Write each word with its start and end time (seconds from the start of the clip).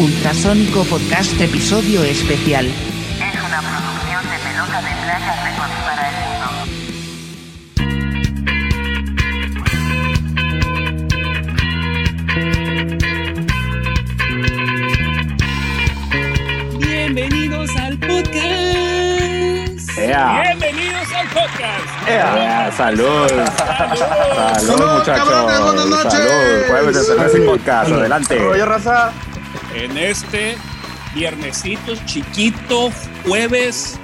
Ultrasónico 0.00 0.82
Podcast 0.84 1.38
Episodio 1.38 2.02
Especial. 2.02 2.64
Es 2.64 2.72
una 3.46 3.60
producción 3.60 4.24
de 4.30 4.38
pelota 4.38 4.80
de 4.80 4.92
playa 5.04 5.44
Records 5.44 5.74
para 5.84 6.08
el 6.08 6.14
mundo. 6.24 6.48
Bienvenidos 16.78 17.76
al 17.76 17.98
podcast. 17.98 18.38
¡Ea! 19.98 20.40
Bienvenidos 20.42 21.12
al 21.12 21.28
podcast. 21.28 22.08
¡Ea! 22.08 22.72
¡Salud! 22.74 23.28
¡Salud, 23.28 23.48
Salud, 24.66 24.92
muchachos! 24.98 25.28
cabrones, 25.28 25.60
buenas 25.60 25.86
noches. 25.86 26.12
¡Salud! 26.12 26.62
Jueves 26.68 26.96
de 26.96 27.02
cerveza 27.02 27.36
y 27.36 27.40
podcast, 27.42 27.92
adelante. 27.92 28.40
Oye, 28.40 28.64
raza. 28.64 29.12
En 29.74 29.96
este 29.96 30.56
viernesito 31.14 31.94
chiquito, 32.06 32.90
jueves 33.26 33.98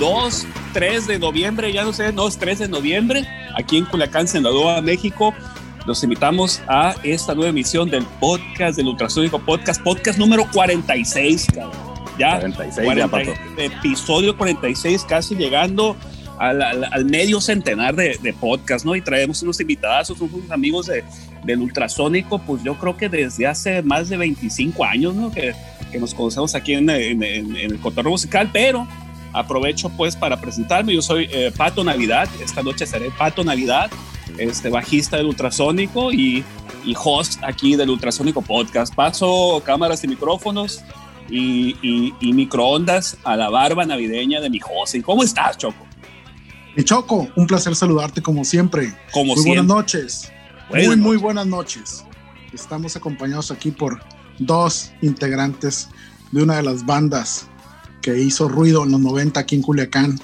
2, 0.00 0.46
3 0.72 1.06
de 1.06 1.18
noviembre, 1.18 1.72
ya 1.72 1.84
no 1.84 1.92
sé, 1.92 2.12
no, 2.12 2.28
es 2.28 2.38
3 2.38 2.60
de 2.60 2.68
noviembre, 2.68 3.26
aquí 3.56 3.78
en 3.78 3.84
Culiacán, 3.84 4.26
Sinaloa, 4.28 4.80
México. 4.80 5.34
Los 5.86 6.02
invitamos 6.04 6.62
a 6.68 6.94
esta 7.02 7.34
nueva 7.34 7.50
emisión 7.50 7.90
del 7.90 8.04
podcast, 8.20 8.76
del 8.76 8.86
Ultrasónico 8.86 9.38
Podcast, 9.40 9.82
podcast 9.82 10.18
número 10.18 10.46
46, 10.52 11.46
cabrón. 11.54 11.72
Ya, 12.18 12.38
46 12.38 12.94
ya, 12.96 13.08
pato. 13.08 13.32
episodio 13.56 14.36
46, 14.36 15.04
casi 15.08 15.34
llegando 15.34 15.96
al, 16.38 16.62
al- 16.62 16.84
al 16.84 17.04
medio 17.06 17.40
centenar 17.40 17.96
de, 17.96 18.16
de 18.22 18.32
podcast, 18.32 18.84
¿no? 18.84 18.94
Y 18.94 19.00
traemos 19.00 19.42
unos 19.42 19.58
invitados, 19.60 20.10
unos 20.20 20.50
amigos 20.50 20.86
de, 20.86 21.02
del 21.44 21.60
Ultrasónico, 21.60 22.38
pues 22.38 22.62
yo 22.62 22.78
creo 22.78 22.96
que 22.96 23.08
desde 23.08 23.46
hace 23.46 23.82
más 23.82 24.08
de 24.08 24.16
25 24.16 24.84
años, 24.84 25.14
¿no? 25.14 25.30
Que, 25.32 25.54
que 25.90 25.98
nos 25.98 26.14
conocemos 26.14 26.54
aquí 26.54 26.74
en, 26.74 26.88
en- 26.90 27.22
en- 27.22 27.56
en 27.56 27.70
el 27.72 27.78
cotorreo 27.80 28.12
musical, 28.12 28.48
pero 28.52 28.86
aprovecho 29.32 29.88
pues 29.90 30.14
para 30.16 30.40
presentarme. 30.40 30.94
Yo 30.94 31.02
soy 31.02 31.28
eh, 31.32 31.52
Pato 31.56 31.82
Navidad, 31.84 32.28
esta 32.44 32.62
noche 32.62 32.86
seré 32.86 33.10
Pato 33.10 33.42
Navidad, 33.44 33.90
este 34.38 34.68
bajista 34.70 35.16
del 35.16 35.26
Ultrasónico 35.26 36.12
y, 36.12 36.44
y 36.84 36.94
host 37.02 37.42
aquí 37.42 37.74
del 37.76 37.90
Ultrasónico 37.90 38.42
Podcast. 38.42 38.94
Paso 38.94 39.62
cámaras 39.64 40.04
y 40.04 40.08
micrófonos 40.08 40.82
y, 41.28 41.76
y- 41.82 42.14
y 42.20 42.32
microondas 42.32 43.16
a 43.24 43.36
la 43.36 43.48
barba 43.48 43.84
navideña 43.84 44.40
de 44.40 44.48
mi 44.50 44.58
José. 44.60 45.02
¿Cómo 45.02 45.22
estás, 45.22 45.58
Choco? 45.58 45.86
Mi 46.76 46.84
Choco, 46.84 47.28
un 47.36 47.46
placer 47.46 47.74
saludarte 47.74 48.22
como 48.22 48.44
siempre. 48.44 48.94
Como 49.12 49.34
muy 49.34 49.42
siempre. 49.42 49.62
buenas 49.62 49.66
noches. 49.76 50.32
Buenas 50.72 50.96
muy, 50.96 50.96
muy 50.96 51.16
buenas 51.18 51.46
noches. 51.46 52.02
Estamos 52.52 52.96
acompañados 52.96 53.50
aquí 53.50 53.70
por 53.70 54.00
dos 54.38 54.90
integrantes 55.02 55.88
de 56.30 56.42
una 56.42 56.56
de 56.56 56.62
las 56.62 56.86
bandas 56.86 57.46
que 58.00 58.18
hizo 58.18 58.48
ruido 58.48 58.82
en 58.84 58.92
los 58.92 59.00
90 59.00 59.38
aquí 59.38 59.56
en 59.56 59.62
Culiacán 59.62 60.18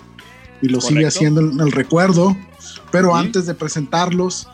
y 0.63 0.69
lo 0.69 0.81
sigue 0.81 1.07
haciendo 1.07 1.43
en 1.43 1.61
el 1.61 1.71
recuerdo. 1.71 2.35
Pero 2.91 3.13
Sí. 3.13 3.19
antes 3.21 3.45
de 3.47 3.55
presentarlos, 3.55 4.49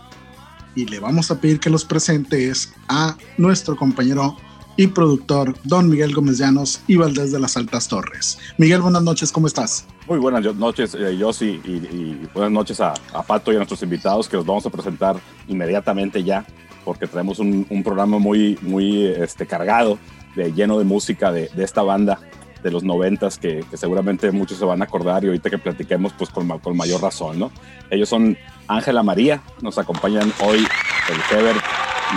y 0.75 0.87
le 0.87 0.99
vamos 0.99 1.31
a 1.31 1.41
pedir 1.41 1.61
que 1.61 1.71
los 1.71 1.85
presentes 1.85 2.73
a 2.89 3.17
nuestro 3.39 3.77
compañero 3.77 4.37
y 4.77 4.89
productor 4.89 5.55
Don 5.65 5.89
Miguel 5.89 6.15
Gómez 6.15 6.39
Llanos 6.39 6.83
y 6.87 6.97
Valdés 6.97 7.33
de 7.33 7.41
las 7.41 7.57
Altas 7.57 7.89
Torres. 7.89 8.39
Miguel, 8.59 8.81
buenas 8.81 9.03
noches, 9.03 9.33
¿cómo 9.33 9.47
estás? 9.47 9.87
Muy 10.09 10.19
buenas 10.19 10.55
noches, 10.57 10.95
eh, 10.95 11.17
Yossi, 11.17 11.61
y, 11.65 12.29
buenas 12.35 12.53
noches 12.53 12.81
a, 12.81 12.95
Pato 13.27 13.53
y 13.53 13.55
a 13.55 13.59
nuestros 13.59 13.83
invitados 13.83 14.29
que 14.29 14.37
los 14.37 14.47
vamos 14.47 14.67
a 14.67 14.71
presentar 14.71 15.17
inmediatamente 15.49 16.23
ya, 16.23 16.45
porque 16.85 17.07
traemos 17.07 17.39
un, 17.39 17.83
programa 17.85 18.19
muy, 18.19 18.59
muy 18.63 19.07
este, 19.07 19.47
cargado, 19.47 19.99
de, 20.37 20.53
lleno 20.53 20.79
de 20.79 20.85
música 20.85 21.31
de, 21.31 21.49
de 21.55 21.65
esta 21.65 21.83
banda 21.83 22.19
de 22.65 22.71
los 22.71 22.83
noventas 22.83 23.39
que, 23.39 23.65
seguramente 23.75 24.33
muchos 24.33 24.59
se 24.59 24.65
van 24.65 24.81
a 24.81 24.87
acordar 24.87 25.23
y 25.23 25.27
ahorita 25.29 25.51
que 25.51 25.59
platiquemos 25.59 26.15
pues 26.15 26.31
con, 26.31 26.49
con 26.59 26.77
mayor 26.77 27.03
razón, 27.03 27.39
¿no? 27.39 27.51
Ellos 27.91 28.09
son 28.09 28.37
Ángela 28.67 29.03
María, 29.03 29.43
nos 29.61 29.77
acompañan 29.77 30.33
hoy 30.41 30.59
el 30.59 31.39
Heber 31.39 31.57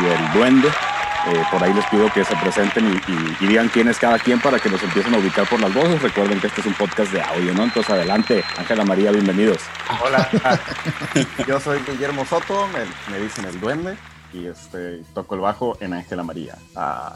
y 0.02 0.06
el 0.06 0.34
Duende. 0.34 0.70
Eh, 1.30 1.44
por 1.52 1.62
ahí 1.64 1.74
les 1.74 1.86
pido 1.88 2.10
que 2.14 2.24
se 2.24 2.36
presenten 2.38 2.86
y, 2.88 3.12
y- 3.12 3.38
y 3.42 3.48
digan 3.48 3.68
quién 3.70 3.88
es 3.90 3.98
cada 4.00 4.18
quien 4.18 4.40
para 4.40 4.60
que 4.60 4.70
nos 4.70 4.82
empiecen 4.82 5.14
a 5.14 5.18
ubicar 5.18 5.46
por 5.50 5.60
las 5.60 5.74
voces. 5.74 6.02
Recuerden 6.02 6.40
que 6.40 6.48
este 6.48 6.62
es 6.62 6.68
un 6.68 6.74
podcast 6.76 7.12
de 7.12 7.22
audio, 7.22 7.54
¿no? 7.54 7.64
Entonces 7.64 7.90
adelante, 7.92 8.44
Ángela 8.58 8.86
María, 8.86 9.12
bienvenidos. 9.12 9.58
Hola, 10.04 10.30
yo 11.48 11.60
soy 11.60 11.80
Guillermo 11.86 12.26
Soto, 12.26 12.68
me, 12.68 12.80
me 13.12 13.22
dicen 13.22 13.46
el 13.46 13.60
duende 13.60 13.98
y 14.34 14.46
este, 14.46 15.02
toco 15.14 15.36
el 15.36 15.42
bajo 15.42 15.78
en 15.82 15.94
Ángela 15.94 16.24
María. 16.24 16.56
Ah, 16.76 17.16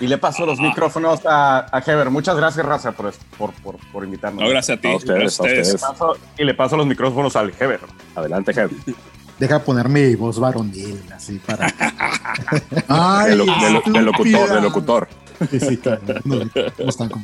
y 0.00 0.06
le 0.08 0.18
paso 0.18 0.44
los 0.46 0.58
micrófonos 0.58 1.20
a, 1.26 1.66
a 1.70 1.78
Heber. 1.86 2.10
Muchas 2.10 2.36
gracias, 2.36 2.66
Raza, 2.66 2.90
por, 2.92 3.12
por, 3.38 3.52
por, 3.62 3.76
por 3.92 4.02
invitarnos. 4.04 4.42
No, 4.42 4.48
gracias 4.48 4.78
a 4.78 4.80
ti. 4.80 4.88
A 4.90 4.96
ustedes, 4.96 5.38
a 5.38 5.42
ustedes. 5.44 5.80
Paso- 5.80 6.16
y 6.36 6.44
le 6.44 6.54
paso 6.54 6.76
los 6.76 6.86
micrófonos 6.86 7.36
al 7.36 7.52
Heber. 7.60 7.80
Adelante, 8.16 8.50
Heber. 8.50 8.70
Deja 9.42 9.58
poner 9.58 9.88
mi 9.88 10.14
voz 10.14 10.38
varonil, 10.38 11.02
así 11.12 11.40
para. 11.44 11.66
Ay, 12.88 13.30
De, 13.30 13.36
lo- 13.36 13.44
de 13.44 13.70
lo- 13.72 13.92
de 13.92 14.02
locutor, 14.02 14.48
de 14.54 14.60
locutor. 14.60 15.08
Sí, 15.50 15.58
sí, 15.58 15.76
claro. 15.78 16.00
No, 16.24 16.36
¿cómo 16.76 16.88
están? 16.88 17.08
Yo 17.08 17.16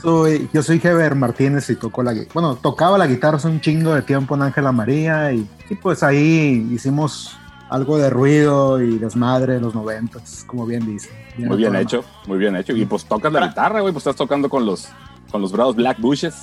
soy, 0.00 0.48
yo 0.52 0.62
soy 0.62 0.80
Heber 0.80 1.16
Martínez 1.16 1.68
y 1.70 1.74
toco 1.74 2.04
la 2.04 2.14
Bueno, 2.32 2.54
tocaba 2.54 2.96
la 2.98 3.08
guitarra 3.08 3.38
hace 3.38 3.48
un 3.48 3.60
chingo 3.60 3.92
de 3.96 4.02
tiempo 4.02 4.36
en 4.36 4.42
Ángela 4.42 4.70
María 4.70 5.32
y, 5.32 5.44
y 5.68 5.74
pues 5.74 6.04
ahí 6.04 6.68
hicimos 6.70 7.36
algo 7.68 7.98
de 7.98 8.10
ruido 8.10 8.80
y 8.80 8.98
desmadre 8.98 9.56
en 9.56 9.62
los 9.62 9.74
noventas, 9.74 10.44
como 10.46 10.64
bien 10.66 10.86
dice. 10.86 11.10
Muy 11.36 11.56
bien 11.56 11.74
hecho, 11.74 12.04
muy 12.28 12.38
bien 12.38 12.54
hecho. 12.54 12.74
Y 12.76 12.86
pues 12.86 13.04
tocas 13.06 13.32
la 13.32 13.48
guitarra, 13.48 13.80
güey, 13.80 13.92
pues 13.92 14.02
estás 14.02 14.14
tocando 14.14 14.48
con 14.48 14.64
los, 14.64 14.86
con 15.32 15.40
los 15.42 15.50
bravos 15.50 15.74
Black 15.74 15.98
Bushes. 16.00 16.34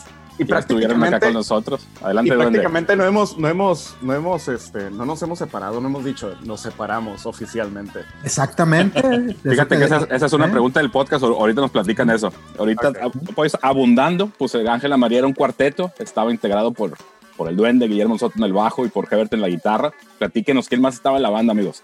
Y 0.43 0.51
Y 0.51 0.57
estuvieron 0.57 0.97
acá 1.03 1.09
prácticamente, 1.19 1.25
con 1.27 1.33
nosotros. 1.33 1.87
y 2.01 2.03
Adelante, 2.05 2.33
Duende. 2.33 2.51
prácticamente 2.51 2.95
no 2.95 3.05
hemos, 3.05 3.37
no 3.37 3.47
hemos, 3.47 3.95
no 4.01 4.13
hemos, 4.13 4.47
este, 4.47 4.89
no 4.91 5.05
nos 5.05 5.21
hemos 5.21 5.39
separado, 5.39 5.79
no 5.81 5.87
hemos 5.87 6.03
dicho, 6.03 6.33
nos 6.43 6.61
separamos 6.61 7.25
oficialmente. 7.25 7.99
Exactamente. 8.23 9.01
Fíjate 9.43 9.77
que 9.77 9.83
esa, 9.85 10.07
esa 10.09 10.25
es 10.25 10.33
una 10.33 10.47
¿Eh? 10.47 10.51
pregunta 10.51 10.79
del 10.79 10.89
podcast, 10.91 11.23
ahor- 11.23 11.37
ahorita 11.39 11.61
nos 11.61 11.71
platican 11.71 12.09
eso. 12.09 12.31
Ahorita, 12.57 12.89
ab- 12.91 13.33
pues 13.35 13.57
abundando, 13.61 14.31
pues 14.37 14.55
Ángela 14.55 14.97
María 14.97 15.19
era 15.19 15.27
un 15.27 15.33
cuarteto, 15.33 15.91
estaba 15.99 16.31
integrado 16.31 16.71
por, 16.71 16.93
por 17.37 17.47
el 17.49 17.55
Duende, 17.55 17.87
Guillermo 17.87 18.17
Soto 18.17 18.33
en 18.37 18.43
el 18.43 18.53
bajo 18.53 18.85
y 18.85 18.89
por 18.89 19.07
Hebert 19.11 19.33
en 19.33 19.41
la 19.41 19.47
guitarra. 19.49 19.91
Platíquenos, 20.17 20.67
¿quién 20.67 20.81
más 20.81 20.95
estaba 20.95 21.17
en 21.17 21.23
la 21.23 21.29
banda, 21.29 21.51
amigos? 21.51 21.81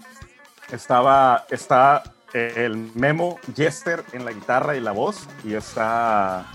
Estaba, 0.72 1.46
está 1.50 2.04
el 2.34 2.76
Memo 2.94 3.40
Jester 3.56 4.04
en 4.12 4.26
la 4.26 4.32
guitarra 4.34 4.76
y 4.76 4.82
la 4.82 4.92
voz, 4.92 5.28
y 5.44 5.54
está 5.54 6.46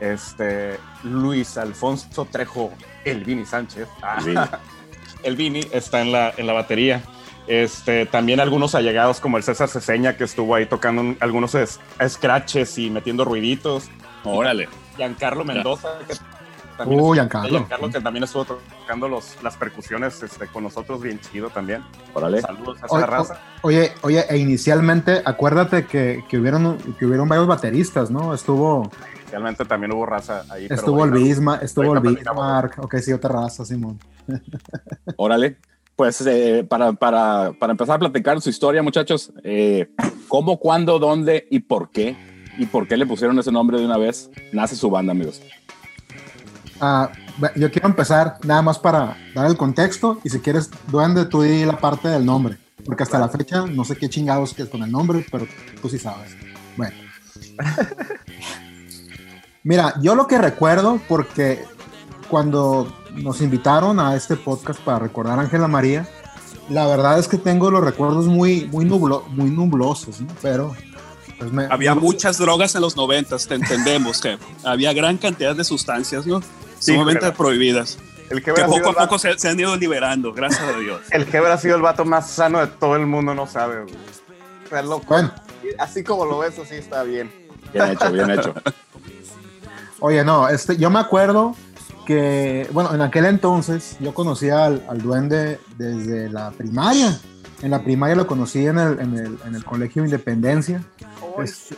este 0.00 0.78
Luis 1.02 1.56
Alfonso 1.58 2.24
Trejo, 2.30 2.72
el 3.04 3.24
Vini 3.24 3.44
Sánchez. 3.44 3.88
Ah, 4.02 4.16
El 4.18 4.24
Vini. 4.26 4.40
el 5.24 5.36
Vini 5.36 5.60
está 5.72 6.00
en 6.00 6.12
la, 6.12 6.32
en 6.36 6.46
la 6.46 6.52
batería. 6.52 7.02
Este, 7.46 8.04
también 8.06 8.40
algunos 8.40 8.74
allegados 8.74 9.20
como 9.20 9.38
el 9.38 9.42
César 9.42 9.68
Ceseña 9.68 10.16
que 10.18 10.24
estuvo 10.24 10.54
ahí 10.54 10.66
tocando 10.66 11.00
un- 11.00 11.16
algunos 11.20 11.54
es- 11.54 11.80
scratches 12.06 12.76
y 12.78 12.90
metiendo 12.90 13.24
ruiditos. 13.24 13.88
Órale. 14.24 14.68
Giancarlo 14.96 15.44
Mendoza, 15.44 15.88
que 16.06 16.14
también, 16.76 17.00
Uy, 17.00 17.04
estuvo- 17.06 17.14
Giancarlo. 17.14 17.48
Giancarlo, 17.48 17.90
que 17.90 18.00
también 18.00 18.24
estuvo 18.24 18.44
tocando 18.44 19.08
los, 19.08 19.42
las 19.42 19.56
percusiones 19.56 20.22
este, 20.22 20.46
con 20.48 20.64
nosotros, 20.64 21.00
bien 21.00 21.18
chido 21.20 21.48
también. 21.48 21.82
Órale. 22.12 22.42
Saludos 22.42 22.82
a 22.82 22.86
Oye, 22.90 22.98
esa 22.98 23.06
raza. 23.06 23.40
Oye, 23.62 23.92
oye, 24.02 24.24
e 24.28 24.36
inicialmente, 24.36 25.22
acuérdate 25.24 25.86
que, 25.86 26.24
que 26.28 26.36
hubieron, 26.38 26.76
que 26.98 27.06
hubieron 27.06 27.28
varios 27.28 27.46
bateristas, 27.46 28.10
¿no? 28.10 28.34
Estuvo, 28.34 28.90
Realmente 29.30 29.64
también 29.64 29.92
hubo 29.92 30.06
raza 30.06 30.44
ahí. 30.50 30.68
pero 30.68 30.80
estuvo 30.80 31.04
el 31.04 31.10
Bismarck, 31.10 31.62
estuvo 31.62 31.94
el. 31.94 32.00
Bismarck, 32.00 32.78
ok, 32.78 32.96
sí, 32.98 33.12
otra 33.12 33.30
raza, 33.30 33.64
Simón. 33.64 33.98
Órale. 35.16 35.58
Pues 35.96 36.24
eh, 36.26 36.64
para, 36.68 36.92
para, 36.92 37.52
para 37.58 37.72
empezar 37.72 37.96
a 37.96 37.98
platicar 37.98 38.40
su 38.40 38.50
historia, 38.50 38.84
muchachos, 38.84 39.32
eh, 39.42 39.90
¿cómo, 40.28 40.60
cuándo, 40.60 41.00
dónde 41.00 41.48
y 41.50 41.58
por 41.58 41.90
qué? 41.90 42.16
¿Y 42.56 42.66
por 42.66 42.86
qué 42.86 42.96
le 42.96 43.04
pusieron 43.04 43.36
ese 43.38 43.50
nombre 43.50 43.80
de 43.80 43.84
una 43.84 43.96
vez? 43.96 44.30
Nace 44.52 44.76
su 44.76 44.90
banda, 44.90 45.10
amigos. 45.10 45.42
Ah, 46.80 47.10
yo 47.56 47.70
quiero 47.72 47.88
empezar 47.88 48.36
nada 48.44 48.62
más 48.62 48.78
para 48.78 49.16
dar 49.34 49.46
el 49.46 49.56
contexto 49.56 50.20
y 50.22 50.28
si 50.28 50.38
quieres, 50.38 50.70
Duende, 50.86 51.24
tú 51.24 51.42
di 51.42 51.64
la 51.64 51.76
parte 51.78 52.06
del 52.06 52.24
nombre, 52.24 52.58
porque 52.84 53.02
hasta 53.02 53.18
la 53.18 53.28
fecha 53.28 53.66
no 53.66 53.84
sé 53.84 53.96
qué 53.96 54.08
chingados 54.08 54.54
que 54.54 54.62
es 54.62 54.68
con 54.68 54.84
el 54.84 54.92
nombre, 54.92 55.26
pero 55.32 55.48
tú 55.82 55.88
sí 55.88 55.98
sabes. 55.98 56.36
Bueno. 56.76 56.94
Mira, 59.64 59.94
yo 60.00 60.14
lo 60.14 60.26
que 60.26 60.38
recuerdo, 60.38 61.00
porque 61.08 61.64
cuando 62.28 62.92
nos 63.14 63.40
invitaron 63.40 63.98
a 64.00 64.14
este 64.16 64.36
podcast 64.36 64.80
para 64.80 64.98
recordar 65.00 65.38
a 65.38 65.42
Ángela 65.42 65.68
María, 65.68 66.08
la 66.68 66.86
verdad 66.86 67.18
es 67.18 67.28
que 67.28 67.38
tengo 67.38 67.70
los 67.70 67.82
recuerdos 67.82 68.26
muy, 68.26 68.66
muy, 68.66 68.84
nublo, 68.84 69.24
muy 69.30 69.50
nublosos, 69.50 70.20
¿no? 70.20 70.28
pero 70.42 70.74
pues 71.38 71.52
me- 71.52 71.66
Había 71.70 71.94
muchas 71.94 72.38
drogas 72.38 72.74
en 72.74 72.82
los 72.82 72.96
noventas, 72.96 73.46
te 73.46 73.54
entendemos 73.54 74.20
que 74.22 74.38
había 74.64 74.92
gran 74.92 75.16
cantidad 75.18 75.54
de 75.56 75.64
sustancias, 75.64 76.26
¿no? 76.26 76.42
Sumamente 76.78 77.20
pero- 77.20 77.34
prohibidas. 77.34 77.98
El 78.30 78.42
Que 78.42 78.52
poco 78.52 78.74
a 78.74 78.92
vato, 78.92 78.94
poco 78.94 79.18
se, 79.18 79.38
se 79.38 79.48
han 79.48 79.58
ido 79.58 79.74
liberando, 79.76 80.34
gracias 80.34 80.60
a 80.62 80.78
Dios. 80.78 81.00
el 81.12 81.22
Heber 81.22 81.50
ha 81.50 81.56
sido 81.56 81.76
el 81.76 81.82
vato 81.82 82.04
más 82.04 82.28
sano 82.30 82.58
de 82.60 82.66
todo 82.66 82.94
el 82.96 83.06
mundo, 83.06 83.34
no 83.34 83.46
sabe. 83.46 83.84
güey. 83.84 83.94
Está 84.64 84.82
loco. 84.82 85.06
Bueno, 85.08 85.32
Así 85.78 86.04
como 86.04 86.26
lo 86.26 86.38
ves, 86.40 86.58
así 86.58 86.74
está 86.74 87.02
bien. 87.04 87.32
Bien 87.72 87.86
hecho, 87.92 88.12
bien 88.12 88.30
hecho. 88.30 88.54
Oye, 90.00 90.24
no, 90.24 90.48
este, 90.48 90.76
yo 90.76 90.90
me 90.90 90.98
acuerdo 91.00 91.54
que, 92.06 92.68
bueno, 92.72 92.94
en 92.94 93.00
aquel 93.02 93.24
entonces 93.26 93.96
yo 94.00 94.14
conocía 94.14 94.64
al, 94.64 94.84
al 94.88 95.02
duende 95.02 95.60
desde 95.76 96.28
la 96.30 96.50
primaria. 96.52 97.18
En 97.62 97.72
la 97.72 97.82
primaria 97.82 98.14
lo 98.14 98.26
conocí 98.26 98.64
en 98.66 98.78
el, 98.78 99.00
en 99.00 99.14
el, 99.18 99.38
en 99.44 99.54
el 99.56 99.64
Colegio 99.64 100.04
Independencia. 100.04 100.82
Es- 101.42 101.74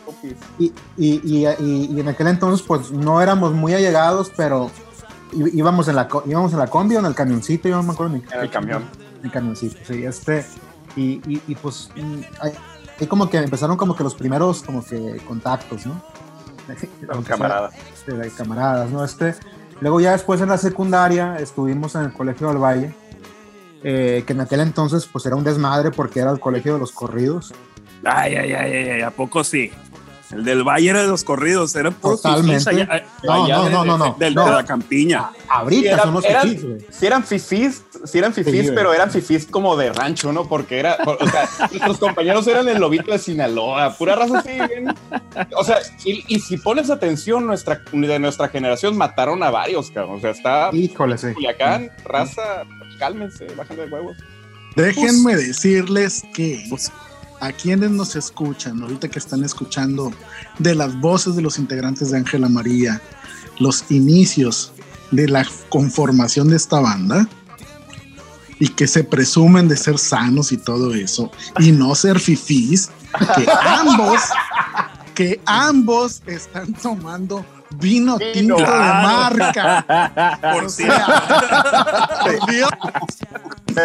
Y, 0.59 0.67
y, 0.99 1.21
y, 1.25 1.47
y- 1.95 2.01
en 2.01 2.09
aquel 2.09 2.27
entonces, 2.29 2.65
pues 2.67 2.91
no 2.91 3.21
éramos 3.23 3.53
muy 3.55 3.73
allegados, 3.75 4.31
pero 4.37 4.71
íbamos 5.33 5.89
en 5.89 5.97
la, 5.97 6.07
íbamos 6.27 6.53
en 6.53 6.59
la 6.59 6.67
combi 6.67 6.97
o 6.97 6.99
en 7.01 7.07
el 7.07 7.15
camioncito, 7.15 7.69
yo 7.69 7.77
no 7.77 7.83
me 7.83 7.93
acuerdo 7.93 8.15
ni 8.17 8.23
En 8.33 8.41
el 8.41 8.51
camión. 8.51 8.85
el 9.23 9.31
camioncito, 9.31 9.79
sí, 9.87 10.05
este, 10.05 10.45
y, 10.97 11.19
pues 11.57 11.89
mm, 11.97 12.21
ahí, 12.43 12.53
ahí 13.01 13.07
como 13.07 13.31
que 13.31 13.39
empezaron 13.39 13.77
como 13.77 13.95
que 13.97 14.03
los 14.05 14.15
primeros 14.15 14.63
como 14.63 14.85
que 14.85 15.21
contactos, 15.27 15.87
¿no? 15.87 16.03
Los 17.07 17.25
camaradas. 17.27 17.75
De, 18.07 18.17
de 18.17 18.31
camaradas, 18.31 18.91
¿no? 18.91 19.05
Este, 19.05 19.35
luego 19.81 20.01
ya 20.01 20.13
después 20.13 20.41
en 20.41 20.49
la 20.49 20.59
secundaria 20.59 21.37
estuvimos 21.39 21.95
en 21.95 22.03
el 22.03 22.13
Colegio 22.13 22.49
del 22.49 22.59
Valle, 22.59 22.95
eh, 23.83 24.25
que 24.27 24.33
en 24.33 24.41
aquel 24.41 24.61
entonces 24.61 25.09
pues 25.11 25.25
era 25.27 25.37
un 25.37 25.45
desmadre 25.45 25.91
porque 25.91 26.21
era 26.21 26.31
el 26.31 26.41
colegio 26.41 26.75
de 26.75 26.81
los 26.81 26.93
corridos. 26.93 27.53
Ay, 28.05 28.35
ay, 28.35 28.53
ay, 28.53 28.73
ay, 28.73 29.01
¿a 29.03 29.11
poco 29.11 29.45
sí? 29.45 29.71
El 30.33 30.45
del 30.45 30.63
Valle 30.63 30.91
era 30.91 31.03
de 31.03 31.09
los 31.09 31.25
corridos, 31.25 31.75
era 31.75 31.91
puro 31.91 32.17
Totalmente. 32.17 32.71
allá- 32.71 33.05
No, 33.25 33.45
allá 33.45 33.57
no, 33.57 33.65
de- 33.65 33.71
no, 33.71 33.85
no, 33.85 33.93
de- 33.93 33.99
no, 34.11 34.17
del- 34.19 34.35
no. 34.35 34.45
De 34.47 34.51
la 34.53 34.65
campiña. 34.65 35.31
Ahorita 35.49 35.81
Sí, 35.83 35.89
eran- 35.89 36.01
son 36.05 36.15
los 36.15 36.25
eran- 36.25 36.43
fifís, 36.49 36.65
güey. 36.65 36.87
Si 36.91 37.07
eran 37.07 37.25
fifís, 37.25 37.83
si 38.05 38.19
eran 38.19 38.33
fifís, 38.33 38.67
Sí, 38.69 38.73
pero 38.75 38.95
eran 38.95 39.11
fifís 39.11 39.47
como 39.47 39.77
de 39.77 39.93
rancho, 39.93 40.33
¿no? 40.33 40.47
Porque 40.49 40.79
era, 40.79 40.97
o 41.05 41.27
sea, 41.29 41.49
nuestros 41.73 41.99
compañeros 41.99 42.47
eran 42.47 42.69
el 42.69 42.79
lobito 42.79 43.11
de 43.11 43.19
Sinaloa, 43.19 43.93
pura 43.99 44.15
raza 44.15 44.39
así, 44.39 44.51
bien. 44.51 44.95
O 45.57 45.65
sea, 45.65 45.79
y, 46.05 46.23
y 46.29 46.39
si 46.41 46.57
pones 46.59 46.91
atención, 46.91 47.45
nuestra, 47.47 47.83
de 47.91 48.19
nuestra 48.21 48.49
generación 48.49 48.97
mataron 48.97 49.43
a 49.43 49.51
varios, 49.51 49.91
cabrón. 49.91 50.17
O 50.17 50.21
sea, 50.21 50.31
está 50.31 50.71
Híjole, 50.73 51.19
sí. 51.19 51.33
Culiacán, 51.35 51.91
raza, 52.05 52.63
cálmense, 53.01 53.47
bájenle 53.57 53.87
de 53.87 53.91
huevos. 53.93 54.17
Déjenme 54.77 55.35
decirles 55.35 56.23
que 56.35 56.65
Pues- 56.71 56.93
a 57.41 57.53
quienes 57.53 57.91
nos 57.91 58.17
escuchan, 58.17 58.83
ahorita 58.83 59.09
que 59.09 59.19
están 59.19 59.45
escuchando 59.45 60.13
de 60.59 60.75
las 60.75 60.99
voces 61.01 61.37
de 61.37 61.43
los 61.43 61.59
integrantes 61.59 62.11
de 62.11 62.19
Ángela 62.19 62.49
María, 62.49 63.01
los 63.59 63.91
inicios 63.91 64.73
de 65.11 65.29
la 65.29 65.47
conformación 65.69 66.49
de 66.49 66.57
esta 66.57 66.81
banda 66.81 67.27
y 68.59 68.69
que 68.69 68.87
se 68.87 69.03
presumen 69.03 69.69
de 69.69 69.77
ser 69.77 69.99
sanos 69.99 70.53
y 70.53 70.59
todo 70.59 70.95
eso 70.95 71.31
y 71.59 71.73
no 71.73 71.95
ser 71.95 72.21
fifís, 72.21 72.91
que 73.37 73.47
ambos, 73.65 74.21
que 75.15 75.41
ambos 75.47 76.23
están 76.27 76.75
tomando 76.75 77.45
vino 77.77 78.19
tinto 78.19 78.57
de 78.57 78.65
marca. 78.65 80.39
Por 80.53 80.65
O 80.65 80.69
si 80.69 80.85
sea, 80.85 81.07
por 82.25 82.51
Dios, 82.51 82.71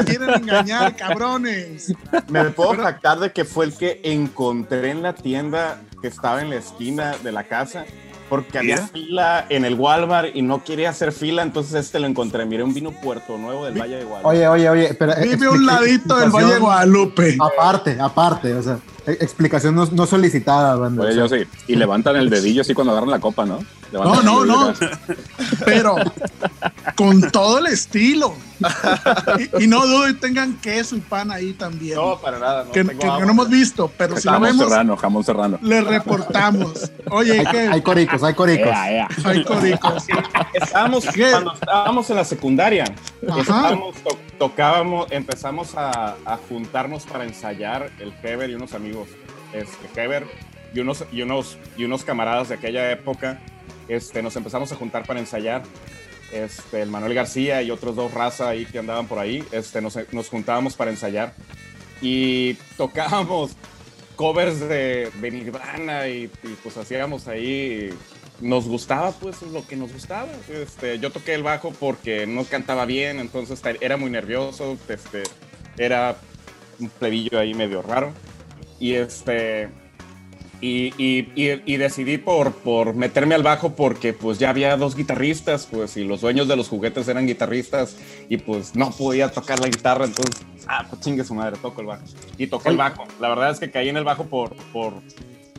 quieren 0.06 0.30
engañar, 0.30 0.96
cabrones. 0.96 1.94
Me 2.28 2.46
puedo 2.46 2.76
jactar 2.76 3.20
de 3.20 3.32
que 3.32 3.46
fue 3.46 3.66
el 3.66 3.74
que 3.74 4.02
encontré 4.04 4.92
en 4.92 5.02
la 5.02 5.14
tienda 5.14 5.82
que 6.02 6.08
estaba 6.08 6.42
en 6.42 6.50
la 6.50 6.58
esquina 6.58 7.16
de 7.24 7.32
la 7.32 7.44
casa. 7.44 7.86
Porque 8.30 8.58
había 8.58 8.78
fila 8.78 9.46
en 9.50 9.66
el 9.66 9.76
Walmart 9.76 10.36
y 10.36 10.42
no 10.42 10.64
quería 10.64 10.90
hacer 10.90 11.12
fila, 11.12 11.44
entonces 11.44 11.76
este 11.76 12.00
lo 12.00 12.08
encontré. 12.08 12.44
Miré 12.48 12.64
un 12.64 12.74
vino 12.74 12.90
Puerto 12.90 13.38
Nuevo 13.38 13.66
del 13.66 13.80
Valle 13.80 13.98
de 13.98 14.04
Guadalupe. 14.04 14.36
Oye, 14.36 14.48
oye, 14.48 14.70
oye, 14.70 14.94
pero 14.96 15.14
Vive 15.22 15.46
a 15.46 15.52
un 15.52 15.66
ladito 15.66 16.18
del 16.18 16.32
Valle 16.32 16.54
de 16.56 16.60
Guadalupe. 16.60 17.38
Aparte, 17.40 17.98
aparte, 18.02 18.56
o 18.56 18.64
sea, 18.64 18.80
explicación 19.08 19.76
no, 19.76 19.86
no 19.86 20.06
solicitada, 20.06 20.76
banda. 20.76 21.04
Oye, 21.04 21.16
yo 21.16 21.28
sí. 21.28 21.46
Y 21.68 21.76
levantan 21.76 22.16
el 22.16 22.30
dedillo 22.30 22.62
así 22.62 22.74
cuando 22.74 22.92
agarran 22.92 23.12
la 23.12 23.20
copa, 23.20 23.46
¿no? 23.46 23.60
Levantan 23.92 24.26
No, 24.26 24.46
no, 24.46 24.68
no. 24.68 24.74
Pero 25.66 25.96
con 26.96 27.30
todo 27.32 27.60
el 27.60 27.68
estilo. 27.68 28.34
Y, 29.60 29.66
y 29.66 29.68
no 29.68 29.86
dudo 29.86 30.10
y 30.10 30.14
tengan 30.14 30.58
queso 30.58 30.96
y 30.96 31.02
pan 31.02 31.30
ahí 31.32 31.54
también. 31.54 31.96
No, 31.96 32.18
para 32.20 32.40
nada. 32.40 32.64
No, 32.64 32.72
que, 32.72 32.84
tengo 32.84 33.00
que 33.00 33.08
agua. 33.08 33.26
no 33.26 33.32
hemos 33.32 33.50
visto, 33.50 33.92
pero 33.98 34.18
si 34.18 34.28
lo 34.28 34.34
Jamón 34.34 34.50
vemos, 34.50 34.70
serrano, 34.70 34.98
jamón 34.98 35.24
serrano. 35.24 35.60
le 35.62 35.82
reportamos. 35.82 36.92
Oye, 37.12 37.40
hay, 37.40 37.46
que 37.46 37.60
hay 37.60 37.82
coricos, 37.82 38.24
hay 38.24 38.34
coricos. 38.34 38.68
Ea, 38.68 38.92
ea. 38.92 39.08
hay 39.24 39.44
coricos. 39.44 40.06
Estábamos, 40.54 41.06
¿Qué? 41.08 41.32
cuando 41.32 41.54
estábamos 41.54 42.10
en 42.10 42.16
la 42.16 42.24
secundaria, 42.24 42.86
Ajá. 43.30 43.42
estábamos, 43.42 43.96
tocábamos, 44.38 45.12
empezamos 45.12 45.74
a, 45.76 46.16
juntarnos 46.50 47.06
para 47.06 47.24
ensayar 47.24 47.92
el 48.00 48.14
Heber 48.24 48.50
y 48.50 48.56
unos 48.56 48.74
amigos, 48.74 49.10
este, 49.54 50.02
Heber 50.02 50.26
y 50.74 50.80
unos, 50.80 51.06
y, 51.12 51.22
unos, 51.22 51.58
y 51.78 51.86
unos 51.86 52.04
camaradas 52.04 52.50
de 52.50 52.56
aquella 52.56 52.92
época, 52.92 53.40
este, 53.88 54.22
nos 54.22 54.36
empezamos 54.36 54.72
a 54.72 54.76
juntar 54.76 55.06
para 55.06 55.20
ensayar. 55.20 55.64
Este, 56.32 56.82
el 56.82 56.90
Manuel 56.90 57.14
García 57.14 57.62
y 57.62 57.72
otros 57.72 57.96
dos 57.96 58.12
raza 58.12 58.50
ahí 58.50 58.66
que 58.66 58.80
andaban 58.80 59.08
por 59.08 59.20
ahí, 59.20 59.44
este, 59.52 59.80
nos, 59.80 59.98
nos 60.12 60.28
juntábamos 60.28 60.76
para 60.76 60.90
ensayar 60.92 61.34
y 62.02 62.56
tocábamos 62.78 63.56
covers 64.16 64.60
de, 64.60 65.12
de 65.22 65.32
Nirvana 65.32 66.08
y, 66.08 66.24
y, 66.44 66.58
pues 66.64 66.78
hacíamos 66.78 67.28
ahí 67.28 67.92
nos 68.42 68.68
gustaba 68.68 69.12
pues 69.12 69.42
lo 69.44 69.66
que 69.66 69.76
nos 69.76 69.94
gustaba. 69.94 70.28
Este, 70.50 71.00
yo 71.00 71.12
toqué 71.12 71.34
el 71.36 71.44
bajo 71.44 71.72
porque 71.72 72.28
no 72.28 72.44
cantaba 72.46 72.86
bien 72.86 73.20
entonces 73.20 73.62
era 73.82 73.98
muy 73.98 74.10
nervioso 74.10 74.78
este, 74.90 75.24
era 75.78 76.18
un 76.80 76.90
plebillo 76.90 77.40
ahí 77.40 77.54
medio 77.54 77.82
raro. 77.82 78.12
Y 78.80 78.94
este 78.96 79.70
y, 80.62 80.94
y- 80.98 81.30
y- 81.36 81.62
y 81.66 81.78
decidí 81.78 82.18
por, 82.18 82.54
por 82.54 82.96
meterme 82.96 83.36
al 83.36 83.44
bajo 83.44 83.76
porque 83.76 84.14
pues 84.14 84.40
ya 84.40 84.50
había 84.50 84.76
dos 84.78 84.96
guitarristas 84.96 85.68
pues 85.70 85.96
y 85.98 86.04
los 86.06 86.22
dueños 86.22 86.48
de 86.48 86.56
los 86.56 86.70
juguetes 86.70 87.08
eran 87.10 87.28
guitarristas 87.28 87.98
y 88.30 88.38
pues 88.38 88.74
no 88.76 88.90
podía 88.92 89.30
tocar 89.32 89.60
la 89.60 89.68
guitarra 89.68 90.06
entonces 90.06 90.46
ah 90.68 90.86
pues 90.90 91.02
chingue 91.02 91.24
su 91.24 91.36
madre 91.36 91.58
toco 91.62 91.82
el 91.82 91.88
bajo. 91.88 92.04
Y 92.38 92.48
toqué 92.48 92.70
el 92.70 92.78
bajo. 92.78 93.04
La 93.20 93.30
verdad 93.30 93.52
es 93.52 93.60
que 93.60 93.70
caí 93.72 93.90
en 93.90 93.98
el 93.98 94.04
bajo 94.06 94.26
por 94.26 94.56
por, 94.74 94.94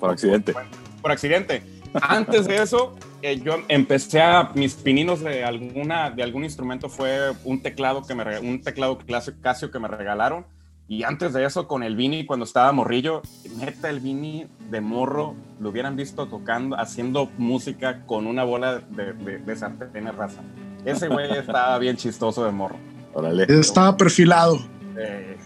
Por 0.00 0.11
accidente. 0.11 0.55
por 1.02 1.11
accidente 1.12 1.62
antes 2.03 2.47
de 2.47 2.57
eso 2.63 2.95
eh, 3.23 3.41
yo 3.45 3.55
empecé 3.69 4.21
a 4.23 4.51
mis 4.55 4.75
pininos 4.75 5.21
de 5.21 5.45
alguna 5.45 6.11
de 6.11 6.23
algún 6.23 6.45
instrumento 6.45 6.89
fue 6.89 7.33
un 7.45 7.63
teclado 7.63 8.03
que 8.03 8.15
me 8.15 8.39
un 8.41 8.61
teclado 8.63 8.99
Casio, 8.99 9.35
Casio 9.41 9.71
que 9.71 9.79
me 9.79 9.89
regalaron 9.89 10.45
y 10.89 11.03
antes 11.03 11.33
de 11.33 11.45
eso, 11.45 11.67
con 11.67 11.83
el 11.83 11.97
Vini, 11.97 12.25
cuando 12.27 12.45
estaba 12.45 12.71
morrillo, 12.71 13.21
neta, 13.59 13.91
el 13.91 13.99
Vini 13.99 14.47
de 14.71 14.81
morro, 14.81 15.35
lo 15.59 15.71
hubieran 15.71 15.97
visto 15.97 16.29
tocando, 16.29 16.79
haciendo 16.79 17.29
música 17.38 18.07
con 18.07 18.29
una 18.29 18.45
bola 18.45 18.79
de, 18.91 19.12
de, 19.15 19.38
de 19.38 19.57
sartenes 19.57 20.15
raza. 20.15 20.43
Ese 20.85 21.09
güey 21.09 21.29
estaba 21.38 21.76
bien 21.81 21.97
chistoso 21.97 22.45
de 22.45 22.53
morro. 22.53 22.76
Órale. 23.15 23.47
Estaba 23.49 23.97
perfilado. 23.97 24.61
Eh, 24.97 25.37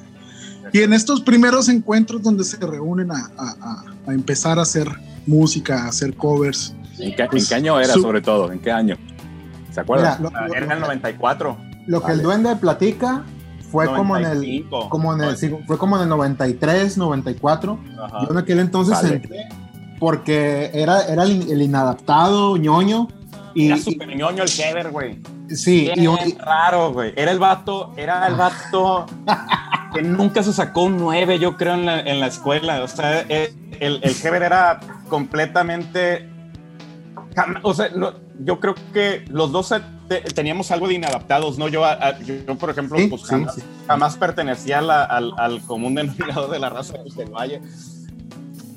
Y 0.75 0.83
en 0.83 0.93
estos 0.93 1.23
primeros 1.23 1.71
encuentros 1.71 2.23
donde 2.23 2.45
se 2.45 2.59
reúnen 2.59 3.11
a, 3.11 3.31
a- 3.39 3.57
a- 3.63 3.85
a 4.11 4.13
empezar 4.13 4.59
a 4.59 4.63
hacer 4.63 4.89
música, 5.27 5.87
hacer 5.87 6.15
covers. 6.17 6.75
¿En 6.99 7.15
qué, 7.17 7.23
en 7.23 7.29
Pues, 7.29 7.49
qué 7.49 7.55
año 7.55 7.79
era, 7.81 7.95
su- 7.95 8.03
sobre 8.03 8.21
todo? 8.21 8.53
¿En 8.53 8.59
qué 8.59 8.71
año? 8.71 8.97
¿Se 9.73 9.81
acuerdan? 9.81 10.15
ah, 10.35 10.47
lo- 10.47 10.55
era 10.55 10.67
en 10.67 10.73
el 10.73 10.81
94. 10.81 11.57
lo 11.87 12.03
que 12.03 12.13
el 12.13 12.23
duende 12.23 12.55
platica 12.57 13.25
fue 13.71 13.87
como 13.87 14.17
en 14.17 14.25
el 14.25 14.35
95. 14.39 14.89
como 14.91 15.15
en 15.15 15.21
el 15.23 15.37
sí, 15.37 15.51
fue 15.67 15.79
como 15.79 15.97
en 15.97 16.03
el 16.03 16.09
93, 16.09 16.97
94. 16.99 17.79
Ajá. 18.05 18.19
Yo 18.27 18.31
en 18.33 18.39
aquel 18.39 18.59
entonces 18.59 18.95
Vale. 19.01 19.15
entré 19.17 19.49
porque 19.99 20.71
era, 20.75 21.03
era 21.07 21.23
el, 21.25 21.51
el 21.51 21.63
inadaptado, 21.63 22.57
ñoño. 22.57 23.09
Y, 23.55 23.67
Era 23.67 23.77
súper 23.79 24.09
ñoño 24.17 24.43
el 24.45 24.49
Heather, 24.49 24.91
güey. 24.91 25.19
sí, 25.49 25.91
y, 25.95 26.01
y- 26.09 26.39
raro, 26.39 26.93
güey. 26.93 27.13
Era 27.17 27.33
el 27.33 27.39
vato, 27.39 27.93
era 27.97 28.27
el 28.29 28.35
vato 28.37 29.07
que 29.95 30.03
nunca 30.03 30.43
se 30.43 30.53
sacó 30.53 30.85
un 30.85 30.97
9, 30.99 31.39
yo 31.39 31.57
creo, 31.57 31.75
en 31.75 31.85
la, 31.87 32.01
en 32.01 32.21
la 32.21 32.29
escuela. 32.29 32.83
O 32.83 32.89
sea, 32.89 33.21
el, 33.23 33.53
el, 33.81 34.01
el 34.03 34.15
Heber 34.25 34.43
era 34.43 34.81
completamente. 35.11 36.27
O 37.63 37.75
sea, 37.75 37.91
no- 37.95 38.15
yo 38.43 38.59
creo 38.59 38.75
que 38.95 39.25
los 39.29 39.53
dos 39.53 39.73
te- 40.09 40.21
teníamos 40.23 40.71
algo 40.71 40.89
de 40.89 40.95
inadaptados, 40.95 41.59
¿no? 41.59 41.69
Yo, 41.69 41.85
a- 41.85 42.19
yo, 42.21 42.57
por 42.57 42.71
ejemplo, 42.71 42.97
Sí, 42.99 43.07
pues 43.09 43.25
jamás, 43.25 43.55
sí. 43.57 43.63
jamás 43.87 44.17
pertenecía 44.17 44.81
la- 44.81 45.05
al, 45.05 45.33
al 45.37 45.61
común 45.67 45.95
denominador 45.95 46.51
de 46.51 46.59
la 46.59 46.71
raza 46.71 46.95
del 47.17 47.31
Valle. 47.31 47.61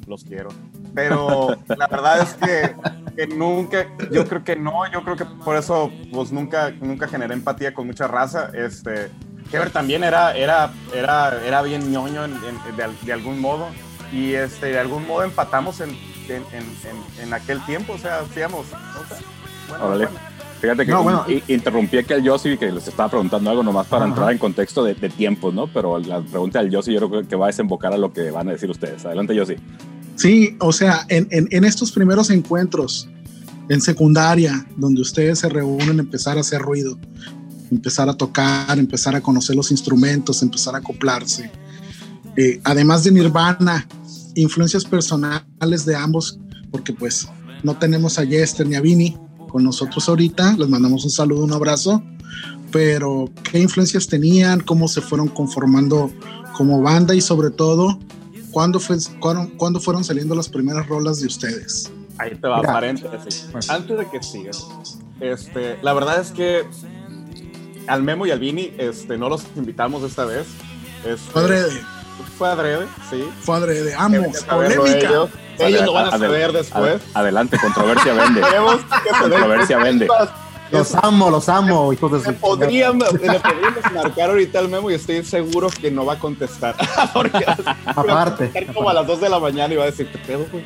Los 0.07 0.23
quiero. 0.25 0.49
Pero 0.93 1.55
la 1.77 1.87
verdad 1.87 2.21
es 2.21 2.33
que, 2.35 2.75
que 3.15 3.27
nunca, 3.27 3.87
yo 4.11 4.27
creo 4.27 4.43
que 4.43 4.55
no, 4.55 4.91
yo 4.91 5.03
creo 5.03 5.15
que 5.15 5.25
por 5.25 5.55
eso 5.55 5.89
pues 6.11 6.31
nunca, 6.31 6.71
nunca 6.81 7.07
generé 7.07 7.33
empatía 7.33 7.73
con 7.73 7.87
mucha 7.87 8.07
raza. 8.07 8.49
Este, 8.53 9.09
Heber 9.51 9.69
también 9.71 10.03
era, 10.03 10.35
era, 10.35 10.71
era, 10.93 11.41
era 11.45 11.61
bien 11.63 11.89
ñoño 11.91 12.25
en- 12.25 12.33
en- 12.35 12.75
de, 12.77 12.83
de 13.05 13.13
algún 13.13 13.39
modo 13.39 13.67
y 14.11 14.33
este, 14.33 14.67
de 14.67 14.79
algún 14.79 15.07
modo 15.07 15.23
empatamos 15.23 15.79
en, 15.81 15.97
en, 16.29 16.43
en- 16.53 16.63
en- 16.63 17.23
en 17.27 17.33
aquel 17.33 17.63
tiempo, 17.65 17.93
o 17.93 17.97
sea, 17.97 18.19
hacíamos, 18.19 18.65
no 18.71 19.15
sé, 19.15 19.23
bueno, 19.69 19.85
Órale. 19.85 20.05
bueno. 20.05 20.19
Fíjate 20.61 20.85
que 20.85 20.91
No, 20.91 21.03
bueno. 21.03 21.25
interrumpí 21.49 21.97
aquí 21.97 22.13
al 22.13 22.23
Yossi 22.23 22.57
que 22.57 22.71
les 22.71 22.87
estaba 22.87 23.09
preguntando 23.09 23.49
algo 23.49 23.63
nomás 23.63 23.85
para 23.87 24.05
Ajá. 24.05 24.13
entrar 24.13 24.31
en 24.31 24.37
contexto 24.37 24.81
de, 24.83 24.93
de 24.95 25.09
tiempos, 25.09 25.53
¿no? 25.53 25.67
Pero 25.67 25.99
la 25.99 26.21
pregunta 26.21 26.59
del 26.61 26.71
Yossi 26.71 26.93
yo 26.93 27.09
creo 27.09 27.27
que 27.27 27.35
va 27.35 27.47
a 27.47 27.47
desembocar 27.47 27.91
a 27.91 27.97
lo 27.97 28.13
que 28.13 28.31
van 28.31 28.47
a 28.47 28.51
decir 28.53 28.69
ustedes. 28.69 29.05
Adelante, 29.05 29.35
Yossi. 29.35 29.55
Sí, 30.15 30.55
o 30.61 30.71
sea, 30.71 31.05
en, 31.09 31.27
en- 31.31 31.49
en 31.51 31.65
estos 31.65 31.91
primeros 31.91 32.29
encuentros 32.29 33.09
en 33.67 33.81
secundaria, 33.81 34.65
donde 34.77 35.01
ustedes 35.01 35.39
se 35.39 35.49
reúnen, 35.49 35.99
empezar 35.99 36.37
a 36.37 36.41
hacer 36.41 36.61
ruido, 36.61 36.97
empezar 37.69 38.07
a 38.07 38.13
tocar, 38.13 38.79
empezar 38.79 39.15
a 39.17 39.21
conocer 39.21 39.57
los 39.57 39.69
instrumentos, 39.71 40.41
empezar 40.43 40.75
a 40.75 40.77
acoplarse. 40.77 41.51
Eh, 42.37 42.61
además 42.63 43.03
de 43.03 43.11
Nirvana, 43.11 43.85
influencias 44.35 44.85
personales 44.85 45.85
de 45.85 45.95
ambos, 45.95 46.39
porque 46.71 46.93
pues 46.93 47.27
no 47.63 47.77
tenemos 47.77 48.19
a 48.19 48.25
Jester 48.25 48.67
ni 48.67 48.75
a 48.75 48.81
Vini 48.81 49.17
con 49.49 49.63
nosotros 49.63 50.09
ahorita, 50.09 50.55
les 50.57 50.67
mandamos 50.67 51.03
un 51.03 51.11
saludo, 51.11 51.43
un 51.43 51.53
abrazo, 51.53 52.03
pero 52.71 53.29
qué 53.43 53.59
influencias 53.59 54.07
tenían, 54.07 54.59
cómo 54.61 54.87
se 54.87 54.99
fueron 54.99 55.27
conformando 55.27 56.11
como 56.57 56.81
banda 56.81 57.13
y 57.13 57.21
sobre 57.21 57.51
todo, 57.51 57.99
¿cuándo, 58.51 58.79
fue, 58.79 58.97
cuándo, 59.19 59.51
cuándo 59.57 59.79
fueron 59.79 60.03
saliendo 60.03 60.33
las 60.33 60.49
primeras 60.49 60.87
rolas 60.87 61.19
de 61.21 61.27
ustedes? 61.27 61.91
Ahí 62.17 62.35
te 62.35 62.47
va, 62.47 62.57
Mira. 62.57 62.73
paréntesis. 62.73 63.47
Pues. 63.51 63.69
Antes 63.69 63.97
de 63.97 64.09
que 64.09 64.23
sigas, 64.23 64.65
este, 65.19 65.77
la 65.81 65.93
verdad 65.93 66.19
es 66.19 66.31
que 66.31 66.63
al 67.87 68.03
Memo 68.03 68.25
y 68.25 68.31
al 68.31 68.39
Vini 68.39 68.73
este, 68.77 69.17
no 69.17 69.29
los 69.29 69.45
invitamos 69.55 70.03
esta 70.03 70.25
vez. 70.25 70.47
Este, 71.05 71.37
adrede, 71.37 71.81
Fue 72.37 72.49
adrede, 72.49 72.87
sí. 73.09 73.27
fue 73.41 73.55
adrede, 73.57 73.91
saberlo 73.93 74.31
polémica. 74.83 75.09
Ellos, 75.09 75.29
ellos 75.59 75.81
lo 75.85 75.93
van 75.93 76.05
a 76.05 76.09
adel- 76.11 76.19
saber 76.19 76.51
después. 76.51 77.01
Ad- 77.13 77.21
adelante, 77.21 77.57
controversia 77.59 78.13
vende. 78.15 78.41
Queremos 78.41 78.75
que 78.75 78.81
se 78.81 79.03
den 79.03 79.31
Controversia 79.31 79.77
vende. 79.77 80.07
Los 80.71 80.95
amo, 80.95 81.29
los 81.29 81.49
amo, 81.49 81.93
hijos 81.93 82.11
de 82.11 82.17
Le 82.17 82.23
su 82.23 82.33
podríamos, 82.35 83.13
le 83.13 83.19
podríamos 83.39 83.91
marcar 83.93 84.29
ahorita 84.31 84.57
al 84.59 84.69
Memo 84.69 84.89
y 84.89 84.95
estoy 84.95 85.23
seguro 85.23 85.69
que 85.69 85.91
no 85.91 86.03
va 86.05 86.13
a 86.13 86.19
contestar. 86.19 86.75
Porque 87.13 87.45
Aparte. 87.85 88.51
va 88.55 88.71
a 88.71 88.73
como 88.73 88.89
a 88.89 88.93
las 88.93 89.05
2 89.05 89.21
de 89.21 89.29
la 89.29 89.39
mañana 89.39 89.71
y 89.73 89.77
va 89.77 89.83
a 89.83 89.87
decir, 89.87 90.07
¿qué 90.11 90.17
pedo, 90.17 90.45
güey? 90.51 90.63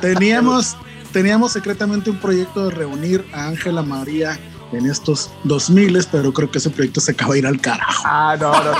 Teníamos, 0.00 0.76
teníamos 1.12 1.52
secretamente 1.52 2.10
un 2.10 2.16
proyecto 2.18 2.68
de 2.68 2.74
reunir 2.74 3.26
a 3.32 3.46
Ángela 3.46 3.82
María 3.82 4.38
en 4.72 4.86
estos 4.88 5.30
2000, 5.44 6.06
pero 6.12 6.32
creo 6.32 6.50
que 6.50 6.58
ese 6.58 6.70
proyecto 6.70 7.00
se 7.00 7.12
acaba 7.12 7.32
de 7.34 7.40
ir 7.40 7.46
al 7.46 7.60
carajo. 7.60 8.02
Ah, 8.06 8.36
no, 8.38 8.52
no. 8.52 8.72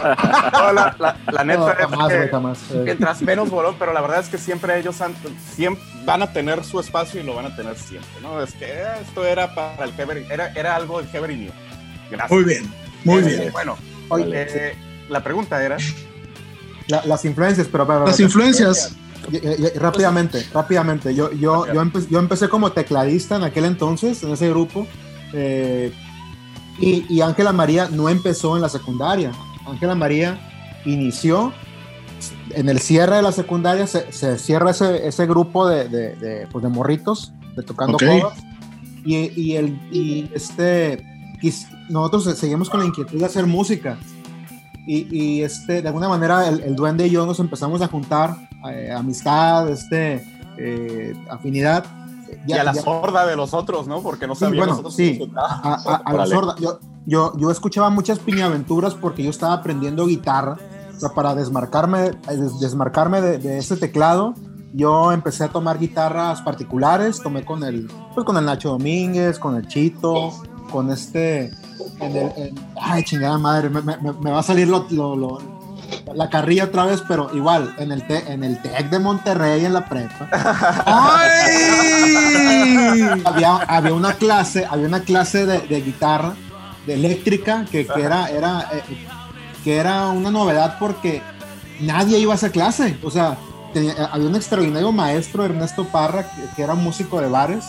no 0.66 0.72
la, 0.72 0.96
la- 0.98 1.16
la 1.32 1.44
No, 1.44 1.66
neta 1.68 1.76
jamás, 1.80 2.12
es 2.12 2.20
que 2.24 2.28
jamás. 2.28 2.58
Eh, 2.70 2.82
mientras 2.84 3.22
menos 3.22 3.50
voló, 3.50 3.74
pero 3.78 3.92
la 3.92 4.00
verdad 4.00 4.20
es 4.20 4.28
que 4.28 4.38
siempre 4.38 4.78
ellos 4.78 5.00
han- 5.00 5.14
siempre 5.54 5.82
van 6.04 6.22
a 6.22 6.32
tener 6.32 6.64
su 6.64 6.78
espacio 6.80 7.20
y 7.20 7.24
lo 7.24 7.34
van 7.34 7.46
a 7.46 7.56
tener 7.56 7.76
siempre, 7.76 8.08
¿no? 8.22 8.42
Es 8.42 8.52
que 8.54 8.64
eh, 8.66 8.84
esto 9.02 9.24
era 9.24 9.54
para 9.54 9.84
el 9.84 9.92
Heber, 9.98 10.26
era, 10.30 10.48
era 10.54 10.76
algo 10.76 11.00
del 11.02 11.14
Heber 11.14 11.30
y 11.32 11.36
mío. 11.36 11.52
Gracias. 12.10 12.30
Muy 12.30 12.44
bien, 12.44 12.74
muy 13.04 13.18
Eh, 13.18 13.22
bien. 13.22 13.52
Bueno, 13.52 13.76
Oye, 14.08 14.24
eh, 14.32 14.76
la 15.08 15.22
pregunta 15.22 15.62
era, 15.64 15.76
la- 16.88 17.04
las 17.04 17.24
influencias, 17.24 17.68
pero, 17.70 17.86
pero- 17.86 18.06
Las 18.06 18.18
influencias, 18.20 18.94
Y- 19.30 19.36
y- 19.36 19.38
y- 19.66 19.78
rápidamente, 19.78 20.46
rápidamente. 20.52 21.14
Yo, 21.14 21.30
yo, 21.32 21.66
yo, 21.66 21.82
empe- 21.84 22.06
yo 22.08 22.18
empecé 22.18 22.48
como 22.48 22.72
tecladista 22.72 23.36
en 23.36 23.42
aquel 23.44 23.66
entonces, 23.66 24.22
en 24.22 24.30
ese 24.32 24.48
grupo. 24.48 24.86
Eh, 25.32 25.92
y 26.78 27.20
Ángela 27.20 27.52
María 27.52 27.88
no 27.90 28.08
empezó 28.08 28.56
en 28.56 28.62
la 28.62 28.68
secundaria. 28.68 29.32
Ángela 29.66 29.94
María 29.94 30.38
inició 30.84 31.52
en 32.50 32.68
el 32.68 32.80
cierre 32.80 33.16
de 33.16 33.22
la 33.22 33.32
secundaria, 33.32 33.86
se, 33.86 34.12
se 34.12 34.38
cierra 34.38 34.70
ese, 34.70 35.06
ese 35.06 35.26
grupo 35.26 35.68
de, 35.68 35.88
de, 35.88 36.16
de, 36.16 36.46
pues, 36.50 36.62
de 36.62 36.68
morritos, 36.68 37.32
de 37.56 37.62
tocando 37.62 37.96
Ok. 37.96 38.02
covers. 38.04 38.42
Y, 39.04 39.16
y, 39.40 39.56
el, 39.56 39.68
y 39.90 40.30
este, 40.34 41.02
nosotros 41.88 42.24
seguimos 42.38 42.68
con 42.68 42.80
la 42.80 42.86
inquietud 42.86 43.18
de 43.18 43.24
hacer 43.24 43.46
música. 43.46 43.98
Y, 44.86 45.06
y, 45.10 45.42
este, 45.42 45.82
de 45.82 45.88
alguna 45.88 46.08
manera 46.08 46.48
el, 46.48 46.60
el 46.62 46.74
duende 46.74 47.06
y 47.06 47.10
yo 47.10 47.24
nos 47.24 47.38
empezamos 47.40 47.80
a 47.82 47.86
juntar, 47.86 48.36
eh, 48.70 48.90
amistad, 48.94 49.70
este, 49.70 50.24
eh, 50.58 51.14
afinidad. 51.30 51.84
Y 52.46 52.52
a 52.52 52.64
la 52.64 52.72
ya- 52.72 52.82
sorda 52.82 53.26
de 53.26 53.36
los 53.36 53.54
otros, 53.54 53.86
¿no? 53.86 54.00
Porque 54.02 54.26
no 54.26 54.34
Sí, 54.34 54.40
sabíamos 54.46 54.76
bueno, 54.82 54.90
sí. 54.90 55.20
a, 55.36 55.74
a- 55.74 56.02
a 56.04 56.12
la 56.12 56.26
sorda. 56.26 56.54
Yo, 56.58 56.78
yo, 57.06 57.32
yo 57.36 57.50
escuchaba 57.50 57.90
muchas 57.90 58.18
piñaventuras 58.18 58.94
porque 58.94 59.22
yo 59.22 59.30
estaba 59.30 59.54
aprendiendo 59.54 60.06
guitarra. 60.06 60.56
O 60.96 61.00
sea, 61.00 61.10
para 61.10 61.34
desmarcarme, 61.34 62.06
eh, 62.28 62.36
des- 62.36 62.60
desmarcarme 62.60 63.20
de, 63.22 63.38
de 63.38 63.58
ese 63.58 63.76
teclado, 63.76 64.34
yo 64.74 65.12
empecé 65.12 65.44
a 65.44 65.48
tomar 65.48 65.78
guitarras 65.78 66.42
particulares. 66.42 67.20
Tomé 67.22 67.44
con 67.44 67.64
el, 67.64 67.90
pues 68.14 68.24
con 68.26 68.36
el 68.36 68.44
Nacho 68.44 68.68
Domínguez, 68.70 69.38
con 69.38 69.56
el 69.56 69.66
Chito, 69.66 70.30
con 70.70 70.90
este. 70.90 71.50
en 72.00 72.16
el- 72.16 72.32
en- 72.36 72.54
ay, 72.80 73.02
chingada 73.04 73.38
madre, 73.38 73.70
me, 73.70 73.80
me- 73.80 73.96
me- 73.96 74.12
me 74.12 74.30
va 74.30 74.40
a 74.40 74.42
salir 74.42 74.68
lo, 74.68 74.86
lo- 74.90 75.16
lo- 75.16 75.38
la 76.14 76.28
carrilla 76.30 76.64
otra 76.64 76.84
vez, 76.84 77.02
pero 77.06 77.30
igual, 77.34 77.74
en 77.78 77.92
el, 77.92 78.06
te- 78.06 78.32
en 78.32 78.44
el 78.44 78.60
TEC 78.62 78.90
de 78.90 78.98
Monterrey, 78.98 79.64
en 79.64 79.72
la 79.74 79.84
prepa 79.84 80.28
¡ay! 81.70 83.20
había, 83.24 83.56
había 83.56 83.94
una 83.94 84.12
clase, 84.14 84.66
había 84.68 84.86
una 84.86 85.00
clase 85.00 85.46
de, 85.46 85.60
de 85.60 85.80
guitarra, 85.80 86.34
de 86.86 86.94
eléctrica, 86.94 87.64
que, 87.70 87.86
que 87.86 88.02
era, 88.02 88.28
era, 88.30 88.68
eh, 88.72 88.82
que 89.64 89.76
era 89.76 90.08
una 90.08 90.30
novedad 90.30 90.76
porque 90.78 91.22
nadie 91.80 92.18
iba 92.18 92.32
a 92.32 92.36
esa 92.36 92.50
clase. 92.50 92.98
O 93.02 93.10
sea, 93.10 93.36
tenía- 93.72 94.06
había 94.12 94.28
un 94.28 94.36
extraordinario 94.36 94.92
maestro, 94.92 95.44
Ernesto 95.44 95.84
Parra, 95.84 96.24
que, 96.30 96.42
que 96.56 96.62
era 96.62 96.74
músico 96.74 97.20
de 97.20 97.28
bares, 97.28 97.64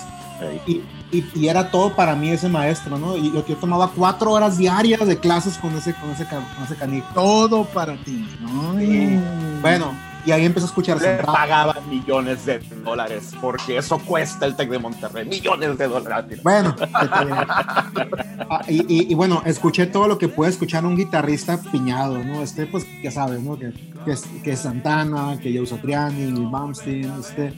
y, 0.65 0.81
y- 1.11 1.25
y 1.35 1.47
era 1.47 1.69
todo 1.71 1.95
para 1.95 2.15
mí 2.15 2.29
ese 2.29 2.49
maestro, 2.49 2.97
¿no? 2.97 3.15
Y 3.17 3.31
yo, 3.33 3.45
yo 3.45 3.55
tomaba 3.57 3.89
cuatro 3.95 4.31
horas 4.31 4.57
diarias 4.57 5.05
de 5.07 5.17
clases 5.19 5.57
con 5.57 5.75
ese, 5.75 5.93
con 5.93 6.09
ese, 6.11 6.25
con 6.25 6.43
ese 6.63 6.75
canijo. 6.75 7.07
Todo 7.13 7.65
para 7.65 7.95
ti. 8.03 8.27
Ay. 8.75 9.19
Bueno, 9.61 9.93
y 10.25 10.31
ahí 10.31 10.45
empecé 10.45 10.65
a 10.65 10.69
escuchar 10.69 11.01
Le 11.01 11.15
pagaban 11.23 11.77
millones 11.89 12.45
de 12.45 12.59
dólares 12.83 13.31
porque 13.41 13.77
eso 13.77 13.97
cuesta 13.99 14.45
el 14.45 14.55
Tec 14.55 14.69
de 14.69 14.77
Monterrey, 14.79 15.27
millones 15.27 15.77
de 15.77 15.87
dólares. 15.87 16.39
Bueno. 16.43 16.75
Ah, 18.49 18.63
y, 18.67 18.81
y- 18.93 19.11
y 19.11 19.15
bueno, 19.15 19.41
escuché 19.45 19.85
todo 19.85 20.07
lo 20.09 20.17
que 20.17 20.27
puede 20.27 20.51
escuchar 20.51 20.85
un 20.85 20.97
guitarrista 20.97 21.57
piñado, 21.71 22.21
¿no? 22.23 22.41
Este, 22.41 22.65
pues, 22.65 22.85
ya 23.01 23.09
sabes, 23.11 23.41
¿no? 23.41 23.57
Que, 23.57 23.71
que, 24.03 24.11
es, 24.11 24.23
que 24.43 24.51
es 24.51 24.59
Santana, 24.59 25.37
que 25.41 25.55
Joe 25.55 25.65
Satriani, 25.65 26.31
Malmsteen, 26.31 27.11
este, 27.19 27.53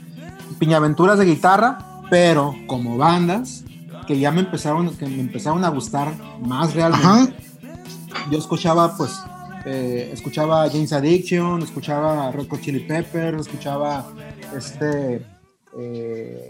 piñaventuras 0.60 1.18
de 1.18 1.26
guitarra, 1.26 1.80
pero 2.10 2.56
como 2.68 2.98
bandas 2.98 3.64
que 4.08 4.20
ya 4.20 4.32
me 4.32 4.42
empezaron, 4.42 4.96
que 4.96 5.06
me 5.06 5.22
empezaron 5.22 5.64
a 5.64 5.70
gustar 5.70 6.14
más 6.42 6.74
realmente. 6.74 7.08
Ajá. 7.08 7.28
Yo 8.32 8.38
escuchaba, 8.38 8.96
pues, 8.96 9.12
eh, 9.66 10.10
escuchaba 10.14 10.70
James 10.70 10.94
Addiction, 10.94 11.62
escuchaba 11.62 12.32
Red 12.32 12.48
Hot 12.50 12.62
Chili 12.62 12.82
Peppers, 12.82 13.42
escuchaba 13.48 14.12
este, 14.56 15.26
eh, 15.78 16.50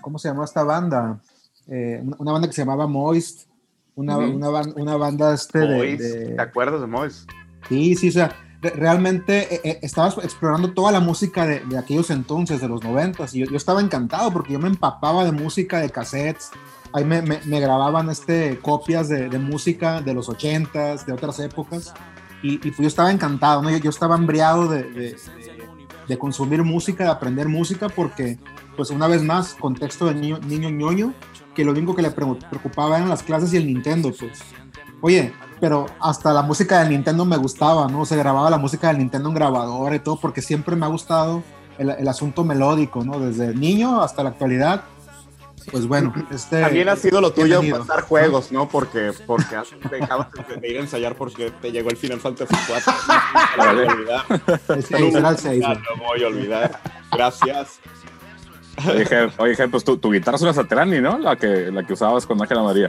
¿cómo 0.00 0.18
se 0.18 0.28
llamó 0.28 0.44
esta 0.44 0.62
banda? 0.62 1.20
Eh, 1.66 2.02
una, 2.18 2.32
banda 2.32 2.48
que 2.48 2.54
se 2.54 2.62
llamaba 2.62 2.86
Moist, 2.86 3.48
una, 3.94 4.16
una, 4.16 4.48
una 4.48 4.96
banda 4.96 5.34
este 5.34 5.58
de, 5.58 5.76
Mois, 5.76 5.98
de- 5.98 6.34
¿Te 6.34 6.42
acuerdas 6.42 6.80
de 6.80 6.86
Mois? 6.86 7.26
Sí, 7.68 7.94
sí, 7.96 8.08
o 8.08 8.12
sea, 8.12 8.34
realmente 8.62 9.54
eh, 9.54 9.60
eh, 9.64 9.78
estaba 9.82 10.08
explorando 10.22 10.72
toda 10.72 10.90
la 10.92 11.00
música 11.00 11.46
de, 11.46 11.60
de 11.60 11.78
aquellos 11.78 12.10
entonces, 12.10 12.60
de 12.60 12.68
los 12.68 12.82
noventas, 12.82 13.34
y 13.34 13.40
yo, 13.40 13.46
yo 13.46 13.56
estaba 13.56 13.80
encantado 13.80 14.32
porque 14.32 14.52
yo 14.52 14.58
me 14.58 14.68
empapaba 14.68 15.24
de 15.24 15.32
música, 15.32 15.78
de 15.80 15.90
cassettes, 15.90 16.50
ahí 16.92 17.04
me, 17.04 17.22
me- 17.22 17.40
me 17.44 17.60
grababan 17.60 18.10
este, 18.10 18.58
copias 18.58 19.08
de, 19.08 19.28
de 19.28 19.38
música 19.38 20.00
de 20.00 20.14
los 20.14 20.28
ochentas, 20.28 21.06
de 21.06 21.12
otras 21.12 21.38
épocas, 21.40 21.94
y, 22.42 22.54
y 22.54 22.58
pues 22.58 22.78
yo 22.78 22.86
estaba 22.88 23.10
encantado, 23.12 23.62
¿no? 23.62 23.70
Yo, 23.70 23.78
yo 23.78 23.90
estaba 23.90 24.16
embriagado 24.16 24.68
de, 24.68 24.82
de- 24.84 25.16
de- 26.08 26.18
consumir 26.18 26.62
música, 26.64 27.04
de 27.04 27.10
aprender 27.10 27.48
música, 27.48 27.88
porque, 27.88 28.38
pues 28.76 28.90
una 28.90 29.06
vez 29.06 29.22
más, 29.22 29.54
contexto 29.54 30.06
de 30.06 30.14
niño, 30.14 30.38
niño 30.46 30.70
ñoño, 30.70 31.12
que 31.54 31.64
lo 31.64 31.72
único 31.72 31.94
que 31.94 32.02
le 32.02 32.10
pre- 32.10 32.26
preocupaba 32.48 32.96
eran 32.96 33.08
las 33.08 33.22
clases 33.22 33.52
y 33.52 33.56
el 33.58 33.66
Nintendo, 33.66 34.12
pues. 34.18 34.40
Oye, 35.00 35.32
pero 35.60 35.86
hasta 36.00 36.32
la 36.32 36.42
música 36.42 36.80
del 36.80 36.90
Nintendo 36.90 37.24
me 37.24 37.36
gustaba, 37.36 37.86
¿no? 37.88 38.04
Se 38.04 38.16
grababa 38.16 38.50
la 38.50 38.58
música 38.58 38.88
del 38.88 38.98
Nintendo 38.98 39.28
en 39.28 39.34
grabadora 39.34 39.94
y 39.94 40.00
todo, 40.00 40.18
porque 40.20 40.42
siempre 40.42 40.76
me 40.76 40.86
ha 40.86 40.88
gustado 40.88 41.42
el, 41.78 41.90
el 41.90 42.08
asunto 42.08 42.44
melódico, 42.44 43.04
¿no? 43.04 43.18
Desde 43.20 43.54
niño 43.54 44.02
hasta 44.02 44.22
la 44.22 44.30
actualidad. 44.30 44.82
Pues 45.70 45.86
bueno, 45.86 46.14
este... 46.30 46.62
También 46.62 46.88
ha 46.88 46.96
sido 46.96 47.20
lo 47.20 47.30
tuyo 47.32 47.60
pasar 47.78 48.00
juegos, 48.02 48.50
¿no? 48.50 48.68
Porque, 48.68 49.12
porque 49.26 49.54
has 49.54 49.68
dejado 49.90 50.26
de 50.60 50.68
ir 50.68 50.78
a 50.78 50.80
ensayar 50.80 51.14
porque 51.14 51.50
te 51.60 51.70
llegó 51.70 51.90
el 51.90 51.96
Final 51.98 52.20
Fantasy 52.20 52.54
4. 52.66 52.92
No 53.58 53.74
voy 53.74 53.86
a 53.86 53.92
olvidar. 53.92 54.24
Era 55.18 55.28
el 55.28 55.36
seis, 55.38 55.60
No 55.60 55.68
güey. 55.74 55.78
lo 55.98 56.04
voy 56.06 56.22
a 56.22 56.26
olvidar. 56.28 56.80
Gracias. 57.12 57.80
Oye, 58.88 59.30
oye, 59.38 59.68
pues 59.68 59.84
tu, 59.84 59.98
tu 59.98 60.10
guitarra 60.12 60.36
es 60.36 60.42
una 60.42 60.54
Satriani, 60.54 61.00
¿no? 61.00 61.18
La 61.18 61.36
que, 61.36 61.70
la 61.70 61.82
que 61.84 61.92
usabas 61.92 62.24
con 62.24 62.40
Ángela 62.40 62.62
María. 62.62 62.88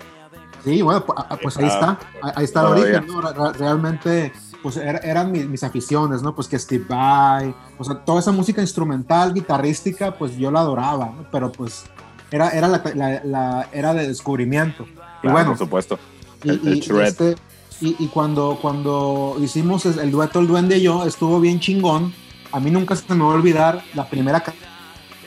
Sí, 0.64 0.82
bueno, 0.82 1.06
pu- 1.06 1.14
ah, 1.16 1.38
pues 1.42 1.58
ahí 1.58 1.66
Ah, 1.66 1.68
está, 1.68 2.00
ahí- 2.22 2.32
ahí 2.36 2.44
está 2.46 2.62
el 2.62 2.68
origen, 2.68 3.08
¿no? 3.08 3.22
Re- 3.22 3.34
re- 3.34 3.54
Realmente, 3.58 4.34
pues 4.62 4.78
era- 4.78 5.00
eran 5.00 5.32
mis, 5.32 5.48
mis 5.48 5.64
aficiones, 5.64 6.22
¿no? 6.22 6.36
Pues 6.36 6.48
que 6.48 6.60
Steve 6.60 6.86
Vai, 6.88 7.54
o 7.78 7.84
sea, 7.84 7.96
toda 7.96 8.20
esa 8.20 8.32
música 8.32 8.62
instrumental, 8.62 9.34
guitarrística, 9.34 10.18
pues 10.18 10.36
yo 10.38 10.52
la 10.52 10.60
adoraba, 10.62 11.06
¿no? 11.08 11.26
Pero 11.32 11.52
pues 11.52 11.86
era, 12.32 12.50
era, 12.50 12.68
la, 12.68 12.82
la- 12.96 13.22
la- 13.24 13.70
era 13.72 13.94
de 13.94 14.08
descubrimiento. 14.08 14.84
Y 14.84 14.94
Claro, 15.22 15.34
bueno, 15.34 15.50
por 15.52 15.58
supuesto. 15.58 16.00
y, 16.44 16.50
el- 16.50 16.68
el 16.68 16.76
y, 16.78 17.00
este, 17.02 17.36
y, 17.82 17.96
y 18.00 18.08
cuando, 18.08 18.58
cuando 18.62 19.38
hicimos 19.42 19.86
el 19.86 20.12
dueto 20.12 20.40
El 20.40 20.48
Duende 20.48 20.78
y 20.78 20.82
yo, 20.82 21.06
estuvo 21.06 21.40
bien 21.40 21.60
chingón, 21.60 22.14
a 22.52 22.60
mí 22.60 22.70
nunca 22.72 22.96
se 22.96 23.14
me 23.16 23.24
va 23.24 23.32
a 23.32 23.36
olvidar 23.36 23.82
la 23.94 24.08
primera 24.10 24.42
ca- 24.42 24.54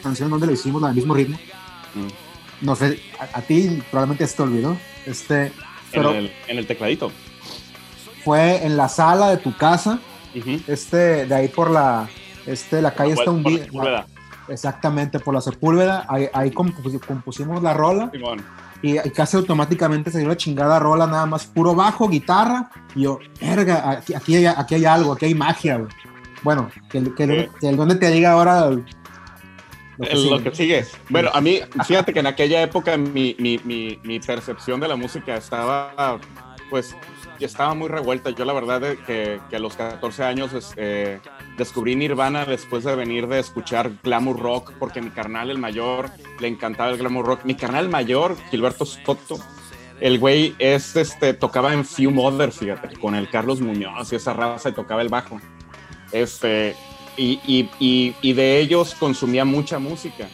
canción 0.02 0.28
donde 0.30 0.46
lo 0.46 0.52
hicimos, 0.52 0.82
del 0.82 0.94
mismo 0.94 1.14
ritmo. 1.14 1.38
Mm. 1.94 2.64
No 2.66 2.76
sé, 2.76 3.00
a, 3.18 3.38
a 3.38 3.42
ti 3.42 3.82
probablemente 3.90 4.26
se 4.26 4.36
te 4.36 4.42
olvidó. 4.42 4.76
Este, 5.06 5.46
En, 5.46 5.52
pero 5.92 6.10
el, 6.10 6.32
en 6.48 6.58
el 6.58 6.66
tecladito. 6.66 7.10
fue 8.24 8.64
en 8.64 8.76
la 8.76 8.88
sala 8.88 9.30
de 9.30 9.36
tu 9.38 9.56
casa, 9.56 9.98
Ujú. 10.36 10.60
este, 10.66 11.26
de 11.26 11.34
ahí 11.34 11.48
por 11.48 11.70
la, 11.70 12.08
este, 12.46 12.80
la 12.80 12.94
calle 12.94 13.12
está 13.12 13.24
Por 13.26 13.34
la 13.34 13.38
hundida. 13.38 13.64
Sepúlveda. 13.64 14.06
Exactamente, 14.48 15.18
por 15.20 15.34
la 15.34 15.40
Sepúlveda, 15.40 16.04
ahí, 16.08 16.28
ahí 16.32 16.50
compus- 16.50 17.00
compusimos 17.06 17.62
la 17.62 17.74
rola 17.74 18.10
y, 18.82 18.96
y 18.98 19.10
casi 19.10 19.36
automáticamente 19.36 20.10
se 20.10 20.18
dio 20.18 20.28
la 20.28 20.36
chingada 20.36 20.78
rola, 20.80 21.06
nada 21.06 21.26
más 21.26 21.46
puro 21.46 21.74
bajo, 21.74 22.08
guitarra, 22.08 22.68
y 22.94 23.02
yo, 23.02 23.20
verga, 23.40 23.88
aquí, 23.90 24.14
aquí, 24.14 24.36
hay, 24.36 24.46
aquí 24.46 24.74
hay 24.74 24.84
algo, 24.84 25.12
aquí 25.12 25.26
hay 25.26 25.34
magia, 25.34 25.76
güey. 25.78 25.92
Bueno, 26.42 26.68
que, 26.90 27.02
que, 27.14 27.26
Sí. 27.26 27.56
que 27.60 27.68
el 27.68 27.76
donde 27.76 27.94
te 27.94 28.10
diga 28.10 28.32
ahora 28.32 28.68
lo 30.02 30.22
que 30.22 30.30
lo 30.30 30.42
que 30.42 30.56
sigue. 30.56 30.84
Bueno, 31.08 31.30
a 31.32 31.40
mí, 31.40 31.60
fíjate 31.86 32.12
que 32.12 32.20
en 32.20 32.26
aquella 32.26 32.62
época 32.62 32.96
mi, 32.96 33.36
mi, 33.38 33.58
mi, 33.64 33.98
mi 34.02 34.20
percepción 34.20 34.80
de 34.80 34.88
la 34.88 34.96
música 34.96 35.36
estaba, 35.36 36.18
pues, 36.70 36.94
estaba 37.40 37.74
muy 37.74 37.88
revuelta. 37.88 38.30
Yo 38.30 38.44
la 38.44 38.52
verdad 38.52 38.80
de 38.80 38.98
que, 38.98 39.40
que 39.50 39.56
a 39.56 39.58
los 39.58 39.74
14 39.74 40.24
años 40.24 40.52
eh, 40.76 41.20
descubrí 41.56 41.96
Nirvana 41.96 42.44
después 42.44 42.84
de 42.84 42.94
venir 42.94 43.26
de 43.26 43.38
escuchar 43.38 43.92
glamour 44.02 44.38
rock, 44.38 44.72
porque 44.78 45.00
mi 45.00 45.10
carnal, 45.10 45.50
el 45.50 45.58
mayor, 45.58 46.10
le 46.40 46.48
encantaba 46.48 46.90
el 46.90 46.98
glamour 46.98 47.26
rock. 47.26 47.44
Mi 47.44 47.54
carnal 47.54 47.88
mayor, 47.88 48.36
Gilberto 48.50 48.86
Soto, 48.86 49.38
el 50.00 50.18
güey 50.18 50.54
es, 50.58 50.96
este, 50.96 51.34
tocaba 51.34 51.72
en 51.72 51.84
Few 51.84 52.10
Mother, 52.10 52.50
fíjate, 52.52 52.96
con 52.98 53.14
el 53.14 53.28
Carlos 53.28 53.60
Muñoz 53.60 54.12
y 54.12 54.16
esa 54.16 54.32
raza 54.32 54.70
y 54.70 54.72
tocaba 54.72 55.02
el 55.02 55.08
bajo. 55.08 55.40
Este, 56.10 56.76
y, 57.16 57.40
y, 57.46 57.68
y, 57.78 58.14
y 58.20 58.32
de 58.32 58.58
ellos 58.58 58.94
consumía 58.94 59.44
mucha 59.44 59.78
música. 59.78 60.28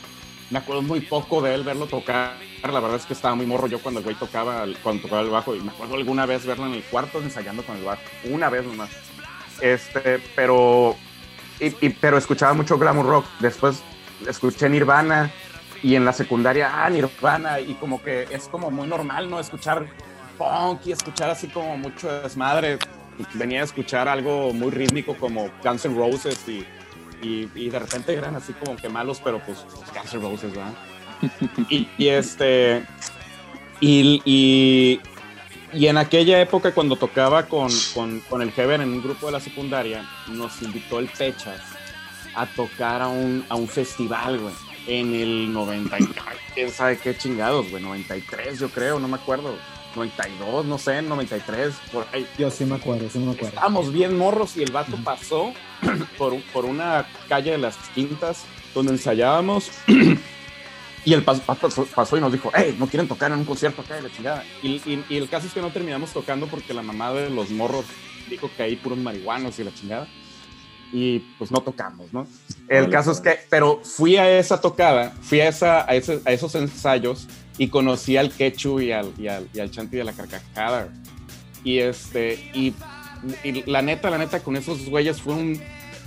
Me 0.50 0.58
acuerdo 0.58 0.82
muy 0.82 1.00
poco 1.00 1.42
de 1.42 1.54
él 1.54 1.62
verlo 1.62 1.86
tocar. 1.86 2.36
La 2.62 2.80
verdad 2.80 2.96
es 2.96 3.04
que 3.04 3.12
estaba 3.12 3.34
muy 3.34 3.44
morro 3.44 3.66
yo 3.66 3.80
cuando 3.80 4.00
el 4.00 4.04
güey 4.04 4.16
tocaba, 4.16 4.64
cuando 4.82 5.02
tocaba 5.02 5.20
el 5.20 5.28
bajo. 5.28 5.54
Y 5.54 5.60
me 5.60 5.70
acuerdo 5.70 5.94
alguna 5.94 6.24
vez 6.24 6.46
verlo 6.46 6.66
en 6.66 6.74
el 6.74 6.82
cuarto 6.84 7.20
ensayando 7.22 7.62
con 7.62 7.76
el 7.76 7.84
bajo. 7.84 8.00
Una 8.24 8.48
vez 8.48 8.64
nomás. 8.64 8.90
Este, 9.60 10.20
pero, 10.34 10.96
pero 12.00 12.16
escuchaba 12.16 12.54
mucho 12.54 12.78
glamour 12.78 13.06
rock. 13.06 13.26
Después 13.40 13.82
escuché 14.26 14.68
Nirvana 14.70 15.30
y 15.82 15.96
en 15.96 16.04
la 16.04 16.14
secundaria, 16.14 16.84
ah, 16.84 16.88
Nirvana. 16.88 17.60
Y 17.60 17.74
como 17.74 18.02
que 18.02 18.26
es 18.30 18.48
como 18.48 18.70
muy 18.70 18.88
normal, 18.88 19.28
¿no? 19.28 19.38
Escuchar 19.38 19.86
punk 20.38 20.86
y 20.86 20.92
escuchar 20.92 21.28
así 21.28 21.48
como 21.48 21.76
mucho 21.76 22.10
desmadre. 22.22 22.78
Venía 23.34 23.60
a 23.60 23.64
escuchar 23.64 24.08
algo 24.08 24.52
muy 24.52 24.70
rítmico 24.70 25.14
como 25.16 25.50
Guns 25.64 25.84
N' 25.84 25.96
Roses 25.96 26.38
y, 26.48 26.64
y, 27.22 27.48
y 27.54 27.68
de 27.70 27.78
repente 27.78 28.14
eran 28.14 28.36
así 28.36 28.52
como 28.52 28.76
que 28.76 28.88
malos, 28.88 29.20
pero 29.22 29.40
pues, 29.44 29.58
pues 29.74 29.92
Guns 29.92 30.14
N' 30.14 30.22
Roses, 30.22 30.50
¿verdad? 30.54 30.72
y, 31.68 31.88
y 31.98 32.08
este. 32.08 32.84
Y, 33.80 34.20
y, 34.24 35.00
y 35.72 35.86
en 35.86 35.98
aquella 35.98 36.40
época, 36.40 36.72
cuando 36.72 36.96
tocaba 36.96 37.46
con, 37.46 37.68
con, 37.94 38.20
con 38.20 38.42
el 38.42 38.50
Heaven 38.52 38.80
en 38.80 38.92
un 38.92 39.02
grupo 39.02 39.26
de 39.26 39.32
la 39.32 39.40
secundaria, 39.40 40.04
nos 40.28 40.62
invitó 40.62 40.98
el 40.98 41.08
Pechas 41.08 41.60
a 42.34 42.46
tocar 42.46 43.02
a 43.02 43.08
un, 43.08 43.44
a 43.48 43.54
un 43.56 43.68
festival, 43.68 44.38
güey. 44.38 44.54
En 44.86 45.14
el 45.14 45.52
90, 45.52 45.98
y- 46.00 46.08
quién 46.54 46.70
sabe 46.70 46.98
qué 46.98 47.16
chingados, 47.16 47.70
güey. 47.70 47.82
93, 47.82 48.58
yo 48.58 48.68
creo, 48.70 48.98
no 48.98 49.06
me 49.06 49.16
acuerdo. 49.16 49.54
92, 49.96 50.64
no 50.66 50.78
sé, 50.78 51.02
93, 51.02 51.74
por 51.92 52.06
ahí. 52.12 52.26
Yo 52.38 52.50
sí 52.50 52.64
me 52.64 52.76
acuerdo, 52.76 53.08
sí 53.10 53.18
me 53.18 53.30
acuerdo. 53.30 53.48
Estábamos 53.48 53.92
bien 53.92 54.16
morros 54.16 54.56
y 54.56 54.62
el 54.62 54.70
vato 54.72 54.96
pasó 55.04 55.52
por, 56.18 56.40
por 56.52 56.64
una 56.64 57.06
calle 57.28 57.52
de 57.52 57.58
las 57.58 57.76
quintas 57.94 58.44
donde 58.74 58.92
ensayábamos 58.92 59.70
y 61.04 61.12
el 61.12 61.24
pas- 61.24 61.40
pasó 61.94 62.16
y 62.16 62.20
nos 62.20 62.32
dijo, 62.32 62.50
hey, 62.54 62.76
¿no 62.78 62.86
quieren 62.86 63.08
tocar 63.08 63.32
en 63.32 63.38
un 63.38 63.44
concierto 63.44 63.82
acá 63.82 63.96
de 63.96 64.02
la 64.02 64.10
chingada? 64.10 64.44
Y, 64.62 64.76
y- 64.84 65.04
y 65.08 65.16
el 65.16 65.28
caso 65.28 65.46
es 65.46 65.52
que 65.52 65.60
no 65.60 65.70
terminamos 65.70 66.12
tocando 66.12 66.46
porque 66.46 66.74
la 66.74 66.82
mamá 66.82 67.12
de 67.12 67.30
los 67.30 67.50
morros 67.50 67.84
dijo 68.28 68.50
que 68.56 68.62
hay 68.64 68.76
puros 68.76 68.98
marihuanos 68.98 69.58
y 69.58 69.64
la 69.64 69.74
chingada. 69.74 70.06
Y 70.90 71.18
pues 71.38 71.50
no 71.50 71.60
tocamos, 71.60 72.12
¿no? 72.14 72.26
El 72.66 72.82
Vale, 72.84 72.92
caso 72.92 73.12
es 73.12 73.20
que, 73.20 73.38
pero 73.50 73.80
fui 73.84 74.16
a 74.16 74.38
esa 74.38 74.58
tocada, 74.58 75.10
fui 75.20 75.38
a, 75.40 75.48
esa, 75.48 75.82
a, 75.90 75.94
ese- 75.94 76.22
a 76.24 76.32
esos 76.32 76.54
ensayos 76.54 77.26
y 77.58 77.68
conocí 77.68 78.16
al 78.16 78.30
Quechu 78.30 78.80
y 78.80 78.92
al, 78.92 79.12
y 79.18 79.26
al, 79.26 79.48
y 79.52 79.58
al 79.58 79.70
Chanti 79.70 79.96
de 79.96 80.04
la 80.04 80.12
Carcajada. 80.12 80.88
Y 81.64 81.78
este, 81.78 82.34
y, 82.54 82.72
y 83.42 83.62
la 83.66 83.82
neta, 83.82 84.10
la 84.10 84.18
neta, 84.18 84.40
con 84.40 84.56
esos 84.56 84.88
güeyes 84.88 85.20
fue 85.20 85.34
un, 85.34 85.60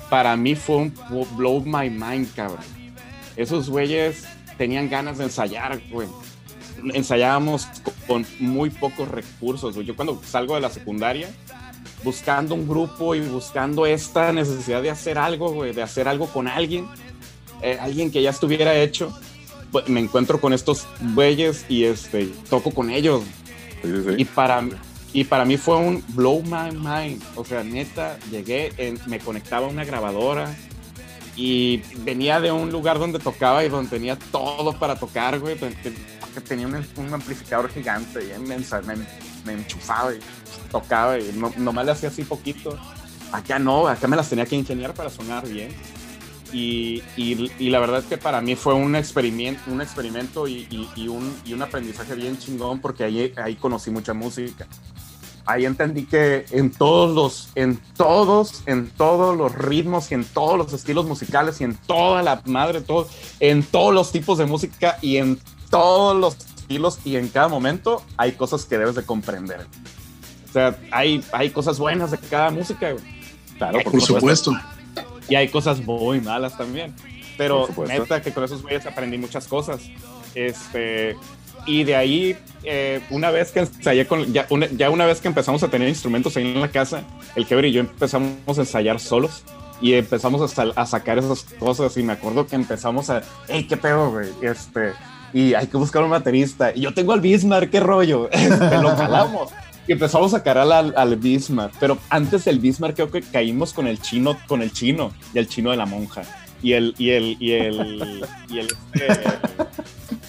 para 0.09 0.35
mí 0.37 0.55
fue 0.55 0.77
un 0.77 0.93
blow 1.35 1.61
my 1.65 1.89
mind, 1.89 2.33
cabrón. 2.33 2.63
Esos 3.35 3.69
güeyes 3.69 4.25
tenían 4.57 4.89
ganas 4.89 5.17
de 5.17 5.25
ensayar, 5.25 5.81
güey. 5.91 6.07
Ensayábamos 6.93 7.67
con 8.07 8.25
muy 8.39 8.69
pocos 8.69 9.07
recursos, 9.07 9.75
güey. 9.75 9.85
Yo 9.85 9.95
cuando 9.95 10.21
salgo 10.23 10.55
de 10.55 10.61
la 10.61 10.69
secundaria, 10.69 11.29
buscando 12.03 12.55
un 12.55 12.67
grupo 12.67 13.13
y 13.13 13.21
buscando 13.21 13.85
esta 13.85 14.31
necesidad 14.31 14.81
de 14.81 14.89
hacer 14.89 15.17
algo, 15.17 15.51
güey, 15.51 15.73
de 15.73 15.81
hacer 15.81 16.07
algo 16.07 16.27
con 16.27 16.47
alguien, 16.47 16.87
eh, 17.61 17.77
alguien 17.79 18.11
que 18.11 18.21
ya 18.21 18.31
estuviera 18.31 18.75
hecho, 18.75 19.13
me 19.87 19.99
encuentro 19.99 20.39
con 20.41 20.53
estos 20.53 20.87
güeyes 21.13 21.65
y 21.69 21.85
este, 21.85 22.25
toco 22.49 22.71
con 22.71 22.89
ellos. 22.89 23.23
Sí, 23.81 23.89
sí, 23.89 24.03
sí. 24.07 24.15
Y 24.17 24.25
para, 24.25 24.63
y 25.13 25.23
para 25.23 25.45
mí 25.45 25.57
fue 25.57 25.77
un 25.77 26.03
blow 26.09 26.41
my 26.43 26.71
mind. 26.75 27.21
O 27.35 27.43
sea, 27.45 27.63
neta, 27.63 28.17
llegué, 28.29 28.73
en- 28.77 28.99
me 29.07 29.19
conectaba 29.19 29.67
a 29.67 29.69
una 29.69 29.83
grabadora 29.85 30.55
y 31.35 31.77
venía 32.03 32.39
de 32.41 32.51
un 32.51 32.71
lugar 32.71 32.99
donde 32.99 33.17
tocaba 33.19 33.63
y 33.63 33.69
donde 33.69 33.89
tenía 33.89 34.17
todo 34.31 34.77
para 34.77 34.95
tocar, 34.97 35.39
güey. 35.39 35.57
tenía 36.47 36.67
un, 36.67 36.75
un 36.97 37.13
amplificador 37.13 37.69
gigante 37.71 38.19
y 38.23 38.39
me, 38.39 38.57
ensa- 38.57 38.83
me, 38.83 38.95
me 39.45 39.53
enchufaba 39.61 40.13
y 40.13 40.19
tocaba 40.69 41.17
y 41.17 41.31
no, 41.35 41.51
nomás 41.57 41.85
le 41.85 41.91
hacía 41.93 42.09
así 42.09 42.23
poquito. 42.23 42.77
Acá 43.31 43.59
no, 43.59 43.87
acá 43.87 44.07
me 44.07 44.17
las 44.17 44.29
tenía 44.29 44.45
que 44.45 44.55
ingeniar 44.57 44.93
para 44.93 45.09
sonar 45.09 45.47
bien. 45.47 45.73
Y, 46.53 47.01
y- 47.15 47.49
y 47.59 47.69
la 47.69 47.79
verdad 47.79 47.99
es 47.99 48.05
que 48.05 48.17
para 48.17 48.41
mí 48.41 48.55
fue 48.55 48.73
un 48.73 48.95
experimento, 48.95 49.61
un 49.71 49.81
experimento 49.81 50.47
y, 50.47 50.67
y- 50.95 51.07
un, 51.07 51.33
y 51.45 51.53
un 51.53 51.61
aprendizaje 51.61 52.13
bien 52.15 52.37
chingón 52.37 52.79
porque 52.79 53.03
ahí, 53.05 53.33
ahí 53.37 53.55
conocí 53.55 53.89
mucha 53.91 54.13
música. 54.13 54.67
Ahí 55.45 55.65
entendí 55.65 56.05
que 56.05 56.45
en 56.51 56.69
todos 56.71 57.15
los, 57.15 57.49
en 57.55 57.79
todos, 57.97 58.61
en 58.67 58.89
todos 58.91 59.35
los 59.35 59.53
ritmos 59.55 60.11
y 60.11 60.13
en 60.13 60.23
todos 60.23 60.57
los 60.57 60.71
estilos 60.73 61.05
musicales 61.05 61.59
y 61.61 61.63
en 61.63 61.75
toda 61.75 62.21
la 62.21 62.41
madre, 62.45 62.81
todo, 62.81 63.07
en 63.39 63.63
todos 63.63 63.93
los 63.93 64.11
tipos 64.11 64.37
de 64.37 64.45
música 64.45 64.97
y 65.01 65.17
en 65.17 65.39
todos 65.71 66.15
los 66.15 66.35
estilos 66.37 66.99
y 67.05 67.15
en 67.15 67.27
cada 67.29 67.47
momento 67.47 68.03
hay 68.17 68.33
cosas 68.33 68.65
que 68.65 68.77
debes 68.77 68.95
de 68.95 69.03
comprender. 69.03 69.65
O 70.47 70.53
sea, 70.53 70.77
hay, 70.91 71.23
hay 71.31 71.49
cosas 71.49 71.79
buenas 71.79 72.11
de 72.11 72.17
cada 72.19 72.51
música. 72.51 72.93
Claro, 73.57 73.79
Por 73.83 74.01
supuesto. 74.01 74.51
Y 75.31 75.35
hay 75.35 75.47
cosas 75.47 75.83
muy 75.85 76.19
malas 76.19 76.57
también. 76.57 76.93
Pero 77.37 77.67
neta 77.87 78.21
que 78.21 78.31
con 78.33 78.43
esos 78.43 78.61
güeyes 78.61 78.85
aprendí 78.85 79.17
muchas 79.17 79.47
cosas. 79.47 79.81
Este, 80.35 81.15
y 81.65 81.83
de 81.83 81.95
ahí, 81.95 82.37
eh, 82.63 83.01
una 83.09 83.31
vez 83.31 83.51
que 83.51 83.59
ensayé 83.61 84.05
con, 84.07 84.31
ya 84.33 84.45
una, 84.49 84.67
ya 84.67 84.89
una 84.89 85.05
vez 85.05 85.21
que 85.21 85.27
empezamos 85.27 85.63
a 85.63 85.69
tener 85.69 85.87
instrumentos 85.87 86.35
ahí 86.37 86.45
en 86.51 86.59
la 86.61 86.67
casa, 86.69 87.03
el 87.35 87.45
Keber 87.47 87.65
y 87.65 87.71
yo 87.71 87.79
empezamos 87.81 88.57
a 88.57 88.61
ensayar 88.61 88.99
solos 88.99 89.43
y 89.79 89.93
empezamos 89.93 90.41
a, 90.41 90.47
sal- 90.47 90.73
a 90.75 90.85
sacar 90.85 91.17
esas 91.17 91.43
cosas. 91.59 91.95
Y 91.97 92.03
me 92.03 92.13
acuerdo 92.13 92.45
que 92.47 92.55
empezamos 92.55 93.09
a, 93.09 93.21
hey, 93.47 93.65
qué 93.67 93.77
pedo, 93.77 94.11
güey. 94.11 94.29
Este, 94.41 94.91
y 95.33 95.53
hay 95.53 95.67
que 95.67 95.77
buscar 95.77 96.03
un 96.03 96.09
baterista. 96.11 96.71
Y 96.75 96.81
yo 96.81 96.93
tengo 96.93 97.13
al 97.13 97.21
Bismarck, 97.21 97.69
qué 97.71 97.79
rollo. 97.79 98.29
Este, 98.33 98.77
lo 98.77 98.95
calamos. 98.97 99.49
Y 99.87 99.93
empezamos 99.93 100.33
a 100.33 100.37
sacar 100.37 100.57
al, 100.57 100.93
al, 100.95 101.15
Bismarck. 101.15 101.73
Pero 101.79 101.97
antes 102.09 102.45
del 102.45 102.59
Bismarck 102.59 102.95
creo 102.95 103.11
que 103.11 103.21
caímos 103.21 103.73
con 103.73 103.87
el 103.87 104.01
chino, 104.01 104.37
con 104.47 104.61
el 104.61 104.71
chino 104.71 105.11
y 105.33 105.39
el 105.39 105.47
chino 105.47 105.71
de 105.71 105.77
la 105.77 105.85
monja. 105.85 106.21
Y 106.61 106.73
el, 106.73 106.93
y 106.97 107.09
el, 107.09 107.37
y 107.39 107.53
el, 107.53 108.25
y 108.49 108.59
el, 108.59 108.67
este, 108.93 109.23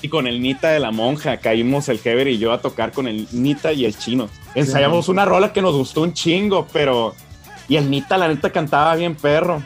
y 0.00 0.08
con 0.08 0.26
el 0.26 0.40
Nita 0.40 0.70
de 0.70 0.80
la 0.80 0.90
monja 0.90 1.36
caímos 1.36 1.88
el 1.88 2.00
Heber 2.02 2.26
y 2.28 2.38
yo 2.38 2.52
a 2.52 2.60
tocar 2.60 2.92
con 2.92 3.06
el 3.06 3.28
Nita 3.32 3.72
y 3.72 3.84
el 3.84 3.96
chino. 3.96 4.28
Ensayamos 4.54 5.08
una 5.08 5.24
rola 5.24 5.52
que 5.52 5.62
nos 5.62 5.74
gustó 5.74 6.02
un 6.02 6.12
chingo, 6.12 6.66
pero. 6.72 7.14
Y 7.68 7.76
el 7.76 7.88
Nita, 7.88 8.18
la 8.18 8.28
neta, 8.28 8.50
cantaba 8.50 8.94
bien 8.96 9.14
perro. 9.14 9.62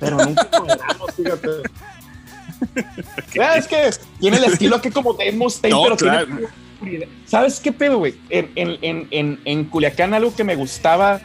Pero 0.00 0.16
nunca 0.16 0.48
logramos, 0.58 1.14
fíjate. 1.16 1.48
¿Sabes 3.34 3.66
que 3.66 3.90
Tiene 4.18 4.38
el 4.38 4.44
estilo 4.44 4.80
que 4.80 4.90
como 4.90 5.12
de 5.12 5.30
Mustaine, 5.32 5.76
No, 5.76 5.82
pero 5.82 5.96
claro. 5.96 6.26
tiene. 6.26 6.65
¿Sabes 7.26 7.60
qué 7.60 7.72
pedo, 7.72 7.98
güey? 7.98 8.14
En, 8.30 8.50
en, 8.54 8.76
en, 8.82 9.08
en, 9.10 9.40
en 9.44 9.64
Culiacán, 9.64 10.14
algo 10.14 10.34
que 10.34 10.44
me 10.44 10.54
gustaba 10.56 11.20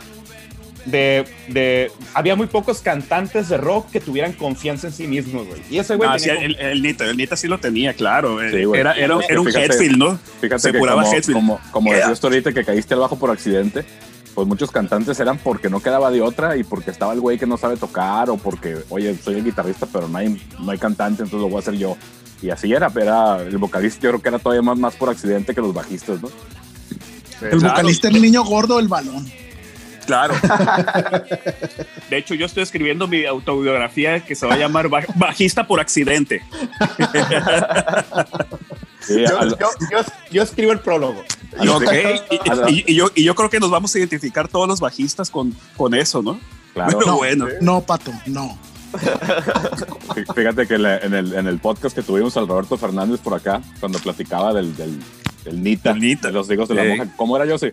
de, 0.86 1.26
de. 1.48 1.92
Había 2.14 2.36
muy 2.36 2.48
pocos 2.48 2.82
cantantes 2.82 3.50
de 3.50 3.58
rock 3.58 3.92
que 3.92 4.00
tuvieran 4.00 4.34
confianza 4.34 4.88
en 4.88 4.94
sí 4.94 5.08
mismos, 5.08 5.46
güey. 5.48 5.62
Y 5.70 5.78
ese 5.78 5.96
güey. 5.96 6.10
Ah, 6.12 6.18
sí, 6.18 6.30
tenía 6.30 6.46
el, 6.46 6.56
el 6.60 6.82
Nita, 6.82 7.06
el 7.06 7.18
Nita 7.18 7.36
sí 7.36 7.48
lo 7.48 7.60
tenía, 7.60 7.94
claro. 7.94 8.40
Sí, 8.50 8.64
güey. 8.64 8.82
era, 8.82 8.94
era, 8.94 9.18
era 9.30 9.40
un 9.42 9.46
Fíjate- 9.48 9.66
Hetfield, 9.66 9.98
¿no? 9.98 10.18
Fíjate 10.40 10.60
Se 10.62 10.72
que 10.72 10.80
curaba 10.80 11.04
como, 11.04 11.14
Hetfield. 11.16 11.36
como, 11.38 11.60
como 11.72 11.94
decías 11.94 12.20
tú 12.20 12.28
ahorita 12.28 12.52
que 12.54 12.64
caíste 12.66 12.94
al 12.96 13.02
bajo 13.02 13.20
por 13.20 13.30
accidente, 13.30 13.86
pues 14.34 14.48
muchos 14.48 14.72
cantantes 14.72 15.20
eran 15.20 15.38
porque 15.38 15.70
no 15.70 15.82
quedaba 15.82 16.10
de 16.10 16.22
otra 16.22 16.58
y 16.58 16.64
porque 16.64 16.90
estaba 16.90 17.14
el 17.14 17.20
güey 17.20 17.38
que 17.38 17.46
no 17.46 17.58
sabe 17.58 17.78
tocar 17.78 18.30
o 18.32 18.38
porque, 18.38 18.78
oye, 18.90 19.14
soy 19.16 19.36
el 19.36 19.44
guitarrista, 19.44 19.86
pero 19.92 20.08
no 20.08 20.18
hay, 20.18 20.42
no 20.60 20.72
hay 20.72 20.78
cantante, 20.80 21.22
entonces 21.24 21.42
lo 21.42 21.50
voy 21.50 21.58
a 21.58 21.60
hacer 21.60 21.76
yo. 21.76 21.96
Y 22.42 22.50
así 22.50 22.72
era, 22.74 22.92
era 22.96 23.38
el 23.42 23.58
vocalista, 23.58 24.02
yo 24.02 24.10
creo 24.12 24.22
que 24.22 24.30
era 24.30 24.40
todavía 24.40 24.62
más, 24.64 24.78
más 24.78 24.96
por 24.96 25.10
accidente 25.10 25.54
que 25.54 25.62
los 25.62 25.74
bajistas, 25.74 26.22
¿no? 26.22 26.30
El 27.42 27.60
vocalista 27.60 28.08
el 28.08 28.22
niño 28.22 28.44
gordo 28.44 28.78
del 28.78 28.88
balón. 28.88 29.30
Claro. 30.06 30.34
De 32.10 32.18
hecho, 32.18 32.34
yo 32.34 32.46
estoy 32.48 32.64
escribiendo 32.64 33.08
mi 33.08 33.24
autobiografía 33.26 34.20
que 34.20 34.34
se 34.36 34.46
va 34.48 34.56
a 34.56 34.58
llamar 34.58 34.88
Baj- 34.90 35.14
Bajista 35.16 35.66
por 35.68 35.80
accidente. 35.80 36.42
Sí, 39.02 39.20
Yo, 39.28 39.40
a 39.40 39.46
lo- 39.46 39.58
yo- 39.58 39.68
yo- 39.92 40.04
yo 40.32 40.44
escribo 40.44 40.72
el 40.72 40.80
prólogo. 40.80 41.24
Y, 41.60 41.66
y- 41.68 42.84
y- 42.86 42.92
y 42.92 42.96
yo, 42.96 43.08
y 43.16 43.24
yo 43.24 43.34
creo 43.34 43.50
que 43.50 43.60
nos 43.60 43.72
vamos 43.72 43.94
a 43.96 43.98
identificar 43.98 44.48
todos 44.48 44.68
los 44.68 44.80
bajistas 44.80 45.32
con, 45.32 45.56
con 45.76 45.96
eso, 45.96 46.22
¿no? 46.22 46.40
claro. 46.74 47.00
Pero 47.00 47.16
bueno. 47.18 47.48
No, 47.62 47.82
Pato, 47.82 48.12
no. 48.28 48.58
Fí- 48.92 50.34
Fíjate 50.36 50.68
que 50.68 50.76
en 50.76 51.14
el, 51.14 51.34
en 51.34 51.48
el 51.48 51.60
podcast 51.60 51.96
que 51.96 52.02
tuvimos 52.04 52.36
al 52.38 52.48
Roberto 52.48 52.78
Fernández 52.78 53.20
por 53.20 53.34
acá, 53.34 53.62
cuando 53.80 54.00
platicaba 54.00 54.54
del, 54.54 54.76
del, 54.76 55.00
del 55.46 55.64
Nita, 55.64 55.94
Nita. 55.94 56.28
de 56.28 56.34
los 56.34 56.50
hijos 56.52 56.68
de 56.70 56.76
la 56.76 56.84
monja, 56.84 57.14
¿cómo 57.16 57.36
era 57.36 57.46
yo? 57.46 57.58
Sí. 57.58 57.72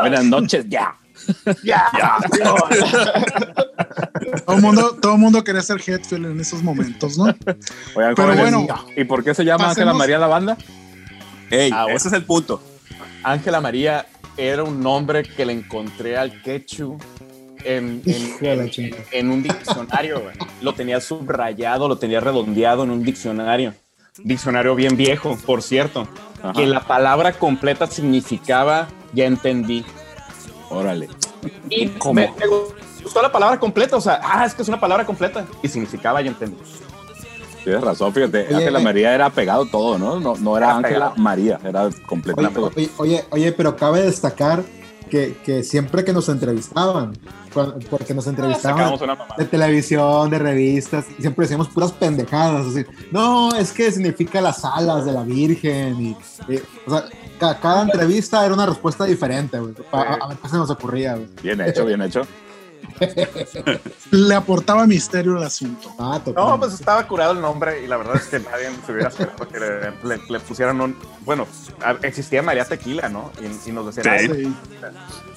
Buenas 0.00 0.24
noches, 0.24 0.66
ya. 0.68 0.94
Ya, 1.62 1.84
Todo 4.44 4.56
el 4.56 4.62
mundo, 4.62 4.98
todo 5.00 5.16
mundo 5.16 5.42
quería 5.44 5.62
ser 5.62 5.80
Hetfield 5.80 6.26
en 6.26 6.40
esos 6.40 6.62
momentos, 6.62 7.16
¿no? 7.16 7.24
Oigan, 7.24 8.14
Pero 8.14 8.14
jóvenes, 8.16 8.40
bueno, 8.40 8.66
¿y 8.96 9.04
por 9.04 9.22
qué 9.24 9.34
se 9.34 9.44
llama 9.44 9.70
Ángela 9.70 9.94
María 9.94 10.18
la 10.18 10.26
banda? 10.26 10.56
Ey, 11.50 11.70
Ah, 11.72 11.86
ese 11.90 12.08
es 12.08 12.14
el 12.14 12.24
punto. 12.24 12.62
Ángela 13.22 13.60
María 13.60 14.06
era 14.36 14.64
un 14.64 14.80
nombre 14.80 15.22
que 15.22 15.46
le 15.46 15.52
encontré 15.52 16.16
al 16.18 16.42
quechu 16.42 16.98
en, 17.64 18.02
en- 18.04 18.70
en- 18.76 18.94
en 19.10 19.30
un 19.30 19.42
diccionario. 19.42 20.20
güey. 20.20 20.36
Lo 20.60 20.74
tenía 20.74 21.00
subrayado, 21.00 21.88
lo 21.88 21.96
tenía 21.98 22.20
redondeado 22.20 22.84
en 22.84 22.90
un 22.90 23.02
diccionario. 23.02 23.74
Diccionario 24.22 24.74
bien 24.74 24.96
viejo, 24.96 25.36
por 25.44 25.62
cierto. 25.62 26.06
Ajá. 26.42 26.52
Que 26.52 26.66
la 26.66 26.80
palabra 26.80 27.32
completa 27.32 27.86
significaba 27.86 28.88
ya 29.12 29.24
entendí. 29.26 29.84
Órale. 30.70 31.08
Y 31.70 31.88
¿Cómo? 31.88 32.14
me, 32.14 32.32
me 32.38 32.46
gustó 33.02 33.20
la 33.22 33.32
palabra 33.32 33.58
completa, 33.58 33.96
o 33.96 34.00
sea, 34.00 34.20
ah, 34.22 34.44
es 34.46 34.54
que 34.54 34.62
es 34.62 34.68
una 34.68 34.80
palabra 34.80 35.04
completa. 35.04 35.44
Y 35.62 35.68
significaba 35.68 36.20
ya 36.22 36.28
entendí. 36.28 36.56
Tienes 37.64 37.82
razón, 37.82 38.12
fíjate. 38.12 38.46
Oye, 38.48 38.56
Ángela 38.56 38.78
eh. 38.78 38.82
María 38.82 39.14
era 39.14 39.30
pegado 39.30 39.64
todo, 39.66 39.98
¿no? 39.98 40.20
No, 40.20 40.36
no 40.36 40.56
era 40.56 40.66
Era 40.66 40.76
Ángela 40.76 40.94
pegado. 41.10 41.14
María, 41.16 41.60
era 41.64 41.88
completito. 42.06 42.70
Oye, 42.76 42.90
oye, 42.98 43.24
oye, 43.30 43.52
pero 43.52 43.74
cabe 43.74 44.02
destacar 44.02 44.62
que, 45.14 45.36
que 45.44 45.62
siempre 45.62 46.04
que 46.04 46.12
nos 46.12 46.28
entrevistaban, 46.28 47.12
porque 47.88 48.14
nos 48.14 48.26
entrevistaban 48.26 48.94
una 49.00 49.14
mamá. 49.14 49.34
de 49.38 49.44
televisión, 49.44 50.28
de 50.28 50.40
revistas, 50.40 51.04
y 51.16 51.20
siempre 51.20 51.44
decíamos 51.44 51.68
puras 51.68 51.92
pendejadas, 51.92 52.66
así, 52.66 52.84
no, 53.12 53.54
es 53.54 53.70
que 53.70 53.92
significa 53.92 54.40
las 54.40 54.64
alas 54.64 55.04
de 55.06 55.12
la 55.12 55.22
Virgen, 55.22 56.00
y, 56.00 56.16
y, 56.52 56.56
o 56.86 56.90
sea, 56.90 57.04
ca- 57.38 57.60
cada 57.60 57.82
entrevista 57.82 58.44
era 58.44 58.52
una 58.54 58.66
respuesta 58.66 59.04
diferente, 59.04 59.60
güey, 59.60 59.72
a, 59.92 60.00
a- 60.00 60.14
a 60.14 60.26
ver 60.28 60.38
qué 60.38 60.48
se 60.48 60.56
nos 60.56 60.68
ocurría, 60.70 61.14
güey. 61.14 61.28
Bien 61.44 61.60
hecho, 61.60 61.86
bien 61.86 62.02
hecho. 62.02 62.22
Le 64.10 64.34
aportaba 64.34 64.86
misterio 64.86 65.36
al 65.36 65.44
asunto. 65.44 65.90
Ah, 65.98 66.20
No, 66.34 66.58
pues 66.58 66.74
estaba 66.74 67.06
curado 67.06 67.32
el 67.32 67.40
nombre 67.40 67.82
y 67.82 67.86
la 67.86 67.96
verdad 67.96 68.16
es 68.16 68.24
que 68.26 68.38
nadie 68.40 68.70
se 68.84 68.92
hubiera 68.92 69.08
esperado 69.08 69.48
que 69.48 69.58
le, 69.60 69.90
le- 70.16 70.22
le 70.28 70.40
pusieran 70.40 70.80
un... 70.80 70.96
Bueno, 71.24 71.46
existía 72.02 72.42
María 72.42 72.64
Tequila, 72.64 73.08
¿no? 73.08 73.30
Y, 73.40 73.68
y 73.68 73.72
nos 73.72 73.94
decían, 73.94 74.18
Sí. 74.18 74.54
"Ah, 74.82 74.90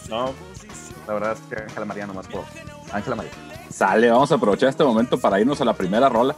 Sí. 0.04 0.10
no, 0.10 0.34
la 1.08 1.14
verdad 1.14 1.34
es 1.34 1.40
que 1.50 1.64
Ángela 1.64 1.86
María 1.86 2.08
nomás 2.08 2.28
por 2.28 2.44
Ángela 2.92 3.16
María. 3.16 3.32
Sale, 3.70 4.10
vamos 4.10 4.32
a 4.32 4.36
aprovechar 4.36 4.70
este 4.70 4.84
momento 4.84 5.18
para 5.20 5.40
irnos 5.40 5.60
a 5.62 5.66
la 5.66 5.74
primera 5.74 6.10
rola, 6.10 6.36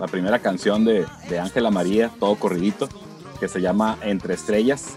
la 0.00 0.06
primera 0.06 0.38
canción 0.40 0.84
de 0.84 1.06
de 1.28 1.38
Ángela 1.40 1.70
María, 1.70 2.10
todo 2.18 2.34
corridito, 2.36 2.88
que 3.40 3.48
se 3.48 3.60
llama 3.60 3.98
Entre 4.02 4.34
Estrellas. 4.34 4.94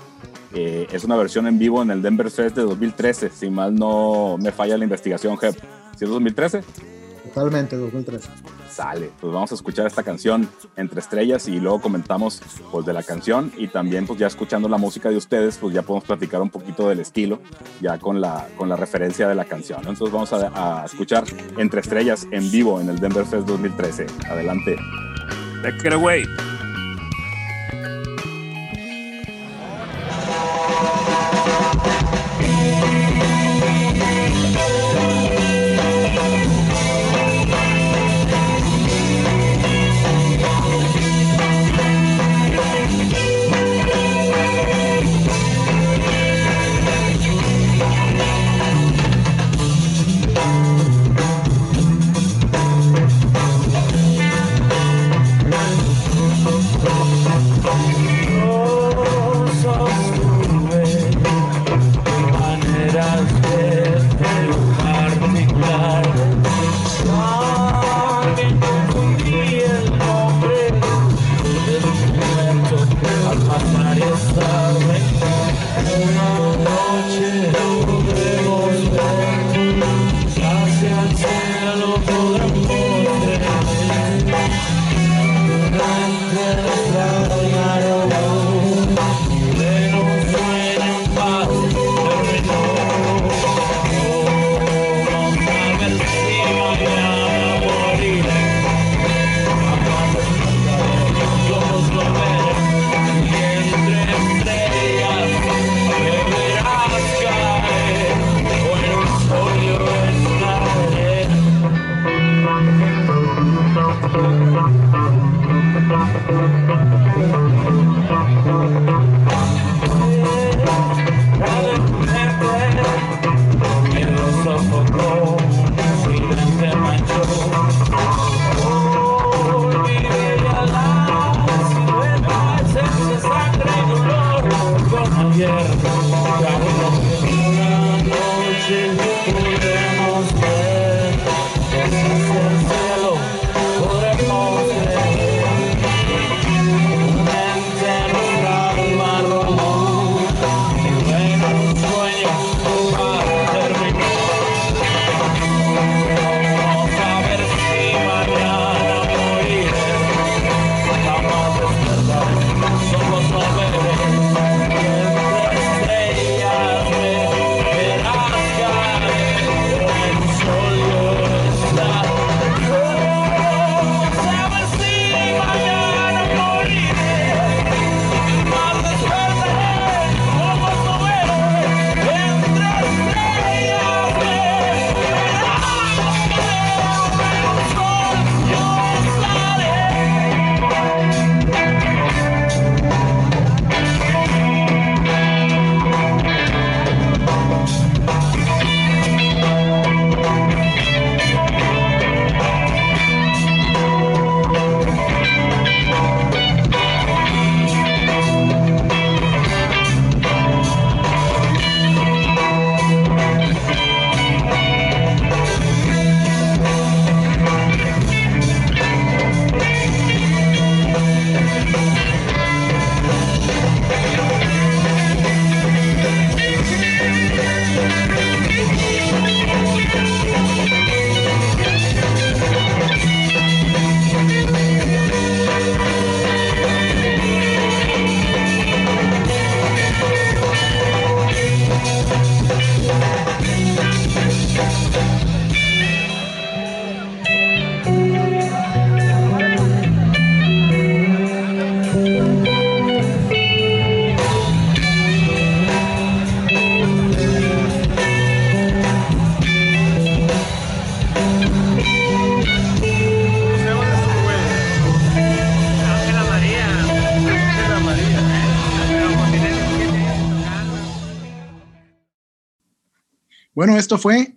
Eh, 0.54 0.88
es 0.92 1.04
una 1.04 1.16
versión 1.16 1.48
en 1.48 1.60
vivo 1.60 1.82
en 1.82 1.92
el 1.92 2.02
Denver 2.02 2.30
Fest 2.32 2.56
de 2.56 2.62
2013, 2.64 3.30
si 3.30 3.50
mal 3.50 3.76
no 3.76 4.38
me 4.40 4.52
falla 4.52 4.78
la 4.78 4.84
investigación, 4.84 5.38
Jep. 5.38 5.56
¿Sí 5.98 6.06
es 6.06 6.10
2013? 6.10 6.64
Totalmente, 7.36 7.76
2013. 7.76 8.30
Sale, 8.70 9.12
pues 9.20 9.34
vamos 9.34 9.52
a 9.52 9.56
escuchar 9.56 9.88
esta 9.88 10.04
canción 10.04 10.50
Entre 10.76 11.00
Estrellas 11.00 11.48
y 11.48 11.60
luego 11.60 11.82
comentamos 11.82 12.42
pues 12.72 12.86
de 12.86 12.94
la 12.94 13.04
canción 13.04 13.52
y 13.58 13.68
también 13.68 14.08
pues 14.08 14.20
ya 14.20 14.28
escuchando 14.28 14.68
la 14.70 14.78
música 14.78 15.10
de 15.10 15.18
ustedes 15.18 15.58
pues 15.58 15.74
ya 15.74 15.82
podemos 15.82 16.06
platicar 16.06 16.42
un 16.42 16.50
poquito 16.50 16.88
del 16.90 17.00
estilo 17.00 17.42
ya 17.82 18.00
con 18.00 18.22
la, 18.22 18.48
con 18.58 18.70
la 18.70 18.76
referencia 18.76 19.28
de 19.28 19.36
la 19.36 19.46
canción. 19.46 19.82
¿no? 19.84 19.90
Entonces 19.90 20.14
vamos 20.14 20.32
a, 20.34 20.82
a 20.82 20.86
escuchar 20.86 21.26
Entre 21.58 21.82
Estrellas 21.82 22.28
en 22.32 22.50
vivo 22.52 22.80
en 22.80 22.90
el 22.90 23.00
Denver 23.00 23.26
Fest 23.26 23.48
2013. 23.48 24.08
Adelante. 24.30 24.78
Take 25.62 25.88
it 25.88 25.94
away. 25.94 26.24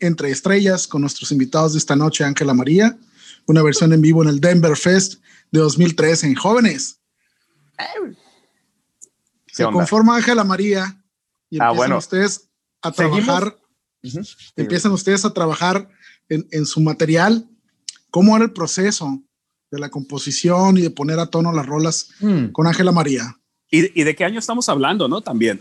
Entre 0.08 0.30
Estrellas 0.30 0.86
con 0.88 1.00
nuestros 1.02 1.30
invitados 1.30 1.72
de 1.74 1.78
esta 1.78 1.94
noche, 1.94 2.24
Ángela 2.24 2.52
María, 2.54 2.98
una 3.46 3.62
versión 3.62 3.92
en 3.92 4.02
vivo 4.02 4.22
en 4.22 4.28
el 4.28 4.40
Denver 4.40 4.76
Fest 4.76 5.22
de 5.52 5.60
2013 5.60 6.26
en 6.26 6.34
Jóvenes. 6.34 6.98
Se 9.52 9.64
onda? 9.64 9.78
conforma 9.78 10.16
Ángela 10.16 10.44
María 10.44 11.02
y 11.50 11.56
Ah, 11.60 11.68
empiezan 11.70 11.76
bueno. 11.76 11.98
ustedes 11.98 12.48
a 12.82 12.92
trabajar, 12.92 13.56
empiezan 14.56 14.92
ustedes 14.92 15.24
a 15.24 15.32
trabajar 15.32 15.88
en, 16.28 16.46
en 16.50 16.66
su 16.66 16.80
material. 16.80 17.48
¿Cómo 18.10 18.36
era 18.36 18.44
el 18.44 18.52
proceso 18.52 19.22
de 19.70 19.78
la 19.78 19.90
composición 19.90 20.76
y 20.78 20.82
de 20.82 20.90
poner 20.90 21.18
a 21.18 21.26
tono 21.26 21.52
las 21.52 21.66
rolas 21.66 22.08
Mm. 22.20 22.46
con 22.52 22.66
Ángela 22.66 22.92
María? 22.92 23.38
¿Y, 23.70 24.00
y 24.00 24.04
de 24.04 24.14
qué 24.16 24.24
año 24.24 24.38
estamos 24.38 24.68
hablando, 24.68 25.08
no? 25.08 25.20
También, 25.20 25.60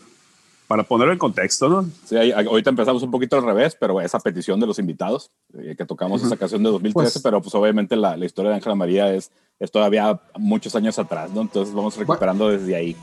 para 0.67 0.83
ponerlo 0.83 1.13
en 1.13 1.19
contexto, 1.19 1.69
¿no? 1.69 1.89
Sí, 2.05 2.15
ahí- 2.17 2.31
ahorita 2.31 2.69
empezamos 2.69 3.01
un 3.01 3.09
poquito 3.11 3.37
al 3.37 3.43
revés, 3.45 3.77
pero 3.79 4.01
esa 4.01 4.19
petición 4.19 4.59
de 4.59 4.67
los 4.67 4.79
invitados, 4.79 5.31
eh, 5.57 5.75
que 5.77 5.85
tocamos 5.85 6.21
esa 6.23 6.35
canción 6.35 6.61
de 6.63 6.69
2013, 6.69 7.13
Pues- 7.13 7.23
pero 7.23 7.41
pues 7.41 7.55
obviamente 7.55 7.95
la, 7.95 8.17
la 8.17 8.25
historia 8.25 8.49
de 8.51 8.57
Ángela 8.57 8.75
María 8.75 9.13
es, 9.13 9.31
es 9.59 9.71
todavía 9.71 10.19
muchos 10.37 10.75
años 10.75 10.99
atrás, 10.99 11.31
¿no? 11.31 11.41
Entonces 11.41 11.73
vamos 11.73 11.95
recuperando 11.97 12.49
desde 12.49 12.75
ahí. 12.75 12.95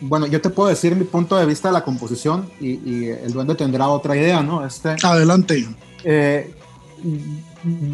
Bueno, 0.00 0.26
yo 0.26 0.40
te 0.40 0.48
puedo 0.48 0.70
decir 0.70 0.96
mi 0.96 1.04
punto 1.04 1.36
de 1.36 1.44
vista 1.44 1.68
de 1.68 1.74
la 1.74 1.84
composición 1.84 2.48
y, 2.58 2.70
y 2.90 3.08
el 3.10 3.32
duende 3.32 3.54
tendrá 3.54 3.86
otra 3.88 4.16
idea, 4.16 4.42
¿no? 4.42 4.64
Este, 4.66 4.96
Adelante. 5.02 5.68
eh, 6.04 6.54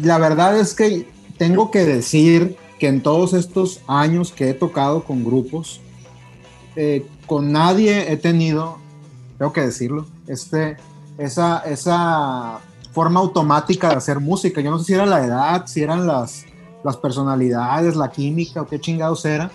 la 0.03 0.17
verdad 0.17 0.57
es 0.57 0.73
que 0.73 1.05
tengo 1.37 1.69
que 1.69 1.79
decir 1.85 2.55
que 2.79 2.87
en 2.87 3.01
todos 3.03 3.33
estos 3.33 3.81
años 3.87 4.31
que 4.31 4.49
he 4.49 4.53
tocado 4.53 5.03
con 5.03 5.25
grupos, 5.25 5.81
eh, 6.77 7.05
con 7.27 7.51
nadie 7.51 8.11
he 8.11 8.17
tenido, 8.17 8.77
tengo 9.37 9.53
que 9.53 9.61
decirlo, 9.61 10.07
este, 10.27 10.77
esa, 11.19 11.59
esa 11.59 12.59
forma 12.91 13.19
automática 13.19 13.89
de 13.89 13.95
hacer 13.95 14.19
música. 14.19 14.61
Yo 14.61 14.71
no 14.71 14.79
sé 14.79 14.85
si 14.85 14.93
era 14.93 15.05
la 15.05 15.23
edad, 15.23 15.67
si 15.67 15.83
eran 15.83 16.07
las, 16.07 16.45
las 16.83 16.97
personalidades, 16.97 17.95
la 17.95 18.09
química 18.09 18.61
o 18.63 18.67
qué 18.67 18.79
chingados 18.79 19.23
era, 19.25 19.51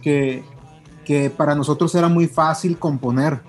que, 0.00 0.44
que 1.04 1.28
para 1.28 1.54
nosotros 1.54 1.94
era 1.94 2.08
muy 2.08 2.26
fácil 2.28 2.78
componer. 2.78 3.40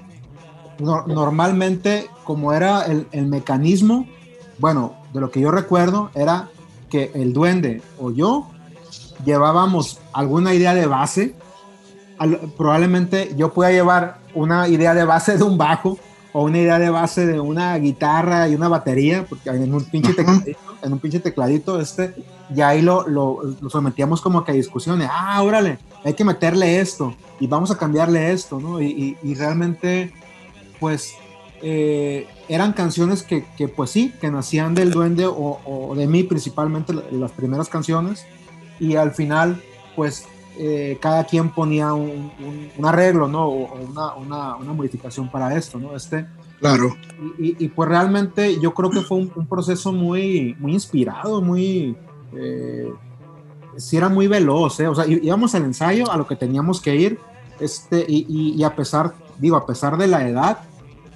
No- 0.79 1.07
normalmente, 1.07 2.09
como 2.23 2.51
era 2.53 2.81
el, 2.85 3.07
el 3.11 3.27
mecanismo, 3.27 4.05
bueno, 4.59 4.95
de 5.13 5.21
lo 5.21 5.31
que 5.31 5.39
yo 5.39 5.51
recuerdo 5.51 6.09
era 6.13 6.49
que 6.89 7.11
el 7.13 7.31
duende 7.33 7.81
o 7.99 8.11
yo 8.11 8.47
llevábamos 9.23 9.99
alguna 10.13 10.53
idea 10.53 10.73
de 10.73 10.87
base. 10.87 11.35
Al- 12.17 12.39
probablemente 12.57 13.33
yo 13.35 13.53
pueda 13.53 13.71
llevar 13.71 14.17
una 14.33 14.67
idea 14.67 14.93
de 14.93 15.03
base 15.03 15.37
de 15.37 15.43
un 15.43 15.57
bajo 15.57 15.97
o 16.33 16.43
una 16.43 16.59
idea 16.59 16.77
de 16.79 16.89
base 16.89 17.25
de 17.25 17.39
una 17.39 17.75
guitarra 17.77 18.47
y 18.47 18.55
una 18.55 18.67
batería, 18.67 19.25
porque 19.27 19.49
en 19.49 19.73
un 19.73 19.83
pinche 19.85 20.13
tecladito, 20.13 20.59
en 20.83 20.93
un 20.93 20.99
pinche 20.99 21.19
tecladito, 21.19 21.79
este, 21.79 22.13
y 22.55 22.61
ahí 22.61 22.81
lo, 22.81 23.07
lo, 23.07 23.39
lo 23.59 23.69
sometíamos 23.69 24.21
como 24.21 24.43
que 24.43 24.51
a 24.51 24.55
discusiones. 24.55 25.09
Ah, 25.11 25.41
órale, 25.41 25.79
hay 26.03 26.13
que 26.13 26.23
meterle 26.23 26.79
esto 26.79 27.15
y 27.39 27.47
vamos 27.47 27.71
a 27.71 27.77
cambiarle 27.77 28.31
esto, 28.31 28.59
¿no? 28.59 28.81
Y, 28.81 28.87
y- 28.87 29.17
y 29.31 29.35
realmente, 29.35 30.13
pues, 30.79 31.13
eh, 31.63 32.27
eran 32.49 32.73
canciones 32.73 33.23
que, 33.23 33.43
que, 33.57 33.67
pues 33.67 33.89
sí, 33.89 34.13
que 34.21 34.29
nacían 34.29 34.75
del 34.75 34.91
duende 34.91 35.25
o, 35.25 35.59
o 35.65 35.95
de 35.95 36.05
mí 36.05 36.21
principalmente 36.23 36.93
la- 36.93 37.01
las 37.11 37.31
primeras 37.31 37.67
canciones 37.67 38.25
y 38.79 38.95
al 38.95 39.11
final 39.13 39.59
pues 39.95 40.25
eh, 40.59 40.97
cada 41.01 41.23
quien 41.25 41.49
ponía 41.49 41.93
un, 41.93 42.31
un- 42.39 42.69
un 42.77 42.85
arreglo, 42.85 43.27
¿no? 43.27 43.45
O, 43.47 43.63
o 43.73 43.75
una, 43.89 44.13
una, 44.15 44.55
una 44.55 44.73
modificación 44.73 45.29
para 45.29 45.55
esto, 45.55 45.79
¿no? 45.79 45.95
Este, 45.95 46.25
Claro. 46.59 46.95
y, 47.37 47.49
y- 47.49 47.55
y, 47.59 47.67
pues 47.67 47.87
realmente 47.87 48.59
yo 48.59 48.73
creo 48.73 48.89
que 48.89 49.01
fue 49.01 49.17
un, 49.17 49.31
un 49.35 49.45
proceso 49.47 49.91
muy, 49.93 50.55
muy 50.59 50.73
inspirado, 50.73 51.41
muy... 51.41 51.95
Eh, 52.35 52.91
sí 53.77 53.95
era 53.97 54.09
muy 54.09 54.27
veloz, 54.27 54.79
¿eh? 54.79 54.87
O 54.87 54.95
sea, 54.95 55.05
íbamos 55.05 55.53
al 55.53 55.65
ensayo 55.65 56.09
a 56.11 56.17
lo 56.17 56.25
que 56.25 56.35
teníamos 56.35 56.81
que 56.81 56.95
ir, 56.95 57.19
este, 57.59 58.03
y, 58.07 58.25
y- 58.27 58.53
y 58.59 58.63
a 58.63 58.75
pesar, 58.75 59.13
digo, 59.37 59.55
a 59.55 59.65
pesar 59.67 59.97
de 59.97 60.07
la 60.07 60.27
edad, 60.27 60.57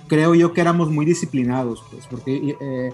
creo 0.08 0.36
yo 0.36 0.54
que 0.54 0.62
éramos 0.62 0.92
muy 0.92 1.06
disciplinados, 1.06 1.84
pues, 1.90 2.06
porque, 2.06 2.56
eh, 2.60 2.94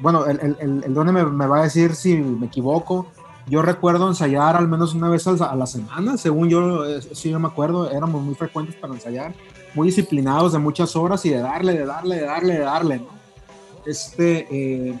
bueno, 0.00 0.24
el, 0.26 0.38
el, 0.40 0.56
el, 0.60 0.84
el 0.84 0.94
Done 0.94 1.12
me, 1.12 1.24
me 1.26 1.46
va 1.46 1.58
a 1.60 1.62
decir 1.64 1.94
si 1.94 2.16
me 2.16 2.46
equivoco, 2.46 3.06
yo 3.46 3.62
recuerdo 3.62 4.08
ensayar 4.08 4.56
al 4.56 4.68
menos 4.68 4.94
una 4.94 5.08
vez 5.08 5.26
a 5.26 5.54
la- 5.54 5.66
semana, 5.66 6.16
según 6.16 6.48
yo, 6.48 6.84
eh, 6.84 7.00
sí 7.12 7.30
yo 7.30 7.38
me 7.38 7.48
acuerdo, 7.48 7.90
éramos 7.90 8.22
muy 8.22 8.34
frecuentes 8.34 8.74
para 8.76 8.94
ensayar, 8.94 9.34
muy 9.74 9.88
disciplinados 9.88 10.52
de 10.52 10.58
muchas 10.58 10.96
horas 10.96 11.24
y 11.26 11.30
de 11.30 11.38
darle, 11.38 11.74
de 11.74 11.86
darle, 11.86 12.16
de 12.16 12.22
darle, 12.24 12.52
de 12.54 12.60
darle, 12.60 12.96
¿no? 12.98 13.08
Este, 13.86 14.46
eh, 14.50 14.98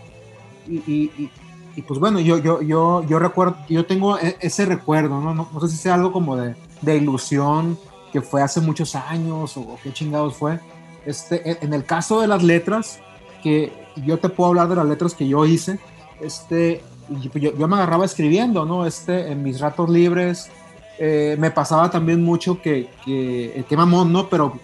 y, 0.68 0.74
y- 0.76 1.12
y- 1.18 1.30
y, 1.76 1.82
pues 1.82 1.98
bueno, 2.00 2.20
yo, 2.20 2.38
yo, 2.38 2.62
yo, 2.62 3.02
yo 3.06 3.18
recuerdo, 3.18 3.56
yo 3.68 3.84
tengo 3.84 4.18
e- 4.18 4.36
ese 4.40 4.64
recuerdo, 4.64 5.20
¿no? 5.20 5.34
No, 5.34 5.48
no 5.52 5.60
sé 5.60 5.68
si 5.68 5.76
sea 5.76 5.94
algo 5.94 6.12
como 6.12 6.36
de, 6.36 6.54
de 6.82 6.96
ilusión 6.96 7.78
que 8.12 8.20
fue 8.22 8.42
hace 8.42 8.60
muchos 8.60 8.94
años 8.94 9.56
o, 9.56 9.60
o 9.60 9.78
qué 9.82 9.92
chingados 9.92 10.36
fue. 10.36 10.58
Este, 11.04 11.50
en- 11.50 11.58
en 11.62 11.74
el 11.74 11.84
caso 11.84 12.20
de 12.20 12.28
las 12.28 12.42
letras, 12.42 13.00
que 13.42 13.72
yo 14.04 14.18
te 14.18 14.28
puedo 14.28 14.48
hablar 14.48 14.68
de 14.68 14.76
las 14.76 14.86
letras 14.86 15.14
que 15.14 15.26
yo 15.28 15.44
hice, 15.44 15.78
este, 16.20 16.82
y 17.08 17.28
pues 17.28 17.42
yo, 17.42 17.56
yo 17.56 17.68
me 17.68 17.76
agarraba 17.76 18.04
escribiendo, 18.04 18.64
¿no? 18.64 18.86
Este, 18.86 19.30
en 19.32 19.42
mis 19.42 19.60
ratos 19.60 19.88
libres, 19.88 20.50
eh, 20.98 21.36
me 21.38 21.50
pasaba 21.50 21.90
también 21.90 22.22
mucho 22.22 22.60
que, 22.60 22.88
que, 23.04 23.64
qué 23.68 23.76
mamón, 23.76 24.12
¿no? 24.12 24.28
Pero 24.28 24.58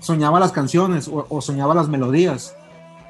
soñaba 0.00 0.40
las 0.40 0.52
canciones 0.52 1.08
o, 1.08 1.26
o 1.28 1.40
soñaba 1.40 1.74
las 1.74 1.88
melodías. 1.88 2.54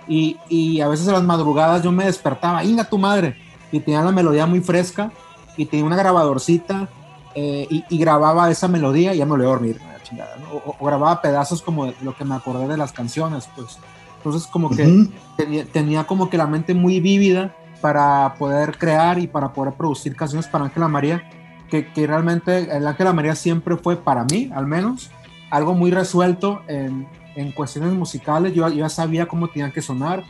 Y, 0.08 0.36
y 0.48 0.80
a 0.80 0.88
veces 0.88 1.08
a 1.08 1.12
las 1.12 1.22
madrugadas 1.22 1.82
yo 1.82 1.92
me 1.92 2.04
despertaba, 2.04 2.62
¡inga 2.64 2.84
tu 2.84 2.98
madre! 2.98 3.36
Y 3.72 3.80
tenía 3.80 4.02
la 4.02 4.12
melodía 4.12 4.46
muy 4.46 4.60
fresca 4.60 5.10
y 5.56 5.66
tenía 5.66 5.84
una 5.84 5.96
grabadorcita 5.96 6.88
eh, 7.34 7.66
y, 7.68 7.84
y 7.88 7.98
grababa 7.98 8.50
esa 8.50 8.68
melodía 8.68 9.14
y 9.14 9.18
ya 9.18 9.24
me 9.24 9.32
volví 9.32 9.44
a 9.44 9.48
dormir, 9.48 9.80
la 9.80 10.02
chingada, 10.02 10.36
¿no? 10.36 10.58
o, 10.58 10.76
o 10.78 10.86
grababa 10.86 11.20
pedazos 11.20 11.60
como 11.60 11.86
de 11.86 11.94
lo 12.02 12.16
que 12.16 12.24
me 12.24 12.34
acordé 12.34 12.68
de 12.68 12.76
las 12.76 12.92
canciones, 12.92 13.48
pues. 13.56 13.78
Entonces 14.18 14.48
como 14.48 14.70
que 14.70 15.08
tenía, 15.36 15.64
tenía 15.66 16.04
como 16.04 16.28
que 16.28 16.36
la 16.36 16.48
mente 16.48 16.74
muy 16.74 16.98
vívida 16.98 17.54
para 17.80 18.34
poder 18.38 18.78
crear 18.78 19.18
y 19.18 19.26
para 19.26 19.52
poder 19.52 19.74
producir 19.74 20.16
canciones 20.16 20.46
para 20.48 20.64
Ángela 20.64 20.88
María, 20.88 21.28
que, 21.70 21.92
que 21.92 22.06
realmente 22.06 22.58
el 22.76 22.86
Ángela 22.86 23.12
María 23.12 23.34
siempre 23.34 23.76
fue 23.76 23.96
para 23.96 24.24
mí, 24.24 24.50
al 24.54 24.66
menos, 24.66 25.10
algo 25.50 25.74
muy 25.74 25.90
resuelto 25.90 26.62
en, 26.68 27.06
en 27.34 27.52
cuestiones 27.52 27.92
musicales. 27.92 28.54
Yo, 28.54 28.68
yo 28.68 28.74
ya 28.76 28.88
sabía 28.88 29.26
cómo 29.26 29.48
tenían 29.48 29.72
que 29.72 29.82
sonar 29.82 30.24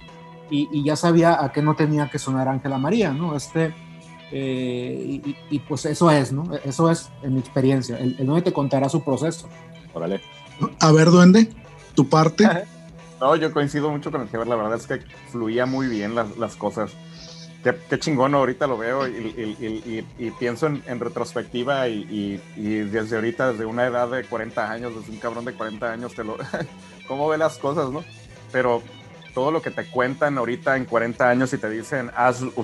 y, 0.51 0.69
y 0.73 0.85
ya 0.85 0.97
sabía 0.97 1.43
a 1.43 1.53
qué 1.53 1.63
no 1.63 1.75
tenía 1.75 2.09
que 2.11 2.19
sonar 2.19 2.49
Ángela 2.49 2.79
María, 2.79 3.13
¿no? 3.13 3.37
Este, 3.37 3.75
eh, 4.33 5.21
y, 5.25 5.37
y- 5.51 5.59
pues 5.61 5.85
eso 5.87 6.11
es, 6.11 6.33
¿no? 6.33 6.45
Eso 6.65 6.91
es 6.91 7.11
en 7.23 7.35
mi 7.35 7.41
experiencia. 7.41 7.99
El, 7.99 8.17
el 8.19 8.27
duende 8.27 8.43
te 8.43 8.53
contará 8.53 8.89
su 8.89 9.03
proceso. 9.03 9.49
Órale. 9.95 10.21
A 10.81 10.93
ver, 10.93 11.11
duende, 11.11 11.49
tu 11.95 12.09
parte. 12.09 12.49
No, 13.19 13.35
yo 13.35 13.51
coincido 13.51 13.91
mucho 13.91 14.13
con 14.13 14.21
el 14.21 14.29
que 14.29 14.37
la 14.37 14.57
verdad 14.57 14.75
es 14.75 14.87
que 14.87 15.01
fluía 15.33 15.65
muy 15.65 15.87
bien 15.87 16.15
las, 16.15 16.37
las 16.37 16.55
cosas. 16.55 16.93
Qué, 17.67 17.77
qué 17.91 17.99
chingón, 17.99 18.33
ahorita 18.33 18.69
lo 18.69 18.79
veo 18.79 19.09
y, 19.09 19.11
y- 19.11 20.07
y- 20.21 20.25
y- 20.25 20.31
pienso 20.31 20.69
en, 20.69 20.85
en 20.87 21.01
retrospectiva 21.01 21.89
y, 21.89 22.41
desde 22.57 23.17
ahorita, 23.17 23.51
desde 23.51 23.65
una 23.65 23.85
edad 23.87 24.09
de 24.09 24.23
40 24.23 24.71
años, 24.71 24.95
desde 24.95 25.11
un 25.11 25.19
cabrón 25.19 25.45
de 25.45 25.53
40 25.53 25.91
años, 25.91 26.15
te 26.15 26.23
lo, 26.23 26.37
cómo 27.09 27.29
ve 27.29 27.39
las 27.39 27.59
cosas, 27.59 27.91
¿no? 27.91 28.05
Pero 28.53 28.85
todo 29.35 29.51
lo 29.51 29.63
que 29.63 29.73
te 29.73 29.85
cuentan 29.85 30.39
ahorita 30.39 30.77
en 30.77 30.85
40 30.85 31.29
años 31.29 31.53
y 31.55 31.59
te 31.59 31.69
dicen, 31.69 32.13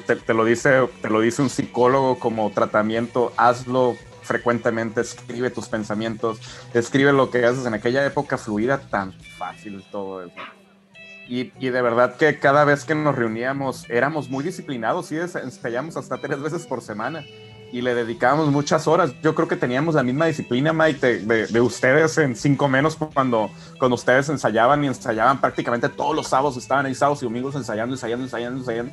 te, 0.07 0.15
te 0.15 0.35
lo 0.35 0.45
dice, 0.45 0.89
te 1.01 1.11
lo 1.11 1.19
dice 1.21 1.43
un 1.43 1.51
psicólogo 1.51 2.21
como 2.21 2.49
tratamiento, 2.53 3.33
hazlo 3.37 3.97
frecuentemente, 4.23 5.01
escribe 5.01 5.51
tus 5.51 5.67
pensamientos, 5.67 6.39
escribe 6.75 7.13
lo 7.13 7.29
que 7.29 7.45
haces 7.45 7.67
en 7.67 7.75
aquella 7.75 8.07
época 8.07 8.39
fluida 8.39 8.79
tan 8.79 9.13
fácil 9.37 9.85
todo 9.91 10.23
eso. 10.23 10.33
Y, 11.35 11.51
y 11.59 11.71
de 11.71 11.81
verdad 11.81 12.17
que 12.17 12.39
cada 12.39 12.63
vez 12.67 12.85
que 12.85 12.95
nos 12.95 13.15
reuníamos 13.17 13.89
éramos 13.89 14.29
muy 14.29 14.45
disciplinados, 14.45 15.07
sí, 15.07 15.17
ensayamos 15.17 15.97
hasta 15.97 16.19
tres 16.19 16.43
veces 16.43 16.67
por 16.67 16.83
semana 16.83 17.25
y 17.73 17.81
le 17.81 17.95
dedicábamos 17.95 18.49
muchas 18.51 18.87
horas. 18.87 19.15
Yo 19.23 19.35
creo 19.35 19.49
que 19.49 19.57
teníamos 19.57 19.95
la 19.95 20.03
misma 20.03 20.27
disciplina, 20.27 20.75
Mike, 20.75 20.99
de, 21.07 21.19
de- 21.21 21.47
de 21.47 21.61
ustedes 21.63 22.19
en 22.19 22.37
cinco 22.37 22.69
menos 22.69 22.97
cuando, 22.97 23.51
cuando 23.79 23.95
ustedes 23.95 24.29
ensayaban 24.29 24.85
y 24.85 24.89
ensayaban 24.89 25.41
prácticamente 25.41 25.89
todos 25.89 26.15
los 26.15 26.29
sábados, 26.29 26.59
estaban 26.59 26.85
ahí 26.85 26.95
sábados 26.95 27.23
y 27.23 27.25
domingos 27.25 27.55
ensayando, 27.55 27.95
ensayando, 27.95 28.25
ensayando, 28.27 28.59
ensayando. 28.61 28.93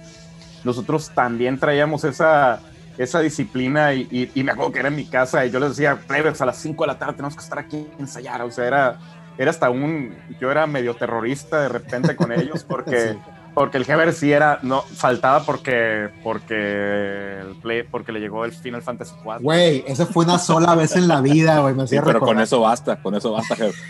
Nosotros 0.63 1.12
también 1.13 1.60
traíamos 1.60 2.06
esa, 2.06 2.62
esa 2.97 3.19
disciplina 3.19 3.93
y, 3.93 4.08
y- 4.12 4.32
y 4.34 4.43
me 4.45 4.54
acuerdo 4.54 4.71
que 4.71 4.80
era 4.80 4.88
en 4.88 4.95
mi 4.95 5.06
casa 5.08 5.45
y 5.45 5.52
yo 5.52 5.60
les 5.60 5.71
decía, 5.71 5.97
plebes, 6.08 6.39
a 6.39 6.45
las 6.45 6.58
5 6.58 6.86
de 6.86 6.88
la 6.88 6.97
tarde 6.97 7.15
tenemos 7.15 7.36
que 7.36 7.43
estar 7.43 7.60
aquí 7.60 7.86
ensayar. 7.99 8.41
O 8.43 8.52
sea, 8.52 8.65
era, 8.65 8.99
era 9.39 9.49
hasta 9.52 9.69
un, 9.69 10.17
yo 10.41 10.52
era 10.52 10.67
medio 10.67 10.95
terrorista 10.95 11.62
de 11.62 11.69
repente 11.69 12.17
con 12.17 12.34
ellos 12.34 12.65
porque, 12.65 13.17
porque 13.54 13.78
el 13.78 13.89
Heber 13.89 14.12
sí 14.12 14.34
era, 14.34 14.60
no, 14.63 14.82
faltaba 14.82 15.45
porque, 15.45 16.10
porque, 16.21 17.39
el 17.39 17.56
play, 17.62 17.84
porque 17.84 18.12
le 18.12 18.19
llegó 18.19 18.43
el 18.43 18.52
Final 18.52 18.82
Fantasy 18.82 19.13
4. 19.23 19.41
Güey, 19.41 19.86
esa 19.88 20.06
fue 20.06 20.25
una 20.25 20.39
sola 20.39 20.75
vez 20.75 20.97
en 20.97 21.08
la 21.08 21.21
vida, 21.21 21.62
güey. 21.62 21.73
Me 21.73 21.88
Sí, 21.88 21.95
hacía 21.95 22.04
pero 22.04 22.19
con 22.19 22.38
eso 22.41 22.60
basta, 22.60 22.97
con 22.97 23.15
eso 23.15 23.32
basta, 23.32 23.56
jefe. 23.56 23.82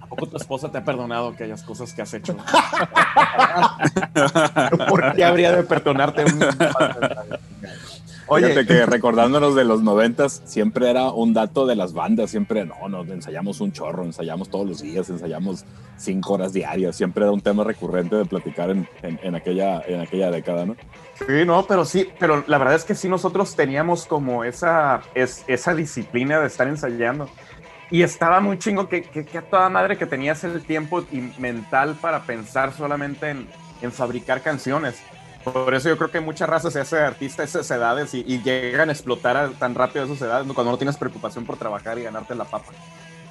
¿A 0.00 0.06
poco 0.06 0.28
tu 0.28 0.36
esposa 0.36 0.70
te 0.70 0.78
ha 0.78 0.84
perdonado 0.84 1.30
aquellas 1.30 1.64
cosas 1.64 1.92
que 1.92 2.02
has 2.02 2.14
hecho. 2.14 2.36
¿Por 4.88 5.14
qué 5.14 5.24
habría 5.24 5.50
de 5.50 5.64
perdonarte 5.64 6.26
un 6.26 6.38
Oye, 8.26 8.46
Oye, 8.46 8.66
que 8.66 8.86
recordándonos 8.86 9.54
de 9.54 9.64
los 9.64 9.82
noventas, 9.82 10.40
siempre 10.46 10.88
era 10.88 11.10
un 11.10 11.34
dato 11.34 11.66
de 11.66 11.76
las 11.76 11.92
bandas, 11.92 12.30
siempre, 12.30 12.64
no, 12.64 12.88
nos 12.88 13.06
ensayamos 13.08 13.60
un 13.60 13.72
chorro, 13.72 14.02
ensayamos 14.04 14.48
todos 14.48 14.66
los 14.66 14.80
días, 14.80 15.10
ensayamos 15.10 15.64
cinco 15.98 16.34
horas 16.34 16.52
diarias, 16.54 16.96
siempre 16.96 17.24
era 17.24 17.32
un 17.32 17.42
tema 17.42 17.64
recurrente 17.64 18.16
de 18.16 18.24
platicar 18.24 18.70
en, 18.70 18.88
en- 19.02 19.20
en 19.22 19.34
aquella, 19.34 19.82
en 19.86 20.00
aquella 20.00 20.30
década, 20.30 20.64
¿no? 20.64 20.74
Sí, 21.18 21.44
no, 21.44 21.66
pero 21.66 21.84
sí, 21.84 22.08
pero 22.18 22.42
la 22.46 22.56
verdad 22.58 22.74
es 22.76 22.84
que 22.84 22.94
sí 22.94 23.08
nosotros 23.08 23.54
teníamos 23.54 24.06
como 24.06 24.42
esa, 24.44 25.02
es, 25.14 25.44
esa 25.46 25.74
disciplina 25.74 26.40
de 26.40 26.46
estar 26.46 26.66
ensayando. 26.66 27.28
Y 27.90 28.02
estaba 28.02 28.40
muy 28.40 28.58
chingo 28.58 28.88
que, 28.88 29.02
que, 29.02 29.24
que 29.26 29.38
a 29.38 29.42
toda 29.42 29.68
madre 29.68 29.98
que 29.98 30.06
tenías 30.06 30.42
el 30.44 30.62
tiempo 30.64 31.04
y 31.12 31.30
mental 31.38 31.94
para 32.00 32.22
pensar 32.22 32.72
solamente 32.72 33.28
en, 33.28 33.46
en 33.82 33.92
fabricar 33.92 34.40
canciones. 34.40 34.96
Por 35.44 35.74
eso 35.74 35.88
yo 35.90 35.98
creo 35.98 36.10
que 36.10 36.20
mucha 36.20 36.46
raza 36.46 36.70
se 36.70 36.80
hace 36.80 36.98
artista 36.98 37.42
a 37.42 37.44
esas 37.44 37.70
edades 37.70 38.14
y, 38.14 38.24
y 38.26 38.42
llegan 38.42 38.88
a 38.88 38.92
explotar 38.92 39.36
a- 39.36 39.50
tan 39.50 39.74
rápido 39.74 40.02
a 40.04 40.06
esas 40.06 40.22
edades 40.22 40.50
cuando 40.52 40.72
no 40.72 40.78
tienes 40.78 40.96
preocupación 40.96 41.44
por 41.44 41.56
trabajar 41.58 41.98
y 41.98 42.02
ganarte 42.02 42.34
la 42.34 42.44
papa. 42.44 42.72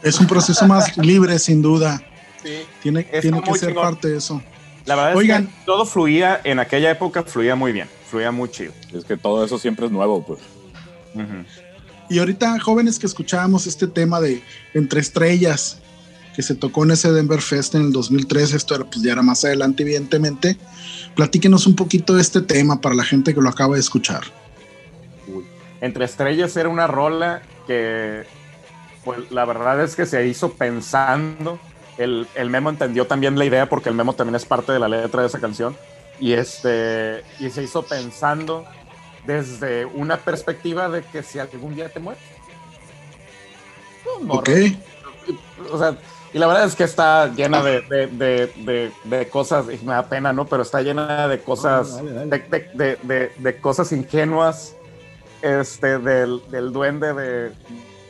Es 0.04 0.20
un 0.20 0.28
proceso 0.28 0.68
más 0.68 0.96
libre, 1.04 1.40
sin 1.40 1.62
duda. 1.62 2.02
Sí. 2.44 2.60
Tiene, 2.84 3.04
tiene 3.04 3.42
que 3.42 3.54
ser 3.58 3.70
chingón. 3.70 3.84
parte 3.84 4.10
de 4.10 4.18
eso. 4.18 4.42
La 4.86 4.96
verdad 4.96 5.16
Oigan. 5.16 5.44
es 5.44 5.50
que 5.50 5.56
todo 5.66 5.86
fluía, 5.86 6.42
en 6.44 6.60
aquella 6.60 6.92
época 6.92 7.24
fluía 7.24 7.56
muy 7.56 7.72
bien, 7.72 7.88
fluía 8.10 8.32
muy 8.32 8.50
chido. 8.52 8.74
Es 8.94 9.06
que 9.06 9.16
todo 9.18 9.44
eso 9.46 9.58
siempre 9.58 9.86
es 9.86 9.92
nuevo, 9.92 10.24
pues. 10.26 10.40
Y 12.10 12.20
ahorita, 12.20 12.60
jóvenes 12.60 13.00
que 13.00 13.06
escuchábamos 13.06 13.66
este 13.66 13.88
tema 13.88 14.20
de 14.20 14.44
Entre 14.74 15.00
Estrellas, 15.00 15.80
que 16.36 16.42
se 16.42 16.54
tocó 16.56 16.84
en 16.84 16.92
ese 16.92 17.12
Denver 17.12 17.42
Fest 17.42 17.76
en 17.76 17.84
el 17.84 17.92
2003, 17.92 18.54
esto 18.54 18.76
era, 18.76 18.84
pues, 18.84 19.02
ya 19.02 19.14
era 19.14 19.22
más 19.22 19.44
adelante, 19.46 19.84
evidentemente. 19.84 20.58
Platíquenos 21.16 21.68
un 21.68 21.76
poquito 21.76 22.16
de 22.16 22.22
este 22.22 22.42
tema 22.42 22.82
para 22.82 22.96
la 22.96 23.04
gente 23.04 23.34
que 23.34 23.42
lo 23.42 23.50
acaba 23.50 23.76
de 23.76 23.80
escuchar. 23.80 24.24
Entre 25.82 26.06
Estrellas 26.06 26.56
era 26.56 26.70
una 26.70 26.88
rola 26.88 27.42
que, 27.68 28.24
pues 29.04 29.32
la 29.32 29.46
verdad 29.46 29.82
es 29.84 29.96
que 29.96 30.06
se 30.06 30.26
hizo 30.28 30.54
pensando. 30.54 31.60
El, 31.98 32.28
el 32.36 32.50
Memo 32.50 32.70
entendió 32.70 33.06
también 33.06 33.38
la 33.38 33.46
idea 33.46 33.70
porque 33.70 33.90
el 33.90 33.96
Memo 33.96 34.14
también 34.14 34.36
es 34.36 34.46
parte 34.46 34.72
de 34.72 34.80
la 34.80 34.88
letra 34.88 35.22
de 35.22 35.28
esa 35.28 35.40
canción. 35.40 35.76
Y, 36.20 36.34
este, 36.34 37.24
y 37.40 37.50
se 37.50 37.64
hizo 37.64 37.84
pensando 37.84 38.66
desde 39.26 39.86
una 39.86 40.18
perspectiva 40.18 40.90
de 40.90 41.04
que 41.04 41.24
si 41.24 41.40
algún 41.40 41.76
día 41.76 41.90
te 41.90 42.00
mueres. 42.00 42.24
O 45.72 45.78
sea, 45.78 45.98
y 46.34 46.40
la 46.40 46.48
verdad 46.48 46.66
es 46.66 46.76
que 46.76 46.84
está 46.84 47.28
llena 47.34 47.62
de, 47.62 47.82
de, 48.08 48.92
de, 49.06 49.30
cosas, 49.30 49.66
y 49.72 49.84
me 49.86 49.94
da 49.94 50.04
pena, 50.10 50.34
¿no? 50.34 50.46
Pero 50.46 50.64
está 50.64 50.82
llena 50.82 51.28
de 51.28 51.40
cosas, 51.42 51.96
Dale, 51.98 52.14
dale. 52.14 53.30
de, 53.38 53.58
cosas 53.62 53.92
ingenuas 53.92 54.76
este, 55.42 56.00
del, 56.00 56.42
del 56.50 56.72
duende 56.74 57.14
de, 57.14 57.52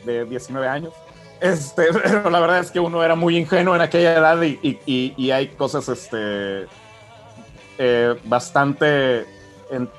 de 0.04 0.24
19 0.24 0.66
años. 0.66 0.92
Este, 1.40 1.86
pero 2.02 2.30
la 2.30 2.40
verdad 2.40 2.60
es 2.60 2.70
que 2.70 2.80
uno 2.80 3.04
era 3.04 3.14
muy 3.14 3.36
ingenuo 3.36 3.74
en 3.76 3.82
aquella 3.82 4.14
edad 4.14 4.40
y, 4.42 4.58
y- 4.62 4.78
y- 4.86 5.14
y 5.16 5.30
hay 5.30 5.48
cosas 5.48 5.88
este, 5.88 6.66
eh, 7.78 8.14
bastante... 8.24 9.26
en- 9.70 9.90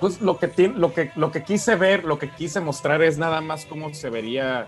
pues 0.00 0.20
lo 0.20 0.36
que, 0.36 0.48
lo, 0.74 0.92
que, 0.92 1.12
lo 1.14 1.30
que 1.30 1.44
quise 1.44 1.76
ver, 1.76 2.02
lo 2.02 2.18
que 2.18 2.28
quise 2.28 2.58
mostrar 2.58 3.02
es 3.02 3.18
nada 3.18 3.40
más 3.40 3.64
cómo 3.66 3.94
se 3.94 4.10
vería 4.10 4.66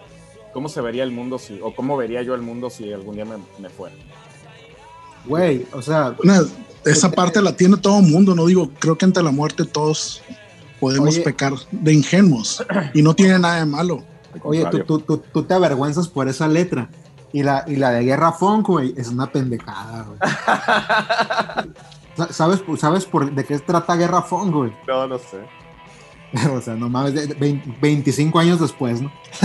cómo 0.55 0.71
se 0.71 0.81
vería 0.81 1.03
el 1.03 1.11
mundo 1.11 1.39
si, 1.39 1.61
o 1.63 1.75
cómo 1.75 1.97
vería 1.99 2.23
yo 2.23 2.35
el 2.35 2.41
mundo 2.41 2.71
si 2.71 2.91
algún 2.93 3.17
día 3.17 3.27
me, 3.27 3.35
me 3.59 3.69
fuera. 3.69 3.95
Güey, 5.27 5.67
o 5.73 5.83
sea, 5.83 6.15
Una- 6.23 6.43
esa 6.85 7.11
parte 7.11 7.43
la 7.43 7.55
tiene 7.57 7.77
todo 7.77 7.99
el 8.01 8.07
mundo, 8.07 8.35
no 8.35 8.47
digo, 8.47 8.71
creo 8.79 8.97
que 8.97 9.05
ante 9.05 9.23
la 9.23 9.31
muerte 9.31 9.65
todos 9.65 10.23
podemos 10.81 11.15
Oye. 11.15 11.23
pecar 11.23 11.53
de 11.71 11.93
ingenuos 11.93 12.65
y 12.95 13.03
no 13.03 13.15
tiene 13.15 13.39
nada 13.39 13.57
de 13.57 13.67
malo. 13.67 14.03
Al 14.35 14.41
oye, 14.45 14.67
tú, 14.71 14.79
tú, 14.81 14.99
tú, 15.01 15.19
tú 15.33 15.43
te 15.45 15.55
avergüenzas 15.55 16.09
por 16.09 16.29
esa 16.29 16.49
letra. 16.49 16.89
Y 17.33 17.43
la, 17.43 17.65
y 17.67 17.75
la 17.77 17.91
de 17.91 18.05
Guerra 18.05 18.31
Funk, 18.33 18.69
güey, 18.69 18.95
es 18.97 19.09
una 19.09 19.27
pendejada, 19.33 20.05
güey. 20.05 20.19
Sa- 22.17 22.33
¿Sabes, 22.33 22.63
¿Sabes 22.79 23.05
por 23.07 23.33
de 23.33 23.45
qué 23.45 23.59
trata 23.59 23.97
Guerra 23.97 24.23
Funk, 24.23 24.55
güey? 24.55 24.73
No, 24.87 25.07
no 25.09 25.19
sé. 25.19 25.39
O 26.53 26.61
sea, 26.61 26.75
no 26.75 26.89
mames, 26.89 27.15
de- 27.15 27.27
de 27.29 27.35
20 27.35 27.73
25 27.81 28.39
años 28.39 28.61
después, 28.61 29.01
¿no? 29.01 29.13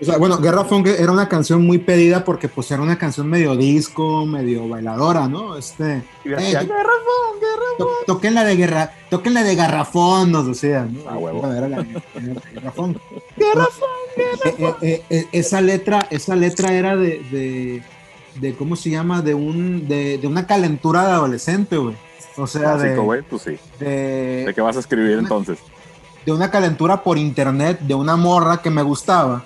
o 0.00 0.04
sea, 0.04 0.18
bueno, 0.18 0.38
Guerra 0.38 0.64
Funk 0.64 0.86
era 0.88 1.12
una 1.12 1.28
canción 1.28 1.64
muy 1.66 1.78
pedida 1.78 2.24
porque 2.24 2.48
pues 2.48 2.70
era 2.70 2.82
una 2.82 2.98
canción 2.98 3.28
medio 3.28 3.56
disco, 3.56 4.26
medio 4.26 4.68
bailadora, 4.68 5.28
¿no? 5.28 5.56
Este, 5.56 6.02
Y 6.24 6.30
decía, 6.30 6.62
Eh, 6.62 6.66
"Garrafón, 6.66 7.40
garrafón". 7.40 7.78
to- 7.78 7.88
toquen 8.06 8.34
la 8.34 8.44
de 8.44 8.56
guerra, 8.56 8.92
toquen 9.10 9.34
la 9.34 9.42
de 9.44 9.54
Garrafón, 9.54 10.32
nos 10.32 10.46
decían, 10.46 10.94
¿no? 10.94 11.00
Ah, 11.08 11.16
huevo. 11.18 11.46
Era 11.52 11.68
la- 11.68 11.76
la 11.78 11.84
de 11.84 12.40
Garrafón. 12.54 13.00
Eh, 14.14 14.52
eh, 14.58 14.74
eh, 14.82 15.02
eh, 15.08 15.26
esa 15.32 15.62
letra, 15.62 16.06
esa 16.10 16.36
letra 16.36 16.74
era 16.74 16.96
de, 16.96 17.22
de, 17.30 17.82
de, 18.40 18.54
¿cómo 18.54 18.76
se 18.76 18.90
llama? 18.90 19.22
De 19.22 19.32
un, 19.32 19.88
de, 19.88 20.18
de 20.18 20.26
una 20.26 20.46
calentura 20.46 21.06
de 21.06 21.12
adolescente, 21.12 21.78
güey. 21.78 21.94
O 22.36 22.46
sea, 22.46 22.76
de, 22.76 22.94
pues 23.28 23.42
sí. 23.42 23.58
de, 23.78 24.44
¿De 24.46 24.54
qué 24.54 24.60
vas 24.60 24.76
a 24.76 24.80
escribir 24.80 25.18
entonces? 25.18 25.58
de 26.24 26.30
una 26.32 26.50
calentura 26.52 27.02
por 27.02 27.18
internet 27.18 27.80
de 27.80 27.94
una 27.94 28.14
morra 28.16 28.58
que 28.62 28.70
me 28.70 28.82
gustaba 28.82 29.42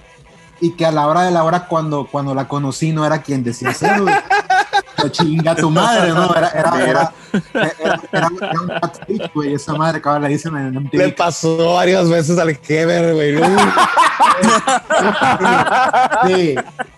y 0.61 0.73
que 0.73 0.85
a 0.85 0.93
la 0.93 1.07
hora 1.07 1.23
de 1.23 1.31
la 1.31 1.43
hora 1.43 1.67
cuando, 1.69 2.07
cuando 2.07 2.35
la 2.35 2.47
conocí 2.49 2.93
no 2.93 3.05
era 3.07 3.23
quien 3.23 3.43
decía 3.43 3.73
ser. 3.73 4.03
Pero 4.97 5.09
chinga 5.11 5.55
tu 5.55 5.71
madre, 5.71 6.11
¿no? 6.13 6.35
Era, 6.35 6.49
era, 6.51 6.73
era, 6.83 7.13
era, 7.53 7.73
era- 7.83 8.01
era 8.13 8.29
un 8.63 8.69
catfish, 8.81 9.31
güey, 9.35 9.55
esa 9.55 9.75
madre 9.75 10.01
que 10.01 10.09
ahora 10.09 10.21
le 10.23 10.29
dicen 10.29 10.57
en 10.57 10.75
MTV. 10.75 10.95
Le 10.97 11.09
pasó 11.13 11.75
varias 11.75 12.09
veces 12.09 12.39
al 12.39 12.59
Heber, 12.67 13.15
güey. 13.15 13.37
Sí, 16.27 16.55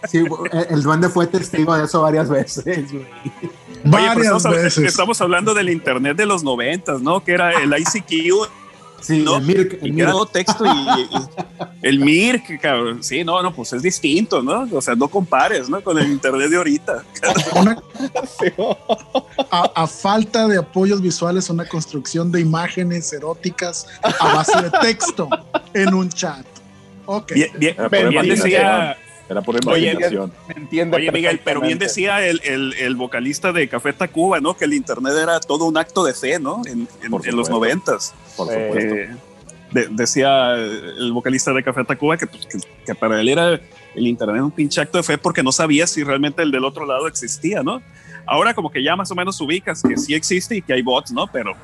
sí, 0.09 0.18
el, 0.53 0.66
el 0.70 0.82
duende 0.82 1.09
fue 1.09 1.26
testigo 1.26 1.74
de 1.76 1.84
eso 1.84 2.03
varias 2.03 2.28
veces, 2.28 2.64
güey. 2.93 3.07
Oye, 3.97 4.07
pero 4.14 4.14
Varias 4.14 4.26
estamos, 4.36 4.45
hab- 4.45 4.62
veces. 4.62 4.84
estamos 4.84 5.20
hablando 5.20 5.55
del 5.55 5.68
internet 5.70 6.16
de 6.16 6.26
los 6.26 6.43
noventas, 6.43 7.01
¿no? 7.01 7.22
Que 7.22 7.32
era 7.32 7.53
el 7.62 7.72
ICQ, 7.72 8.49
Sí, 9.01 9.22
¿no? 9.22 9.36
el 9.36 9.43
Mirk, 9.45 9.78
el 9.80 9.89
y 9.93 9.95
que 9.95 10.01
era 10.03 10.11
Mirk. 10.11 10.11
todo 10.11 10.26
texto 10.26 10.64
y, 10.66 10.68
y- 10.68 11.09
el 11.82 12.01
MIRC, 12.01 12.61
cabrón. 12.61 13.05
Sí, 13.05 13.22
no, 13.22 13.41
no, 13.43 13.55
pues 13.55 13.72
es 13.72 13.82
distinto, 13.82 14.43
¿no? 14.43 14.66
O 14.72 14.80
sea, 14.80 14.97
no 14.97 15.07
compares, 15.07 15.68
¿no? 15.68 15.80
Con 15.80 15.97
el 15.99 16.09
internet 16.11 16.51
de 16.51 16.57
ahorita. 16.57 17.05
Una- 17.55 17.80
a, 19.51 19.70
a 19.74 19.86
falta 19.86 20.47
de 20.49 20.59
apoyos 20.59 21.01
visuales, 21.01 21.49
una 21.51 21.66
construcción 21.66 22.32
de 22.32 22.41
imágenes 22.41 23.12
eróticas 23.12 23.86
a 24.03 24.34
base 24.34 24.62
de 24.62 24.70
texto 24.82 25.28
en 25.74 25.95
un 25.95 26.09
chat. 26.09 26.45
Ok. 27.07 27.32
Bien, 27.32 27.51
bien- 27.59 27.76
bien 28.11 28.28
decía, 28.28 28.97
Era 29.29 29.43
por 29.43 29.57
Oye, 29.57 29.91
imaginación. 29.91 30.33
Me 30.49 30.55
entiende 30.55 30.97
oye, 30.97 31.12
Miguel, 31.12 31.41
pero 31.45 31.61
bien 31.61 31.79
decía 31.79 32.26
el, 32.26 32.41
el- 32.45 32.72
el 32.74 32.97
vocalista 32.97 33.53
de 33.53 33.68
Café 33.68 33.93
Tacuba, 33.93 34.41
¿no? 34.41 34.57
Que 34.57 34.64
el 34.64 34.72
internet 34.72 35.12
era 35.22 35.39
todo 35.41 35.66
un 35.66 35.76
acto 35.76 36.03
de 36.05 36.14
fe, 36.14 36.39
¿no? 36.39 36.62
En, 36.66 36.89
en- 37.03 37.12
en 37.24 37.37
los 37.37 37.51
noventas. 37.51 38.14
Por 38.37 38.51
Eh, 38.53 38.68
supuesto. 38.68 38.95
Eh, 38.95 39.16
de- 39.72 39.89
decía 39.91 40.55
el 40.55 41.12
vocalista 41.12 41.53
de 41.53 41.62
Café 41.62 41.85
Tacuba 41.85 42.16
que, 42.16 42.26
pues, 42.26 42.47
que, 42.47 42.59
que 42.87 42.95
para 42.95 43.20
él 43.20 43.29
era 43.29 43.61
el 43.95 44.07
internet 44.07 44.41
un 44.41 44.51
pinche 44.51 44.81
acto 44.81 44.97
de 44.97 45.03
fe 45.05 45.18
porque 45.18 45.43
no 45.43 45.53
sabía 45.53 45.87
si 45.87 46.03
realmente 46.05 46.43
el 46.43 46.51
del 46.51 46.64
otro 46.64 46.87
lado 46.87 47.07
existía, 47.07 47.62
¿no? 47.62 47.83
Ahora 48.24 48.55
como 48.55 48.70
que 48.70 48.83
ya 48.83 48.97
más 48.97 49.11
o 49.11 49.14
menos 49.14 49.39
ubicas 49.41 49.83
que 49.83 49.97
sí 49.99 50.14
existe 50.14 50.57
y 50.57 50.62
que 50.62 50.72
hay 50.72 50.83
bots, 50.83 51.12
¿no? 51.12 51.26
Pero 51.26 51.55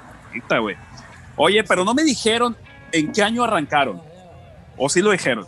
güey. 0.61 0.77
Oye, 1.37 1.63
pero 1.65 1.85
no 1.85 1.95
me 1.95 2.03
dijeron 2.05 2.57
en 2.93 3.11
qué 3.13 3.23
año 3.23 3.43
arrancaron. 3.45 4.03
¿O 4.77 4.89
sí 4.89 5.01
lo 5.01 5.11
dijeron? 5.13 5.47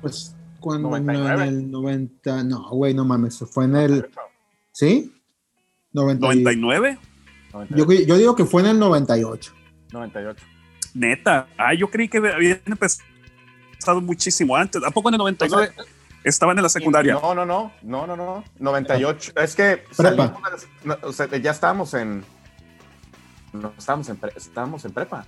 Pues 0.00 0.35
cuando 0.70 0.88
99. 0.90 1.42
en 1.44 1.48
el 1.48 1.70
90, 1.70 2.44
no, 2.44 2.68
güey, 2.70 2.92
no 2.94 3.04
mames, 3.04 3.38
fue 3.50 3.64
en 3.66 3.76
el, 3.76 4.10
¿sí? 4.72 5.12
90 5.92 6.34
y- 6.34 6.44
¿99? 6.44 6.98
yo, 7.70 7.84
yo 7.92 8.16
digo 8.18 8.34
que 8.36 8.44
fue 8.44 8.62
en 8.62 8.68
el 8.68 8.78
98. 8.78 9.52
98. 9.92 10.44
Neta. 10.94 11.46
Ah, 11.56 11.72
yo 11.74 11.88
creí 11.88 12.08
que 12.08 12.18
habían 12.18 12.60
empezado 12.66 14.00
muchísimo 14.02 14.56
antes. 14.56 14.82
¿A 14.84 14.90
poco 14.90 15.08
en 15.08 15.14
el 15.14 15.18
99 15.18 15.70
estaban 16.24 16.56
en 16.58 16.62
la 16.64 16.68
secundaria? 16.68 17.14
No, 17.14 17.34
no, 17.34 17.46
no, 17.46 17.72
no, 17.82 18.06
no, 18.06 18.16
no, 18.16 18.44
98. 18.58 19.32
Es 19.36 19.54
que 19.54 19.76
Prepa. 19.76 19.94
salimos 19.94 20.42
de 20.42 20.50
las- 20.50 20.66
no, 20.84 20.96
o 21.08 21.12
sea, 21.12 21.26
ya 21.36 21.50
estábamos 21.52 21.94
en, 21.94 22.24
no, 23.52 23.72
estábamos 23.78 24.08
en, 24.08 24.16
pre- 24.16 24.32
estábamos 24.36 24.84
en 24.84 24.92
prepa. 24.92 25.26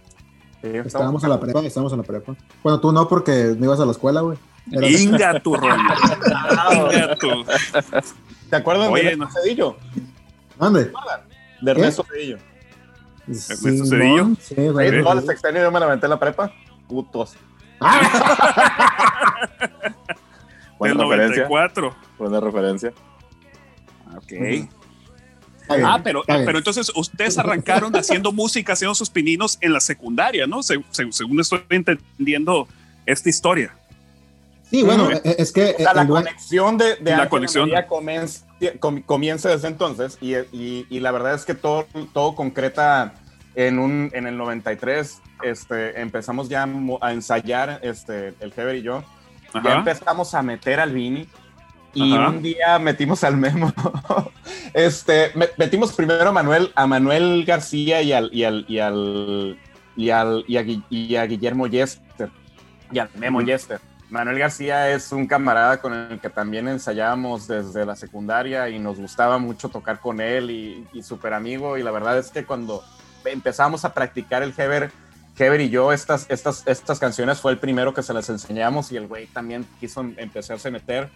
Sí, 0.63 0.69
Estábamos 0.85 1.23
en 1.23 1.31
la 1.31 1.39
prepa, 1.39 1.61
estábamos 1.61 1.93
en 1.93 1.99
la 1.99 2.05
prepa. 2.05 2.35
Bueno, 2.63 2.81
tú 2.81 2.91
no, 2.93 3.07
porque 3.09 3.55
no 3.57 3.65
ibas 3.67 3.79
a 3.81 3.85
la 3.87 3.93
escuela, 3.93 4.23
güey. 4.23 4.37
Era- 4.73 4.89
Inga 4.89 5.41
tu 5.41 5.55
rollo. 5.55 5.75
Inga 6.93 7.17
tu. 7.17 7.29
¿Te 8.51 8.57
acuerdas 8.57 8.89
Oye, 8.91 9.05
de 9.05 9.17
no. 9.17 9.25
Ernesto 9.25 9.41
Cedillo? 9.43 9.77
¿Dónde? 10.59 10.93
De 11.63 11.71
Ernesto 11.71 12.03
Cedillo. 12.05 12.39
Ernesto 13.29 13.85
Cedillo. 13.87 14.29
Sí, 14.41 14.55
Ahí 14.59 14.69
güey. 14.71 15.03
todo 15.03 15.13
el 15.13 15.27
sexenio 15.27 15.63
yo 15.63 15.71
me 15.71 15.79
la 15.81 15.87
aventé 15.87 16.07
en 16.07 16.11
la 16.11 16.19
prepa. 16.19 16.51
Putos. 16.89 17.37
Del 19.61 20.95
Buena 20.95 20.95
referencia. 21.05 21.45
94. 21.49 21.95
Buena 22.19 22.41
referencia. 22.41 22.93
Ok. 24.17 24.33
Está 24.33 24.77
bien, 25.77 25.89
Ah, 25.89 26.01
pero, 26.03 26.23
pero 26.27 26.59
entonces 26.59 26.91
ustedes 26.95 27.39
arrancaron 27.39 27.95
haciendo 27.97 28.33
música, 28.33 28.73
haciendo 28.75 28.95
sus 28.95 29.11
pininos 29.11 29.59
en 29.61 29.73
la 29.73 29.81
secundaria, 29.81 30.47
¿no? 30.47 30.63
Se- 30.63 30.83
se- 30.91 31.11
según 31.13 31.41
estoy 31.41 31.63
entendiendo 31.71 32.67
esta 33.07 33.29
historia. 33.29 33.75
Sí, 34.71 34.83
bueno, 34.83 35.11
e- 35.11 35.37
es 35.39 35.51
que 35.53 35.75
O 35.79 35.83
sea, 35.83 35.95
la 35.95 36.05
duen- 36.05 36.25
conexión 36.25 36.77
de, 36.77 36.97
de 36.97 37.17
La 37.17 37.29
conexión. 37.29 37.69
María 37.71 37.87
comienza, 37.87 38.45
com- 38.81 39.01
comienza 39.03 39.49
desde 39.49 39.69
entonces 39.69 40.19
y, 40.21 40.35
y- 40.53 40.87
y 40.91 41.01
la 41.01 41.11
verdad 41.11 41.35
es 41.35 41.45
que 41.47 41.55
todo, 41.55 41.87
todo 42.13 42.35
concreta 42.35 43.15
en, 43.55 43.79
un, 43.79 44.11
en 44.13 44.27
el 44.27 44.37
93. 44.37 45.21
Este, 45.43 46.01
empezamos 46.01 46.49
ya 46.51 46.69
a 47.01 47.13
ensayar, 47.13 47.81
este, 47.83 48.35
el 48.41 48.53
Heber 48.55 48.77
y 48.77 48.83
yo. 48.83 49.05
Ya 49.55 49.61
Ajá. 49.61 49.79
empezamos 49.79 50.35
a 50.35 50.43
meter 50.43 50.81
al 50.81 50.93
Vini. 50.93 51.27
Y 51.95 52.15
Ajá. 52.15 52.29
un 52.29 52.43
día 52.43 52.79
metimos 52.79 53.25
al 53.25 53.37
Memo. 53.37 53.73
este, 54.75 55.31
me- 55.35 55.49
metimos 55.57 55.93
primero 55.93 56.29
a 56.29 56.33
Manuel, 56.33 56.71
a 56.75 56.87
Manuel 56.87 57.45
García 57.45 58.03
y 58.03 58.13
al, 58.13 58.31
y 58.33 58.45
al, 58.45 58.65
y 58.69 58.79
al, 58.79 59.59
y 59.97 60.11
al, 60.11 60.45
y 60.47 60.57
a, 60.57 60.65
y 60.91 61.17
a 61.17 61.25
Guillermo 61.27 61.67
Yester. 61.67 62.31
Y 62.93 62.99
al 62.99 63.09
Memo. 63.17 63.41
Yester. 63.41 63.81
Manuel 64.11 64.39
García 64.39 64.91
es 64.91 65.13
un 65.13 65.27
camarada 65.27 65.81
con 65.83 65.93
el 65.93 66.19
que 66.21 66.31
también 66.31 66.67
ensayábamos 66.69 67.47
desde 67.47 67.85
la 67.85 67.95
secundaria 67.95 68.69
y 68.71 68.79
nos 68.79 68.99
gustaba 68.99 69.37
mucho 69.39 69.69
tocar 69.69 70.01
con 70.01 70.21
él 70.21 70.51
y, 70.51 70.87
y 70.95 71.03
súper 71.03 71.35
amigo. 71.35 71.77
Y 71.77 71.83
la 71.83 71.91
verdad 71.91 72.17
es 72.19 72.31
que 72.31 72.45
cuando 72.45 72.83
empezamos 73.25 73.85
a 73.85 73.93
practicar 73.93 74.43
el 74.43 74.55
Heber, 74.57 74.91
Heber 75.39 75.61
y 75.61 75.69
yo, 75.69 75.93
estas, 75.93 76.25
estas, 76.31 76.67
estas 76.67 76.99
canciones 76.99 77.39
fue 77.41 77.53
el 77.53 77.59
primero 77.59 77.93
que 77.93 78.03
se 78.03 78.15
las 78.15 78.29
enseñamos 78.31 78.91
y 78.93 78.97
el 78.97 79.07
güey 79.07 79.27
también 79.27 79.67
quiso 79.79 80.01
em- 80.01 80.15
empezarse 80.17 80.69
a 80.69 80.71
meter. 80.71 81.11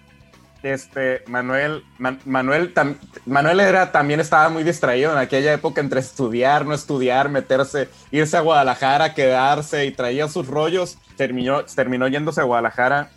Este, 0.63 1.25
Manuel, 1.27 1.83
Man- 1.99 2.21
Manuel, 2.25 2.73
tam- 2.73 2.97
Manuel 3.27 3.59
era, 3.61 3.91
también 3.91 4.21
estaba 4.21 4.49
muy 4.49 4.63
distraído 4.63 5.11
en 5.13 5.19
aquella 5.19 5.53
época 5.53 5.81
entre 5.81 5.99
estudiar, 6.01 6.65
no 6.67 6.73
estudiar, 6.75 7.29
meterse, 7.29 7.89
irse 8.13 8.37
a 8.37 8.41
Guadalajara, 8.41 9.13
quedarse 9.15 9.87
y 9.87 9.91
traía 9.91 10.29
sus 10.29 10.47
rollos. 10.47 10.99
Terminó, 11.17 11.65
terminó 11.65 12.07
yéndose 12.07 12.41
a 12.41 12.45
Guadalajara. 12.45 13.11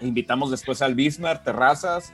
Invitamos 0.00 0.50
después 0.50 0.82
al 0.82 0.94
Bismarck, 0.96 1.44
Terrazas, 1.44 2.12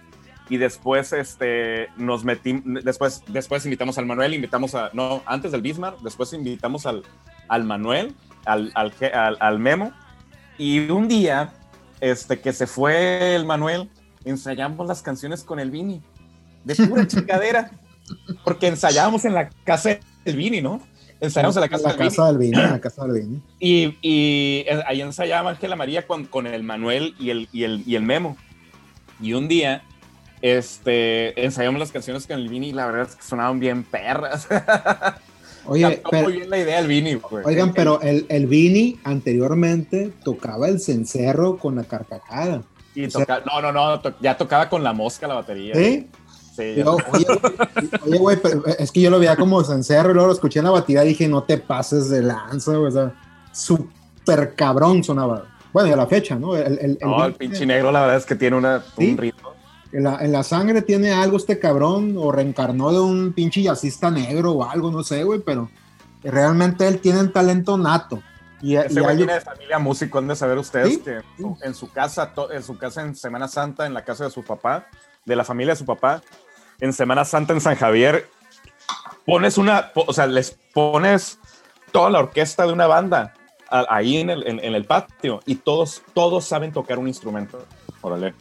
y 0.50 0.58
después 0.58 1.12
este, 1.14 1.88
nos 1.96 2.22
metimos, 2.24 2.84
después, 2.84 3.22
después 3.28 3.64
invitamos 3.64 3.96
al 3.96 4.04
Manuel, 4.04 4.34
invitamos 4.34 4.74
a, 4.74 4.90
no, 4.92 5.22
antes 5.24 5.52
del 5.52 5.62
Bismarck, 5.62 6.00
después 6.00 6.32
invitamos 6.34 6.84
al, 6.84 7.02
al 7.48 7.64
Manuel, 7.64 8.14
al, 8.44 8.70
al, 8.74 8.92
al- 9.14 9.38
al 9.40 9.58
Memo, 9.58 9.92
y 10.58 10.90
un 10.90 11.08
día 11.08 11.54
este, 12.00 12.40
que 12.40 12.52
se 12.52 12.66
fue 12.66 13.34
el 13.34 13.46
Manuel, 13.46 13.90
ensayamos 14.24 14.86
las 14.86 15.02
canciones 15.02 15.42
con 15.42 15.60
el 15.60 15.70
Vini, 15.70 16.02
de 16.64 16.74
pura 16.74 17.06
chingadera, 17.08 17.70
porque 18.44 18.68
ensayábamos 18.68 19.24
en 19.24 19.34
la 19.34 19.50
casa 19.64 19.98
del 20.24 20.36
Vini, 20.36 20.60
¿no? 20.60 20.80
Ensayábamos 21.20 21.56
en 21.56 21.62
la 21.62 21.68
casa 21.68 21.84
la 21.84 21.88
del 21.90 21.98
Vini. 21.98 22.10
casa 22.10 22.26
del 22.26 22.38
vino, 22.38 22.62
en 22.62 22.70
la 22.70 22.80
casa 22.80 23.06
del 23.06 23.22
vino. 23.22 23.42
Y, 23.60 23.96
y 24.02 24.66
ahí 24.86 25.00
ensayaba 25.00 25.50
Ángela 25.50 25.76
María 25.76 26.06
con, 26.06 26.24
con 26.24 26.46
el 26.46 26.62
Manuel 26.62 27.14
y 27.18 27.30
el, 27.30 27.48
y, 27.52 27.64
el, 27.64 27.82
y 27.86 27.96
el 27.96 28.02
Memo. 28.02 28.36
Y 29.20 29.32
un 29.32 29.48
día 29.48 29.82
este, 30.42 31.42
ensayamos 31.42 31.80
las 31.80 31.92
canciones 31.92 32.26
con 32.26 32.38
el 32.38 32.48
Vini 32.48 32.68
y 32.68 32.72
la 32.72 32.86
verdad 32.86 33.08
es 33.08 33.16
que 33.16 33.22
sonaban 33.22 33.60
bien 33.60 33.84
perras. 33.84 34.46
Oye, 35.66 36.02
pero, 36.10 36.24
muy 36.24 36.34
bien 36.34 36.50
la 36.50 36.58
idea 36.58 36.76
del 36.76 36.88
Vini. 36.88 37.14
güey. 37.14 37.42
oigan, 37.46 37.72
pero 37.72 38.02
el, 38.02 38.26
el 38.28 38.46
Vini 38.46 38.98
anteriormente 39.04 40.12
tocaba 40.22 40.68
el 40.68 40.78
cencerro 40.78 41.56
con 41.56 41.76
la 41.76 41.84
carcajada. 41.84 42.62
Y 42.94 43.10
sea- 43.10 43.42
no, 43.46 43.60
no, 43.60 43.72
no, 43.72 44.00
to- 44.00 44.14
ya 44.20 44.36
tocaba 44.36 44.68
con 44.68 44.82
la 44.84 44.92
mosca 44.92 45.26
la 45.26 45.34
batería. 45.34 45.74
¿Sí? 45.74 46.08
Sí, 46.56 46.74
Yo, 46.76 46.96
oye, 47.12 47.24
güey, 47.26 47.54
oye, 48.06 48.18
güey, 48.18 48.36
pero 48.40 48.64
es 48.66 48.92
que 48.92 49.00
yo 49.00 49.10
lo 49.10 49.18
veía 49.18 49.34
como 49.34 49.62
cencerro 49.64 50.10
y 50.10 50.14
luego 50.14 50.28
lo 50.28 50.34
escuché 50.34 50.60
en 50.60 50.66
la 50.66 50.70
batida 50.70 51.04
y 51.04 51.08
dije, 51.08 51.26
no 51.26 51.42
te 51.42 51.58
pases 51.58 52.08
de 52.10 52.22
lanza, 52.22 52.72
güey. 52.76 52.86
O 52.86 52.90
sea, 52.92 53.12
súper 53.52 54.54
cabrón 54.54 55.02
sonaba. 55.02 55.46
Bueno, 55.72 55.88
y 55.88 55.92
a 55.92 55.96
la 55.96 56.06
fecha, 56.06 56.36
¿no? 56.36 56.54
El, 56.56 56.96
No, 57.00 57.24
el 57.24 57.34
pinche 57.34 57.66
negro 57.66 57.90
la 57.90 58.02
verdad 58.02 58.16
es 58.18 58.26
que 58.26 58.36
tiene 58.36 58.56
una, 58.56 58.82
Sí. 58.96 59.10
un 59.10 59.16
ritmo. 59.18 59.48
En 59.92 60.04
la, 60.04 60.18
en 60.24 60.32
la 60.32 60.42
sangre 60.42 60.82
tiene 60.82 61.12
algo 61.12 61.36
este 61.36 61.58
cabrón, 61.58 62.14
o 62.16 62.30
reencarnó 62.32 62.92
de 62.92 63.00
un 63.00 63.32
pinche 63.32 63.62
jazzista 63.62 64.10
negro 64.10 64.52
o 64.52 64.64
algo, 64.64 64.90
no 64.90 65.02
sé, 65.04 65.22
güey, 65.24 65.40
pero 65.40 65.68
realmente 66.22 66.86
él 66.86 66.98
tiene 67.00 67.20
un 67.20 67.32
talento 67.32 67.76
nato. 67.76 68.20
Y, 68.64 68.76
Ese 68.76 68.92
y 68.94 68.94
güey 69.02 69.06
hay- 69.10 69.16
viene 69.18 69.34
de 69.34 69.40
familia 69.42 69.78
músico, 69.78 70.18
han 70.18 70.28
de 70.28 70.36
saber 70.36 70.56
ustedes 70.58 70.94
Sí, 70.94 71.00
que 71.00 71.16
en 71.16 71.22
su, 71.36 71.58
en 71.62 71.74
su 71.74 71.92
casa, 71.92 72.32
to- 72.32 72.50
en 72.50 72.62
su 72.62 72.78
casa 72.78 73.02
en 73.02 73.14
Semana 73.14 73.46
Santa, 73.46 73.84
en 73.86 73.92
la 73.92 74.04
casa 74.04 74.24
de 74.24 74.30
su 74.30 74.42
papá, 74.42 74.86
de 75.26 75.36
la 75.36 75.44
familia 75.44 75.74
de 75.74 75.78
su 75.78 75.84
papá, 75.84 76.22
en 76.80 76.92
Semana 76.94 77.24
Santa 77.26 77.52
en 77.52 77.60
San 77.60 77.76
Javier, 77.76 78.26
pones 79.26 79.58
una, 79.58 79.90
o 79.94 80.12
sea, 80.12 80.26
les 80.26 80.56
pones 80.72 81.38
toda 81.92 82.10
la 82.10 82.18
orquesta 82.20 82.66
de 82.66 82.72
una 82.72 82.86
banda 82.86 83.34
a- 83.70 83.86
ahí 83.90 84.16
en 84.18 84.30
el, 84.30 84.46
en- 84.46 84.60
en 84.64 84.74
el 84.74 84.84
patio 84.86 85.40
y 85.46 85.56
todos, 85.56 86.02
todos 86.14 86.44
saben 86.46 86.72
tocar 86.72 86.98
un 86.98 87.08
instrumento. 87.08 87.66
Órale, 88.00 88.34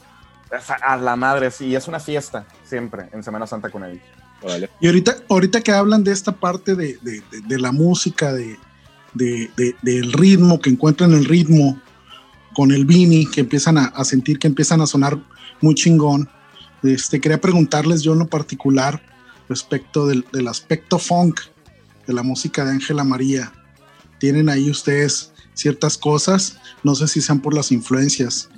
A 0.83 0.97
la 0.97 1.15
madre, 1.15 1.49
sí, 1.49 1.75
es 1.75 1.87
una 1.87 1.99
fiesta 1.99 2.45
siempre 2.63 3.09
en 3.11 3.23
Semana 3.23 3.47
Santa 3.47 3.69
con 3.69 3.83
él. 3.83 3.99
órale. 4.41 4.69
Y 4.79 4.87
ahorita, 4.87 5.15
ahorita 5.29 5.61
que 5.61 5.71
hablan 5.71 6.03
de 6.03 6.11
esta 6.11 6.31
parte 6.31 6.75
de, 6.75 6.97
de- 7.01 7.21
de- 7.31 7.41
de 7.41 7.59
la 7.59 7.71
música, 7.71 8.31
de, 8.33 8.57
de- 9.13 9.49
de- 9.57 9.75
del 9.81 10.13
ritmo, 10.13 10.59
que 10.59 10.69
encuentran 10.69 11.13
el 11.13 11.25
ritmo 11.25 11.79
con 12.53 12.71
el 12.71 12.85
Vini, 12.85 13.25
que 13.25 13.41
empiezan 13.41 13.77
a, 13.77 14.03
sentir 14.03 14.39
que 14.39 14.47
empiezan 14.47 14.81
a 14.81 14.87
sonar 14.87 15.19
muy 15.61 15.75
chingón. 15.75 16.29
Este, 16.83 17.19
quería 17.19 17.41
preguntarles 17.41 18.01
yo 18.01 18.13
en 18.13 18.19
lo 18.19 18.27
particular 18.27 19.01
respecto 19.49 20.07
del, 20.07 20.25
aspecto 20.47 20.99
funk 20.99 21.41
de 22.05 22.13
la 22.13 22.23
música 22.23 22.63
de 22.65 22.71
Ángela 22.71 23.03
María. 23.03 23.53
¿Tienen 24.19 24.49
ahí 24.49 24.69
ustedes 24.69 25.31
ciertas 25.53 25.97
cosas? 25.97 26.57
No 26.83 26.95
sé 26.95 27.07
si 27.07 27.21
sean 27.21 27.41
por 27.41 27.53
las 27.53 27.71
influencias 27.71 28.49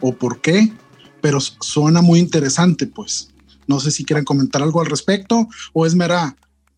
o 0.00 0.14
por 0.14 0.40
qué, 0.40 0.72
pero 1.20 1.40
suena 1.40 2.02
muy 2.02 2.18
interesante, 2.18 2.86
pues. 2.86 3.28
No 3.66 3.80
sé 3.80 3.90
si 3.90 4.04
quieren 4.04 4.24
comentar 4.24 4.62
algo 4.62 4.80
al 4.80 4.86
respecto 4.86 5.48
o 5.72 5.86
es 5.86 5.94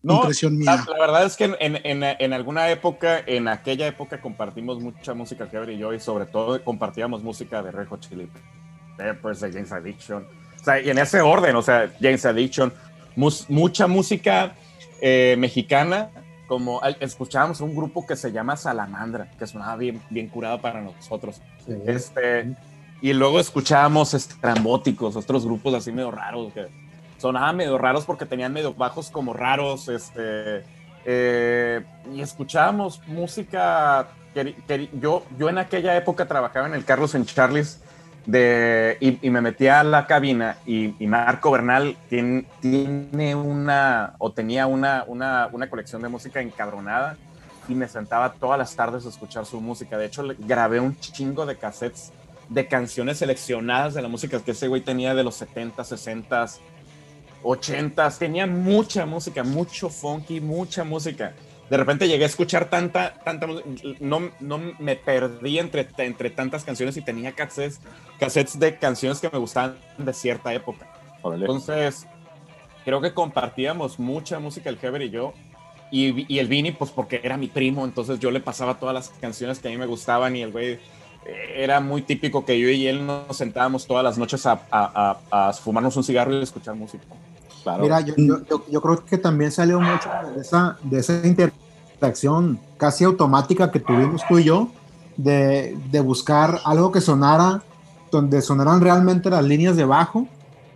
No, 0.05 0.15
impresión 0.17 0.63
La, 0.63 0.75
mía. 0.77 0.85
la 0.87 0.99
verdad 0.99 1.25
es 1.25 1.35
que 1.35 1.45
en, 1.45 1.55
en- 1.83 2.03
en- 2.03 2.33
alguna 2.33 2.69
época, 2.69 3.19
en 3.25 3.47
aquella 3.47 3.87
época 3.87 4.21
compartimos 4.21 4.79
mucha 4.79 5.13
música 5.13 5.49
que 5.49 5.73
y 5.73 5.77
yo 5.77 5.93
y 5.93 5.99
sobre 5.99 6.25
todo 6.25 6.63
compartíamos 6.63 7.23
música 7.23 7.61
de 7.63 7.71
Red 7.71 7.87
Hot 7.87 8.01
Chili 8.01 8.29
Peppers, 8.97 9.41
de 9.41 9.51
James 9.51 9.71
Addiction. 9.71 10.25
O 10.61 10.63
sea, 10.63 10.79
y 10.81 10.89
en 10.89 10.97
ese 10.97 11.21
orden, 11.21 11.55
o 11.55 11.61
sea, 11.61 11.91
James 12.01 12.25
Addiction, 12.25 12.73
mus- 13.15 13.49
mucha 13.49 13.87
música 13.87 14.55
eh, 15.01 15.35
mexicana, 15.37 16.09
como 16.47 16.81
escuchábamos 16.99 17.59
un 17.61 17.75
grupo 17.75 18.05
que 18.05 18.15
se 18.15 18.31
llama 18.31 18.55
Salamandra, 18.55 19.31
que 19.37 19.47
sonaba 19.47 19.75
bien, 19.77 20.01
bien 20.09 20.27
curado 20.27 20.61
para 20.61 20.81
nosotros. 20.81 21.41
Sí. 21.65 21.73
Este, 21.87 22.53
y 23.01 23.13
luego 23.13 23.39
escuchábamos 23.39 24.13
estrambóticos, 24.13 25.15
otros 25.15 25.45
grupos 25.45 25.73
así 25.73 25.91
medio 25.91 26.11
raros, 26.11 26.53
que 26.53 26.67
sonaban 27.25 27.55
medio 27.55 27.79
raros 27.79 28.05
porque 28.05 28.27
tenían 28.27 28.53
medio 28.53 28.75
bajos 28.75 29.09
como 29.09 29.33
raros, 29.33 29.87
este, 29.87 30.63
eh, 31.05 31.83
y 32.13 32.21
escuchábamos 32.21 33.01
música, 33.07 34.09
que, 34.35 34.53
que 34.67 34.89
yo, 34.93 35.23
yo 35.35 35.49
en 35.49 35.57
aquella 35.57 35.97
época 35.97 36.27
trabajaba 36.27 36.67
en 36.67 36.75
el 36.75 36.85
Carlos 36.85 37.15
en 37.15 37.25
Charles 37.25 37.81
de, 38.27 38.97
y, 38.99 39.17
y 39.25 39.31
me 39.31 39.41
metía 39.41 39.79
a 39.79 39.83
la 39.83 40.05
cabina 40.05 40.57
y, 40.67 40.93
y 41.03 41.07
Marco 41.07 41.49
Bernal 41.49 41.97
tiene, 42.09 42.45
tiene 42.59 43.33
una, 43.33 44.13
o 44.19 44.31
tenía 44.31 44.67
una, 44.67 45.03
una, 45.07 45.49
una 45.51 45.67
colección 45.67 46.03
de 46.03 46.09
música 46.09 46.41
encabronada 46.41 47.17
y 47.67 47.73
me 47.73 47.87
sentaba 47.87 48.33
todas 48.33 48.59
las 48.59 48.75
tardes 48.75 49.03
a 49.07 49.09
escuchar 49.09 49.47
su 49.47 49.59
música. 49.59 49.97
De 49.97 50.05
hecho, 50.05 50.23
grabé 50.37 50.79
un 50.79 50.95
chingo 50.99 51.47
de 51.47 51.57
cassettes 51.57 52.11
de 52.49 52.67
canciones 52.67 53.17
seleccionadas 53.17 53.95
de 53.95 54.03
la 54.03 54.09
música 54.09 54.39
que 54.39 54.51
ese 54.51 54.67
güey 54.67 54.81
tenía 54.81 55.15
de 55.15 55.23
los 55.23 55.33
70, 55.33 55.83
60, 55.83 56.45
80. 57.49 58.09
Tenía 58.11 58.47
mucha 58.47 59.05
música, 59.05 59.43
mucho 59.43 59.89
funky, 59.89 60.41
mucha 60.41 60.83
música. 60.83 61.33
De 61.69 61.77
repente 61.77 62.07
llegué 62.07 62.23
a 62.25 62.27
escuchar 62.27 62.69
tanta, 62.69 63.15
tanta 63.23 63.47
música. 63.47 63.67
No, 63.99 64.29
no 64.39 64.57
me 64.79 64.95
perdí 64.95 65.57
entre, 65.59 65.87
entre 65.97 66.29
tantas 66.29 66.63
canciones 66.63 66.95
y 66.97 67.01
tenía 67.01 67.31
cassettes, 67.31 67.79
cassettes 68.19 68.59
de 68.59 68.77
canciones 68.77 69.19
que 69.19 69.29
me 69.29 69.39
gustaban 69.39 69.75
de 69.97 70.13
cierta 70.13 70.53
época. 70.53 70.87
Órale. 71.23 71.45
Entonces, 71.45 72.05
creo 72.83 73.01
que 73.01 73.13
compartíamos 73.13 73.97
mucha 73.99 74.39
música 74.39 74.69
el 74.69 74.77
Heber 74.81 75.01
y 75.03 75.09
yo. 75.09 75.33
Y, 75.91 76.31
y 76.33 76.39
el 76.39 76.47
Vini, 76.47 76.71
pues 76.71 76.91
porque 76.91 77.21
era 77.23 77.37
mi 77.37 77.47
primo, 77.47 77.85
entonces 77.85 78.19
yo 78.19 78.31
le 78.31 78.39
pasaba 78.39 78.79
todas 78.79 78.93
las 78.93 79.09
canciones 79.21 79.59
que 79.59 79.67
a 79.67 79.71
mí 79.71 79.77
me 79.77 79.85
gustaban 79.85 80.35
y 80.35 80.41
el 80.41 80.51
güey 80.51 80.73
eh, 80.73 80.79
era 81.57 81.79
muy 81.79 82.01
típico 82.01 82.43
que 82.43 82.59
yo 82.59 82.67
y 82.69 82.87
él 82.87 83.05
nos 83.05 83.37
sentábamos 83.37 83.85
todas 83.85 84.03
las 84.03 84.17
noches 84.17 84.45
a, 84.47 84.61
a- 84.71 85.19
a- 85.31 85.49
a 85.49 85.53
fumarnos 85.53 85.95
un 85.95 86.03
cigarro 86.03 86.33
y 86.37 86.41
escuchar 86.43 86.75
música. 86.75 87.03
Claro. 87.65 87.83
Mira, 87.83 87.99
yo, 87.99 88.13
yo- 88.15 88.39
yo- 88.49 88.65
yo 88.71 88.81
creo 88.81 89.03
que 89.03 89.17
también 89.17 89.51
salió 89.51 89.79
mucho 89.81 90.07
de 90.35 90.41
esa, 90.41 90.77
de 90.83 90.99
esa 90.99 91.21
interacción 91.25 92.59
casi 92.77 93.03
automática 93.03 93.71
que 93.71 93.79
tuvimos 93.79 94.21
tú 94.29 94.39
y 94.39 94.43
yo, 94.45 94.69
de, 95.17 95.77
de 95.91 95.99
buscar 95.99 96.59
algo 96.65 96.91
que 96.91 97.01
sonara 97.01 97.61
donde 98.11 98.41
sonarán 98.41 98.81
realmente 98.81 99.29
las 99.29 99.43
líneas 99.43 99.75
de 99.75 99.85
bajo 99.85 100.27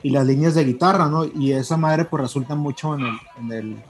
y 0.02 0.10
las 0.10 0.26
líneas 0.26 0.56
de 0.56 0.64
guitarra, 0.66 1.08
¿no? 1.08 1.26
Y 1.26 1.52
esa 1.52 1.78
madre 1.78 2.06
pues 2.06 2.22
resulta 2.24 2.56
mucho 2.56 2.96
en 2.96 3.02
el, 3.02 3.18
en 3.40 3.52
el, 3.52 3.84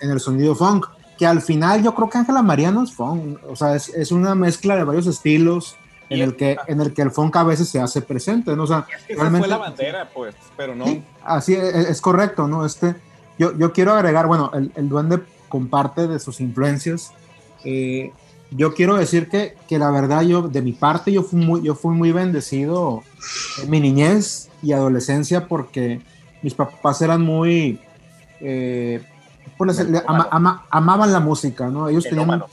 en 0.00 0.10
el 0.10 0.20
sonido 0.20 0.54
funk, 0.54 0.86
que 1.18 1.26
al 1.26 1.40
final 1.40 1.82
yo 1.82 1.94
creo 1.94 2.10
que 2.10 2.18
Ángela 2.18 2.42
María 2.42 2.70
no 2.70 2.82
es 2.82 2.92
funk, 2.92 3.38
o 3.48 3.54
sea, 3.56 3.74
es, 3.76 3.88
es 3.90 4.10
una 4.12 4.34
mezcla 4.34 4.74
de 4.76 4.84
varios 4.84 5.06
estilos 5.06 5.76
en 6.08 6.20
el, 6.20 6.36
que, 6.36 6.56
en 6.68 6.80
el 6.80 6.92
que 6.94 7.02
el 7.02 7.10
funk 7.10 7.34
a 7.36 7.42
veces 7.44 7.68
se 7.68 7.80
hace 7.80 8.00
presente, 8.02 8.54
¿no? 8.54 8.62
O 8.64 8.66
sea, 8.66 8.86
Es 8.96 9.04
que 9.04 9.12
esa 9.14 9.22
realmente- 9.22 9.48
fue 9.48 9.56
la 9.56 9.58
bandera, 9.58 10.10
pues, 10.14 10.34
pero 10.56 10.74
no. 10.74 10.84
Sí, 10.86 11.02
así 11.24 11.54
es, 11.54 11.62
es 11.74 12.00
correcto, 12.00 12.46
¿no? 12.46 12.64
Este, 12.64 12.94
yo, 13.38 13.56
yo 13.58 13.72
quiero 13.72 13.92
agregar, 13.92 14.26
bueno, 14.26 14.50
el, 14.54 14.70
el 14.76 14.88
duende 14.88 15.20
comparte 15.48 16.06
de 16.06 16.18
sus 16.18 16.40
influencias. 16.40 17.12
eh, 17.64 18.12
yo 18.52 18.74
quiero 18.74 18.94
decir 18.96 19.28
que, 19.28 19.56
que 19.68 19.76
la 19.76 19.90
verdad, 19.90 20.22
yo, 20.22 20.42
de 20.42 20.62
mi 20.62 20.70
parte, 20.72 21.10
yo 21.10 21.24
fui 21.24 21.40
muy, 21.44 21.62
yo 21.62 21.74
fui 21.74 21.96
muy 21.96 22.12
bendecido 22.12 23.02
en 23.60 23.68
mi 23.68 23.80
niñez 23.80 24.48
y 24.62 24.70
adolescencia 24.72 25.48
porque 25.48 26.00
mis 26.42 26.54
papás 26.54 27.02
eran 27.02 27.22
muy, 27.22 27.80
eh, 28.40 29.02
pues, 29.58 29.84
ama- 30.06 30.28
ama- 30.30 30.64
amaban 30.70 31.12
la 31.12 31.18
música, 31.18 31.68
¿no? 31.68 31.88
Ellos 31.88 32.04
tenían, 32.04 32.26
Melómanos. 32.28 32.50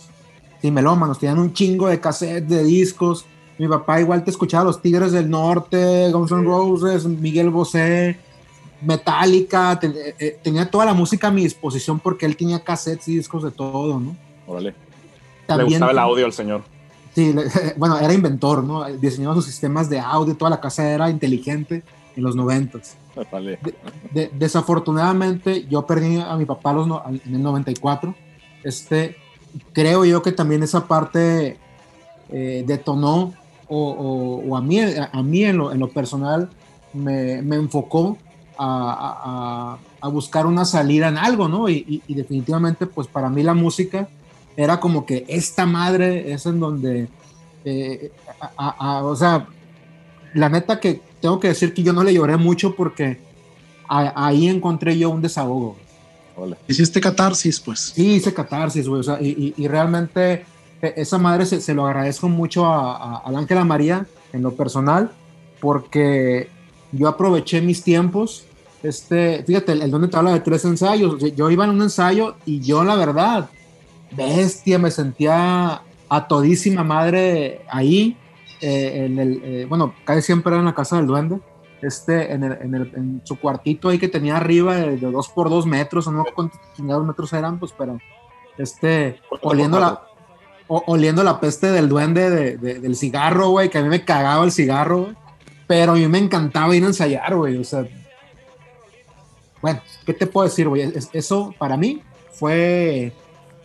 Sí, 0.62 0.72
melómanos, 0.72 1.20
tenían 1.20 1.38
un 1.40 1.54
chingo 1.54 1.88
de 1.88 2.00
cassettes, 2.00 2.50
de 2.50 2.64
discos. 2.64 3.26
Mi 3.58 3.68
papá 3.68 4.02
igual 4.02 4.24
te 4.24 4.32
escuchaba 4.32 4.64
Los 4.64 4.82
Tigres 4.82 5.12
del 5.12 5.30
Norte, 5.30 6.12
Guns 6.12 6.32
N' 6.32 6.44
Roses, 6.44 7.06
Miguel 7.06 7.50
Bosé, 7.50 8.18
Metallica. 8.82 9.80
te- 9.80 9.88
eh, 9.88 10.16
eh, 10.20 10.40
tenía 10.44 10.70
toda 10.70 10.86
la 10.86 10.94
música 10.94 11.28
a 11.28 11.32
mi 11.32 11.44
disposición 11.44 12.00
porque 12.00 12.26
él 12.26 12.36
tenía 12.36 12.64
cassettes 12.64 13.08
y 13.08 13.16
discos 13.18 13.44
de 13.44 13.52
todo, 13.52 14.00
¿no? 14.00 14.16
Órale. 14.48 14.74
Le 15.48 15.64
gustaba 15.66 15.92
el 15.92 16.00
audio 16.00 16.26
al 16.26 16.34
señor. 16.34 16.64
Sí, 17.14 17.32
le- 17.34 17.44
bueno, 17.78 17.98
era 18.00 18.14
inventor, 18.14 18.64
¿no? 18.64 18.84
Diseñaba 18.86 19.36
sus 19.36 19.46
sistemas 19.46 19.90
de 19.90 20.00
audio, 20.00 20.36
toda 20.36 20.50
la 20.50 20.60
casa 20.60 20.90
era 20.90 21.10
inteligente 21.10 21.84
en 22.16 22.24
los 22.24 22.36
noventas. 22.36 22.98
Órale. 23.16 23.60
De- 24.12 24.32
desafortunadamente, 24.34 25.66
yo 25.70 25.86
perdí 25.86 26.20
a 26.20 26.36
mi 26.36 26.46
papá 26.46 26.74
los 26.74 26.88
no- 26.88 27.04
en 27.08 27.36
el 27.36 27.42
94. 27.44 28.16
Este, 28.64 29.16
creo 29.74 30.04
yo 30.06 30.22
que 30.24 30.32
también 30.32 30.64
esa 30.64 30.88
parte 30.88 31.58
eh, 32.30 32.64
detonó 32.66 33.34
o, 33.68 33.78
o- 33.92 34.50
o 34.50 34.58
a 34.58 34.62
mí, 34.62 34.80
a, 34.80 35.24
mí 35.24 35.44
en, 35.44 35.58
lo, 35.58 35.72
en 35.72 35.80
lo 35.80 35.90
personal 35.90 36.50
me, 36.94 37.42
me 37.42 37.56
enfocó 37.56 38.18
a, 38.58 38.66
a- 38.66 39.22
a- 39.74 39.78
a 40.02 40.08
buscar 40.10 40.46
una 40.46 40.66
salida 40.66 41.08
en 41.08 41.18
algo, 41.18 41.48
¿no? 41.48 41.70
Y, 41.70 41.86
y- 41.88 42.04
y 42.08 42.14
definitivamente, 42.16 42.86
pues 42.88 43.08
para 43.08 43.30
mí 43.30 43.42
la 43.44 43.54
música 43.54 44.08
era 44.58 44.80
como 44.80 45.06
que 45.06 45.26
esta 45.28 45.66
madre 45.66 46.32
es 46.34 46.46
en 46.46 46.60
donde, 46.60 47.08
eh, 47.66 48.12
a- 48.40 48.52
a- 48.58 48.98
a- 48.98 49.04
o 49.04 49.16
sea, 49.16 49.48
la 50.34 50.50
neta 50.50 50.80
que 50.80 51.02
tengo 51.22 51.40
que 51.40 51.48
decir 51.50 51.74
que 51.74 51.84
yo 51.84 51.94
no 51.94 52.04
le 52.04 52.14
lloré 52.14 52.38
mucho 52.38 52.76
porque 52.76 53.20
a- 53.88 54.28
ahí 54.28 54.48
encontré 54.48 54.98
yo 54.98 55.10
un 55.10 55.22
desahogo. 55.22 55.78
Órale. 56.36 56.58
Hiciste 56.68 57.00
catarsis, 57.00 57.60
pues. 57.60 57.80
Sí, 57.96 58.16
hice 58.16 58.34
catarsis, 58.34 58.88
güey. 58.88 59.00
O 59.02 59.04
sea, 59.04 59.22
y, 59.22 59.30
y- 59.30 59.64
y 59.64 59.68
realmente 59.68 60.34
eh, 60.34 60.46
esa 60.88 61.18
madre 61.18 61.46
se, 61.46 61.62
se 61.62 61.74
lo 61.74 61.86
agradezco 61.86 62.30
mucho 62.30 62.66
a, 62.66 63.22
Ángela 63.26 63.64
María 63.64 64.06
en 64.32 64.42
lo 64.42 64.54
personal, 64.54 65.12
porque 65.60 66.50
yo 66.92 67.08
aproveché 67.08 67.62
mis 67.62 67.84
tiempos. 67.84 68.46
Este, 68.82 69.44
fíjate, 69.44 69.72
el, 69.72 69.82
el 69.84 69.92
donde 69.92 70.10
te 70.10 70.18
habla 70.18 70.34
de 70.34 70.42
tres 70.42 70.66
ensayos. 70.66 71.22
Yo, 71.22 71.28
yo 71.28 71.50
iba 71.50 71.64
en 71.64 71.72
un 71.72 71.82
ensayo 71.82 72.36
y 72.46 72.60
yo, 72.60 72.84
la 72.84 72.96
verdad, 72.96 73.50
bestia, 74.12 74.78
me 74.78 74.92
sentía 74.92 75.82
a 76.10 76.28
todísima 76.28 76.84
madre 76.84 77.62
ahí. 77.70 78.18
eh, 78.62 79.06
en 79.06 79.20
el, 79.20 79.42
eh, 79.44 79.66
bueno, 79.68 79.94
casi 80.06 80.22
siempre 80.22 80.52
era 80.52 80.60
en 80.60 80.66
la 80.66 80.76
casa 80.76 80.98
del 80.98 81.08
duende. 81.08 81.40
Este, 81.82 82.32
en, 82.32 82.44
el, 82.46 82.54
en, 82.62 82.76
el, 82.76 82.92
en 82.96 83.22
su 83.26 83.38
cuartito 83.38 83.90
ahí 83.90 84.00
que 84.00 84.08
tenía 84.08 84.38
arriba 84.38 84.76
de, 84.76 84.96
de 84.96 85.12
dos 85.12 85.28
por 85.28 85.50
dos 85.50 85.66
metros, 85.66 86.08
no 86.08 86.24
sé 86.24 86.32
cuántos 86.34 86.60
metros 87.06 87.34
eran, 87.34 87.60
pues, 87.60 87.74
pero 87.78 87.98
este, 88.58 89.20
oliendo 89.42 89.82
la, 89.82 90.02
o- 90.68 90.84
oliendo 90.88 91.24
la 91.24 91.40
peste 91.40 91.68
del 91.72 91.90
duende 91.90 92.30
de- 92.30 92.58
de- 92.58 92.80
del 92.80 92.96
cigarro, 92.96 93.50
güey, 93.50 93.70
que 93.70 93.78
a 93.80 93.84
mí 93.84 93.90
me 93.90 94.04
cagaba 94.06 94.44
el 94.46 94.52
cigarro, 94.52 95.02
güey, 95.04 95.16
pero 95.68 95.92
a 95.94 95.96
mí 95.96 96.08
me 96.08 96.18
encantaba 96.20 96.76
ir 96.76 96.84
a 96.84 96.88
ensayar, 96.88 97.36
güey, 97.36 97.58
o 97.58 97.64
sea, 97.64 97.86
bueno, 99.62 99.82
¿qué 100.06 100.14
te 100.14 100.28
puedo 100.28 100.48
decir, 100.48 100.68
güey? 100.68 100.82
Es- 100.82 101.10
Eso 101.14 101.54
para 101.58 101.78
mí 101.78 102.02
fue, 102.32 103.14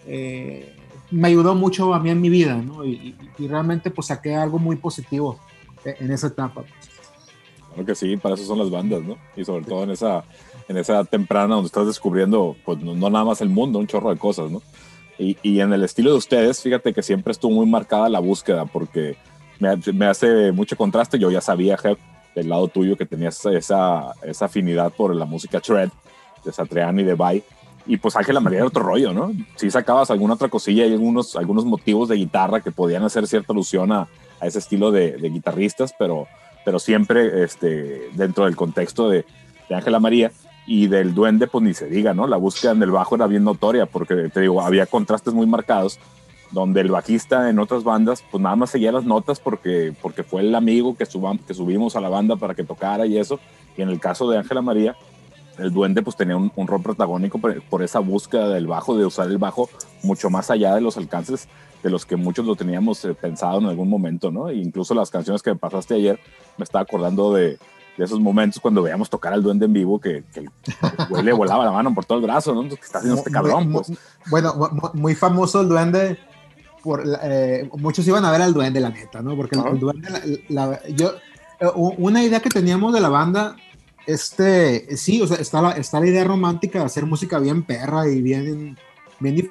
eh, 0.06 0.74
me 1.10 1.28
ayudó 1.28 1.54
mucho 1.54 1.94
a 1.94 1.98
mí 2.00 2.10
en 2.10 2.20
mi 2.20 2.28
vida, 2.28 2.56
¿no? 2.56 2.84
Y, 2.84 2.90
y- 2.92 3.16
y 3.44 3.48
realmente 3.48 3.90
pues 3.90 4.08
saqué 4.08 4.34
algo 4.34 4.58
muy 4.58 4.76
positivo 4.76 5.38
e- 5.84 5.96
en 6.00 6.10
esa 6.12 6.28
etapa. 6.28 6.62
Claro 7.74 7.86
que 7.86 7.94
sí, 7.94 8.16
para 8.16 8.34
eso 8.34 8.44
son 8.44 8.58
las 8.58 8.70
bandas, 8.70 9.02
¿no? 9.02 9.16
Y 9.36 9.44
sobre 9.44 9.64
todo 9.64 9.84
en 9.84 9.90
esa, 9.90 10.24
en 10.68 10.76
esa 10.76 11.04
temprana 11.04 11.54
donde 11.54 11.66
estás 11.66 11.86
descubriendo, 11.86 12.56
pues 12.64 12.78
no, 12.78 12.94
no 12.94 13.10
nada 13.10 13.24
más 13.24 13.40
el 13.40 13.48
mundo, 13.48 13.78
un 13.78 13.86
chorro 13.86 14.10
de 14.10 14.18
cosas, 14.18 14.50
¿no? 14.50 14.62
Y, 15.18 15.36
y 15.42 15.60
en 15.60 15.72
el 15.72 15.82
estilo 15.82 16.10
de 16.10 16.16
ustedes, 16.16 16.62
fíjate 16.62 16.92
que 16.92 17.02
siempre 17.02 17.32
estuvo 17.32 17.52
muy 17.52 17.66
marcada 17.66 18.08
la 18.08 18.20
búsqueda, 18.20 18.66
porque 18.66 19.16
me, 19.58 19.74
me 19.92 20.06
hace 20.06 20.52
mucho 20.52 20.76
contraste. 20.76 21.18
Yo 21.18 21.30
ya 21.30 21.40
sabía, 21.40 21.76
Jeff, 21.76 21.98
del 22.34 22.48
lado 22.48 22.68
tuyo, 22.68 22.96
que 22.96 23.06
tenías 23.06 23.44
esa, 23.46 24.12
esa 24.22 24.44
afinidad 24.44 24.92
por 24.92 25.14
la 25.14 25.24
música 25.24 25.60
shred 25.62 25.90
de 26.44 26.52
Satriani 26.52 27.02
de 27.02 27.14
Bay. 27.14 27.42
Y 27.86 27.96
pues 27.96 28.16
Ángela 28.16 28.40
María 28.40 28.58
era 28.58 28.68
otro 28.68 28.82
rollo, 28.82 29.12
¿no? 29.12 29.32
Sí 29.56 29.70
sacabas 29.70 30.10
alguna 30.10 30.34
otra 30.34 30.48
cosilla 30.48 30.86
y 30.86 30.92
algunos, 30.92 31.36
algunos 31.36 31.64
motivos 31.64 32.08
de 32.08 32.16
guitarra 32.16 32.60
que 32.60 32.70
podían 32.70 33.02
hacer 33.02 33.26
cierta 33.26 33.52
alusión 33.52 33.90
a, 33.92 34.08
a 34.40 34.46
ese 34.46 34.58
estilo 34.58 34.90
de, 34.90 35.12
de 35.12 35.30
guitarristas, 35.30 35.94
pero 35.98 36.28
pero 36.68 36.78
siempre 36.78 37.44
este, 37.44 38.10
dentro 38.12 38.44
del 38.44 38.54
contexto 38.54 39.08
de 39.08 39.24
Ángela 39.70 40.00
María 40.00 40.32
y 40.70 40.86
del 40.86 41.14
duende, 41.14 41.46
pues 41.46 41.64
ni 41.64 41.72
se 41.72 41.86
diga, 41.88 42.12
¿no? 42.12 42.26
La 42.26 42.36
búsqueda 42.36 42.72
en 42.72 42.82
el 42.82 42.90
bajo 42.90 43.14
era 43.16 43.26
bien 43.26 43.42
notoria 43.42 43.86
porque, 43.86 44.28
te 44.28 44.42
digo, 44.42 44.60
había 44.60 44.84
contrastes 44.84 45.32
muy 45.32 45.46
marcados 45.46 45.98
donde 46.50 46.82
el 46.82 46.90
bajista 46.90 47.48
en 47.48 47.58
otras 47.58 47.84
bandas, 47.84 48.22
pues 48.30 48.42
nada 48.42 48.54
más 48.54 48.70
seguía 48.70 48.92
las 48.92 49.04
notas 49.04 49.40
porque, 49.40 49.94
porque 50.02 50.22
fue 50.22 50.42
el 50.42 50.54
amigo 50.54 50.94
que, 50.94 51.06
subam- 51.06 51.40
que 51.42 51.54
subimos 51.54 51.96
a 51.96 52.00
la 52.00 52.10
banda 52.10 52.36
para 52.36 52.54
que 52.54 52.64
tocara 52.64 53.06
y 53.06 53.16
eso. 53.16 53.40
Y 53.78 53.82
en 53.82 53.88
el 53.88 53.98
caso 53.98 54.28
de 54.30 54.36
Ángela 54.36 54.60
María, 54.60 54.94
el 55.58 55.72
duende 55.72 56.02
pues 56.02 56.16
tenía 56.16 56.36
un, 56.36 56.52
un 56.54 56.66
rol 56.66 56.82
protagónico 56.82 57.38
por, 57.38 57.62
por 57.62 57.82
esa 57.82 58.00
búsqueda 58.00 58.50
del 58.50 58.66
bajo, 58.66 58.94
de 58.94 59.06
usar 59.06 59.28
el 59.28 59.38
bajo 59.38 59.70
mucho 60.02 60.28
más 60.28 60.50
allá 60.50 60.74
de 60.74 60.82
los 60.82 60.98
alcances 60.98 61.48
de 61.82 61.90
los 61.90 62.04
que 62.04 62.16
muchos 62.16 62.44
lo 62.44 62.56
teníamos 62.56 63.04
eh, 63.06 63.14
pensado 63.14 63.58
en 63.58 63.66
algún 63.66 63.88
momento, 63.88 64.30
¿no? 64.30 64.50
E 64.50 64.56
incluso 64.56 64.94
las 64.94 65.10
canciones 65.10 65.42
que 65.42 65.50
me 65.50 65.56
pasaste 65.56 65.94
ayer, 65.94 66.18
me 66.58 66.64
estaba 66.64 66.82
acordando 66.82 67.32
de, 67.32 67.58
de 67.98 68.04
esos 68.04 68.20
momentos 68.20 68.60
cuando 68.60 68.80
veíamos 68.82 69.10
tocar 69.10 69.32
al 69.34 69.42
duende 69.42 69.66
en 69.66 69.72
vivo, 69.74 70.00
que, 70.00 70.24
que 70.32 70.40
el, 70.40 70.46
el 71.00 71.06
güey 71.08 71.22
le 71.24 71.32
volaba 71.32 71.64
la 71.64 71.72
mano 71.72 71.92
por 71.94 72.04
todo 72.06 72.18
el 72.18 72.24
brazo, 72.24 72.54
¿no? 72.54 72.68
¿Qué 72.68 72.76
está 72.76 72.98
haciendo 72.98 73.18
este 73.18 73.30
cabrón? 73.30 73.72
Pues, 73.72 73.92
Bueno, 74.30 74.54
mu- 74.54 74.68
mu- 74.70 74.90
muy 74.94 75.14
famoso 75.14 75.60
el 75.60 75.68
duende. 75.68 76.18
Por, 76.82 77.02
eh, 77.22 77.68
muchos 77.76 78.06
iban 78.06 78.24
a 78.24 78.30
ver 78.30 78.40
al 78.40 78.54
duende, 78.54 78.78
la 78.80 78.90
neta, 78.90 79.20
¿no? 79.20 79.36
Porque 79.36 79.56
el- 79.58 79.66
el 79.66 79.78
duende, 79.80 80.08
la- 80.48 80.66
la- 80.66 80.88
yo, 80.88 81.10
eh, 81.60 81.66
una 81.74 82.22
idea 82.22 82.40
que 82.40 82.48
teníamos 82.50 82.94
de 82.94 83.00
la 83.00 83.08
banda, 83.08 83.56
este, 84.06 84.96
sí, 84.96 85.20
o 85.20 85.26
sea, 85.26 85.36
está 85.38 85.60
la, 85.60 85.72
está 85.72 86.00
la 86.00 86.06
idea 86.06 86.24
romántica 86.24 86.78
de 86.78 86.84
hacer 86.84 87.04
música 87.04 87.38
bien 87.38 87.62
perra 87.64 88.08
y 88.08 88.22
bien, 88.22 88.78
bien 89.20 89.50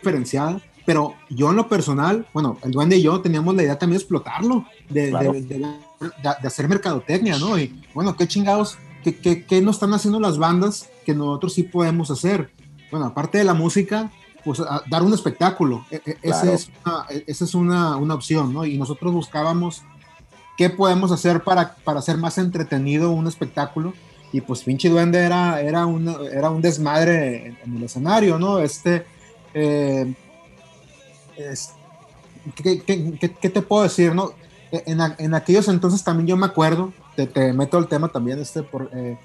diferenciada, 0.00 0.60
pero 0.84 1.14
yo 1.30 1.50
en 1.50 1.56
lo 1.56 1.68
personal, 1.68 2.26
bueno, 2.34 2.58
el 2.62 2.72
duende 2.72 2.96
y 2.96 3.02
yo 3.02 3.20
teníamos 3.22 3.54
la 3.54 3.62
idea 3.62 3.78
también 3.78 3.98
de 3.98 4.02
explotarlo, 4.02 4.66
de, 4.90 5.10
Claro. 5.10 5.32
de- 5.32 5.42
de- 5.42 5.66
de- 6.22 6.34
de 6.42 6.48
hacer 6.48 6.68
mercadotecnia, 6.68 7.38
¿no? 7.38 7.58
Y 7.58 7.82
bueno, 7.94 8.16
qué 8.16 8.26
chingados, 8.28 8.78
qué, 9.02 9.16
qué, 9.16 9.44
qué 9.44 9.60
no 9.62 9.70
están 9.70 9.92
haciendo 9.94 10.20
las 10.20 10.38
bandas 10.38 10.88
que 11.04 11.14
nosotros 11.14 11.54
sí 11.54 11.62
podemos 11.64 12.10
hacer. 12.10 12.50
Bueno, 12.90 13.06
aparte 13.06 13.38
de 13.38 13.44
la 13.44 13.54
música, 13.54 14.10
pues 14.44 14.60
a- 14.60 14.82
dar 14.88 15.02
un 15.02 15.12
espectáculo. 15.14 15.84
E- 15.90 16.00
e- 16.04 16.16
esa 16.22 16.42
Claro. 16.42 16.52
es, 16.56 16.70
una, 16.84 17.06
e- 17.10 17.24
esa 17.26 17.44
es 17.44 17.54
una, 17.54 17.96
una 17.96 18.14
opción, 18.14 18.52
¿no? 18.52 18.64
Y 18.64 18.76
nosotros 18.78 19.12
buscábamos 19.12 19.82
qué 20.56 20.70
podemos 20.70 21.10
hacer 21.12 21.42
para, 21.42 21.74
para 21.76 21.98
hacer 21.98 22.16
más 22.18 22.38
entretenido 22.38 23.10
un 23.10 23.26
espectáculo. 23.26 23.92
Y 24.32 24.40
pues 24.40 24.62
pinche 24.62 24.88
duende 24.88 25.18
era, 25.20 25.60
era, 25.60 25.86
una- 25.86 26.16
era 26.32 26.50
un 26.50 26.60
desmadre 26.60 27.46
en, 27.46 27.58
en 27.64 27.76
el 27.76 27.82
escenario, 27.84 28.38
¿no? 28.38 28.58
Este, 28.58 29.04
eh, 29.54 30.12
es- 31.36 31.70
¿qué, 32.54 32.82
qué- 32.82 33.16
qué- 33.18 33.32
qué 33.32 33.48
te 33.50 33.62
puedo 33.62 33.84
decir, 33.84 34.14
no? 34.14 34.32
En, 34.86 35.00
en 35.18 35.34
aquellos 35.34 35.68
entonces 35.68 36.02
también 36.04 36.26
yo 36.26 36.36
me 36.36 36.46
acuerdo, 36.46 36.92
te, 37.16 37.26
te 37.26 37.52
meto 37.52 37.78
el 37.78 37.86
tema 37.86 38.08
también, 38.08 38.38
este, 38.40 38.62
por, 38.62 38.88
eh, 38.92 39.18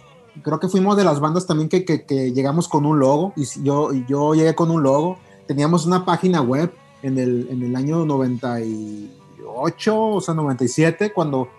creo 0.43 0.59
que 0.59 0.67
fuimos 0.67 0.95
de 0.97 1.03
las 1.03 1.19
bandas 1.19 1.45
también 1.47 1.69
que, 1.69 1.85
que- 1.85 2.03
que 2.05 2.31
llegamos 2.33 2.67
con 2.67 2.85
un 2.85 2.99
logo, 2.99 3.33
y 3.35 3.45
yo, 3.63 3.91
yo 4.07 4.33
llegué 4.35 4.53
con 4.55 4.69
un 4.71 4.83
logo, 4.83 5.17
teníamos 5.47 5.85
una 5.85 6.05
página 6.05 6.41
web 6.41 6.71
en 7.01 7.17
el, 7.17 7.47
en 7.49 7.63
el 7.63 7.75
año 7.75 8.05
98, 8.05 9.97
o 9.97 10.21
sea, 10.21 10.33
97, 10.33 11.11
cuando 11.13 11.49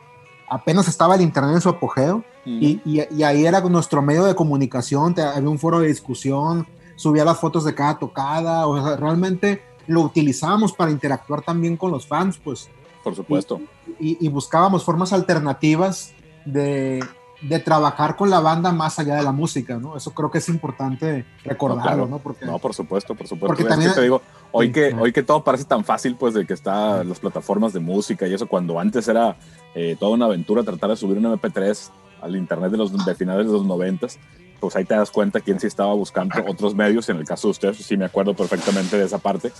apenas 0.48 0.88
estaba 0.88 1.14
el 1.14 1.20
internet 1.22 1.54
en 1.56 1.60
su 1.60 1.68
apogeo, 1.68 2.24
y, 2.60 2.80
y- 2.84 3.02
y 3.14 3.22
ahí 3.22 3.44
era 3.44 3.60
nuestro 3.60 4.02
medio 4.02 4.24
de 4.24 4.34
comunicación, 4.34 5.14
te- 5.14 5.22
había 5.22 5.48
un 5.48 5.58
foro 5.58 5.80
de 5.80 5.88
discusión, 5.88 6.66
subía 6.96 7.24
las 7.24 7.38
fotos 7.38 7.64
de 7.64 7.74
cada 7.74 7.98
tocada, 7.98 8.66
o 8.66 8.82
sea, 8.82 8.96
realmente 8.96 9.62
lo 9.86 10.02
utilizábamos 10.02 10.72
para 10.72 10.90
interactuar 10.90 11.42
también 11.42 11.76
con 11.76 11.90
los 11.90 12.06
fans, 12.06 12.38
pues 12.42 12.68
Por 13.02 13.14
supuesto. 13.14 13.60
y, 13.98 14.24
y 14.24 14.28
buscábamos 14.28 14.84
formas 14.84 15.12
alternativas 15.12 16.12
de, 16.44 17.02
de 17.42 17.58
trabajar 17.58 18.16
con 18.16 18.28
la 18.30 18.40
banda 18.40 18.72
más 18.72 18.98
allá 18.98 19.16
de 19.16 19.22
la 19.22 19.32
música, 19.32 19.78
¿no? 19.78 19.96
Eso 19.96 20.10
creo 20.12 20.30
que 20.30 20.38
es 20.38 20.48
importante 20.48 21.24
recordarlo, 21.44 21.82
claro. 21.82 22.06
¿no? 22.06 22.18
Porque 22.18 22.44
No, 22.44 22.58
por 22.58 22.74
supuesto, 22.74 23.14
por 23.14 23.26
supuesto. 23.26 23.46
Porque 23.48 23.62
Es 23.62 23.68
también- 23.68 23.90
que 23.90 23.96
te 23.96 24.02
digo, 24.02 24.20
hoy 24.52 24.70
que, 24.72 24.94
hoy 24.94 25.12
que 25.12 25.22
todo 25.22 25.42
parece 25.42 25.64
tan 25.64 25.84
fácil, 25.84 26.16
pues 26.16 26.34
de 26.34 26.46
que 26.46 26.52
está 26.54 27.02
las 27.04 27.18
plataformas 27.20 27.72
de 27.72 27.80
música 27.80 28.26
y 28.26 28.34
eso, 28.34 28.46
cuando 28.46 28.78
antes 28.78 29.08
era 29.08 29.36
eh, 29.74 29.96
toda 29.98 30.12
una 30.12 30.26
aventura 30.26 30.62
tratar 30.62 30.90
de 30.90 30.96
subir 30.96 31.16
un 31.18 31.24
MP3 31.24 31.90
al 32.20 32.36
internet 32.36 32.70
de 32.72 32.76
los 32.76 33.06
de 33.06 33.14
finales 33.14 33.46
de 33.46 33.52
los 33.52 33.64
noventas, 33.64 34.18
pues 34.60 34.76
ahí 34.76 34.84
te 34.84 34.94
das 34.94 35.10
cuenta 35.10 35.40
quién 35.40 35.58
sí 35.58 35.66
estaba 35.66 35.94
buscando 35.94 36.34
otros 36.46 36.74
medios. 36.74 37.08
En 37.08 37.16
el 37.16 37.24
caso 37.24 37.48
de 37.48 37.52
ustedes, 37.52 37.78
sí 37.78 37.96
me 37.96 38.04
acuerdo 38.04 38.34
perfectamente 38.34 38.98
de 38.98 39.06
esa 39.06 39.16
parte, 39.16 39.50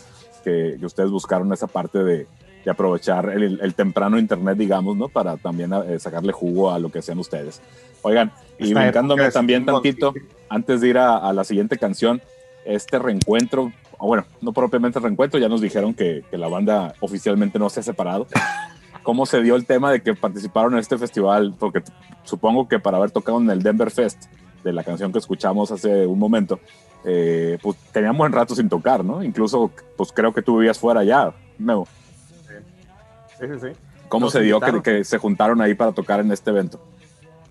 que, 0.45 0.77
que 0.79 0.85
ustedes 0.87 1.11
buscaron 1.11 1.51
esa 1.55 1.67
parte 1.67 2.05
de, 2.05 2.27
de 2.65 2.71
aprovechar 2.71 3.31
el, 3.31 3.61
el 3.61 3.75
temprano 3.75 4.19
internet, 4.19 4.57
digamos, 4.59 4.97
¿no? 4.97 5.09
Para 5.09 5.37
también 5.37 5.73
eh, 5.73 5.99
sacarle 5.99 6.33
jugo 6.33 6.71
a 6.71 6.79
lo 6.79 6.91
que 6.91 7.01
hacían 7.01 7.19
ustedes. 7.19 7.61
Oigan, 8.03 8.33
y 8.59 8.75
brincándome 8.75 9.31
también 9.31 9.63
un 9.63 9.67
tantito, 9.67 10.15
antes 10.49 10.81
de 10.81 10.89
ir 10.89 10.99
a, 10.99 11.17
a 11.17 11.33
la 11.33 11.45
siguiente 11.45 11.79
canción, 11.79 12.21
este 12.65 12.99
reencuentro, 12.99 13.73
o 13.99 14.07
bueno, 14.07 14.25
no 14.41 14.53
propiamente 14.53 14.99
reencuentro, 15.01 15.39
ya 15.39 15.49
nos 15.49 15.61
dijeron 15.61 15.95
que, 15.95 16.25
que 16.31 16.39
la 16.39 16.49
banda 16.49 16.95
oficialmente 17.01 17.59
no 17.59 17.71
se 17.71 17.81
ha 17.81 17.83
separado. 17.83 18.27
¿Cómo 19.03 19.25
se 19.25 19.43
dio 19.43 19.57
el 19.57 19.65
tema 19.65 19.91
de 19.91 20.03
que 20.03 20.15
participaron 20.15 20.75
en 20.75 20.81
este 20.81 20.99
festival? 20.99 21.55
Porque 21.59 21.83
supongo 22.25 22.69
que 22.69 22.79
para 22.79 22.99
haber 22.99 23.11
tocado 23.11 23.41
en 23.41 23.49
el 23.51 23.63
Denver 23.63 23.91
Fest, 23.91 24.25
de 24.63 24.75
la 24.75 24.85
canción 24.85 25.11
que 25.11 25.19
escuchamos 25.19 25.71
hace 25.73 26.07
un 26.07 26.19
momento, 26.19 26.61
eh, 27.05 27.57
pues 27.63 27.79
tenían 27.93 28.17
buen 28.17 28.31
rato 28.31 28.55
sin 28.55 28.69
tocar, 28.69 29.03
¿no? 29.03 29.25
Incluso, 29.25 29.71
pues 29.97 30.13
creo 30.13 30.35
que 30.35 30.43
tú 30.43 30.59
vivías 30.59 30.79
fuera 30.79 31.03
ya, 31.03 31.33
Memo. 31.59 31.89
Sí, 33.41 33.47
sí, 33.47 33.55
sí. 33.61 33.73
¿Cómo 34.09 34.27
Nos 34.27 34.33
se 34.33 34.41
dio 34.41 34.61
que, 34.61 34.71
invitaron. 34.71 34.99
que 34.99 35.05
se 35.05 35.19
juntaron 35.19 35.61
ahí 35.61 35.75
para 35.75 35.93
tocar 35.93 36.21
en 36.21 36.31
este 36.33 36.51
evento? 36.51 36.85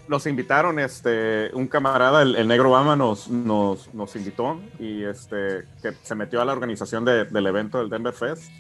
Nos 0.07 0.25
invitaron, 0.25 0.79
este, 0.79 1.51
un 1.53 1.67
camarada, 1.67 2.21
el, 2.23 2.35
el 2.35 2.47
negro 2.47 2.71
Bama, 2.71 2.95
nos, 2.95 3.27
nos, 3.29 3.93
nos 3.93 4.15
invitó 4.15 4.59
y 4.79 5.03
este, 5.03 5.63
que 5.81 5.93
se 6.01 6.15
metió 6.15 6.41
a 6.41 6.45
la 6.45 6.51
organización 6.51 7.05
de- 7.05 7.25
del 7.25 7.45
evento 7.47 7.77
del 7.77 7.89
Denver 7.89 8.13
Fest 8.13 8.51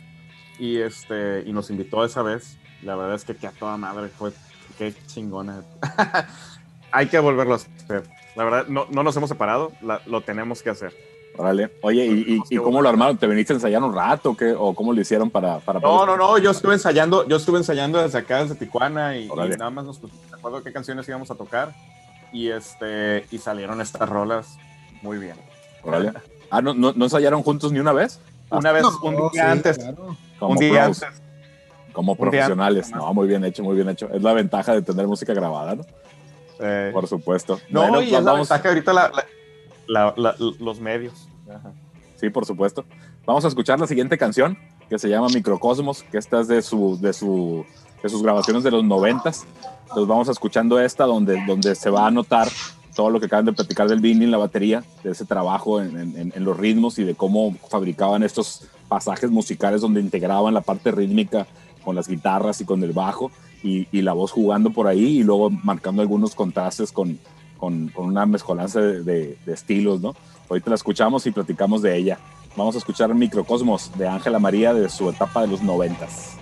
y, 0.59 0.77
este, 0.77 1.43
y 1.45 1.51
nos 1.53 1.69
invitó 1.71 2.05
esa 2.05 2.21
vez. 2.21 2.57
La 2.83 2.95
verdad 2.95 3.15
es 3.15 3.25
que, 3.25 3.35
que 3.35 3.47
a 3.47 3.51
toda 3.51 3.77
madre 3.77 4.09
fue, 4.09 4.31
qué 4.77 4.93
chingona. 5.07 5.63
Hay 6.91 7.07
que 7.07 7.19
volverlo 7.19 7.53
a 7.53 7.55
hacer. 7.57 8.03
La 8.35 8.43
verdad, 8.43 8.67
no, 8.67 8.85
no 8.91 9.03
nos 9.03 9.15
hemos 9.17 9.29
separado, 9.29 9.71
la- 9.81 10.01
lo 10.05 10.21
tenemos 10.21 10.61
que 10.61 10.69
hacer. 10.69 10.93
Órale. 11.39 11.71
Oye, 11.83 12.05
¿y, 12.05 12.33
y, 12.49 12.55
y 12.55 12.57
cómo 12.57 12.81
lo 12.81 12.89
armaron? 12.89 13.17
¿Te 13.17 13.25
viniste 13.25 13.53
a 13.53 13.55
ensayar 13.55 13.81
un 13.81 13.95
rato 13.95 14.31
o 14.31 14.35
qué? 14.37 14.51
¿O 14.57 14.73
cómo 14.75 14.91
lo 14.91 14.99
hicieron 14.99 15.29
para... 15.29 15.59
para 15.59 15.79
No, 15.79 16.05
no, 16.05 16.17
no, 16.17 16.37
yo 16.37 16.51
estuve 16.51 16.73
ensayando, 16.73 17.25
yo 17.29 17.37
estuve 17.37 17.59
ensayando 17.59 18.01
desde 18.01 18.17
acá, 18.17 18.41
desde 18.43 18.55
Tijuana, 18.55 19.15
y, 19.17 19.29
nada 19.29 19.69
más 19.69 19.85
nos 19.85 19.99
pusimos 19.99 20.29
de 20.29 20.35
acuerdo 20.35 20.61
qué 20.63 20.73
canciones 20.73 21.07
íbamos 21.07 21.31
a 21.31 21.35
tocar. 21.35 21.73
Y 22.33 22.49
este, 22.49 23.25
y 23.31 23.37
salieron 23.37 23.79
estas 23.79 24.09
rolas 24.09 24.57
muy 25.01 25.17
bien. 25.17 25.35
Órale. 25.81 26.11
Ah, 26.51 26.61
¿no, 26.61 26.73
no, 26.73 26.91
no 26.93 27.05
ensayaron 27.05 27.41
juntos 27.41 27.71
ni 27.71 27.79
una 27.79 27.93
vez? 27.93 28.19
Una 28.51 28.73
vez, 28.73 28.83
No, 28.83 28.99
un 29.01 29.15
día 29.15 29.29
sí, 29.31 29.39
antes, 29.39 29.77
claro. 29.77 30.17
Como 30.39 30.51
un 30.51 30.57
día 30.57 30.85
pros, 30.85 31.03
antes. 31.03 31.21
como 31.93 32.15
profesionales. 32.17 32.87
antes, 32.87 32.99
No, 33.01 33.13
muy 33.13 33.29
bien 33.29 33.45
hecho, 33.45 33.63
muy 33.63 33.75
bien 33.77 33.87
hecho. 33.87 34.09
Es 34.11 34.21
la 34.21 34.33
ventaja 34.33 34.73
de 34.73 34.81
tener 34.81 35.07
música 35.07 35.33
grabada, 35.33 35.75
¿no? 35.75 35.85
eh, 36.59 36.89
Por 36.93 37.07
supuesto. 37.07 37.61
no, 37.69 37.79
Bueno, 37.83 38.01
y 38.01 38.07
pues 38.09 38.19
es 38.19 38.23
la 38.25 38.31
vamos- 38.33 38.49
ventaja 38.49 38.67
ahorita 38.69 38.91
la, 38.93 39.11
la- 39.13 39.25
la- 39.87 40.13
la- 40.17 40.35
los 40.59 40.79
medios. 40.81 41.28
Sí, 42.15 42.29
por 42.29 42.45
supuesto. 42.45 42.83
Vamos 43.25 43.45
a 43.45 43.47
escuchar 43.47 43.79
la 43.79 43.87
siguiente 43.87 44.17
canción 44.17 44.57
que 44.89 44.99
se 44.99 45.07
llama 45.07 45.27
Microcosmos, 45.33 46.03
que 46.03 46.17
esta 46.17 46.41
es 46.41 46.47
de, 46.47 46.61
su, 46.61 46.97
de, 46.99 47.13
su, 47.13 47.65
de 48.03 48.09
sus 48.09 48.21
grabaciones 48.23 48.63
de 48.63 48.71
los 48.71 48.83
noventas. 48.83 49.45
Entonces 49.83 50.07
vamos 50.07 50.27
escuchando 50.27 50.79
esta 50.79 51.05
donde, 51.05 51.41
donde 51.47 51.75
se 51.75 51.89
va 51.89 52.07
a 52.07 52.11
notar 52.11 52.47
todo 52.95 53.09
lo 53.09 53.19
que 53.19 53.27
acaban 53.27 53.45
de 53.45 53.53
platicar 53.53 53.87
del 53.87 54.01
Vini 54.01 54.25
en 54.25 54.31
la 54.31 54.37
batería, 54.37 54.83
de 55.03 55.11
ese 55.11 55.23
trabajo 55.25 55.79
en 55.81 56.33
los 56.43 56.57
ritmos 56.57 56.99
y 56.99 57.03
de 57.05 57.15
cómo 57.15 57.55
fabricaban 57.69 58.23
estos 58.23 58.63
pasajes 58.89 59.29
musicales 59.31 59.79
donde 59.81 60.01
integraban 60.01 60.53
la 60.53 60.61
parte 60.61 60.91
rítmica 60.91 61.47
con 61.85 61.95
las 61.95 62.07
guitarras 62.09 62.59
y 62.59 62.65
con 62.65 62.83
el 62.83 62.91
bajo 62.91 63.31
y, 63.63 63.87
y 63.91 64.01
la 64.01 64.11
voz 64.13 64.31
jugando 64.31 64.71
por 64.71 64.87
ahí 64.87 65.19
y 65.19 65.23
luego 65.23 65.49
marcando 65.49 66.01
algunos 66.01 66.35
contrastes 66.35 66.91
con, 66.91 67.17
con, 67.57 67.87
con 67.89 68.07
una 68.07 68.25
mezcolanza 68.25 68.81
de, 68.81 69.03
de- 69.03 69.37
de 69.45 69.53
estilos, 69.53 70.01
¿no? 70.01 70.13
Ahorita 70.49 70.71
la 70.71 70.75
escuchamos 70.75 71.27
y 71.27 71.31
platicamos 71.31 71.81
de 71.83 71.95
ella. 71.95 72.17
Vamos 72.55 72.73
a 72.75 72.79
escuchar 72.79 73.13
Microcosmos 73.13 73.91
de 73.97 74.07
Ángela 74.07 74.39
María 74.39 74.73
de 74.73 74.89
su 74.89 75.07
etapa 75.09 75.41
de 75.41 75.47
los 75.47 75.61
noventas. 75.61 76.38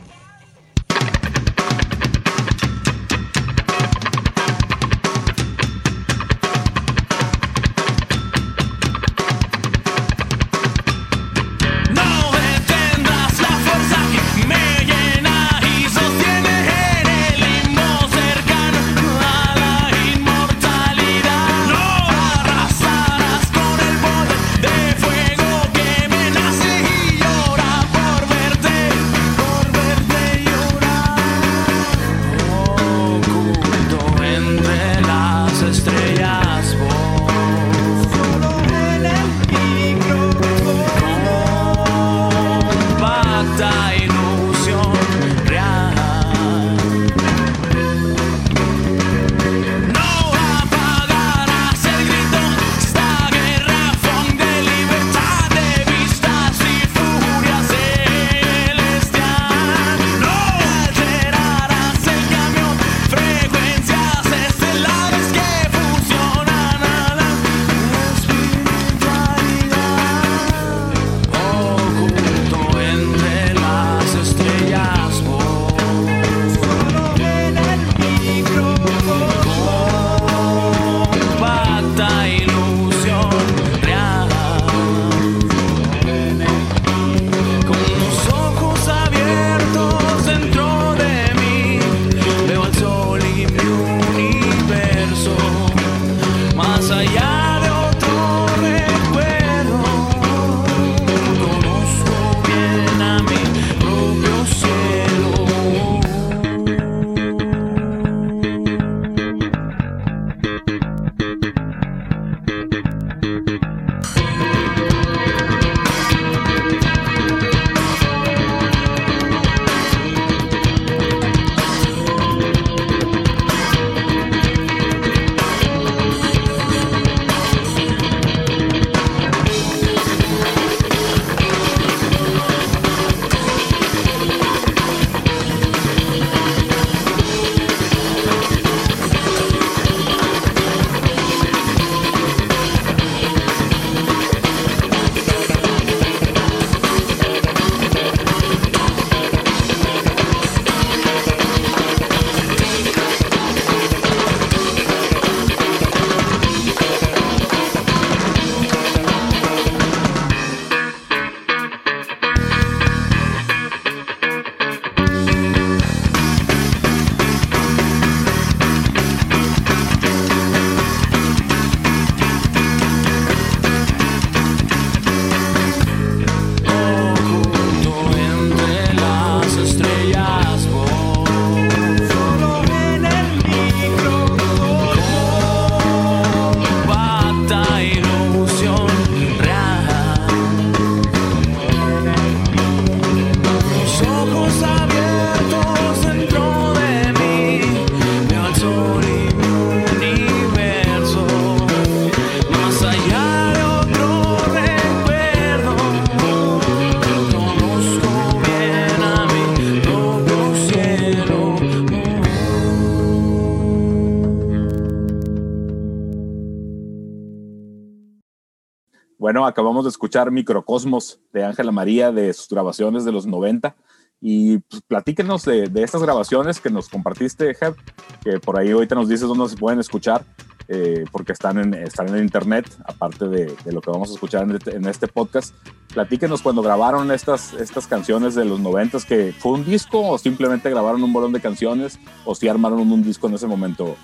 Bueno, 219.38 219.46
acabamos 219.46 219.86
de 219.86 219.90
escuchar 219.90 220.32
Microcosmos 220.32 221.20
de 221.32 221.44
Ángela 221.44 221.72
María 221.72 222.12
de 222.12 222.34
sus 222.34 222.50
grabaciones 222.50 223.06
de 223.06 223.12
los 223.12 223.28
90. 223.28 223.76
Y 224.20 224.58
pues, 224.58 224.82
platíquenos 224.82 225.46
de, 225.46 225.68
de 225.68 225.84
estas 225.84 226.02
grabaciones 226.02 226.60
que 226.60 226.72
nos 226.72 226.90
compartiste, 226.90 227.54
Jeb, 227.54 227.76
que 228.24 228.40
por 228.40 228.58
ahí 228.58 228.72
ahorita 228.72 228.96
nos 228.96 229.08
dices 229.08 229.28
dónde 229.28 229.48
se 229.48 229.56
pueden 229.56 229.80
escuchar, 229.80 230.26
eh, 230.70 231.06
porque 231.12 231.34
están 231.34 231.60
en, 231.60 231.76
están 231.76 232.08
en 232.08 232.24
internet, 232.24 232.66
aparte 232.84 233.28
de, 233.28 233.56
de 233.64 233.72
lo 233.72 233.80
que 233.80 233.92
vamos 233.92 234.10
a 234.10 234.14
escuchar 234.16 234.42
en 234.42 234.56
este, 234.56 234.76
en 234.76 234.88
este 234.88 235.08
podcast. 235.08 235.54
Platíquenos 235.94 236.42
cuando 236.42 236.64
grabaron 236.64 237.12
estas, 237.12 237.54
estas 237.54 237.86
canciones 237.86 238.34
de 238.34 238.44
los 238.44 238.60
90, 238.60 238.98
que 239.08 239.36
fue 239.38 239.52
un 239.52 239.64
disco 239.64 240.02
o 240.02 240.18
simplemente 240.18 240.68
grabaron 240.72 241.04
un 241.04 241.14
bolón 241.14 241.32
de 241.32 241.42
canciones 241.42 242.00
o 242.26 242.34
si 242.34 242.48
armaron 242.48 242.80
un 242.80 243.04
disco 243.04 243.28
en 243.28 243.36
ese 243.36 243.46
momento, 243.46 243.98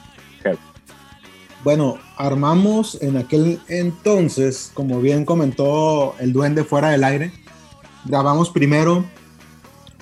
Jeb. 0.44 0.60
Bueno, 1.64 1.98
armamos 2.18 2.98
en 3.02 3.16
aquel 3.18 3.60
entonces, 3.70 4.72
como 4.74 5.00
bien 5.00 5.24
comentó 5.26 6.16
el 6.20 6.34
duende 6.34 6.64
fuera 6.64 6.90
del 6.90 7.04
aire, 7.04 7.32
grabamos 8.06 8.50
primero 8.50 9.06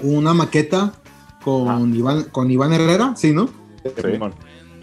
una 0.02 0.34
maqueta 0.34 0.94
con, 1.44 1.94
Iván, 1.96 2.24
con 2.32 2.50
Iván 2.50 2.74
Herrera, 2.74 3.14
¿sí, 3.16 3.32
no? 3.32 3.50
Simón. 4.14 4.34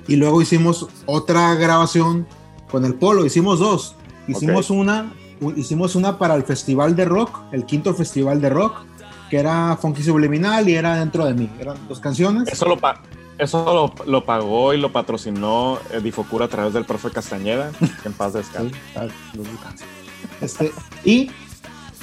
Y 0.07 0.17
luego 0.17 0.41
hicimos 0.41 0.89
otra 1.07 1.55
grabación 1.55 2.27
con 2.71 2.85
el 2.85 2.95
Polo, 2.95 3.25
hicimos 3.25 3.59
dos. 3.59 3.95
Hicimos 4.29 4.71
una, 4.71 5.13
hicimos 5.57 5.97
una 5.97 6.19
para 6.19 6.35
el 6.35 6.45
Festival 6.45 6.95
de 6.95 7.05
Rock, 7.07 7.41
el 7.53 7.65
quinto 7.65 7.93
Festival 7.95 8.41
de 8.41 8.51
Rock, 8.51 8.75
que 9.31 9.39
era 9.39 9.77
Funky 9.81 10.03
Subliminal 10.03 10.69
y 10.69 10.75
era 10.75 10.97
Dentro 10.97 11.25
de 11.25 11.35
mí. 11.35 11.51
Eran 11.59 11.77
dos 11.89 11.99
canciones. 12.01 12.49
Eso 12.49 12.67
lo, 12.67 12.77
pa- 12.79 13.03
eso 13.39 13.95
lo, 13.97 14.05
lo 14.05 14.25
pagó 14.25 14.75
y 14.75 14.79
lo 14.79 14.93
patrocinó 14.93 15.79
eh, 15.93 16.01
Difocura 16.01 16.47
a 16.47 16.49
través 16.49 16.73
del 16.73 16.85
profe 16.85 17.11
Castañeda. 17.11 17.71
que 18.03 18.09
en 18.09 18.15
paz 18.15 18.33
descanse. 18.33 18.75
Sí, 18.75 18.81
ah, 18.97 19.07
los 19.35 19.51
Bucanes. 19.51 19.83
Este, 20.41 20.73
y, 21.05 21.31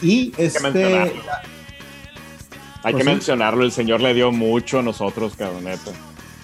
y 0.02 0.34
este, 0.38 0.60
mencionarlo. 0.62 1.22
Hay 2.84 2.94
que 2.94 3.02
sí. 3.02 3.10
mencionarlo, 3.10 3.64
el 3.64 3.72
señor 3.72 4.02
le 4.02 4.14
dio 4.14 4.32
mucho 4.32 4.80
a 4.80 4.84
nosotros, 4.84 5.36
cabrón, 5.36 5.64
neta. 5.66 5.92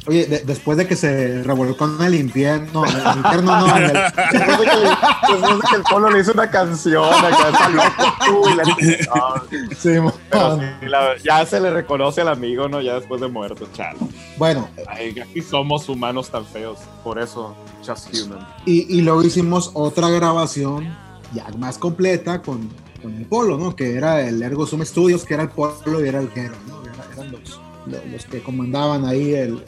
Oye, 0.07 0.25
de- 0.25 0.39
después 0.39 0.77
de 0.77 0.87
que 0.87 0.95
se 0.95 1.43
revolcó 1.43 1.85
en 1.85 2.01
el 2.01 2.15
infierno, 2.15 2.85
en 2.85 2.95
el 2.95 3.17
infierno 3.17 3.59
no, 3.59 3.77
en 3.77 3.83
el- 3.83 3.91
Después 3.93 4.59
de 4.59 4.65
que, 4.65 5.31
después 5.33 5.57
de 5.59 5.67
que 5.69 5.75
el 5.75 5.83
Polo 5.89 6.09
le 6.09 6.19
hizo 6.19 6.31
una 6.33 6.49
canción, 6.49 7.03
acá 7.13 7.49
está 7.49 7.69
loco 7.69 8.13
tú, 8.25 8.49
y 8.49 8.55
la 8.55 8.63
no, 8.63 9.75
sí, 9.77 9.89
mo- 9.99 10.13
pero 10.29 10.57
sí, 10.59 10.85
la- 10.87 11.17
ya 11.23 11.45
se 11.45 11.59
le 11.59 11.69
reconoce 11.71 12.21
al 12.21 12.29
amigo, 12.29 12.67
¿no? 12.67 12.81
Ya 12.81 12.95
después 12.95 13.21
de 13.21 13.27
muerto, 13.27 13.67
chalo. 13.73 13.99
bueno, 14.37 14.67
Ay, 14.87 15.15
aquí 15.19 15.41
somos 15.41 15.87
humanos 15.89 16.29
tan 16.29 16.45
feos, 16.45 16.79
por 17.03 17.19
eso, 17.19 17.55
just 17.85 18.07
human. 18.13 18.39
y, 18.65 18.97
y 18.97 19.01
luego 19.01 19.23
hicimos 19.23 19.71
otra 19.73 20.09
grabación 20.09 20.87
ya 21.33 21.47
más 21.57 21.77
completa 21.77 22.41
con, 22.41 22.69
con 23.01 23.13
el 23.15 23.25
Polo, 23.25 23.57
¿no? 23.57 23.75
Que 23.75 23.95
era 23.95 24.21
el 24.21 24.41
Ergo 24.41 24.65
Zoom 24.65 24.83
Studios, 24.83 25.23
que 25.25 25.33
era 25.35 25.43
el 25.43 25.49
Polo 25.49 26.03
y 26.03 26.07
era 26.07 26.19
el 26.19 26.29
Jero, 26.31 26.55
¿no? 26.67 26.81
Era- 26.83 27.05
eran 27.13 27.31
los, 27.31 27.59
lo- 27.87 28.11
los 28.11 28.25
que 28.25 28.41
comandaban 28.43 29.05
ahí 29.05 29.33
el, 29.33 29.63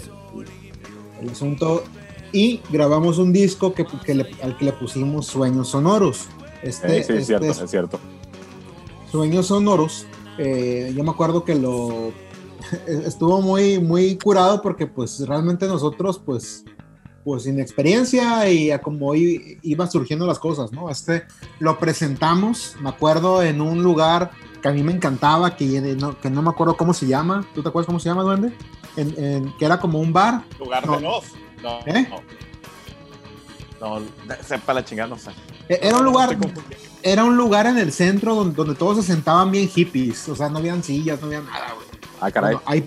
el 1.24 1.32
asunto. 1.32 1.84
Y 2.32 2.62
grabamos 2.72 3.18
un 3.20 3.32
disco 3.32 3.74
que, 3.74 3.86
que 4.06 4.16
le- 4.16 4.30
al 4.42 4.58
que 4.58 4.66
le 4.66 4.72
pusimos 4.74 5.28
Sueños 5.28 5.70
Sonoros. 5.70 6.28
Este, 6.64 6.88
Eh, 7.00 7.04
sí, 7.04 7.14
es 7.14 7.20
este 7.20 7.26
cierto, 7.26 7.46
es- 7.64 7.70
cierto. 7.70 8.00
Sueños 9.12 9.48
Sonoros, 9.48 10.06
eh, 10.38 10.92
yo 10.96 11.04
me 11.04 11.12
acuerdo 11.12 11.44
que 11.44 11.56
lo 11.56 12.12
estuvo 12.88 13.42
muy, 13.42 13.80
muy 13.80 14.18
curado 14.18 14.62
porque 14.62 14.88
pues 14.88 15.20
realmente 15.28 15.68
nosotros 15.68 16.20
pues, 16.26 16.66
pues 17.24 17.44
sin 17.44 17.60
experiencia 17.60 18.50
y 18.50 18.72
a 18.72 18.82
como 18.82 19.14
i- 19.14 19.60
iban 19.62 19.92
surgiendo 19.92 20.26
las 20.26 20.40
cosas, 20.40 20.72
¿no? 20.72 20.90
Este 20.90 21.24
lo 21.60 21.78
presentamos, 21.78 22.76
me 22.82 22.90
acuerdo, 22.90 23.44
en 23.44 23.62
un 23.62 23.84
lugar 23.84 24.32
que 24.62 24.70
a 24.70 24.72
mí 24.72 24.82
me 24.82 24.94
encantaba, 24.94 25.56
que 25.56 25.66
no, 26.00 26.20
que 26.20 26.30
no 26.32 26.42
me 26.42 26.50
acuerdo 26.50 26.76
cómo 26.78 26.94
se 26.94 27.06
llama, 27.06 27.46
¿tú 27.54 27.62
te 27.62 27.70
acuerdas 27.70 27.86
cómo 27.86 28.00
se 28.00 28.10
llama, 28.10 28.24
Duende? 28.24 28.54
En- 28.96 29.24
en- 29.24 29.58
que 29.58 29.66
era 29.66 29.80
como 29.80 30.00
un 30.00 30.14
bar. 30.14 30.44
Lugar 30.60 30.86
No. 30.86 30.96
de 30.98 31.02
los. 31.02 31.24
No, 31.62 31.80
¿Eh? 31.86 32.08
no. 32.10 34.00
No, 34.00 34.06
sepa 34.46 34.74
la 34.74 34.86
chingada, 34.86 35.10
no 35.10 35.18
sé. 35.18 35.32
E- 35.68 35.80
Era 35.82 35.98
un 35.98 36.06
lugar, 36.06 36.38
era 37.02 37.24
un 37.26 37.36
lugar 37.36 37.66
en 37.68 37.78
el 37.78 37.92
centro 37.92 38.34
donde, 38.36 38.56
donde 38.56 38.76
todos 38.76 38.98
se 38.98 39.12
sentaban 39.14 39.52
bien 39.52 39.68
hippies, 39.68 40.28
o 40.30 40.36
sea, 40.36 40.48
no 40.50 40.60
habían 40.60 40.84
sillas, 40.84 41.20
no 41.20 41.28
había 41.28 41.42
nada, 41.42 41.74
güey. 41.76 41.88
Ah, 42.22 42.32
caray. 42.32 42.54
Bueno, 42.56 42.62
ahí 42.66 42.86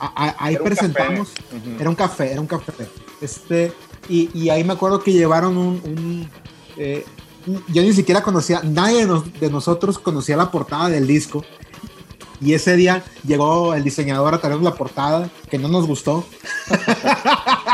a- 0.00 0.06
a- 0.26 0.36
ahí 0.44 0.54
Era 0.54 0.62
un 0.62 0.68
presentamos, 0.68 1.32
era 1.78 1.88
un 1.88 1.96
café, 1.96 2.32
era 2.32 2.40
un 2.40 2.46
café. 2.46 2.72
Este, 3.20 3.72
y, 4.08 4.28
y 4.38 4.50
ahí 4.50 4.62
me 4.64 4.74
acuerdo 4.74 5.00
que 5.02 5.12
llevaron 5.12 5.56
un. 5.56 5.80
un, 5.84 6.30
eh, 6.76 7.04
yo 7.68 7.82
ni 7.82 7.92
siquiera 7.92 8.22
conocía, 8.22 8.60
nadie 8.62 9.00
de, 9.00 9.06
nos- 9.06 9.32
de 9.40 9.50
nosotros 9.50 9.98
conocía 9.98 10.36
la 10.36 10.50
portada 10.50 10.88
del 10.90 11.06
disco. 11.06 11.44
Y 12.44 12.54
ese 12.54 12.76
día 12.76 13.02
llegó 13.26 13.74
el 13.74 13.82
diseñador 13.82 14.34
a 14.34 14.38
traernos 14.38 14.64
la 14.64 14.74
portada, 14.74 15.28
que 15.50 15.58
no 15.58 15.68
nos 15.68 15.86
gustó. 15.86 16.26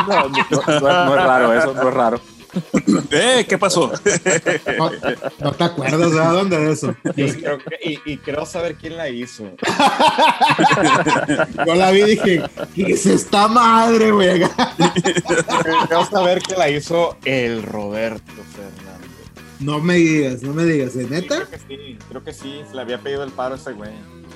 No, 0.08 0.28
no- 0.28 0.30
no- 0.30 1.04
no 1.06 1.16
es 1.16 1.24
raro 1.24 1.52
eso, 1.52 1.74
no 1.74 1.88
es 1.88 1.94
raro. 1.94 2.20
Eh, 3.10 3.46
¿Qué 3.48 3.58
pasó? 3.58 3.92
No, 4.78 4.90
no 5.40 5.52
te 5.52 5.64
acuerdas 5.64 6.10
de 6.10 6.18
dónde 6.18 6.58
de 6.58 6.72
eso. 6.72 6.94
Y 7.16 7.32
creo, 7.32 7.58
que- 7.58 7.78
y, 7.84 8.00
y 8.12 8.16
creo 8.18 8.44
saber 8.46 8.76
quién 8.76 8.96
la 8.96 9.08
hizo. 9.08 9.44
Yo 11.66 11.74
la 11.74 11.90
vi 11.92 12.00
y 12.00 12.04
dije, 12.06 12.42
¿qué 12.74 12.82
es 12.92 13.06
esta 13.06 13.46
madre, 13.48 14.10
güey? 14.10 14.42
Creo 15.88 16.04
saber 16.06 16.40
que 16.42 16.56
la 16.56 16.68
hizo 16.70 17.16
el 17.24 17.62
Roberto 17.62 18.32
Fernández. 18.54 19.10
No 19.60 19.78
me 19.78 19.94
digas, 19.94 20.42
no 20.42 20.52
me 20.54 20.64
digas, 20.64 20.94
¿de 20.94 21.04
Sí, 21.04 21.10
neta? 21.10 21.36
creo 21.36 21.50
que 21.50 21.58
sí, 21.58 21.98
creo 22.08 22.24
que 22.24 22.32
sí. 22.32 22.62
Le 22.72 22.80
había 22.80 22.98
pedido 22.98 23.22
el 23.24 23.30
paro 23.30 23.54
a 23.54 23.58
ese 23.58 23.72
güey. 23.72 23.90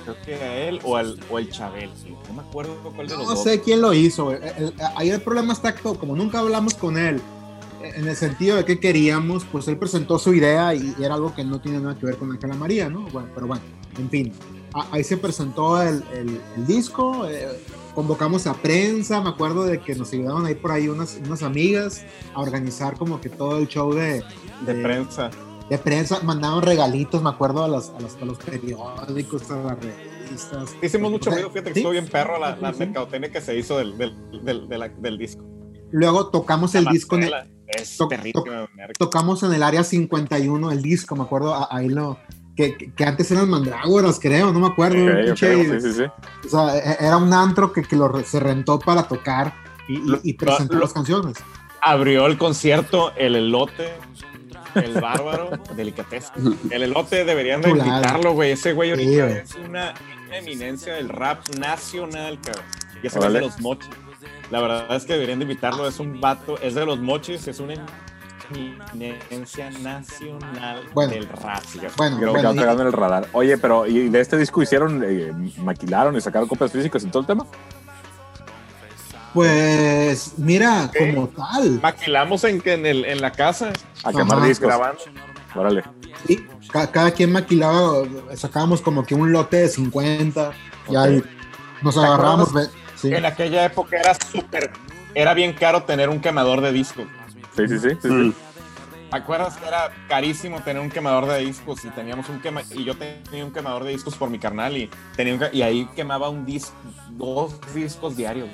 Creo 0.05 0.15
que 0.23 0.35
a 0.35 0.67
él 0.69 0.79
o 0.83 0.95
al, 0.97 1.19
o 1.29 1.39
el 1.39 1.49
Chabel. 1.51 1.89
sí. 2.01 2.15
No 2.27 2.35
me 2.35 2.41
acuerdo 2.41 2.75
cuál 2.95 3.07
de 3.07 3.15
los 3.17 3.23
No 3.27 3.33
dos. 3.35 3.43
sé 3.43 3.59
quién 3.61 3.81
lo 3.81 3.93
hizo. 3.93 4.31
El- 4.31 4.43
el- 4.43 4.73
Ahí 4.95 5.09
el 5.09 5.21
problema 5.21 5.51
está 5.53 5.73
que 5.75 5.81
como 5.81 6.15
nunca 6.15 6.39
hablamos 6.39 6.75
con 6.75 6.97
él, 6.97 7.19
en 7.81 8.07
el 8.07 8.15
sentido 8.15 8.55
de 8.57 8.65
que 8.65 8.79
queríamos, 8.79 9.43
pues 9.51 9.67
él 9.67 9.77
presentó 9.77 10.17
su 10.19 10.33
idea 10.33 10.73
y, 10.73 10.95
y 10.97 11.03
era 11.03 11.15
algo 11.15 11.33
que 11.35 11.43
no 11.43 11.59
tiene 11.59 11.79
nada 11.79 11.95
que 11.97 12.05
ver 12.05 12.17
con 12.17 12.31
Ángela 12.31 12.55
María, 12.55 12.89
¿no? 12.89 13.01
Bueno, 13.11 13.29
pero 13.33 13.47
bueno, 13.47 13.61
en 13.97 14.09
fin. 14.09 14.33
A- 14.73 14.87
Ahí 14.91 15.03
se 15.03 15.17
presentó 15.17 15.81
el, 15.81 16.03
el- 16.13 16.65
disco, 16.67 17.27
eh, 17.27 17.47
convocamos 17.93 18.45
a 18.47 18.53
prensa, 18.53 19.21
me 19.21 19.29
acuerdo 19.29 19.63
de 19.65 19.79
que 19.79 19.95
nos 19.95 20.11
ayudaron 20.13 20.45
ahí 20.45 20.55
por 20.55 20.71
ahí 20.71 20.87
unas, 20.87 21.17
unas 21.25 21.43
amigas 21.43 22.03
a 22.33 22.41
organizar 22.41 22.97
como 22.97 23.21
que 23.21 23.29
todo 23.29 23.57
el 23.57 23.67
show 23.67 23.93
de, 23.93 24.23
De 24.65 24.73
prensa. 24.83 25.29
De 25.69 25.77
prensa, 25.77 26.19
mandaron 26.23 26.61
regalitos, 26.61 27.21
me 27.23 27.29
acuerdo, 27.29 27.63
a 27.63 27.67
los, 27.67 27.89
a 27.89 27.99
los, 27.99 28.15
a 28.21 28.25
los 28.25 28.37
periódicos, 28.37 29.49
a 29.51 29.55
las 29.57 29.77
revistas. 29.79 30.75
Hicimos 30.81 31.11
mucho 31.11 31.31
ruido, 31.31 31.49
fíjate 31.49 31.69
que 31.69 31.73
Sí. 31.75 31.79
estuvo 31.79 31.91
bien 31.91 32.07
perro 32.07 32.39
la, 32.39 32.55
la 32.57 32.71
mercadotecnia 32.71 33.31
que 33.31 33.41
se 33.41 33.57
hizo 33.57 33.77
del, 33.77 33.97
del, 33.97 34.13
del, 34.43 34.67
de 34.69 34.77
la- 34.77 34.89
del 34.89 35.17
disco. 35.17 35.43
Luego 35.91 36.27
tocamos 36.27 36.75
el 36.75 36.83
La 36.85 36.91
disco 36.91 37.15
en 37.15 37.23
el, 37.23 37.33
Es 37.67 37.97
to- 37.97 38.07
to- 38.33 38.43
tocamos 38.97 39.43
en 39.43 39.53
el 39.53 39.63
área 39.63 39.83
51 39.83 40.71
el 40.71 40.81
disco, 40.81 41.15
me 41.15 41.23
acuerdo, 41.23 41.67
ahí 41.71 41.89
lo, 41.89 42.17
que, 42.55 42.75
que- 42.95 43.03
antes 43.05 43.31
eran 43.31 43.49
mandrágoras, 43.49 44.19
creo, 44.19 44.51
no 44.51 44.59
me 44.59 44.67
acuerdo. 44.67 44.97
un 44.97 45.09
Ok, 45.09 45.15
ok, 45.17 45.25
pinche- 45.25 45.79
sí, 45.81 45.87
sí, 45.89 45.93
sí. 45.93 46.03
O 46.47 46.49
sea, 46.49 46.77
e- 46.77 46.97
era 47.05 47.17
un 47.17 47.31
antro 47.33 47.71
que, 47.73 47.81
que 47.83 47.95
lo 47.95 48.11
se 48.23 48.39
rentó 48.39 48.77
para 48.79 49.03
tocar 49.07 49.53
y, 49.87 49.95
y- 49.97 50.19
y 50.23 50.33
presentar 50.33 50.79
las 50.79 50.93
canciones. 50.93 51.37
Abrió 51.81 52.25
el 52.25 52.37
concierto 52.37 53.11
El 53.15 53.35
Elote, 53.35 53.93
el 54.75 54.99
bárbaro, 55.01 55.51
delicatesco. 55.75 56.39
El 56.69 56.83
Elote 56.83 57.25
deberían 57.25 57.61
de 57.61 57.69
invitarlo, 57.71 58.33
güey. 58.33 58.51
Ese 58.51 58.73
güey 58.73 58.91
ahorita 58.91 59.09
Sí, 59.11 59.19
güey. 59.21 59.37
es 59.37 59.55
una, 59.55 59.93
eminencia 60.31 60.93
del 60.95 61.09
rap 61.09 61.47
nacional, 61.57 62.39
cabrón. 62.41 62.65
Y 63.01 63.07
ese 63.07 63.19
güey 63.19 63.33
de 63.33 63.41
los 63.41 63.59
mochis. 63.61 63.89
La 64.51 64.61
verdad 64.61 64.95
es 64.95 65.05
que 65.05 65.13
deberían 65.13 65.39
de 65.39 65.43
invitarlo. 65.43 65.87
Es 65.87 65.99
un 65.99 66.19
vato, 66.19 66.57
es 66.61 66.75
de 66.75 66.85
los 66.85 66.99
mochis, 66.99 67.47
es 67.47 67.59
una 67.59 67.75
eminencia 68.53 69.71
nacional 69.71 70.81
Bueno. 70.93 71.13
del 71.13 71.27
rap. 71.27 71.63
Bueno, 71.97 72.17
Creo 72.17 72.33
que 72.33 72.39
bueno, 72.41 72.49
va 72.49 72.61
pegando 72.61 72.81
en 72.83 72.87
el 72.87 72.93
radar. 72.93 73.27
Oye, 73.31 73.57
pero 73.57 73.87
¿y 73.87 74.09
de 74.09 74.19
este 74.19 74.37
disco 74.37 74.61
hicieron, 74.61 75.03
eh, 75.05 75.31
maquilaron 75.57 76.15
y 76.15 76.21
sacaron 76.21 76.47
copias 76.47 76.71
físicas 76.71 77.03
y 77.03 77.07
todo 77.07 77.21
el 77.21 77.27
tema? 77.27 77.45
Pues 79.39 80.33
mira, 80.37 80.89
¿Qué? 80.91 81.13
como 81.13 81.27
tal, 81.27 81.79
Maquilamos 81.81 82.43
en, 82.45 82.61
en, 82.65 82.85
el, 82.85 83.03
en 83.05 83.21
la 83.21 83.31
casa, 83.31 83.73
A 84.03 84.11
quemar 84.11 84.37
Ajá. 84.39 84.47
discos. 84.47 84.67
grabando. 84.67 85.01
Órale. 85.53 85.83
sí, 86.25 86.45
ca- 86.71 86.89
cada 86.89 87.11
quien 87.11 87.31
maquilaba, 87.33 88.03
sacábamos 88.35 88.81
como 88.81 89.05
que 89.05 89.13
un 89.13 89.31
lote 89.33 89.57
de 89.57 89.67
50, 89.69 90.51
ya 90.89 91.03
Ok. 91.03 91.09
y 91.09 91.23
nos 91.83 91.95
¿Te 91.95 92.01
agarrábamos. 92.01 92.53
ve- 92.53 92.67
sí. 92.95 93.13
En 93.13 93.25
aquella 93.25 93.65
época 93.65 93.97
era 93.97 94.13
súper. 94.31 94.71
Era 95.13 95.33
bien 95.33 95.53
caro 95.53 95.83
tener 95.83 96.09
un 96.09 96.19
quemador 96.21 96.61
de 96.61 96.71
discos. 96.71 97.05
Sí, 97.55 97.67
sí, 97.67 97.77
sí. 97.79 97.89
sí, 97.89 97.97
sí. 98.01 98.07
Mm. 98.09 98.33
¿Te 99.11 99.17
acuerdas 99.17 99.55
que 99.57 99.65
era 99.67 99.91
carísimo 100.09 100.61
tener 100.61 100.81
un 100.81 100.89
quemador 100.89 101.25
de 101.27 101.39
discos 101.39 101.83
y 101.85 101.89
teníamos 101.89 102.27
un 102.29 102.39
quema 102.41 102.61
y 102.71 102.83
yo 102.85 102.95
tenía 102.95 103.45
un 103.45 103.51
quemador 103.51 103.83
de 103.83 103.91
discos 103.91 104.15
por 104.15 104.29
mi 104.29 104.39
carnal 104.39 104.75
y 104.75 104.89
tenía 105.15 105.35
un 105.35 105.41
y 105.53 105.61
ahí 105.61 105.87
quemaba 105.95 106.29
un 106.29 106.45
disco 106.45 106.73
dos 107.11 107.53
discos 107.73 108.17
diarios 108.17 108.49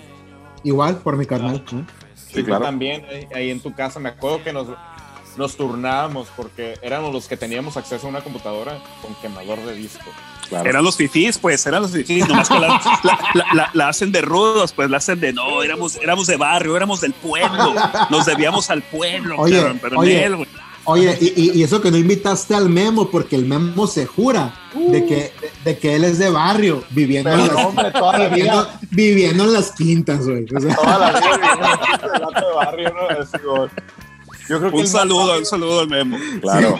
Igual 0.64 0.98
por 0.98 1.18
mi 1.18 1.26
carnal. 1.26 1.56
¿eh? 1.58 1.64
y 1.76 2.34
Sí, 2.36 2.40
tú 2.42 2.46
claro. 2.46 2.64
también 2.66 3.06
ahí, 3.10 3.28
ahí 3.36 3.50
en 3.50 3.60
tu 3.60 3.74
casa 3.74 4.00
me 4.00 4.10
acuerdo 4.10 4.44
que 4.44 4.54
nos 4.54 4.68
nos 5.38 5.56
turnábamos 5.56 6.28
porque 6.36 6.78
éramos 6.82 7.14
los 7.14 7.26
que 7.30 7.38
teníamos 7.38 7.78
acceso 7.78 8.06
a 8.06 8.10
una 8.10 8.20
computadora 8.22 8.78
con 9.02 9.16
quemador 9.16 9.60
de 9.60 9.74
disco. 9.76 10.04
Claro. 10.50 10.70
Eran 10.70 10.84
los 10.84 10.98
fifís, 10.98 11.38
pues, 11.38 11.66
eran 11.66 11.84
los 11.84 11.92
fifís, 11.92 12.28
nomás 12.28 12.50
que 12.50 12.60
la, 12.60 12.68
la- 13.04 13.46
la- 13.54 13.70
la- 13.74 13.88
hacen 13.88 14.12
de 14.12 14.22
rudos, 14.22 14.74
pues 14.74 14.90
la 14.90 14.98
hacen 14.98 15.22
de 15.22 15.32
no, 15.32 15.64
éramos, 15.64 15.96
éramos 15.96 16.28
de 16.28 16.36
barrio, 16.36 16.76
éramos 16.76 17.00
del 17.00 17.14
pueblo, 17.14 17.74
nos 18.10 18.26
debíamos 18.26 18.70
al 18.70 18.82
pueblo, 18.82 19.36
Oye, 19.38 19.56
cabrón, 19.58 19.80
pero 19.82 20.00
oye. 20.00 20.28
Güey. 20.30 20.48
Oye, 20.86 21.18
y, 21.22 21.60
y- 21.60 21.64
eso 21.64 21.80
que 21.82 21.92
no 21.92 21.98
invitaste 21.98 22.56
al 22.56 22.70
Memo, 22.70 23.10
porque 23.10 23.36
el 23.36 23.46
Memo 23.46 23.86
se 23.88 24.06
jura 24.06 24.54
de, 24.74 25.06
que, 25.06 25.16
de, 25.16 25.32
de 25.66 25.78
que 25.78 25.96
él 25.96 26.04
es 26.04 26.18
de 26.18 26.30
barrio, 26.30 26.84
viviendo, 26.90 27.30
Pero 27.30 27.44
en, 27.44 27.54
las, 27.56 27.66
hombre, 27.66 27.92
toda 27.92 28.18
la 28.18 28.28
viviendo, 28.30 28.64
vida, 28.64 28.80
viviendo 28.90 29.44
en 29.46 29.54
las 29.54 29.72
quintas, 29.74 30.26
güey. 30.28 30.46
O 30.56 30.60
sea, 30.60 30.76
toda 30.76 30.98
la 30.98 31.12
vida 31.20 31.30
viviendo 31.38 32.08
en 32.08 32.16
el 32.16 32.22
vato 32.22 32.48
de 32.48 32.56
barrio, 32.56 32.94
¿no? 32.94 33.40
Como- 33.44 33.68
Yo 34.52 34.60
creo 34.60 34.72
que 34.72 34.78
Un 34.78 34.88
saludo, 34.88 35.38
un 35.38 35.46
saludo 35.46 35.80
al 35.80 35.88
Memo. 35.88 36.18
Claro. 36.42 36.78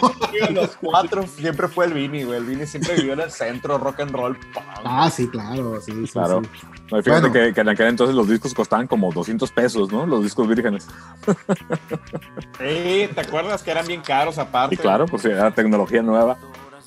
los 0.52 0.70
cuatro 0.80 1.24
siempre 1.26 1.68
fue 1.68 1.86
el 1.86 1.94
Vini, 1.94 2.22
güey. 2.24 2.38
El 2.38 2.44
Vini 2.44 2.66
siempre 2.66 2.94
vivió 2.96 3.14
en 3.14 3.20
el 3.20 3.30
centro, 3.30 3.78
rock 3.78 4.00
and 4.00 4.10
roll. 4.12 4.36
punk. 4.52 4.64
ah, 4.84 5.10
sí, 5.10 5.26
claro, 5.28 5.80
sí, 5.80 5.92
sí, 6.06 6.12
Claro. 6.12 6.42
sí. 6.44 6.66
No, 6.90 6.98
y 6.98 7.02
fíjate 7.02 7.28
Bueno. 7.28 7.32
que, 7.32 7.54
que 7.54 7.60
en 7.62 7.68
aquel 7.70 7.86
entonces 7.86 8.14
los 8.14 8.28
discos 8.28 8.52
costaban 8.52 8.86
como 8.86 9.10
200 9.12 9.50
pesos, 9.52 9.90
¿no? 9.90 10.06
Los 10.06 10.22
discos 10.22 10.46
vírgenes. 10.46 10.86
Sí, 12.58 13.08
¿te 13.14 13.20
acuerdas 13.20 13.62
que 13.62 13.70
eran 13.70 13.86
bien 13.86 14.02
caros 14.02 14.38
aparte? 14.38 14.74
Y 14.74 14.78
claro, 14.78 15.06
pues 15.06 15.22
sí, 15.22 15.28
era 15.28 15.50
tecnología 15.52 16.02
nueva. 16.02 16.36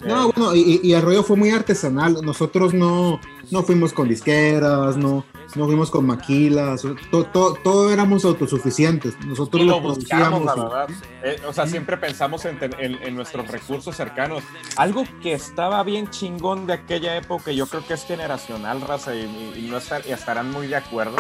No, 0.06 0.32
bueno, 0.32 0.54
y, 0.54 0.82
y 0.84 0.94
el 0.94 1.02
rollo 1.02 1.24
fue 1.24 1.38
muy 1.38 1.50
artesanal. 1.52 2.18
Nosotros 2.22 2.74
no, 2.74 3.20
no 3.52 3.64
fuimos 3.64 3.94
con 3.94 4.08
disqueras, 4.08 4.98
no, 4.98 5.24
no 5.56 5.66
fuimos 5.66 5.90
con 5.92 6.06
maquilas, 6.06 6.82
to- 7.12 7.26
to- 7.26 7.58
todo 7.64 7.92
éramos 7.92 8.26
autosuficientes. 8.26 9.16
Nosotros 9.26 9.62
Y 9.64 9.66
lo 9.66 9.80
lo 9.80 9.82
buscamos, 9.82 10.42
producíamos. 10.42 10.46
la 10.46 10.64
verdad. 10.86 10.90
Eh, 11.24 11.42
o 11.48 11.54
sea, 11.54 11.68
siempre 11.68 11.98
pensamos 11.98 12.46
en, 12.46 12.58
en- 12.80 13.02
en 13.02 13.16
nuestros 13.16 13.48
recursos 13.48 13.96
cercanos. 13.96 14.44
Algo 14.78 15.04
que 15.22 15.34
estaba 15.34 15.84
bien 15.84 16.10
chingón 16.10 16.68
de 16.68 16.74
aquella 16.74 17.16
época, 17.18 17.52
yo 17.52 17.68
creo 17.68 17.86
que 17.86 17.94
es 17.96 18.06
generacional, 18.06 18.82
raza, 18.82 19.16
y, 19.16 19.20
y- 19.56 19.66
y 19.66 19.70
no 19.70 19.78
estar- 19.78 20.04
y 20.08 20.12
estarán 20.12 20.52
muy 20.52 20.68
de 20.68 20.76
acuerdo, 20.78 21.16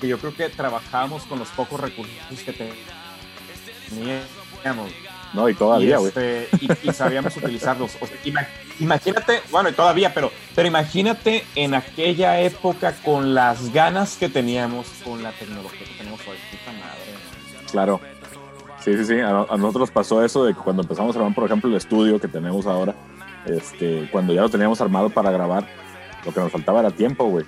que 0.00 0.08
yo 0.08 0.18
creo 0.18 0.34
que 0.34 0.48
trabajábamos 0.48 1.22
con 1.24 1.38
los 1.38 1.48
pocos 1.48 1.80
recursos 1.80 2.14
que 2.44 2.52
teníamos. 3.88 4.90
No, 5.34 5.48
y 5.48 5.54
todavía, 5.54 5.96
y, 5.96 5.98
güey. 5.98 6.08
este, 6.08 6.48
y, 6.60 6.88
y 6.88 6.92
sabíamos 6.92 7.36
utilizarlos. 7.36 7.96
O 8.00 8.06
sea, 8.06 8.16
ima- 8.24 8.46
imagínate, 8.80 9.42
bueno, 9.50 9.68
y 9.68 9.72
todavía, 9.72 10.14
pero, 10.14 10.32
pero 10.54 10.68
imagínate 10.68 11.44
en 11.54 11.74
aquella 11.74 12.40
época 12.40 12.94
con 13.04 13.34
las 13.34 13.72
ganas 13.72 14.16
que 14.16 14.28
teníamos, 14.28 14.86
con 15.04 15.22
la 15.22 15.32
tecnología 15.32 15.86
que 15.86 15.94
tenemos 15.98 16.20
hoy. 16.20 16.36
Puta 16.50 16.72
madre. 16.72 17.70
Claro. 17.70 18.00
Sí, 18.82 18.96
sí, 18.96 19.04
sí. 19.04 19.20
A, 19.20 19.40
a 19.50 19.56
nosotros 19.56 19.90
pasó 19.90 20.24
eso 20.24 20.44
de 20.44 20.54
que 20.54 20.60
cuando 20.60 20.82
empezamos 20.82 21.14
a 21.14 21.18
grabar, 21.18 21.34
por 21.34 21.44
ejemplo, 21.44 21.68
el 21.68 21.76
estudio 21.76 22.18
que 22.20 22.28
tenemos 22.28 22.64
ahora, 22.66 22.94
este, 23.46 24.08
cuando 24.10 24.32
ya 24.32 24.40
lo 24.40 24.48
teníamos 24.48 24.80
armado 24.80 25.10
para 25.10 25.30
grabar, 25.30 25.66
lo 26.24 26.32
que 26.32 26.40
nos 26.40 26.50
faltaba 26.50 26.80
era 26.80 26.90
tiempo, 26.90 27.24
güey. 27.24 27.44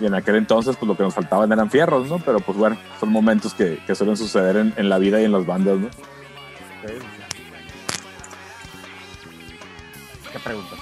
Y 0.00 0.06
en 0.06 0.14
aquel 0.14 0.34
entonces, 0.34 0.74
pues 0.76 0.88
lo 0.88 0.96
que 0.96 1.04
nos 1.04 1.14
faltaban 1.14 1.52
eran 1.52 1.70
fierros, 1.70 2.08
¿no? 2.08 2.18
Pero 2.18 2.40
pues 2.40 2.58
bueno, 2.58 2.76
son 2.98 3.10
momentos 3.12 3.54
que, 3.54 3.78
que 3.86 3.94
suelen 3.94 4.16
suceder 4.16 4.56
en, 4.56 4.74
en 4.76 4.88
la 4.88 4.98
vida 4.98 5.20
y 5.20 5.24
en 5.24 5.30
las 5.32 5.46
bandas, 5.46 5.78
¿no? 5.78 5.88
¿Qué 10.32 10.38
preguntas? 10.40 10.78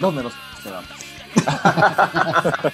¿Dónde 0.00 0.22
nos 0.22 0.32
quedamos? 0.62 0.90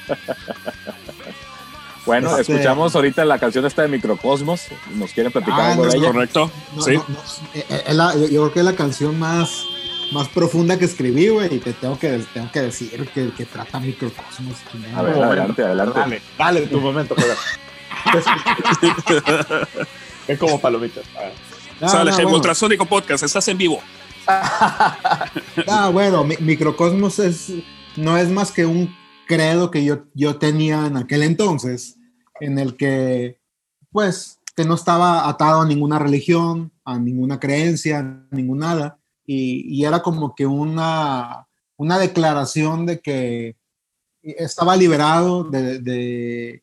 Bueno, 2.05 2.37
Este- 2.37 2.53
escuchamos 2.55 2.97
ahorita 2.97 3.25
la 3.25 3.39
canción 3.39 3.65
esta 3.65 3.83
de 3.83 3.89
Microcosmos. 3.89 4.63
¿Nos 4.95 5.13
quieren 5.13 5.31
platicar 5.31 5.61
Ah, 5.61 5.71
algo 5.71 5.85
no, 5.85 5.91
de 5.93 5.99
ella? 5.99 6.07
Correcto. 6.09 6.51
No, 6.75 6.83
sí. 6.83 6.95
no, 6.97 7.05
no, 7.09 7.15
eh, 7.55 7.65
eh, 7.69 7.83
es 7.87 7.95
la- 7.95 8.13
yo, 8.15 8.23
yo 8.27 8.27
creo 8.41 8.53
que 8.53 8.59
es 8.59 8.65
la 8.65 8.75
canción 8.75 9.17
más, 9.21 9.63
más 10.13 10.27
profunda 10.27 10.77
que 10.81 10.85
escribí, 10.87 11.29
güey, 11.29 11.55
y 11.55 11.59
te 11.61 11.73
tengo 11.75 11.97
que, 12.01 12.19
tengo 12.35 12.51
que 12.51 12.61
decir 12.63 13.09
que, 13.15 13.31
que 13.31 13.47
trata 13.47 13.79
microcosmos. 13.79 14.57
A 14.97 15.03
ver, 15.03 15.15
adelante, 15.23 15.63
adelante. 15.63 16.01
Dale, 16.01 16.23
dale 16.37 16.61
tu 16.67 16.81
momento, 16.81 17.15
joder. 17.15 17.37
es 20.27 20.39
como 20.41 20.61
palomitas. 20.61 21.05
Ah. 21.17 21.31
Ah, 21.81 21.89
Sale 21.89 22.11
no, 22.11 22.19
el 22.19 22.27
bueno. 22.27 22.89
Podcast, 22.89 23.23
estás 23.25 23.49
en 23.49 23.59
vivo. 23.59 23.81
Ah, 25.69 25.91
bueno, 25.93 26.25
mi- 26.25 26.37
microcosmos 26.41 27.19
es, 27.19 27.53
no 27.97 28.17
es 28.17 28.29
más 28.31 28.53
que 28.53 28.65
un 28.65 28.95
credo 29.27 29.71
que 29.71 29.85
yo, 29.85 30.05
yo 30.15 30.37
tenía 30.37 30.87
en 30.87 30.97
aquel 30.97 31.23
entonces, 31.23 31.97
en 32.41 32.59
el 32.59 32.77
que, 32.77 33.41
pues, 33.91 34.39
que 34.57 34.65
no 34.65 34.75
estaba 34.75 35.29
atado 35.29 35.63
a 35.63 35.67
ninguna 35.67 35.99
religión, 35.99 36.73
a 36.85 36.99
ninguna 36.99 37.39
creencia, 37.41 37.99
a 37.99 38.35
ningún 38.35 38.59
nada, 38.59 38.99
y, 39.27 39.65
y 39.69 39.85
era 39.85 40.01
como 40.03 40.35
que 40.35 40.47
una, 40.47 41.47
una 41.77 41.99
declaración 41.99 42.87
de 42.87 43.01
que 43.01 43.57
estaba 44.23 44.77
liberado 44.77 45.45
de, 45.45 45.79
de, 45.81 46.63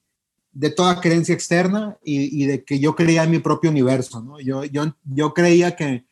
de 0.60 0.70
toda 0.70 0.99
creencia 0.99 1.34
externa 1.34 1.97
y, 2.03 2.45
de 2.45 2.66
que 2.66 2.80
yo 2.80 2.93
creía 2.93 3.24
en 3.24 3.32
mi 3.32 3.39
propio 3.39 3.70
universo, 3.70 4.22
¿no? 4.22 4.41
Yo, 4.41 4.66
yo, 4.66 4.93
yo 5.05 5.34
creía 5.34 5.78
que, 5.78 6.05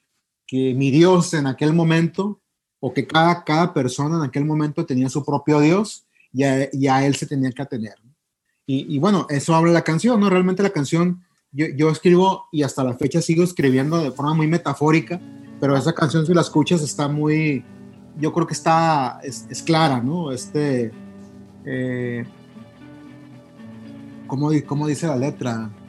que 0.45 0.73
mi 0.73 0.89
Dios 0.89 1.33
en 1.33 1.47
aquel 1.47 1.73
momento, 1.73 2.39
o 2.79 2.93
que 2.93 3.05
cada, 3.05 3.43
cada 3.43 3.73
persona 3.73 4.15
en 4.15 4.23
aquel 4.23 4.45
momento 4.45 4.85
tenía 4.85 5.09
su 5.09 5.25
propio 5.25 5.59
Dios 5.59 6.07
y 6.31 6.43
a, 6.43 7.05
él 7.05 7.15
se 7.15 7.27
tenía 7.27 7.51
que 7.51 7.61
atener. 7.61 7.95
Y, 8.65 8.97
bueno, 8.99 9.27
eso 9.29 9.53
habla 9.53 9.73
la 9.73 9.83
canción, 9.83 10.17
¿no? 10.19 10.29
Realmente 10.29 10.63
la 10.63 10.69
canción, 10.69 11.25
yo, 11.51 11.65
yo 11.75 11.89
escribo 11.89 12.45
y 12.53 12.63
hasta 12.63 12.85
la 12.85 12.93
fecha 12.93 13.21
sigo 13.21 13.43
escribiendo 13.43 13.97
de 13.97 14.11
forma 14.11 14.33
muy 14.33 14.47
metafórica, 14.47 15.19
pero 15.59 15.75
esa 15.75 15.93
canción 15.93 16.25
si 16.25 16.33
la 16.33 16.41
escuchas 16.41 16.81
está 16.81 17.09
muy, 17.09 17.65
yo 18.17 18.31
creo 18.31 18.47
que 18.47 18.53
está, 18.53 19.19
es, 19.23 19.45
es 19.49 19.61
clara, 19.61 20.01
¿no? 20.01 20.31
Este, 20.31 20.91
eh, 21.65 22.25
¿cómo, 24.27 24.51
di- 24.51 24.61
cómo 24.61 24.85
dice 24.87 25.07
la 25.07 25.15
letra? 25.15 25.69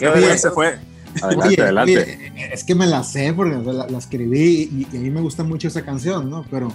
Eh, 0.00 0.08
Oye, 0.14 0.38
se 0.38 0.50
fue. 0.50 0.78
Adelante, 1.22 1.48
Oye, 1.48 1.62
adelante. 1.62 1.98
oye, 2.32 2.50
es 2.52 2.62
que 2.64 2.74
me 2.74 2.86
la 2.86 3.02
sé 3.02 3.32
porque 3.32 3.56
la, 3.56 3.86
la 3.88 3.98
escribí 3.98 4.68
y, 4.70 4.86
y 4.92 4.96
a 4.96 5.00
mí 5.00 5.10
me 5.10 5.20
gusta 5.20 5.42
mucho 5.42 5.66
esa 5.68 5.82
canción, 5.82 6.30
¿no? 6.30 6.44
Pero, 6.50 6.68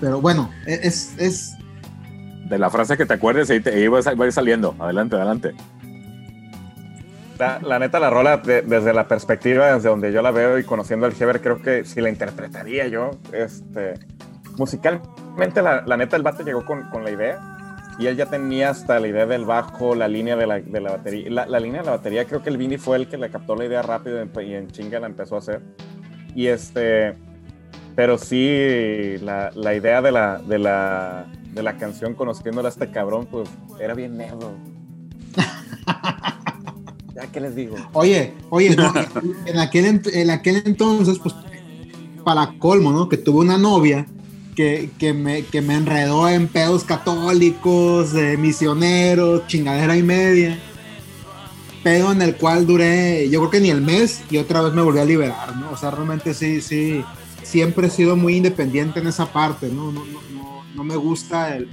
pero 0.00 0.20
bueno, 0.20 0.50
e, 0.66 0.80
es, 0.82 1.12
es 1.18 1.52
De 2.48 2.58
la 2.58 2.70
frase 2.70 2.96
que 2.96 3.04
te 3.06 3.14
acuerdes, 3.14 3.50
ahí, 3.50 3.60
te, 3.60 3.70
ahí 3.70 3.86
va 3.88 3.98
a 4.00 4.26
ir 4.26 4.32
saliendo. 4.32 4.74
Adelante, 4.78 5.16
adelante. 5.16 5.52
La, 7.38 7.60
la 7.60 7.78
neta, 7.78 8.00
la 8.00 8.08
rola, 8.10 8.38
de- 8.38 8.62
desde 8.62 8.92
la 8.94 9.06
perspectiva, 9.06 9.74
desde 9.74 9.88
donde 9.90 10.10
yo 10.12 10.22
la 10.22 10.30
veo 10.30 10.58
y 10.58 10.64
conociendo 10.64 11.04
al 11.06 11.14
Heber, 11.18 11.40
creo 11.42 11.60
que 11.60 11.84
si 11.84 12.00
la 12.00 12.08
interpretaría 12.08 12.88
yo, 12.88 13.10
este, 13.32 13.94
musicalmente, 15.38 15.62
la, 15.62 15.82
la 15.86 15.96
neta, 15.96 16.16
el 16.16 16.22
vato 16.22 16.42
llegó 16.42 16.64
con, 16.64 16.88
con 16.90 17.04
la 17.04 17.10
idea 17.10 17.38
y 17.98 18.06
él 18.06 18.16
ya 18.16 18.26
tenía 18.26 18.70
hasta 18.70 19.00
la 19.00 19.08
idea 19.08 19.26
del 19.26 19.44
bajo, 19.44 19.94
la 19.94 20.08
línea 20.08 20.36
de 20.36 20.46
la, 20.46 20.60
de 20.60 20.80
la 20.80 20.92
batería. 20.92 21.30
La, 21.30 21.46
la 21.46 21.60
línea 21.60 21.80
de 21.80 21.86
la 21.86 21.92
batería, 21.92 22.24
creo 22.26 22.42
que 22.42 22.50
el 22.50 22.56
Vini 22.56 22.78
fue 22.78 22.96
el 22.96 23.08
que 23.08 23.16
le 23.16 23.30
captó 23.30 23.56
la 23.56 23.64
idea 23.64 23.82
rápido 23.82 24.22
y 24.22 24.54
en, 24.54 24.68
chinga 24.68 25.00
la 25.00 25.06
empezó 25.06 25.36
a 25.36 25.38
hacer. 25.38 25.62
Y 26.34 26.46
este, 26.46 27.16
pero 27.96 28.18
sí, 28.18 29.16
la, 29.20 29.50
la 29.54 29.74
idea 29.74 30.00
de 30.00 30.12
la, 30.12 30.38
de, 30.38 30.58
la, 30.58 31.26
de 31.52 31.62
la 31.62 31.76
canción, 31.76 32.14
conociéndola 32.14 32.68
a 32.68 32.70
este 32.70 32.90
cabrón, 32.90 33.26
pues 33.26 33.48
era 33.80 33.94
bien 33.94 34.16
negro. 34.16 34.52
ya, 37.14 37.26
¿qué 37.32 37.40
les 37.40 37.56
digo? 37.56 37.76
Oye, 37.92 38.34
oye, 38.50 38.76
no, 38.76 38.92
en, 39.46 39.58
aquel, 39.58 40.00
en 40.12 40.30
aquel 40.30 40.62
entonces, 40.64 41.18
pues, 41.18 41.34
para 42.24 42.54
colmo, 42.58 42.92
¿no? 42.92 43.08
Que 43.08 43.16
tuve 43.16 43.40
una 43.40 43.58
novia 43.58 44.06
que, 44.58 44.90
que, 44.98 45.14
me, 45.14 45.44
que 45.44 45.62
me 45.62 45.76
enredó 45.76 46.28
en 46.28 46.48
pedos 46.48 46.82
católicos, 46.82 48.12
eh, 48.16 48.36
misioneros, 48.36 49.46
chingadera 49.46 49.96
y 49.96 50.02
media. 50.02 50.58
Pedo 51.84 52.10
en 52.10 52.22
el 52.22 52.34
cual 52.34 52.66
duré, 52.66 53.30
yo 53.30 53.38
creo 53.38 53.50
que 53.52 53.60
ni 53.60 53.70
el 53.70 53.80
mes 53.82 54.20
y 54.32 54.36
otra 54.38 54.60
vez 54.62 54.74
me 54.74 54.82
volví 54.82 54.98
a 54.98 55.04
liberar, 55.04 55.56
¿no? 55.58 55.70
O 55.70 55.76
sea, 55.76 55.92
realmente 55.92 56.34
sí, 56.34 56.60
sí, 56.60 57.04
siempre 57.44 57.86
he 57.86 57.90
sido 57.90 58.16
muy 58.16 58.34
independiente 58.34 58.98
en 58.98 59.06
esa 59.06 59.32
parte, 59.32 59.68
¿no? 59.68 59.92
No, 59.92 60.04
no, 60.04 60.20
no, 60.34 60.64
no 60.74 60.82
me 60.82 60.96
gusta 60.96 61.54
el, 61.56 61.68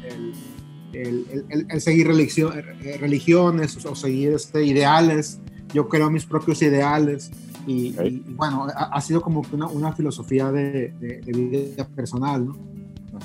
el- 0.93 1.25
el- 1.49 1.65
el- 1.67 1.81
seguir 1.81 2.05
religio- 2.05 2.53
eh, 2.53 2.97
religiones 2.99 3.83
o, 3.83 3.95
seguir 3.95 4.33
este, 4.33 4.63
ideales. 4.63 5.39
Yo 5.73 5.89
creo 5.89 6.11
mis 6.11 6.25
propios 6.25 6.61
ideales 6.61 7.31
y, 7.65 7.95
Ok. 7.97 8.05
y, 8.05 8.23
bueno, 8.27 8.67
ha, 8.75 8.83
ha 8.95 9.01
sido 9.01 9.21
como 9.21 9.41
una, 9.51 9.65
una 9.65 9.91
filosofía 9.93 10.51
de, 10.51 10.93
de- 10.99 11.21
de 11.25 11.31
vida 11.31 11.87
personal, 11.87 12.45
¿no? 12.45 12.74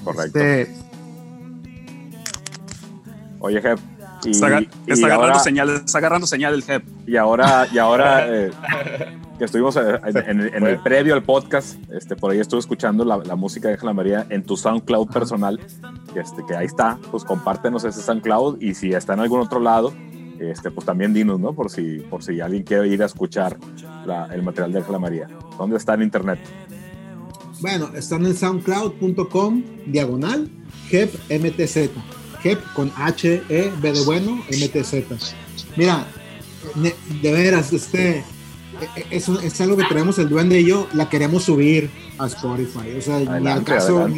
Correcto. 0.05 0.39
Este, 0.39 0.75
Oye, 3.41 3.61
Jeb. 3.63 3.79
Y, 4.25 4.31
Está, 4.33 4.47
aga- 4.49 4.61
y 4.61 4.93
está 4.93 5.07
agarrando 5.07 5.27
ahora, 5.33 5.39
señal, 5.39 5.71
está 5.71 5.97
agarrando 5.99 6.27
señal 6.27 6.53
el 6.53 6.63
Jeb. 6.63 6.83
y 7.07 7.17
ahora, 7.17 7.67
y 7.73 7.79
ahora 7.79 8.27
eh, 8.29 8.51
que 9.39 9.45
estuvimos 9.47 9.77
eh, 9.77 9.99
en, 10.05 10.41
en- 10.43 10.55
en 10.55 10.67
el 10.67 10.79
previo 10.81 11.15
al 11.15 11.23
podcast, 11.23 11.79
este, 11.91 12.17
por 12.17 12.31
ahí 12.31 12.39
estuve 12.39 12.61
escuchando 12.61 13.03
la, 13.07 13.17
la 13.17 13.35
música 13.35 13.69
de 13.69 13.75
Ángela 13.75 13.95
María 13.95 14.27
en 14.29 14.43
tu 14.45 14.59
SoundCloud 14.59 15.09
personal, 15.09 15.59
que, 16.13 16.21
este, 16.21 16.45
que 16.47 16.55
ahí 16.55 16.67
está, 16.67 16.99
pues 17.11 17.25
compártenos 17.25 17.83
ese 17.85 18.03
SoundCloud 18.03 18.61
y 18.61 18.75
si 18.75 18.93
está 18.93 19.15
en 19.15 19.21
algún 19.21 19.41
otro 19.41 19.59
lado, 19.59 19.95
este, 20.39 20.71
pues 20.71 20.85
también 20.85 21.15
dinos, 21.15 21.41
¿no? 21.41 21.55
Por 21.55 21.71
si, 21.71 22.01
por 22.11 22.23
si 22.23 22.43
alguien 22.43 22.63
quiere 22.63 22.89
ir 22.89 23.03
a 23.03 23.07
escuchar 23.07 23.57
la- 24.05 24.27
el 24.35 24.43
material 24.43 24.73
de 24.73 24.79
Ángela 24.81 24.99
María. 24.99 25.29
¿Dónde 25.57 25.79
está 25.79 25.95
en 25.95 26.03
internet? 26.03 26.39
Bueno, 27.61 27.91
están 27.95 28.25
en 28.27 28.37
soundcloud.com, 28.37 29.63
diagonal, 29.87 30.49
HEP 30.91 31.15
MTZ. 31.31 31.91
HEP 32.43 32.59
con 32.75 32.91
H, 32.97 33.43
E, 33.51 33.71
B 33.81 33.93
de 33.93 34.01
bueno, 34.05 34.37
MTZ. 34.49 34.95
Mira, 35.77 36.07
de 37.23 37.33
veras, 37.33 37.73
este, 37.75 38.19
e- 38.19 38.25
e- 38.97 39.07
es, 39.11 39.29
es 39.29 39.61
algo 39.61 39.77
que 39.77 39.85
traemos 39.85 40.19
el 40.19 40.29
duende 40.31 40.61
y 40.61 40.65
yo, 40.67 40.89
la 40.95 41.09
queremos 41.11 41.45
subir 41.45 41.91
a 42.19 42.27
Spotify. 42.29 42.97
O 42.99 43.03
sea, 43.03 43.19
ni 43.19 43.49
al 43.49 43.63
caso, 43.65 44.09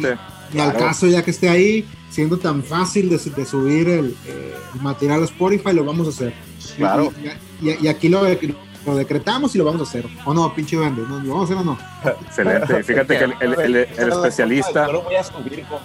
ni 0.53 0.59
al 0.61 0.73
caso 0.77 1.07
ya 1.07 1.21
que 1.23 1.31
esté 1.31 1.49
ahí, 1.49 1.85
siendo 2.09 2.37
tan 2.37 2.63
fácil 2.63 3.09
de, 3.09 3.17
de 3.17 3.45
subir 3.45 3.89
el, 3.89 4.15
eh, 4.25 4.53
material 4.81 5.21
a 5.21 5.25
Spotify, 5.25 5.73
lo 5.73 5.83
vamos 5.83 6.07
a 6.07 6.11
hacer. 6.11 6.33
Claro. 6.77 7.11
Y, 7.61 7.69
y- 7.69 7.77
y 7.81 7.87
aquí 7.87 8.07
lo, 8.07 8.21
lo 8.85 8.95
decretamos 8.95 9.55
y 9.55 9.57
lo 9.57 9.65
vamos 9.65 9.81
a 9.81 9.83
hacer. 9.83 10.05
¿O 10.25 10.33
no, 10.33 10.53
pinche 10.53 10.75
duende? 10.75 11.03
¿No? 11.07 11.19
¿Lo 11.19 11.33
vamos 11.35 11.49
a 11.49 11.53
hacer 11.53 11.57
o 11.57 11.63
no? 11.65 11.77
Excelente. 12.27 12.83
Fíjate 12.83 13.17
que 13.17 13.23
el, 13.23 13.33
el- 13.41 13.59
el- 13.59 13.75
el 13.75 14.09
especialista, 14.11 14.87
Yo 14.87 14.93
lo 14.93 15.01
voy 15.03 15.15
a 15.15 15.23
subir 15.23 15.63
con- 15.65 15.79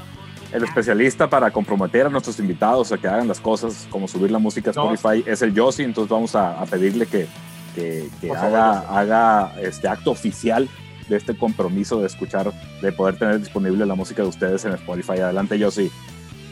el 0.52 0.64
especialista 0.64 1.28
para 1.28 1.50
comprometer 1.50 2.06
a 2.06 2.08
nuestros 2.08 2.38
invitados 2.40 2.90
a 2.92 2.96
que 2.98 3.06
hagan 3.06 3.28
las 3.28 3.38
cosas 3.38 3.86
como 3.90 4.08
subir 4.08 4.30
la 4.30 4.38
música 4.38 4.70
a 4.70 4.72
No. 4.74 4.92
Spotify 4.94 5.22
es 5.30 5.42
el 5.42 5.52
Yossi, 5.52 5.82
entonces 5.82 6.10
vamos 6.10 6.34
a, 6.34 6.58
a 6.60 6.64
pedirle 6.64 7.04
que, 7.06 7.26
que- 7.74 8.08
haga, 8.30 8.82
favor, 8.82 8.98
haga 8.98 9.52
este 9.60 9.86
acto 9.88 10.10
oficial 10.10 10.66
de 11.08 11.16
este 11.16 11.36
compromiso 11.36 12.00
de 12.00 12.06
escuchar, 12.06 12.50
de 12.82 12.92
poder 12.92 13.18
tener 13.18 13.38
disponible 13.40 13.84
la 13.86 13.94
música 13.94 14.22
de 14.22 14.28
ustedes 14.28 14.64
en 14.64 14.72
Spotify. 14.74 15.20
Adelante, 15.20 15.58
Yossi. 15.58 15.90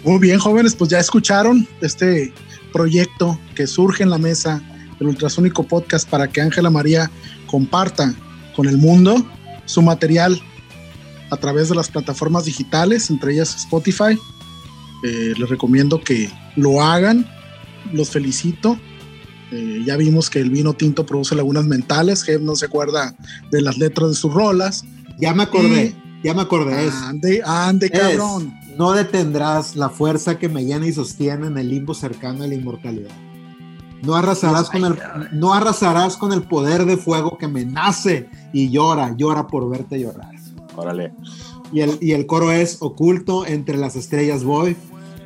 Muy 0.05 0.19
bien, 0.19 0.39
jóvenes, 0.39 0.75
pues 0.77 0.91
ya 0.91 0.99
escucharon 0.99 1.67
este 1.81 2.33
proyecto 2.73 3.39
que 3.55 3.67
surge 3.67 4.03
en 4.03 4.11
la 4.11 4.19
mesa 4.19 4.61
del 4.99 5.09
Ultrasónico 5.09 5.63
Podcast 5.65 6.09
para 6.09 6.29
que 6.29 6.41
Ángela 6.41 6.71
María 6.71 7.11
comparta 7.47 8.15
con 8.55 8.67
el 8.69 8.79
mundo 8.79 9.25
su 9.67 9.83
material 9.83 10.41
a 11.31 11.37
través 11.37 11.69
de 11.69 11.75
las 11.75 11.89
plataformas 11.91 12.45
digitales, 12.45 13.11
entre 13.11 13.35
ellas 13.35 13.55
Spotify. 13.57 14.19
Eh, 15.05 15.35
les 15.37 15.49
recomiendo 15.49 16.01
que 16.01 16.31
lo 16.57 16.83
hagan, 16.83 17.27
los 17.93 18.11
felicito. 18.11 18.79
Eh, 19.53 19.83
ya 19.87 19.97
vimos 19.97 20.31
que 20.31 20.41
el 20.41 20.51
vino 20.51 20.73
tinto 20.75 21.07
produce 21.07 21.35
lagunas 21.35 21.65
mentales, 21.65 22.25
que 22.25 22.39
no 22.39 22.57
se 22.57 22.67
acuerda 22.67 23.15
de 23.51 23.61
las 23.61 23.79
letras 23.79 24.11
de 24.11 24.15
sus 24.15 24.33
rolas. 24.33 24.85
Ya 25.19 25.35
me 25.35 25.45
acordé, 25.45 25.95
ya 26.23 26.35
me 26.35 26.43
acordé. 26.43 26.87
Es, 26.87 26.95
Ande, 26.95 27.43
ande, 27.45 27.87
es, 27.87 28.01
cabrón. 28.01 28.55
no 28.77 28.93
detendrás 28.93 29.77
la 29.77 29.89
fuerza 29.89 30.39
que 30.39 30.49
me 30.49 30.65
llena 30.65 30.87
y 30.87 30.93
sostiene 30.93 31.47
en 31.47 31.59
el 31.59 31.69
limbo 31.69 31.95
cercano 31.95 32.45
a 32.45 32.47
la 32.47 32.55
inmortalidad. 32.55 33.15
No 34.03 34.15
arrasarás, 34.15 34.71
con 34.71 34.85
el, 34.85 34.99
no 35.33 35.55
arrasarás 35.55 36.17
con 36.17 36.33
el 36.33 36.43
poder 36.43 36.85
de 36.85 36.97
fuego 36.97 37.39
que 37.39 37.49
me 37.49 37.65
nace 37.65 38.29
y 38.53 38.71
llora, 38.71 39.15
llora 39.17 39.47
por 39.47 39.69
verte 39.69 39.99
llorar. 39.99 40.31
Órale. 40.77 41.13
Y 41.73 41.81
el, 41.81 41.99
y 42.01 42.13
el 42.13 42.27
coro 42.27 42.53
es 42.53 42.79
oculto 42.81 43.47
entre 43.47 43.77
las 43.77 43.97
estrellas 43.97 44.45
voy, 44.45 44.77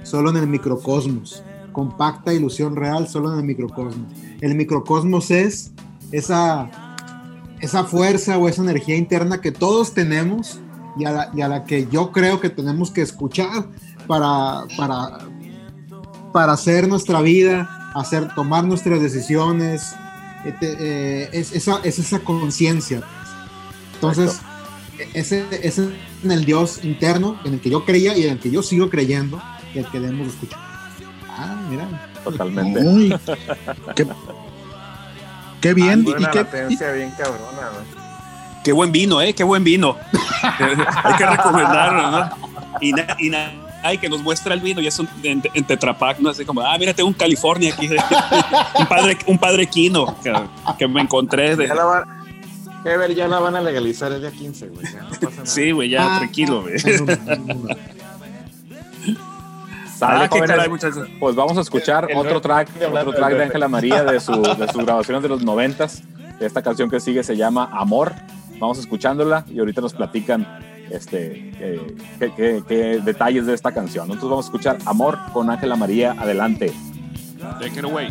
solo 0.02 0.30
en 0.30 0.36
el 0.36 0.46
microcosmos. 0.46 1.42
Compacta 1.72 2.32
ilusión 2.32 2.76
real, 2.76 3.08
solo 3.08 3.32
en 3.32 3.40
el 3.40 3.44
microcosmos. 3.44 4.12
El 4.40 4.54
microcosmos 4.54 5.30
es 5.30 5.72
esa, 6.12 6.70
esa 7.60 7.84
fuerza 7.84 8.38
o 8.38 8.48
esa 8.48 8.62
energía 8.62 8.96
interna 8.96 9.40
que 9.40 9.52
todos 9.52 9.92
tenemos 9.92 10.60
y 10.96 11.04
a 11.04 11.12
la, 11.12 11.30
y 11.34 11.40
a 11.42 11.48
la 11.48 11.64
que 11.64 11.86
yo 11.90 12.10
creo 12.12 12.40
que 12.40 12.50
tenemos 12.50 12.90
que 12.90 13.02
escuchar 13.02 13.66
para, 14.06 14.64
para, 14.76 15.18
para 16.32 16.52
hacer 16.52 16.88
nuestra 16.88 17.20
vida, 17.20 17.79
hacer, 17.94 18.34
tomar 18.34 18.64
nuestras 18.64 19.00
decisiones. 19.00 19.94
Eh, 20.44 20.54
eh, 20.62 21.28
es, 21.32 21.52
esa, 21.52 21.80
es 21.84 21.98
esa 21.98 22.20
conciencia. 22.20 23.02
Entonces, 23.94 24.40
ese 25.14 25.44
es 25.62 25.78
en 25.78 26.30
el 26.30 26.44
Dios 26.44 26.80
interno 26.84 27.38
en 27.44 27.54
el 27.54 27.60
que 27.60 27.70
yo 27.70 27.84
creía 27.84 28.16
y 28.16 28.24
en 28.24 28.32
el 28.32 28.38
que 28.38 28.50
yo 28.50 28.62
sigo 28.62 28.88
creyendo 28.90 29.40
y 29.74 29.78
el 29.78 29.86
que 29.86 30.00
debemos 30.00 30.28
escuchar. 30.28 30.58
Ah, 31.28 31.56
mira. 31.68 31.86
Totalmente. 32.24 32.80
Uy, 32.80 33.14
qué, 33.96 34.06
qué 35.60 35.74
bien. 35.74 35.90
Ando 35.90 36.10
y 36.10 36.14
qué- 36.26 36.38
latencia 36.38 36.92
bien 36.92 37.10
cabrona, 37.12 37.68
güey. 37.72 38.00
Qué 38.64 38.72
buen 38.72 38.92
vino, 38.92 39.20
¿eh? 39.22 39.32
Qué 39.34 39.42
buen 39.44 39.64
vino. 39.64 39.96
Hay 41.02 41.14
que 41.16 41.26
recomendarlo, 41.26 42.10
¿no? 42.10 42.30
Y, 42.80 42.92
na- 42.92 43.16
y 43.18 43.30
na- 43.30 43.52
ay, 43.82 43.98
que 43.98 44.08
nos 44.08 44.22
muestra 44.22 44.54
el 44.54 44.60
vino 44.60 44.80
y 44.80 44.86
es 44.86 44.98
un, 44.98 45.08
en, 45.22 45.42
en 45.54 45.64
Tetrapac, 45.64 46.18
¿no? 46.20 46.30
Así 46.30 46.44
como, 46.44 46.60
ah, 46.60 46.76
mira, 46.78 46.94
tengo 46.94 47.08
un 47.08 47.14
California 47.14 47.72
aquí. 47.74 47.88
un, 48.78 48.86
padre, 48.86 49.18
un 49.26 49.38
padre 49.38 49.66
quino 49.66 50.16
que, 50.22 50.32
que 50.78 50.88
me 50.88 51.00
encontré. 51.00 51.56
De, 51.56 51.66
Ya 51.68 51.74
la 51.74 51.84
van, 51.84 52.04
Heber, 52.84 53.14
ya 53.14 53.28
la 53.28 53.38
van 53.40 53.56
a 53.56 53.60
legalizar 53.60 54.10
el 54.12 54.20
día 54.22 54.30
15, 54.30 54.68
güey. 54.68 54.86
Ya 54.92 55.02
no 55.02 55.08
pasa 55.10 55.30
nada. 55.30 55.46
sí, 55.46 55.70
güey, 55.70 55.90
ya, 55.90 56.16
Ah, 56.16 56.18
tranquilo, 56.20 56.62
güey. 56.62 56.78
Sale, 56.78 57.18
Ah, 60.24 60.28
qué 60.30 60.38
jóvenes. 60.38 60.56
caray. 60.56 60.70
Pues 61.20 61.36
vamos 61.36 61.58
a 61.58 61.60
escuchar 61.60 62.06
El 62.10 62.16
otro 62.16 62.32
rey 62.34 62.40
track, 62.40 62.72
de 62.74 62.86
otro 62.86 63.12
track 63.12 63.34
de. 63.34 63.42
Ángela 63.44 63.68
María 63.68 64.02
de, 64.04 64.18
su, 64.18 64.32
de 64.58 64.68
sus 64.72 64.84
grabaciones 64.84 65.22
de 65.22 65.28
los 65.28 65.42
noventas. 65.42 66.02
Esta 66.40 66.62
canción 66.62 66.88
que 66.90 67.00
sigue 67.00 67.22
se 67.22 67.36
llama 67.36 67.68
Amor. 67.72 68.14
Vamos 68.58 68.78
escuchándola 68.78 69.44
y 69.52 69.58
ahorita 69.58 69.82
nos 69.82 69.92
platican 69.92 70.46
este, 70.90 71.52
eh, 71.60 71.80
qué, 72.18 72.62
qué- 72.66 73.00
detalles 73.04 73.46
de 73.46 73.54
esta 73.54 73.72
canción. 73.72 74.04
Entonces 74.06 74.28
vamos 74.30 74.44
a 74.46 74.48
escuchar 74.48 74.78
Amor 74.86 75.18
con 75.32 75.50
Ángela 75.50 75.76
María. 75.76 76.12
Adelante. 76.18 76.72
Take 77.60 77.78
it 77.78 77.84
away. 77.84 78.08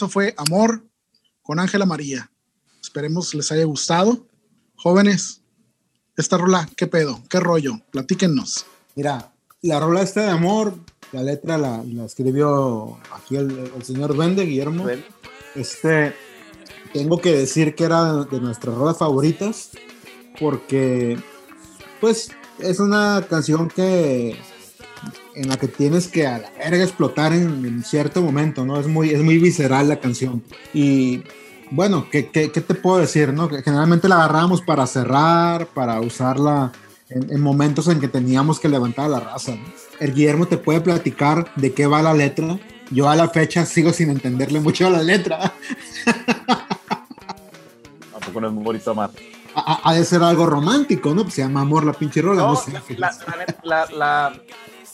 Eso 0.00 0.08
fue 0.08 0.34
Amor 0.38 0.82
con 1.42 1.58
Ángela 1.58 1.84
María. 1.84 2.30
Esperemos 2.80 3.34
les 3.34 3.52
haya 3.52 3.64
gustado. 3.64 4.26
Jóvenes, 4.74 5.42
esta 6.16 6.38
rola, 6.38 6.66
¿qué 6.74 6.86
pedo? 6.86 7.22
¿Qué 7.28 7.38
rollo? 7.38 7.82
Platíquennos. 7.90 8.64
Mira, 8.96 9.30
la 9.60 9.78
rola 9.78 10.00
esta 10.00 10.22
de 10.22 10.30
amor, 10.30 10.74
la 11.12 11.22
letra 11.22 11.58
la, 11.58 11.84
la 11.84 12.06
escribió 12.06 12.98
aquí 13.12 13.36
el, 13.36 13.50
el 13.76 13.84
señor 13.84 14.14
Duende, 14.14 14.46
Guillermo. 14.46 14.86
Este, 15.54 16.14
tengo 16.94 17.20
que 17.20 17.36
decir 17.36 17.74
que 17.74 17.84
era 17.84 18.24
de 18.24 18.40
nuestras 18.40 18.74
rolas 18.74 18.96
favoritas, 18.96 19.72
porque, 20.40 21.22
pues, 22.00 22.30
es 22.58 22.80
una 22.80 23.26
canción 23.28 23.68
que 23.68 24.34
en 25.34 25.48
la 25.48 25.56
que 25.56 25.68
tienes 25.68 26.08
que 26.08 26.26
a 26.26 26.38
la 26.38 26.50
verga 26.58 26.82
explotar 26.84 27.32
en, 27.32 27.64
en 27.64 27.82
cierto 27.84 28.22
momento, 28.22 28.64
¿no? 28.64 28.78
Es 28.80 28.86
muy, 28.86 29.10
es 29.10 29.22
muy 29.22 29.38
visceral 29.38 29.88
la 29.88 30.00
canción. 30.00 30.42
Y 30.74 31.22
bueno, 31.70 32.06
¿qué, 32.10 32.28
qué, 32.30 32.50
qué 32.50 32.60
te 32.60 32.74
puedo 32.74 32.98
decir, 32.98 33.32
no? 33.32 33.48
Que 33.48 33.62
generalmente 33.62 34.08
la 34.08 34.16
agarrábamos 34.16 34.60
para 34.62 34.86
cerrar, 34.86 35.66
para 35.68 36.00
usarla 36.00 36.72
en, 37.08 37.30
en 37.32 37.40
momentos 37.40 37.88
en 37.88 38.00
que 38.00 38.08
teníamos 38.08 38.58
que 38.60 38.68
levantar 38.68 39.08
la 39.10 39.20
raza. 39.20 39.52
¿no? 39.52 39.62
El 40.00 40.14
Guillermo 40.14 40.46
te 40.46 40.56
puede 40.58 40.80
platicar 40.80 41.52
de 41.56 41.72
qué 41.72 41.86
va 41.86 42.02
la 42.02 42.12
letra. 42.14 42.58
Yo 42.90 43.08
a 43.08 43.14
la 43.14 43.28
fecha 43.28 43.64
sigo 43.66 43.92
sin 43.92 44.10
entenderle 44.10 44.58
mucho 44.60 44.86
a 44.86 44.90
la 44.90 45.02
letra. 45.02 45.52
Tampoco 48.12 48.40
no 48.40 48.48
es 48.48 48.52
muy 48.52 48.64
bonito 48.64 48.90
amar. 48.90 49.10
Ha, 49.54 49.94
de 49.94 50.04
ser 50.04 50.22
algo 50.22 50.46
romántico, 50.46 51.12
¿no? 51.14 51.22
Pues 51.22 51.34
se 51.34 51.42
llama 51.42 51.60
amor 51.62 51.84
la 51.84 51.92
pinche 51.92 52.22
rola. 52.22 52.42
No, 52.42 52.48
no 52.52 52.56
sé. 52.56 52.72
la- 52.96 53.12
la- 53.64 53.86
la 53.90 54.32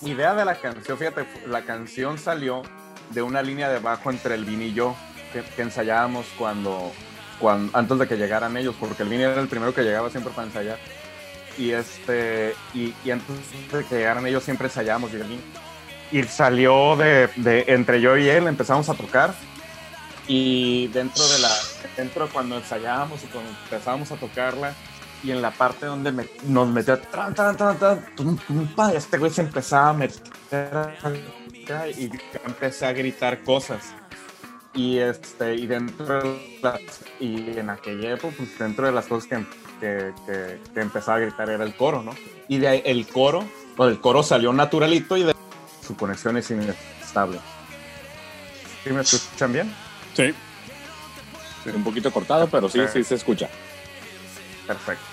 idea 0.03 0.35
de 0.35 0.45
la 0.45 0.57
canción, 0.57 0.99
fíjate, 0.99 1.27
la 1.47 1.63
canción 1.63 2.19
salió 2.19 2.63
de 3.11 3.23
una 3.23 3.43
línea 3.43 3.69
de 3.69 3.79
bajo 3.79 4.11
entre 4.11 4.35
el 4.35 4.45
Vini 4.45 4.67
y 4.67 4.75
yo, 4.75 4.97
que, 5.33 5.43
que 5.43 5.63
ensayábamos 5.63 6.27
cuando, 6.39 6.93
cuando, 7.41 7.77
antes 7.77 7.99
de 7.99 8.09
que 8.09 8.17
llegaran 8.17 8.57
ellos, 8.57 8.75
porque 8.79 9.03
el 9.03 9.09
Vini 9.09 9.23
era 9.23 9.41
el 9.41 9.49
primero 9.49 9.75
que 9.75 9.83
llegaba 9.83 10.11
siempre 10.11 10.33
para 10.33 10.47
ensayar. 10.47 10.79
Y, 11.59 11.71
este, 11.71 12.55
y, 12.75 12.95
y 13.05 13.11
antes 13.11 13.37
de 13.73 13.85
que 13.85 13.97
llegaran 13.97 14.27
ellos 14.27 14.45
siempre 14.45 14.67
ensayábamos 14.67 15.13
y 15.13 15.17
el 15.17 15.23
Vini. 15.23 15.41
Y 16.13 16.23
salió 16.25 16.97
de, 16.97 17.29
de 17.37 17.65
entre 17.69 18.01
yo 18.01 18.17
y 18.17 18.29
él, 18.29 18.47
empezamos 18.47 18.89
a 18.89 18.95
tocar. 18.95 19.35
Y 20.29 20.89
dentro 20.89 21.27
de 21.29 21.39
la, 21.39 21.51
dentro 21.97 22.29
cuando 22.29 22.57
ensayábamos 22.57 23.23
y 23.23 23.27
cuando 23.27 23.51
empezábamos 23.51 24.11
a 24.13 24.17
tocarla, 24.17 24.75
y 25.23 25.31
en 25.31 25.43
la 25.43 25.51
parte 25.51 25.87
donde 25.87 26.13
me- 26.13 26.29
nos 26.45 26.69
metió 26.69 26.99
tran, 26.99 27.35
tran, 27.35 27.57
tran, 27.57 27.79
tran, 27.79 28.05
tum, 28.17 28.37
tum, 28.39 28.67
pa, 28.69 28.93
este 28.93 29.19
güey 29.19 29.31
se 29.31 29.43
empezaba 29.43 29.91
a 29.91 29.93
meter 29.93 30.19
y 31.97 32.09
yo 32.11 32.19
empecé 32.47 32.87
a 32.87 32.93
gritar 32.93 33.43
cosas 33.43 33.83
y 34.75 34.99
este 34.99 35.55
y 35.55 35.67
dentro 35.67 36.21
de 36.23 36.59
las, 36.63 36.81
y 37.19 37.59
en 37.59 37.71
aquella 37.71 38.13
época 38.13 38.35
pues 38.37 38.59
dentro 38.59 38.87
de 38.87 38.93
las 38.93 39.07
cosas 39.07 39.29
que, 39.29 39.47
que, 39.81 40.13
que, 40.27 40.61
que 40.75 40.81
empezaba 40.81 41.17
a 41.17 41.21
gritar 41.21 41.51
era 41.51 41.65
el 41.65 41.75
coro 41.77 42.03
no 42.03 42.13
y 42.49 42.59
de 42.59 42.69
ahí 42.69 42.83
el 42.85 43.07
coro 43.09 43.45
pues 43.77 43.91
el 43.91 44.01
coro 44.01 44.23
salió 44.23 44.53
naturalito 44.53 45.17
y 45.17 45.25
de 45.25 45.35
su 45.87 45.97
conexión 45.97 46.37
es 46.37 46.51
inestable 46.51 47.39
¿Sí 48.85 48.91
me 48.93 49.01
escuchan 49.01 49.53
bien? 49.53 49.75
Sí. 50.15 50.33
Un 51.75 51.83
poquito 51.83 52.13
cortado, 52.13 52.47
pero 52.47 52.69
sí, 52.69 52.79
sí 52.93 53.03
se 53.03 53.17
escucha. 53.17 53.49
Perfecto. 54.67 55.05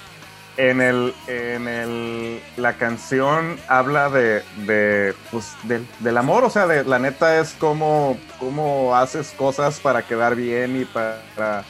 En 0.56 0.82
el, 0.82 1.16
en 1.28 1.68
el, 1.68 2.42
la 2.58 2.74
canción 2.74 3.60
habla 3.68 4.10
de, 4.10 4.44
de, 4.68 5.16
pues, 5.32 5.54
del, 5.64 5.88
del 6.00 6.16
amor, 6.16 6.44
o 6.44 6.50
sea, 6.52 6.68
de, 6.68 6.84
la 6.84 7.00
neta 7.00 7.40
es 7.40 7.56
como, 7.58 8.20
como 8.40 8.96
haces 8.96 9.32
cosas 9.32 9.80
para 9.80 10.04
quedar 10.04 10.36
bien 10.36 10.80
y 10.80 10.86
para, 10.86 11.64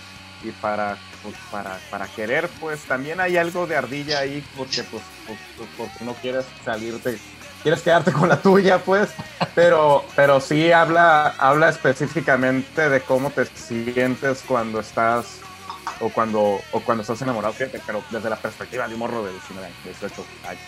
y 0.44 0.52
para, 0.52 0.98
pues, 1.22 1.36
para, 1.50 1.80
para 1.90 2.08
querer, 2.08 2.50
pues 2.60 2.82
también 2.82 3.22
hay 3.22 3.38
algo 3.38 3.66
de 3.68 3.78
ardilla 3.78 4.20
ahí 4.20 4.44
porque, 4.58 4.84
pues, 4.84 5.04
pues, 5.26 5.40
pues, 5.56 5.70
porque 5.78 6.04
no 6.04 6.14
quieres 6.16 6.46
salirte, 6.66 7.18
quieres 7.64 7.82
quedarte 7.82 8.12
con 8.12 8.28
la 8.28 8.42
tuya, 8.42 8.80
pues, 8.80 9.12
pero, 9.56 10.04
pero 10.14 10.42
sí 10.42 10.74
habla, 10.74 11.28
habla 11.38 11.70
específicamente 11.70 12.90
de 12.90 13.00
cómo 13.00 13.30
te 13.30 13.46
sientes 13.46 14.44
cuando 14.46 14.82
estás 14.82 15.40
o 16.00 16.10
cuando, 16.10 16.60
o 16.72 16.80
cuando 16.82 17.02
estás 17.02 17.22
enamorado, 17.22 17.54
pero 17.86 18.04
desde 18.10 18.30
la 18.30 18.36
perspectiva 18.36 18.88
de 18.88 18.94
un 18.94 19.00
morro 19.00 19.24
de 19.24 19.32
19 19.32 19.68
años, 19.68 19.78
18 19.84 20.26
años. 20.48 20.62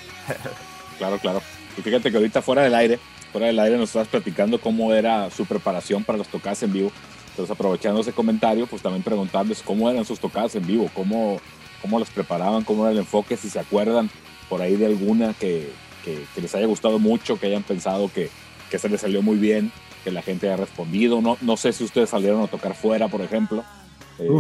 Claro, 0.98 1.18
claro. 1.20 1.42
Y 1.78 1.82
fíjate 1.82 2.10
que 2.10 2.16
ahorita 2.16 2.42
fuera 2.42 2.62
del 2.62 2.74
aire, 2.74 3.00
fuera 3.32 3.48
del 3.48 3.60
aire 3.60 3.78
nos 3.78 3.90
estabas 3.90 4.08
platicando 4.08 4.62
cómo 4.62 4.94
era 4.94 5.30
su 5.30 5.46
preparación 5.46 6.06
para 6.06 6.18
las 6.18 6.30
tocadas 6.30 6.64
en 6.64 6.72
vivo. 6.72 6.92
Entonces, 7.32 7.52
aprovechando 7.52 8.00
ese 8.00 8.14
comentario, 8.14 8.66
pues 8.66 8.82
también 8.82 9.04
preguntarles 9.04 9.62
cómo 9.62 9.90
eran 9.90 10.06
sus 10.06 10.22
tocadas 10.22 10.56
en 10.56 10.66
vivo, 10.66 10.90
cómo, 10.94 11.42
cómo 11.82 12.00
las 12.00 12.10
preparaban, 12.10 12.64
cómo 12.64 12.84
era 12.84 12.94
el 12.94 13.00
enfoque, 13.00 13.36
si 13.36 13.50
se 13.50 13.60
acuerdan 13.60 14.10
por 14.48 14.62
ahí 14.62 14.78
de 14.78 14.86
alguna 14.86 15.34
que, 15.34 15.70
que, 16.06 16.26
que 16.34 16.42
les 16.42 16.56
haya 16.56 16.66
gustado 16.66 16.98
mucho, 16.98 17.38
que 17.38 17.48
hayan 17.48 17.64
pensado 17.64 18.10
que, 18.10 18.30
que 18.70 18.80
se 18.80 18.88
les 18.88 19.02
salió 19.02 19.22
muy 19.22 19.36
bien, 19.36 19.74
que 20.06 20.12
la 20.12 20.22
gente 20.22 20.48
haya 20.48 20.56
respondido. 20.56 21.22
No, 21.22 21.38
no 21.42 21.58
sé 21.58 21.74
si 21.74 21.84
ustedes 21.84 22.12
salieron 22.12 22.42
a 22.42 22.48
tocar 22.48 22.74
fuera, 22.74 23.10
por 23.10 23.22
ejemplo. 23.22 23.66
Eh, 24.20 24.32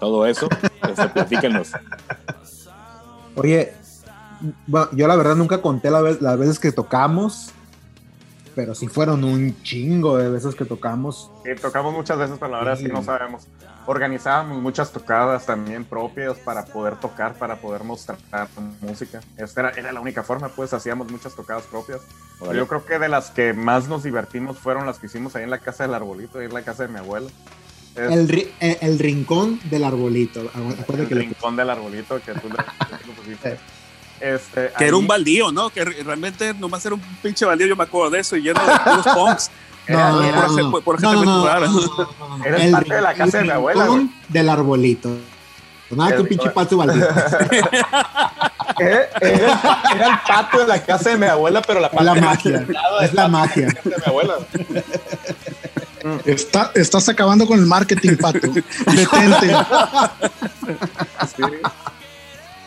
todo 0.00 0.26
eso, 0.26 0.48
este, 0.88 1.08
platíquenos. 1.08 1.72
Oye, 3.36 3.72
bueno, 4.66 4.88
yo 4.92 5.08
la 5.08 5.16
verdad 5.16 5.34
nunca 5.36 5.60
conté 5.60 5.90
la 5.90 6.00
vez- 6.00 6.20
las 6.20 6.38
veces 6.38 6.58
que 6.58 6.70
tocamos, 6.72 7.50
pero 8.54 8.74
sí 8.74 8.86
fueron 8.86 9.24
un 9.24 9.60
chingo 9.62 10.16
de 10.18 10.30
veces 10.30 10.54
que 10.54 10.64
tocamos. 10.64 11.30
Sí, 11.44 11.50
tocamos 11.60 11.92
muchas 11.92 12.18
veces, 12.18 12.36
pero 12.38 12.52
la 12.52 12.58
verdad 12.58 12.74
es 12.74 12.80
que 12.86 12.92
no 12.92 13.02
sabemos. 13.02 13.46
Organizábamos 13.86 14.62
muchas 14.62 14.92
tocadas 14.92 15.44
también 15.44 15.84
propias 15.84 16.38
para 16.38 16.64
poder 16.64 16.96
tocar, 16.96 17.34
para 17.34 17.56
poder 17.56 17.84
mostrar 17.84 18.16
música. 18.80 19.20
Esta 19.36 19.60
era, 19.60 19.70
era 19.72 19.92
la 19.92 20.00
única 20.00 20.22
forma, 20.22 20.48
pues 20.48 20.72
hacíamos 20.72 21.10
muchas 21.10 21.34
tocadas 21.34 21.64
propias. 21.64 22.00
Yo 22.54 22.66
creo 22.68 22.84
que 22.86 22.98
de 22.98 23.08
las 23.08 23.30
que 23.30 23.52
más 23.52 23.88
nos 23.88 24.02
divertimos 24.04 24.58
fueron 24.58 24.86
las 24.86 24.98
que 24.98 25.06
hicimos 25.06 25.34
ahí 25.36 25.42
en 25.44 25.50
la 25.50 25.58
casa 25.58 25.84
del 25.84 25.92
arbolito, 25.94 26.38
ahí 26.38 26.46
en 26.46 26.54
la 26.54 26.62
casa 26.62 26.84
de 26.84 26.88
mi 26.92 26.98
abuelo. 26.98 27.26
El, 27.96 28.28
ri- 28.28 28.48
eh, 28.60 28.78
el 28.80 28.98
rincón 28.98 29.60
del 29.64 29.84
arbolito. 29.84 30.40
El 30.96 31.06
que 31.08 31.14
rincón 31.14 31.54
del 31.56 31.70
arbolito 31.70 32.20
que 32.20 32.32
tú 32.34 32.48
le. 32.48 33.56
Este, 34.20 34.70
Que 34.78 34.86
era 34.86 34.96
un 34.96 35.06
baldío, 35.06 35.52
¿no? 35.52 35.68
Que 35.70 35.84
re- 35.84 36.02
realmente 36.02 36.54
nomás 36.54 36.84
era 36.86 36.94
un 36.94 37.00
pinche 37.22 37.44
baldío, 37.44 37.66
yo 37.66 37.76
me 37.76 37.82
acuerdo 37.84 38.10
de 38.10 38.20
eso, 38.20 38.36
y 38.36 38.42
lleno 38.42 38.60
de 38.64 38.72
puros 38.78 39.06
punks. 39.14 39.50
Era- 39.86 40.10
No, 40.12 40.22
era- 40.22 40.46
por 40.46 40.70
por- 40.70 40.82
por 40.84 41.00
gente. 41.00 41.16
Era 42.46 42.56
el 42.64 42.72
patio 42.72 42.94
de 42.94 43.02
la 43.02 43.12
casa 43.14 43.38
de 43.38 43.44
mi 43.44 43.50
abuela, 43.50 43.82
rincón 43.84 44.06
güey. 44.06 44.18
del 44.28 44.48
arbolito. 44.48 45.16
Nada 45.90 46.14
que 46.16 46.22
un 46.22 46.28
pinche 46.28 46.50
patio 46.50 46.78
baldío. 46.78 47.06
Era, 48.78 49.08
era- 49.20 49.60
el 49.92 50.18
patio 50.26 50.60
de 50.60 50.66
la 50.66 50.82
casa 50.82 51.10
de 51.10 51.16
mi 51.18 51.26
abuela, 51.26 51.60
pero 51.62 51.78
la 51.80 51.86
Es 51.88 51.92
la 51.94 52.14
parte 52.14 52.20
magia. 52.20 52.66
Es 53.02 53.14
la 53.14 53.28
magia. 53.28 53.66
de 53.66 53.80
mi 53.84 54.02
abuela. 54.06 54.34
Está, 56.24 56.70
estás 56.74 57.08
acabando 57.08 57.46
con 57.46 57.58
el 57.58 57.66
marketing, 57.66 58.16
Pato. 58.16 58.38
Detente. 58.48 59.54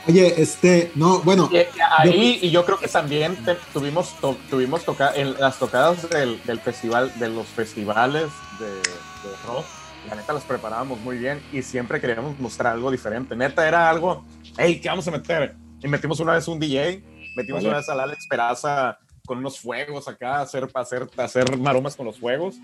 Oye, 0.08 0.42
este, 0.42 0.92
no, 0.96 1.20
bueno, 1.20 1.50
ahí, 1.98 2.40
y 2.42 2.50
yo 2.50 2.64
creo 2.66 2.80
que 2.80 2.88
también 2.88 3.36
te- 3.44 3.58
tuvimos, 3.74 4.16
to- 4.22 4.38
tuvimos 4.50 4.86
toca 4.86 5.14
en 5.14 5.34
las 5.38 5.60
tocadas 5.60 6.10
del, 6.10 6.42
del 6.46 6.62
festival, 6.62 7.12
de 7.20 7.28
los 7.28 7.46
festivales 7.48 8.28
de, 8.58 8.68
de 8.68 9.36
rock, 9.46 9.66
la 10.08 10.16
neta 10.16 10.32
las 10.32 10.44
preparábamos 10.44 11.02
muy 11.02 11.18
bien 11.18 11.42
y 11.52 11.62
siempre 11.62 12.00
queríamos 12.00 12.40
mostrar 12.40 12.72
algo 12.74 12.90
diferente. 12.90 13.36
Neta 13.36 13.68
era 13.68 13.90
algo, 13.90 14.24
hey, 14.58 14.80
¿qué 14.82 14.88
vamos 14.88 15.06
a 15.10 15.12
meter? 15.12 15.56
Y 15.84 15.90
metimos 15.90 16.22
una 16.22 16.34
vez 16.34 16.48
un 16.48 16.58
DJ, 16.58 17.04
metimos 17.36 17.60
Vale. 17.62 17.68
una 17.68 17.78
vez 17.80 17.90
al 17.90 18.00
Alex 18.00 18.28
Peraza 18.30 18.98
con 19.26 19.40
unos 19.40 19.60
fuegos 19.60 20.08
acá, 20.08 20.40
hacer, 20.40 20.70
hacer, 20.74 21.06
hacer 21.18 21.58
maromas 21.58 21.98
con 21.98 22.06
los 22.06 22.18
fuegos. 22.18 22.56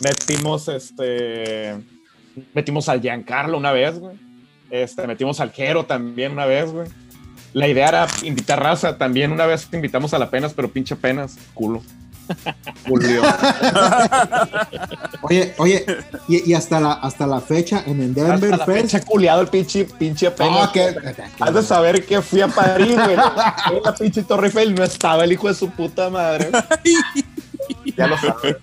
Metimos 0.00 0.68
este, 0.68 1.76
metimos 2.54 2.88
al 2.88 3.00
Giancarlo 3.00 3.56
una 3.58 3.72
vez, 3.72 3.98
güey. 3.98 4.16
Este, 4.70 5.06
metimos 5.06 5.38
al 5.40 5.52
Jero 5.52 5.84
también 5.84 6.32
una 6.32 6.46
vez, 6.46 6.70
güey. 6.70 6.88
La 7.52 7.68
idea 7.68 7.88
era 7.88 8.06
invitar 8.22 8.62
raza. 8.62 8.96
También 8.96 9.30
una 9.32 9.44
vez 9.46 9.68
invitamos 9.72 10.14
a 10.14 10.18
la 10.18 10.30
Penas, 10.30 10.54
pero 10.54 10.68
pinche 10.70 10.96
Penas, 10.96 11.36
culo. 11.54 11.82
Volvió. 12.88 13.20
oye, 15.22 15.54
oye, 15.58 15.84
y, 16.28 16.50
y 16.50 16.54
hasta 16.54 16.80
la 16.80 16.92
hasta 16.92 17.26
la 17.26 17.40
fecha 17.40 17.82
en 17.86 18.00
el 18.00 18.10
Hasta 18.10 18.22
Denver 18.38 18.50
la 18.58 18.64
Fest. 18.64 18.80
fecha 18.92 19.04
culiado 19.04 19.40
el 19.42 19.48
pinche, 19.48 19.84
pinche 19.84 20.30
Penas. 20.30 20.68
Ah, 20.68 20.70
que- 20.72 20.94
Has 21.40 21.52
de 21.54 21.62
saber 21.62 22.06
que 22.06 22.22
fui 22.22 22.40
a 22.40 22.48
París, 22.48 22.94
güey. 22.94 23.10
En 23.12 23.82
la 23.84 23.94
pinche 23.98 24.22
Torre 24.22 24.46
Eiffel 24.46 24.74
no 24.74 24.84
estaba 24.84 25.24
el 25.24 25.32
hijo 25.32 25.48
de 25.48 25.54
su 25.54 25.68
puta 25.70 26.08
madre. 26.10 26.50
ya 27.96 28.06
lo 28.06 28.16
sabes. 28.16 28.56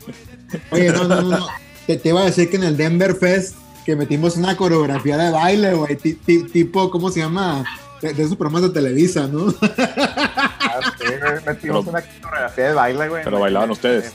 Oye, 0.71 0.91
no, 0.91 1.03
no, 1.05 1.21
no, 1.21 1.37
no. 1.39 1.47
Te, 1.87 1.97
te 1.97 2.09
iba 2.09 2.21
a 2.21 2.25
decir 2.25 2.49
que 2.49 2.57
en 2.57 2.63
el 2.63 2.77
Denver 2.77 3.15
Fest 3.15 3.55
que 3.85 3.95
metimos 3.95 4.37
una 4.37 4.55
coreografía 4.55 5.17
de 5.17 5.31
baile, 5.31 5.73
güey, 5.73 5.95
ti- 5.95 6.13
ti- 6.13 6.43
tipo, 6.43 6.91
¿cómo 6.91 7.09
se 7.09 7.21
llama? 7.21 7.63
De, 8.01 8.13
de 8.13 8.23
esos 8.23 8.35
programas 8.37 8.61
de 8.63 8.69
Televisa, 8.69 9.27
¿no? 9.27 9.53
Ah, 9.61 10.79
sí, 10.99 11.05
güey, 11.05 11.33
Metimos 11.45 11.85
Pero- 11.85 11.89
una 11.89 12.03
coreografía 12.21 12.67
de 12.67 12.73
baile, 12.73 13.09
güey. 13.09 13.23
Pero 13.23 13.39
bailaban 13.39 13.71
ustedes. 13.71 14.13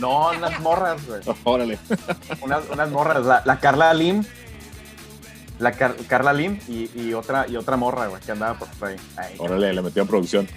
No, 0.00 0.30
unas 0.30 0.60
morras, 0.60 1.00
güey. 1.06 1.20
Órale. 1.44 1.78
unas, 2.42 2.64
unas 2.72 2.90
morras, 2.90 3.24
la, 3.24 3.42
la 3.44 3.60
Carla 3.60 3.94
Lim, 3.94 4.24
la 5.60 5.70
Car- 5.72 5.94
Carla 6.08 6.32
Lim 6.32 6.58
y, 6.66 6.90
y 7.00 7.14
otra 7.14 7.46
y 7.48 7.54
otra 7.56 7.76
morra, 7.76 8.08
güey, 8.08 8.20
que 8.20 8.32
andaba 8.32 8.58
por 8.58 8.88
ahí. 8.88 8.96
Ahí. 9.16 9.34
Órale, 9.38 9.72
le 9.72 9.82
metieron 9.82 10.08
producción. 10.08 10.48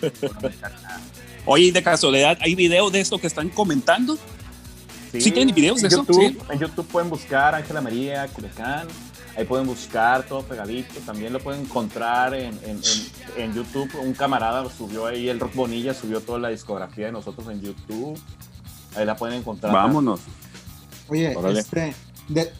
Oye, 1.44 1.70
de 1.72 1.82
casualidad, 1.82 2.38
¿hay 2.40 2.54
video 2.54 2.90
de 2.90 3.00
esto 3.00 3.18
que 3.18 3.26
están 3.26 3.48
comentando? 3.48 4.18
¿Sí 5.20 5.30
tienen 5.32 5.54
videos 5.54 5.80
de 5.80 5.88
en 5.88 5.92
eso? 5.92 6.04
YouTube, 6.06 6.20
Sí. 6.30 6.38
En 6.50 6.58
YouTube 6.58 6.86
pueden 6.86 7.10
buscar 7.10 7.54
Ángela 7.54 7.80
María 7.80 8.26
Culiacán, 8.28 8.86
ahí 9.36 9.44
pueden 9.44 9.66
buscar 9.66 10.24
todo 10.24 10.42
pegadito, 10.42 10.94
también 11.04 11.32
lo 11.32 11.40
pueden 11.40 11.62
encontrar 11.62 12.34
en, 12.34 12.58
en, 12.64 12.78
en- 12.78 13.16
en 13.42 13.54
YouTube, 13.54 13.90
un 14.02 14.14
camarada 14.14 14.66
subió 14.70 15.06
ahí, 15.06 15.28
el 15.28 15.38
Rock 15.40 15.54
Bonilla 15.54 15.92
subió 15.94 16.20
toda 16.20 16.38
la 16.38 16.48
discografía 16.48 17.06
de 17.06 17.12
nosotros 17.12 17.46
en 17.48 17.60
YouTube, 17.60 18.18
ahí 18.96 19.04
la 19.04 19.16
pueden 19.16 19.38
encontrar. 19.40 19.72
Vámonos. 19.72 20.20
Oye, 21.08 21.36
Órale. 21.36 21.60
este, 21.60 21.94
de- 22.28 22.50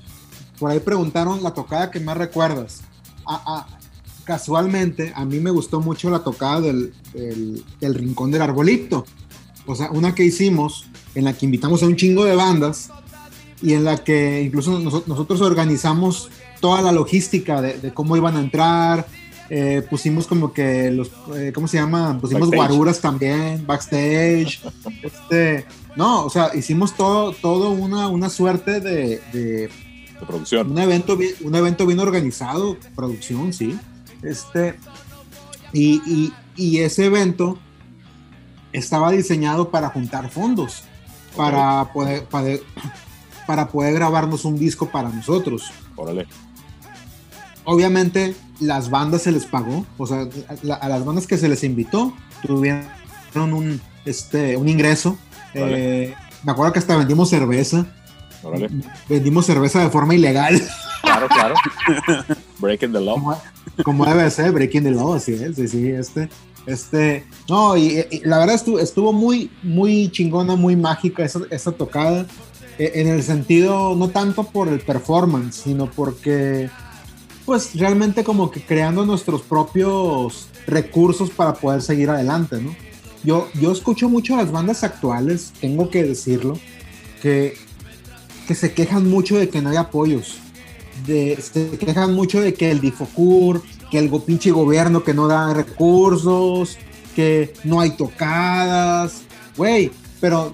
por 0.59 0.71
ahí 0.71 0.81
preguntaron 0.81 1.43
la 1.43 1.53
tocada 1.55 1.91
que 1.91 2.01
más 2.01 2.17
recuerdas. 2.17 2.83
Ah, 3.27 3.43
ah, 3.47 3.67
casualmente, 4.25 5.13
a 5.15 5.25
mí 5.25 5.39
me 5.41 5.51
gustó 5.51 5.81
mucho 5.81 6.11
la 6.11 6.19
tocada 6.21 6.61
del, 6.61 6.93
del- 7.15 7.65
del 7.81 7.95
Rincón 7.95 8.31
del 8.31 8.43
Arbolito. 8.43 9.05
O 9.67 9.75
sea, 9.75 9.91
una 9.91 10.15
que 10.15 10.25
hicimos 10.25 10.87
en 11.17 11.25
la 11.25 11.33
que 11.33 11.45
invitamos 11.47 11.83
a 11.83 11.87
un 11.87 11.97
chingo 11.97 12.25
de 12.25 12.37
bandas 12.37 12.91
y 13.61 13.73
en 13.73 13.83
la 13.85 13.97
que 14.05 14.43
incluso 14.43 14.79
noso- 14.79 15.03
nosotros 15.07 15.41
organizamos 15.41 16.31
toda 16.61 16.81
la 16.83 16.93
logística 16.93 17.61
de, 17.61 17.79
de 17.79 17.93
cómo 17.93 18.17
iban 18.17 18.37
a 18.37 18.41
entrar. 18.41 19.07
eh, 19.49 19.83
pusimos 19.89 20.27
como 20.27 20.53
que 20.53 20.91
los, 20.91 21.11
eh, 21.37 21.53
¿cómo 21.55 21.69
se 21.69 21.77
llama? 21.79 22.19
Pusimos 22.21 22.51
Backstage. 22.51 22.69
guaruras 22.69 23.01
también, 23.01 23.65
backstage. 23.67 24.61
este, 25.05 25.65
no, 25.95 26.25
o 26.25 26.31
sea, 26.31 26.51
hicimos 26.55 26.95
todo, 26.97 27.33
todo 27.33 27.71
una, 27.71 28.09
una 28.09 28.29
suerte 28.29 28.81
de, 28.81 29.21
de 29.33 29.43
De 29.69 30.27
producción. 30.27 30.73
un 30.73 30.79
evento 30.79 31.17
un 31.43 31.55
evento 31.55 31.87
bien 31.87 32.01
organizado, 32.01 32.77
producción, 32.97 33.53
sí. 33.53 33.79
Este, 34.23 34.75
y, 35.73 36.01
y- 36.07 36.33
y 36.57 36.79
ese 36.79 37.05
evento 37.05 37.57
estaba 38.73 39.11
diseñado 39.13 39.71
para 39.71 39.89
juntar 39.91 40.29
fondos, 40.31 40.83
para 41.37 41.93
poder, 41.93 42.25
para, 42.25 42.47
para 43.47 43.69
poder 43.69 43.95
grabarnos 43.95 44.45
un 44.45 44.59
disco 44.59 44.89
para 44.91 45.09
nosotros. 45.09 45.71
Órale. 45.97 46.27
Obviamente 47.65 48.35
las 48.61 48.91
bandas 48.91 49.23
se 49.23 49.33
les 49.33 49.45
pagó, 49.45 49.85
o 49.99 50.07
sea, 50.07 50.21
a, 50.23 50.55
la- 50.63 50.75
a 50.77 50.89
las 50.89 51.05
bandas 51.05 51.27
que 51.27 51.37
se 51.37 51.49
les 51.49 51.63
invitó 51.65 52.13
tuvieron 52.47 52.87
un, 53.35 53.81
este, 54.05 54.57
un 54.57 54.69
ingreso. 54.69 55.19
Eh, 55.55 56.15
me 56.45 56.53
acuerdo 56.53 56.73
que 56.73 56.79
hasta 56.79 56.97
vendimos 56.97 57.29
cerveza, 57.31 57.87
Órale. 58.43 58.69
vendimos 59.09 59.47
cerveza 59.47 59.81
de 59.81 59.91
forma 59.91 60.15
ilegal. 60.15 60.63
Claro, 61.03 61.29
claro. 61.29 61.55
Breaking 62.59 62.93
the 62.93 63.01
law. 63.01 63.15
como, 63.17 63.39
como 63.85 64.07
debe 64.07 64.31
ser, 64.31 64.53
Breaking 64.53 64.85
the 64.85 64.91
Law, 64.93 65.15
así 65.15 65.33
es, 65.35 65.57
sí, 65.57 65.67
sí, 65.69 65.89
este, 65.89 66.29
este, 66.67 67.25
no, 67.49 67.77
y, 67.77 68.05
la 68.25 68.39
verdad 68.39 68.57
estuvo, 68.57 68.79
estuvo 68.79 69.13
muy, 69.13 69.51
muy 69.63 70.11
chingona, 70.11 70.57
muy 70.57 70.77
mágica 70.77 71.25
esa, 71.25 71.41
esa 71.51 71.73
tocada, 71.73 72.27
eh, 72.79 72.93
en 72.95 73.09
el 73.09 73.23
sentido, 73.23 73.95
no 73.95 74.09
tanto 74.09 74.45
por 74.45 74.69
el 74.69 74.81
performance, 74.81 75.63
sino 75.65 75.91
porque, 75.91 76.69
pues, 77.45 77.75
realmente 77.75 78.25
como 78.25 78.51
que 78.51 78.63
creando 78.63 79.07
nuestros 79.07 79.43
propios 79.43 80.49
recursos 80.67 81.31
para 81.31 81.55
poder 81.55 81.83
seguir 81.83 82.11
adelante, 82.11 82.61
¿no? 82.61 82.75
Yo, 83.23 83.49
yo 83.61 83.73
escucho 83.73 84.09
mucho 84.09 84.35
a 84.35 84.39
las 84.39 84.53
bandas 84.53 84.85
actuales, 84.85 85.53
tengo 85.61 85.91
que 85.91 86.05
decirlo, 86.05 86.59
que, 87.23 87.55
que 88.47 88.55
se 88.55 88.73
quejan 88.73 89.09
mucho 89.09 89.37
de 89.37 89.49
que 89.49 89.63
no 89.63 89.71
hay 89.71 89.77
apoyos 89.77 90.41
de, 91.05 91.39
se 91.41 91.71
quejan 91.79 92.15
mucho 92.15 92.41
de 92.41 92.55
que 92.55 92.71
el 92.71 92.81
Difocur, 92.81 93.63
que 93.91 93.99
el 93.99 94.11
pinche 94.23 94.51
gobierno 94.51 95.05
que 95.05 95.15
no 95.15 95.29
da 95.29 95.53
recursos, 95.55 96.77
que 97.15 97.55
no 97.65 97.81
hay 97.81 97.91
tocadas, 97.91 99.23
güey, 99.57 99.91
pero 100.21 100.53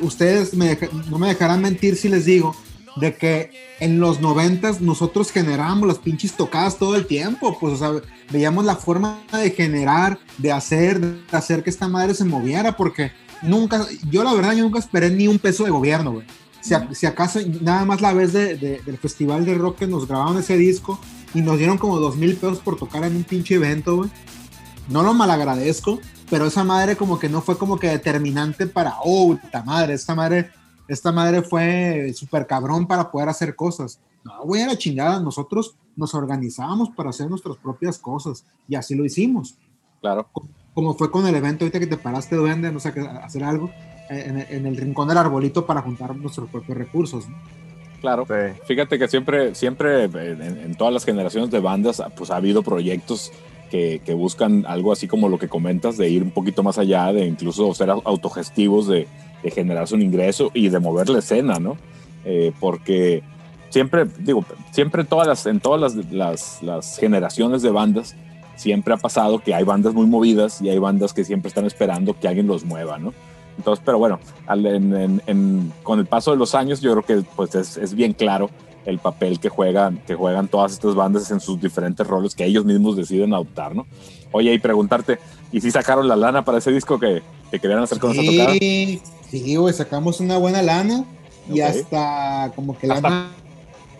ustedes 0.00 0.54
me 0.54 0.66
deja- 0.74 0.88
no 1.10 1.18
me 1.18 1.28
dejarán 1.28 1.62
mentir 1.62 1.96
si 1.96 2.08
les 2.08 2.24
digo 2.24 2.54
de 2.96 3.16
que 3.16 3.50
en 3.80 3.98
los 3.98 4.20
noventas 4.20 4.80
nosotros 4.80 5.32
generábamos 5.32 5.88
las 5.88 5.98
pinches 5.98 6.34
tocadas 6.34 6.78
todo 6.78 6.94
el 6.94 7.06
tiempo, 7.06 7.56
pues, 7.58 7.74
o 7.74 7.76
sea, 7.76 8.08
veíamos 8.30 8.64
la 8.64 8.76
forma 8.76 9.20
de 9.32 9.50
generar, 9.50 10.18
de 10.38 10.52
hacer, 10.52 11.00
de 11.00 11.36
hacer 11.36 11.64
que 11.64 11.70
esta 11.70 11.88
madre 11.88 12.14
se 12.14 12.24
moviera, 12.24 12.76
porque 12.76 13.10
nunca, 13.42 13.84
yo 14.10 14.22
la 14.22 14.32
verdad, 14.32 14.52
yo 14.52 14.62
nunca 14.62 14.78
esperé 14.78 15.10
ni 15.10 15.26
un 15.26 15.40
peso 15.40 15.64
de 15.64 15.70
gobierno, 15.70 16.12
güey. 16.12 16.26
Si 16.92 17.04
acaso 17.04 17.40
nada 17.60 17.84
más 17.84 18.00
la 18.00 18.14
vez 18.14 18.32
de- 18.32 18.56
de- 18.56 18.80
del 18.86 18.96
festival 18.96 19.44
de 19.44 19.54
rock 19.54 19.80
que 19.80 19.86
nos 19.86 20.06
grabaron 20.08 20.38
ese 20.38 20.56
disco 20.56 20.98
y 21.34 21.40
nos 21.42 21.58
dieron 21.58 21.76
como 21.78 21.98
dos 21.98 22.16
mil 22.16 22.34
pesos 22.36 22.60
por 22.60 22.76
tocar 22.76 23.04
en 23.04 23.16
un 23.16 23.24
pinche 23.24 23.54
evento, 23.56 23.96
güey. 23.96 24.10
No 24.88 25.02
lo 25.02 25.14
malagradezco, 25.14 25.98
pero 26.30 26.46
esa 26.46 26.62
madre 26.64 26.96
como 26.96 27.18
que 27.18 27.28
no 27.28 27.40
fue 27.40 27.58
como 27.58 27.78
que 27.78 27.88
determinante 27.88 28.66
para, 28.66 28.94
oh, 29.02 29.36
puta 29.40 29.62
madre, 29.62 29.94
esta 29.94 30.14
madre, 30.14 30.50
esta 30.88 31.10
madre 31.12 31.42
fue 31.42 32.12
súper 32.14 32.46
cabrón 32.46 32.86
para 32.86 33.10
poder 33.10 33.28
hacer 33.28 33.56
cosas. 33.56 33.98
No, 34.24 34.42
güey, 34.44 34.62
a 34.62 34.66
la 34.68 34.78
chingada, 34.78 35.20
nosotros 35.20 35.74
nos 35.96 36.14
organizábamos 36.14 36.90
para 36.90 37.10
hacer 37.10 37.28
nuestras 37.30 37.56
propias 37.56 37.98
cosas 37.98 38.44
y 38.68 38.74
así 38.74 38.94
lo 38.94 39.04
hicimos 39.04 39.56
Claro. 40.00 40.28
como 40.74 40.94
fue 40.94 41.10
con 41.10 41.26
el 41.26 41.34
evento 41.34 41.64
ahorita 41.64 41.78
que 41.80 41.86
te 41.86 41.96
paraste, 41.96 42.36
duende, 42.36 42.70
no 42.72 42.80
sé, 42.80 42.88
hacer 43.22 43.44
algo 43.44 43.70
eh, 44.10 44.24
en, 44.26 44.38
el- 44.38 44.46
en 44.50 44.66
el 44.66 44.76
rincón 44.76 45.08
del 45.08 45.16
arbolito 45.18 45.64
para 45.66 45.80
juntar 45.82 46.14
nuestros 46.16 46.50
propios 46.50 46.76
recursos. 46.76 47.26
¿no? 47.28 47.36
Claro. 48.04 48.26
Sí. 48.28 48.60
Fíjate 48.66 48.98
que 48.98 49.08
siempre, 49.08 49.54
siempre 49.54 50.04
eh, 50.04 50.08
en, 50.38 50.58
en 50.62 50.74
todas 50.74 50.92
las 50.92 51.06
generaciones 51.06 51.50
de 51.50 51.58
bandas, 51.60 52.02
pues 52.16 52.30
ha 52.30 52.36
habido 52.36 52.62
proyectos 52.62 53.32
que, 53.70 54.02
que 54.04 54.12
buscan 54.12 54.66
algo 54.68 54.92
así 54.92 55.08
como 55.08 55.30
lo 55.30 55.38
que 55.38 55.48
comentas, 55.48 55.96
de 55.96 56.10
ir 56.10 56.22
un 56.22 56.30
poquito 56.30 56.62
más 56.62 56.76
allá, 56.76 57.12
de 57.14 57.24
incluso 57.24 57.72
ser 57.72 57.88
au- 57.88 58.02
autogestivos, 58.04 58.86
de, 58.88 59.08
de 59.42 59.50
generarse 59.50 59.94
un 59.94 60.02
ingreso 60.02 60.50
y 60.52 60.68
de 60.68 60.78
mover 60.80 61.08
la 61.08 61.20
escena, 61.20 61.58
¿no? 61.58 61.78
Eh, 62.26 62.52
porque 62.60 63.22
siempre, 63.70 64.04
digo, 64.18 64.44
siempre 64.70 65.04
todas 65.04 65.26
las, 65.26 65.46
en 65.46 65.60
todas 65.60 65.80
las, 65.80 66.12
las, 66.12 66.62
las 66.62 66.98
generaciones 66.98 67.62
de 67.62 67.70
bandas, 67.70 68.14
siempre 68.54 68.92
ha 68.92 68.98
pasado 68.98 69.38
que 69.38 69.54
hay 69.54 69.64
bandas 69.64 69.94
muy 69.94 70.06
movidas 70.06 70.60
y 70.60 70.68
hay 70.68 70.78
bandas 70.78 71.14
que 71.14 71.24
siempre 71.24 71.48
están 71.48 71.64
esperando 71.64 72.14
que 72.20 72.28
alguien 72.28 72.46
los 72.46 72.64
mueva, 72.66 72.98
¿no? 72.98 73.14
Entonces, 73.56 73.82
pero 73.84 73.98
bueno, 73.98 74.18
al- 74.46 74.66
en- 74.66 74.94
en- 74.94 75.22
en- 75.26 75.72
con 75.82 75.98
el 75.98 76.06
paso 76.06 76.30
de 76.32 76.36
los 76.36 76.54
años, 76.54 76.80
yo 76.80 76.92
creo 76.92 77.04
que 77.04 77.26
pues 77.36 77.54
es, 77.54 77.76
es 77.76 77.94
bien 77.94 78.12
claro 78.12 78.50
el 78.84 78.98
papel 78.98 79.40
que 79.40 79.48
juegan, 79.48 79.98
que 80.06 80.14
juegan 80.14 80.48
todas 80.48 80.72
estas 80.72 80.94
bandas 80.94 81.30
en 81.30 81.40
sus 81.40 81.60
diferentes 81.60 82.06
roles 82.06 82.34
que 82.34 82.44
ellos 82.44 82.64
mismos 82.64 82.96
deciden 82.96 83.32
adoptar, 83.32 83.74
¿no? 83.74 83.86
Oye, 84.32 84.52
y 84.52 84.58
preguntarte, 84.58 85.18
¿y 85.52 85.60
si 85.60 85.70
sacaron 85.70 86.06
la 86.08 86.16
lana 86.16 86.44
para 86.44 86.58
ese 86.58 86.70
disco 86.72 86.98
que, 86.98 87.22
que 87.50 87.60
querían 87.60 87.78
hacer 87.80 87.98
con 87.98 88.10
esa 88.12 88.22
tocada? 88.22 88.52
Sí, 88.52 89.00
sí, 89.30 89.56
güey, 89.56 89.72
sacamos 89.72 90.20
una 90.20 90.36
buena 90.38 90.60
lana 90.60 91.04
y 91.48 91.60
hasta 91.60 92.50
como 92.56 92.76
que 92.76 92.90
Hasta- 92.90 93.08
lana. 93.08 93.30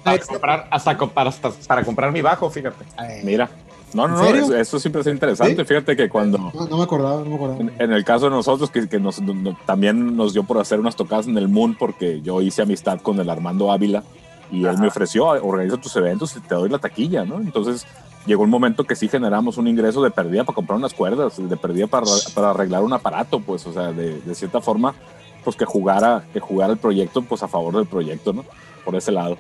Para 0.03 0.19
comprar, 0.19 0.69
hasta, 0.71 0.99
para, 0.99 1.31
hasta 1.31 1.51
para 1.67 1.83
comprar 1.83 2.13
mi 2.13 2.21
bajo, 2.21 2.51
fíjate. 2.51 2.85
Mira, 3.23 3.49
no, 3.95 4.09
no, 4.09 4.27
¿En 4.27 4.49
no, 4.49 4.55
eso, 4.57 4.79
siempre 4.79 5.01
es 5.03 5.07
interesante. 5.07 5.57
¿Sí? 5.57 5.65
Fíjate 5.65 5.97
que 5.97 6.09
cuando, 6.09 6.39
No, 6.39 6.53
no 6.69 6.77
me 6.77 6.83
acordaba, 6.83 7.19
no 7.23 7.27
me 7.27 7.35
acordaba. 7.37 7.61
en, 7.61 7.73
en 7.79 7.93
el 7.93 8.05
caso 8.05 8.27
de 8.27 8.31
nosotros, 8.33 8.71
que, 8.71 8.89
que 8.89 8.99
nos, 9.01 9.21
no- 9.23 9.57
también 9.67 10.17
nos 10.17 10.33
dio 10.33 10.45
por 10.45 10.59
hacer 10.59 10.81
unas 10.81 10.97
tocadas 10.97 11.27
en 11.27 11.39
el 11.39 11.49
Moon, 11.49 11.75
porque 11.75 12.21
yo 12.23 12.41
hice 12.43 12.63
amistad 12.63 13.01
con 13.01 13.19
el 13.21 13.31
Armando 13.31 13.73
Ávila 13.73 14.03
y 14.51 14.65
él 14.67 14.77
me 14.79 14.89
ofreció, 14.89 15.27
organiza 15.27 15.77
tus 15.79 15.97
eventos 15.97 16.37
y 16.37 16.41
te 16.41 16.55
doy 16.55 16.69
la 16.69 16.79
taquilla, 16.79 17.25
¿no? 17.25 17.37
Entonces 17.41 17.87
llegó 18.27 18.43
un 18.45 18.51
momento 18.51 18.85
que 18.85 18.95
sí 18.97 19.09
generamos 19.09 19.59
un 19.59 19.67
ingreso 19.69 20.03
de 20.03 20.11
pérdida 20.11 20.45
para 20.45 20.55
comprar 20.55 20.79
unas 20.79 20.93
cuerdas, 20.95 21.35
de 21.37 21.57
pérdida 21.57 21.87
para, 21.87 22.07
para 22.35 22.51
arreglar 22.51 22.83
un 22.83 22.93
aparato, 22.93 23.41
pues, 23.41 23.67
o 23.67 23.73
sea, 23.73 23.93
de, 23.93 24.21
de 24.21 24.35
cierta 24.35 24.61
forma, 24.61 24.95
pues 25.45 25.57
que 25.57 25.65
jugara, 25.65 26.25
que 26.33 26.41
jugara 26.41 26.73
el 26.73 26.79
proyecto, 26.79 27.23
pues 27.23 27.43
a 27.43 27.49
favor 27.49 27.75
del 27.77 27.87
proyecto, 27.87 28.33
¿no? 28.33 28.45
Por 28.85 28.95
ese 28.97 29.13
lado. 29.13 29.37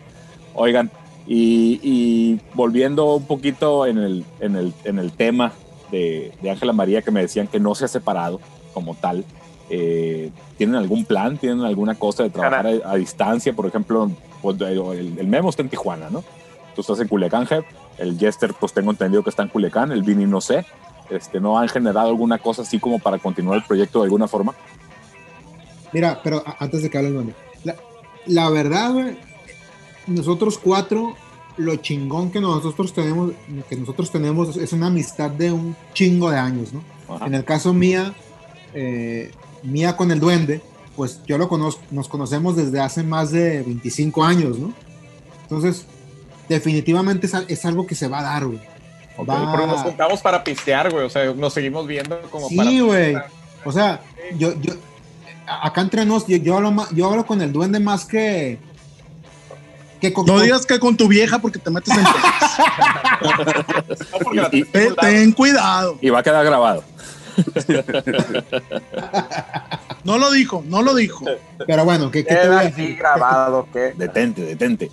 Oigan, 0.54 0.90
y, 1.26 1.80
y 1.82 2.40
volviendo 2.54 3.14
un 3.14 3.26
poquito 3.26 3.86
en 3.86 3.98
el, 3.98 4.24
en 4.40 4.56
el, 4.56 4.74
en 4.84 4.98
el 4.98 5.12
tema 5.12 5.52
de 5.90 6.32
de 6.42 6.50
Ángela 6.50 6.72
María, 6.72 7.02
que 7.02 7.10
me 7.10 7.20
decían 7.20 7.46
que 7.46 7.60
no 7.60 7.74
se 7.74 7.84
ha 7.84 7.88
separado 7.88 8.40
como 8.72 8.94
tal, 8.94 9.24
eh, 9.70 10.30
¿tienen 10.56 10.76
algún 10.76 11.04
plan? 11.04 11.38
¿Tienen 11.38 11.60
alguna 11.60 11.94
cosa 11.94 12.22
de 12.24 12.30
trabajar 12.30 12.66
a, 12.66 12.90
a 12.90 12.96
distancia? 12.96 13.52
Por 13.52 13.66
ejemplo, 13.66 14.10
pues, 14.42 14.60
el, 14.60 15.18
el 15.18 15.26
Memo 15.26 15.50
está 15.50 15.62
en 15.62 15.68
Tijuana, 15.68 16.10
¿no? 16.10 16.24
Tú 16.74 16.80
estás 16.80 17.00
en 17.00 17.08
Culiacán, 17.08 17.46
Jeb. 17.46 17.64
El 17.98 18.18
Jester, 18.18 18.52
pues 18.58 18.72
tengo 18.72 18.90
entendido 18.90 19.22
que 19.22 19.30
está 19.30 19.44
en 19.44 19.48
Culiacán. 19.48 19.92
El 19.92 20.02
Vini, 20.02 20.26
no 20.26 20.40
sé. 20.40 20.66
Este, 21.10 21.38
¿No 21.38 21.58
han 21.58 21.68
generado 21.68 22.08
alguna 22.08 22.38
cosa 22.38 22.62
así 22.62 22.80
como 22.80 22.98
para 22.98 23.18
continuar 23.18 23.58
el 23.58 23.64
proyecto 23.64 24.00
de 24.00 24.06
alguna 24.06 24.26
forma? 24.26 24.54
Mira, 25.92 26.20
pero 26.24 26.42
antes 26.58 26.82
de 26.82 26.90
que 26.90 26.98
hable 26.98 27.08
el 27.10 27.14
duende, 27.14 27.34
la, 27.62 27.76
la 28.26 28.50
verdad, 28.50 28.92
güey, 28.92 29.16
nosotros 30.06 30.58
cuatro, 30.58 31.14
lo 31.56 31.76
chingón 31.76 32.30
que 32.30 32.40
nosotros 32.40 32.92
tenemos, 32.92 33.32
que 33.68 33.76
nosotros 33.76 34.10
tenemos 34.10 34.56
es 34.56 34.72
una 34.72 34.88
amistad 34.88 35.30
de 35.30 35.52
un 35.52 35.76
chingo 35.92 36.30
de 36.30 36.38
años, 36.38 36.72
¿no? 36.72 36.82
Ajá. 37.14 37.26
En 37.26 37.34
el 37.34 37.44
caso 37.44 37.72
mía, 37.72 38.12
eh, 38.74 39.30
mía 39.62 39.96
con 39.96 40.10
el 40.10 40.20
duende, 40.20 40.60
pues 40.96 41.20
yo 41.26 41.38
lo 41.38 41.48
conozco, 41.48 41.82
nos 41.90 42.08
conocemos 42.08 42.56
desde 42.56 42.80
hace 42.80 43.02
más 43.02 43.30
de 43.30 43.62
25 43.62 44.24
años, 44.24 44.58
¿no? 44.58 44.72
Entonces, 45.42 45.86
definitivamente 46.48 47.26
es, 47.26 47.34
al- 47.34 47.46
es 47.48 47.64
algo 47.64 47.86
que 47.86 47.94
se 47.94 48.08
va 48.08 48.20
a 48.20 48.22
dar, 48.22 48.46
güey. 48.46 48.60
Ok. 49.16 49.28
Va- 49.28 49.52
Pero 49.52 49.66
nos 49.66 49.80
juntamos 49.82 50.20
para 50.20 50.42
pistear, 50.42 50.90
güey. 50.90 51.04
O 51.04 51.10
sea, 51.10 51.32
nos 51.34 51.52
seguimos 51.52 51.86
viendo 51.86 52.20
como 52.30 52.48
para. 52.48 52.68
Sí, 52.70 52.80
güey. 52.80 53.14
O 53.64 53.72
sea, 53.72 54.02
yo, 54.38 54.52
yo, 54.60 54.74
acá 55.46 55.80
entre 55.80 56.04
nos, 56.04 56.26
yo, 56.26 56.36
yo, 56.38 56.56
hablo 56.56 56.74
yo 56.92 57.10
hablo 57.10 57.24
con 57.26 57.40
el 57.40 57.52
duende 57.52 57.78
más 57.80 58.04
que. 58.04 58.58
Que 60.00 60.12
con, 60.12 60.26
No 60.26 60.40
digas 60.40 60.66
que 60.66 60.78
con 60.78 60.96
tu 60.96 61.08
vieja 61.08 61.38
porque 61.38 61.58
te 61.58 61.70
metes 61.70 61.96
en. 61.96 62.04
No, 64.34 64.48
Y- 64.52 64.64
ten 65.00 65.32
cuidado. 65.32 65.98
Y 66.00 66.10
va 66.10 66.20
a 66.20 66.22
quedar 66.22 66.44
grabado. 66.44 66.84
No 70.04 70.18
lo 70.18 70.30
dijo, 70.30 70.62
no 70.66 70.82
lo 70.82 70.94
dijo. 70.94 71.24
Pero 71.66 71.84
bueno, 71.84 72.10
¿qué, 72.10 72.24
qué 72.24 72.34
te 72.34 72.40
voy 72.40 72.46
Queda 72.48 72.60
a 72.60 72.64
decir? 72.64 72.96
grabado, 72.96 73.66
que. 73.72 73.92
Detente, 73.96 74.42
detente. 74.42 74.90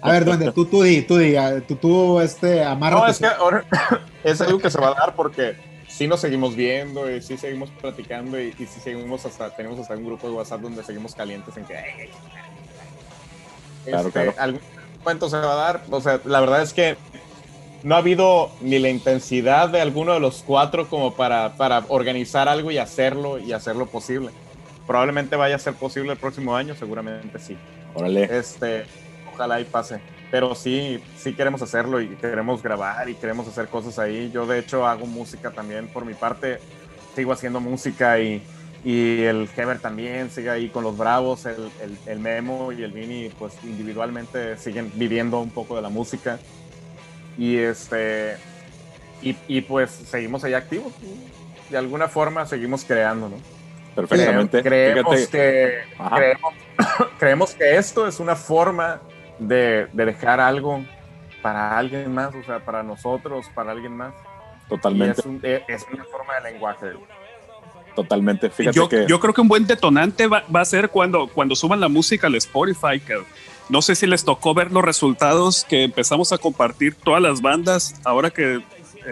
A 0.00 0.12
ver, 0.12 0.24
duende, 0.24 0.52
tú, 0.52 0.64
tú 0.64 0.82
di, 0.82 1.02
tú 1.02 1.18
di, 1.18 1.34
tú, 1.68 1.76
tú, 1.76 2.20
este, 2.20 2.64
amárrate. 2.64 3.02
No, 3.04 3.10
es 3.10 3.18
que 3.18 3.26
ahora 3.26 3.64
es 4.24 4.40
algo 4.40 4.58
que 4.58 4.70
se 4.70 4.78
va 4.80 4.88
a 4.88 4.94
dar 4.94 5.14
porque 5.14 5.56
sí 5.88 6.06
nos 6.06 6.20
seguimos 6.20 6.54
viendo 6.56 7.10
y 7.10 7.20
sí 7.20 7.36
seguimos 7.36 7.70
platicando 7.70 8.40
y, 8.40 8.54
y 8.58 8.66
sí 8.66 8.80
seguimos 8.82 9.26
hasta, 9.26 9.54
tenemos 9.54 9.78
hasta 9.78 9.94
un 9.94 10.06
grupo 10.06 10.28
de 10.28 10.34
WhatsApp 10.34 10.60
donde 10.62 10.82
seguimos 10.84 11.14
calientes 11.14 11.56
en 11.56 11.64
que... 11.64 11.76
"Ay, 11.76 11.84
ay, 12.00 12.10
ay". 12.34 12.55
Claro, 13.90 14.08
Este, 14.08 14.22
claro. 14.22 14.34
Algún 14.38 15.30
se 15.30 15.36
va 15.36 15.52
a 15.52 15.56
dar, 15.56 15.82
o 15.90 16.00
sea, 16.00 16.20
la 16.24 16.40
verdad 16.40 16.62
es 16.62 16.72
que 16.72 16.96
no 17.82 17.94
ha 17.94 17.98
habido 17.98 18.50
ni 18.60 18.78
la 18.80 18.88
intensidad 18.88 19.68
de 19.68 19.80
alguno 19.80 20.14
de 20.14 20.20
los 20.20 20.42
cuatro 20.44 20.88
como 20.88 21.14
para, 21.14 21.56
para 21.56 21.84
organizar 21.88 22.48
algo 22.48 22.72
y 22.72 22.78
hacerlo 22.78 23.38
y 23.38 23.52
hacerlo 23.52 23.86
posible. 23.86 24.30
Probablemente 24.86 25.36
vaya 25.36 25.56
a 25.56 25.58
ser 25.60 25.74
posible 25.74 26.12
el 26.12 26.18
próximo 26.18 26.56
año, 26.56 26.74
seguramente 26.74 27.38
sí. 27.38 27.56
Órale. 27.94 28.24
Este, 28.36 28.84
ojalá 29.32 29.60
y 29.60 29.64
pase. 29.64 30.00
Pero 30.30 30.56
sí, 30.56 31.00
sí 31.16 31.34
queremos 31.34 31.62
hacerlo 31.62 32.00
y 32.00 32.08
queremos 32.16 32.62
grabar 32.62 33.08
y 33.08 33.14
queremos 33.14 33.46
hacer 33.46 33.68
cosas 33.68 33.98
ahí. 34.00 34.30
Yo 34.32 34.46
de 34.46 34.58
hecho 34.58 34.84
hago 34.84 35.06
música 35.06 35.52
también 35.52 35.86
por 35.88 36.04
mi 36.04 36.14
parte. 36.14 36.58
Sigo 37.14 37.32
haciendo 37.32 37.60
música 37.60 38.18
y, 38.18 38.42
y 38.88 39.24
el 39.24 39.48
Heber 39.56 39.80
también 39.80 40.30
sigue 40.30 40.48
ahí 40.48 40.68
con 40.68 40.84
los 40.84 40.96
Bravos. 40.96 41.44
El, 41.46 41.70
el, 41.82 41.98
el 42.06 42.18
Memo 42.20 42.70
y 42.70 42.82
el 42.84 42.92
Vini 42.92 43.30
pues 43.36 43.54
individualmente 43.64 44.56
siguen 44.58 44.92
viviendo 44.94 45.40
un 45.40 45.50
poco 45.50 45.74
de 45.74 45.82
la 45.82 45.88
música. 45.88 46.38
Y 47.36 47.56
este, 47.58 48.36
y, 49.22 49.36
y 49.48 49.60
pues 49.62 49.90
seguimos 49.90 50.44
ahí 50.44 50.54
activos. 50.54 50.92
De 51.68 51.76
alguna 51.76 52.06
forma 52.06 52.46
seguimos 52.46 52.84
creando, 52.84 53.28
¿no? 53.28 53.36
Perfectamente. 53.96 54.62
Creemos 54.62 55.16
Fíjate- 55.16 55.30
que, 55.30 55.78
creemos, 56.14 56.54
creemos 57.18 57.54
que 57.54 57.76
esto 57.76 58.06
es 58.06 58.20
una 58.20 58.36
forma 58.36 59.00
de, 59.40 59.88
de 59.92 60.04
dejar 60.04 60.38
algo 60.38 60.84
para 61.42 61.76
alguien 61.76 62.14
más, 62.14 62.34
o 62.34 62.42
sea, 62.44 62.60
para 62.64 62.82
nosotros, 62.84 63.46
para 63.54 63.72
alguien 63.72 63.96
más. 63.96 64.14
Totalmente, 64.68 65.20
es, 65.20 65.26
un- 65.26 65.40
eh, 65.42 65.64
es 65.66 65.84
una 65.92 66.04
forma 66.04 66.34
de 66.40 66.52
lenguaje. 66.52 66.86
Totalmente. 67.96 68.48
Fíjate 68.50 68.76
Yo, 68.76 68.88
que 68.88 69.06
yo 69.08 69.18
creo 69.18 69.34
que 69.34 69.40
un 69.40 69.48
buen 69.48 69.66
detonante 69.66 70.28
va, 70.28 70.44
va 70.54 70.60
a 70.60 70.64
ser 70.64 70.90
cuando, 70.90 71.26
cuando 71.26 71.56
suban 71.56 71.80
la 71.80 71.88
música 71.88 72.28
al 72.28 72.36
Spotify. 72.36 73.00
Que 73.04 73.14
no 73.68 73.82
sé 73.82 73.96
si 73.96 74.06
les 74.06 74.24
tocó 74.24 74.54
ver 74.54 74.70
los 74.70 74.84
resultados 74.84 75.64
que 75.68 75.82
empezamos 75.82 76.30
a 76.32 76.38
compartir 76.38 76.94
todas 76.94 77.20
las 77.20 77.40
bandas 77.42 77.94
ahora 78.04 78.30
que 78.30 78.56
eh, 78.56 78.62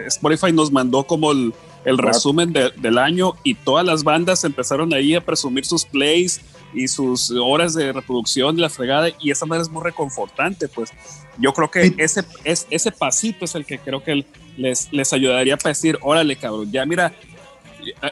Spotify 0.07 0.53
nos 0.53 0.71
mandó 0.71 1.03
como 1.03 1.31
el, 1.33 1.53
el 1.83 1.97
Claro. 1.97 2.13
resumen 2.13 2.53
de- 2.53 2.71
del 2.77 2.97
año 2.97 3.33
y 3.43 3.55
todas 3.55 3.85
las 3.85 4.03
bandas 4.03 4.43
empezaron 4.45 4.93
ahí 4.93 5.13
a 5.15 5.19
presumir 5.25 5.65
sus 5.65 5.83
plays 5.85 6.39
y 6.73 6.87
sus 6.87 7.31
horas 7.31 7.73
de 7.73 7.91
reproducción 7.93 8.57
y 8.57 8.61
la 8.61 8.69
fregada 8.69 9.09
y 9.19 9.31
esa 9.31 9.45
manera 9.45 9.63
es 9.63 9.69
muy 9.69 9.83
reconfortante 9.83 10.67
pues 10.67 10.91
yo 11.37 11.53
creo 11.53 11.69
que 11.71 11.83
Sí. 11.85 11.95
ese, 11.97 12.23
es, 12.43 12.65
ese 12.69 12.91
pasito 12.91 13.45
es 13.45 13.55
el 13.55 13.65
que 13.65 13.77
creo 13.79 14.03
que 14.03 14.25
les, 14.57 14.91
les 14.91 15.13
ayudaría 15.13 15.55
para 15.57 15.69
decir 15.69 15.97
órale 16.01 16.35
cabrón 16.37 16.71
ya 16.71 16.85
mira 16.85 17.13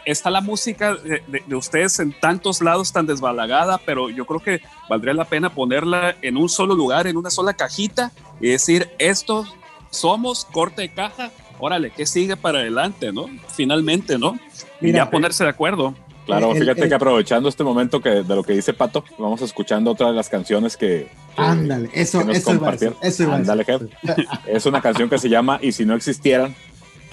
está 0.05 0.29
la 0.29 0.41
música 0.41 0.95
de, 0.95 1.21
de- 1.27 1.43
de 1.45 1.55
ustedes 1.55 1.99
en 1.99 2.13
tantos 2.19 2.61
lados 2.61 2.91
tan 2.91 3.05
desbalagada, 3.05 3.77
pero 3.85 4.09
yo 4.09 4.25
creo 4.25 4.39
que 4.39 4.61
valdría 4.89 5.13
la 5.13 5.25
pena 5.25 5.49
ponerla 5.53 6.15
en 6.21 6.37
un 6.37 6.49
solo 6.49 6.75
lugar, 6.75 7.07
en 7.07 7.17
una 7.17 7.29
sola 7.29 7.53
cajita 7.53 8.11
y 8.39 8.49
decir, 8.49 8.89
esto 8.99 9.45
somos 9.89 10.45
corte 10.45 10.81
de 10.83 10.89
caja, 10.93 11.31
órale, 11.59 11.91
¿qué 11.91 12.05
sigue 12.05 12.35
para 12.35 12.59
adelante, 12.59 13.11
no? 13.11 13.27
Finalmente, 13.55 14.17
¿no? 14.17 14.37
Y 14.81 14.87
Mira, 14.87 15.05
ya 15.05 15.09
ponerse 15.11 15.43
de 15.43 15.49
acuerdo. 15.51 15.93
Claro, 16.25 16.53
El- 16.53 16.59
fíjate 16.61 16.83
el- 16.83 16.89
que 16.89 16.95
aprovechando 16.95 17.49
este 17.49 17.63
momento 17.65 18.01
que 18.01 18.09
de 18.09 18.35
lo 18.35 18.43
que 18.43 18.53
dice 18.53 18.73
Pato, 18.73 19.03
vamos 19.17 19.41
escuchando 19.41 19.91
otra 19.91 20.07
de 20.07 20.13
las 20.13 20.29
canciones 20.29 20.77
que, 20.77 21.09
que- 21.35 21.41
Ándale, 21.41 21.89
eso, 21.93 22.19
que 22.19 22.25
nos 22.25 22.37
eso 22.37 22.53
iba 22.53 22.69
a 22.69 22.71
decir, 22.71 22.89
compartieron. 22.93 22.97
eso 23.01 23.23
iba 23.23 23.35
a 23.35 23.55
decir. 23.55 23.89
Es 24.47 24.65
una 24.65 24.81
canción 24.81 25.09
que 25.09 25.17
se 25.17 25.27
llama 25.29 25.59
Y 25.61 25.73
si 25.73 25.85
no 25.85 25.95
existieran, 25.95 26.55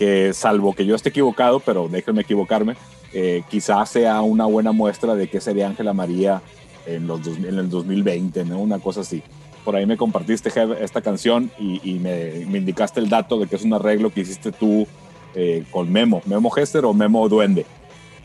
que 0.01 0.33
salvo 0.33 0.73
que 0.73 0.87
yo 0.87 0.95
esté 0.97 1.11
equivocado, 1.11 1.61
pero 1.61 1.87
déjenme 1.87 2.23
equivocarme, 2.23 2.75
eh, 3.13 3.43
quizás 3.51 3.91
sea 3.91 4.23
una 4.23 4.47
buena 4.47 4.73
muestra 4.73 5.15
de 5.15 5.29
qué 5.29 5.43
sería 5.43 5.67
Ángela 5.67 5.93
María 5.93 6.41
en, 6.87 7.07
los 7.07 7.23
dos- 7.23 7.37
en 7.37 7.59
el 7.59 7.69
2020, 7.69 8.47
¿no? 8.47 8.61
Una 8.61 8.79
cosa 8.79 9.03
así. 9.03 9.23
Por 9.63 9.77
ahí 9.77 9.85
me 9.85 9.99
compartiste 9.99 10.51
esta 10.81 11.03
canción 11.03 11.51
y, 11.59 11.83
y 11.85 11.99
me, 11.99 12.47
me 12.47 12.57
indicaste 12.57 12.99
el 12.99 13.11
dato 13.11 13.39
de 13.39 13.47
que 13.47 13.57
es 13.57 13.63
un 13.63 13.75
arreglo 13.75 14.09
que 14.09 14.21
hiciste 14.23 14.53
tú 14.53 14.87
eh, 15.35 15.65
con 15.71 15.93
Memo. 15.93 16.23
¿Memo 16.25 16.51
Hester 16.57 16.87
o 16.87 16.95
Memo 16.95 17.29
Duende? 17.29 17.67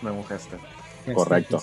Me 0.02 0.12
mujaste. 0.12 0.56
Correcto. 1.14 1.62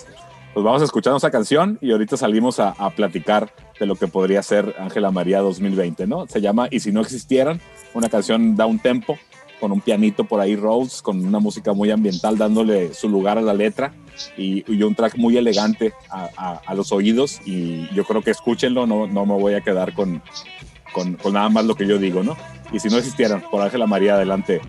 Pues 0.53 0.63
vamos 0.63 0.83
a 0.83 0.85
escuchar 0.85 1.15
esa 1.15 1.31
canción 1.31 1.79
y 1.81 1.91
ahorita 1.91 2.17
salimos 2.17 2.59
a, 2.59 2.69
a 2.77 2.91
platicar 2.91 3.51
de 3.79 3.87
lo 3.87 3.95
que 3.95 4.07
podría 4.07 4.43
ser 4.43 4.75
Ángela 4.77 5.09
María 5.09 5.39
2020, 5.39 6.05
¿no? 6.05 6.27
Se 6.27 6.39
llama 6.39 6.67
Y 6.69 6.81
si 6.81 6.91
no 6.91 7.01
existieran, 7.01 7.59
una 7.95 8.09
canción 8.09 8.55
da 8.55 8.67
un 8.67 8.77
tempo 8.77 9.17
con 9.63 9.71
un 9.71 9.79
pianito 9.79 10.25
por 10.25 10.41
ahí, 10.41 10.57
Rhodes, 10.57 11.01
con 11.01 11.25
una 11.25 11.39
música 11.39 11.71
muy 11.71 11.89
ambiental, 11.89 12.37
dándole 12.37 12.93
su 12.93 13.07
lugar 13.07 13.37
a 13.37 13.41
la 13.41 13.53
letra 13.53 13.93
y, 14.37 14.69
y 14.69 14.83
un 14.83 14.93
track 14.93 15.15
muy 15.15 15.37
elegante 15.37 15.93
a, 16.09 16.29
a- 16.35 16.61
a 16.65 16.73
los 16.75 16.91
oídos. 16.91 17.39
Y 17.45 17.87
yo 17.95 18.03
creo 18.03 18.21
que 18.21 18.31
escúchenlo, 18.31 18.85
no, 18.85 19.07
no 19.07 19.25
me 19.25 19.35
voy 19.35 19.53
a 19.53 19.61
quedar 19.61 19.93
con, 19.93 20.21
con, 20.91 21.13
con 21.13 21.31
nada 21.31 21.47
más 21.47 21.63
lo 21.63 21.75
que 21.75 21.87
yo 21.87 21.97
digo, 21.97 22.23
¿no? 22.23 22.35
Y 22.73 22.79
si 22.81 22.89
no 22.89 22.97
existieran, 22.97 23.41
por 23.49 23.61
Ángela 23.61 23.87
María, 23.87 24.15
adelante. 24.15 24.59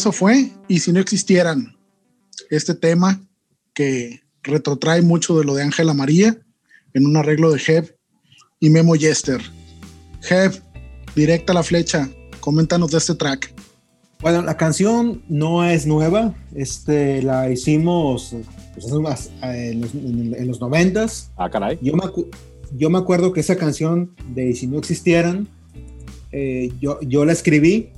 Eso 0.00 0.12
fue, 0.12 0.48
y 0.66 0.78
si 0.80 0.94
no 0.94 0.98
existieran 1.00 1.76
este 2.48 2.74
tema 2.74 3.20
que 3.74 4.20
retrotrae 4.42 5.02
mucho 5.02 5.38
de 5.38 5.44
lo 5.44 5.54
de 5.54 5.62
Ángela 5.62 5.92
María 5.92 6.38
en 6.94 7.04
un 7.04 7.18
arreglo 7.18 7.50
de 7.52 7.60
Hev 7.66 7.94
y 8.60 8.70
Memo 8.70 8.96
Yester. 8.96 9.42
Hev, 10.30 10.62
directa 11.14 11.52
a 11.52 11.56
la 11.56 11.62
flecha, 11.62 12.08
coméntanos 12.40 12.92
de 12.92 12.96
este 12.96 13.14
track. 13.14 13.52
Bueno, 14.22 14.40
la 14.40 14.56
canción 14.56 15.22
no 15.28 15.64
es 15.66 15.84
nueva, 15.86 16.34
este, 16.54 17.20
la 17.22 17.50
hicimos 17.50 18.34
pues, 18.72 18.86
en 19.42 19.82
los, 19.82 19.92
en- 19.94 20.34
en 20.34 20.48
los 20.48 20.60
90s. 20.62 21.28
Ah, 21.36 21.50
caray. 21.50 21.78
Yo 21.82 21.92
me, 21.92 22.04
acu- 22.04 22.26
yo 22.74 22.88
me 22.88 22.96
acuerdo 22.96 23.34
que 23.34 23.40
esa 23.40 23.56
canción 23.56 24.14
de 24.34 24.54
Si 24.54 24.66
no 24.66 24.78
existieran, 24.78 25.46
eh, 26.32 26.72
yo, 26.80 26.98
yo 27.02 27.26
la 27.26 27.32
escribí. 27.32 27.90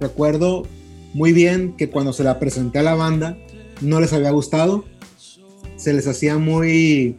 Recuerdo 0.00 0.62
muy 1.14 1.32
bien 1.32 1.74
que 1.76 1.88
cuando 1.88 2.12
se 2.12 2.22
la 2.24 2.38
presenté 2.38 2.80
a 2.80 2.82
la 2.82 2.94
banda 2.94 3.36
no 3.80 4.00
les 4.00 4.12
había 4.12 4.30
gustado. 4.30 4.84
Se 5.76 5.92
les 5.92 6.06
hacía 6.06 6.38
muy, 6.38 7.16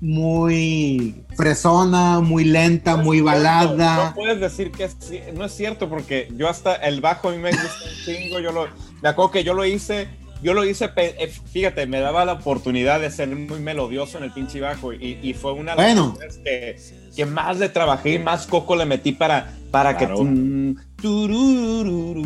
muy 0.00 1.24
fresona, 1.36 2.20
muy 2.20 2.44
lenta, 2.44 2.96
muy 2.96 3.18
No 3.18 3.24
balada. 3.26 4.14
puedes 4.14 4.40
decir 4.40 4.70
que 4.70 4.84
es 4.84 4.96
no 5.34 5.44
es 5.44 5.52
cierto 5.52 5.88
porque 5.88 6.28
yo 6.36 6.48
hasta 6.48 6.74
el 6.76 7.00
bajo 7.00 7.28
a 7.28 7.32
mí 7.32 7.38
me 7.38 7.50
gusta 7.50 7.66
un 7.66 8.04
chingo, 8.04 8.38
yo 8.40 8.52
lo, 8.52 8.66
me 9.02 9.08
acuerdo 9.08 9.32
que 9.32 9.44
yo 9.44 9.52
lo 9.54 9.64
hice, 9.64 10.08
yo 10.42 10.54
lo 10.54 10.64
hice, 10.64 10.88
eh, 10.96 11.30
fíjate, 11.52 11.86
me 11.86 12.00
daba 12.00 12.24
la 12.24 12.34
oportunidad 12.34 13.00
de 13.00 13.10
ser 13.10 13.28
muy 13.28 13.58
melodioso 13.60 14.18
en 14.18 14.24
el 14.24 14.32
pinche 14.32 14.60
bajo 14.60 14.92
y, 14.92 15.18
y 15.22 15.34
fue 15.34 15.52
una 15.52 15.74
de 15.74 15.82
las 15.82 15.94
Bueno. 15.94 16.18
que, 16.44 16.76
que 17.14 17.26
más 17.26 17.58
le 17.58 17.68
trabajé 17.68 18.14
y 18.14 18.18
más 18.18 18.46
coco 18.46 18.76
le 18.76 18.86
metí 18.86 19.12
para, 19.12 19.52
para 19.70 19.96
Claro. 19.96 20.14
que 20.14 20.20
tum, 20.22 20.76
o 21.04 22.24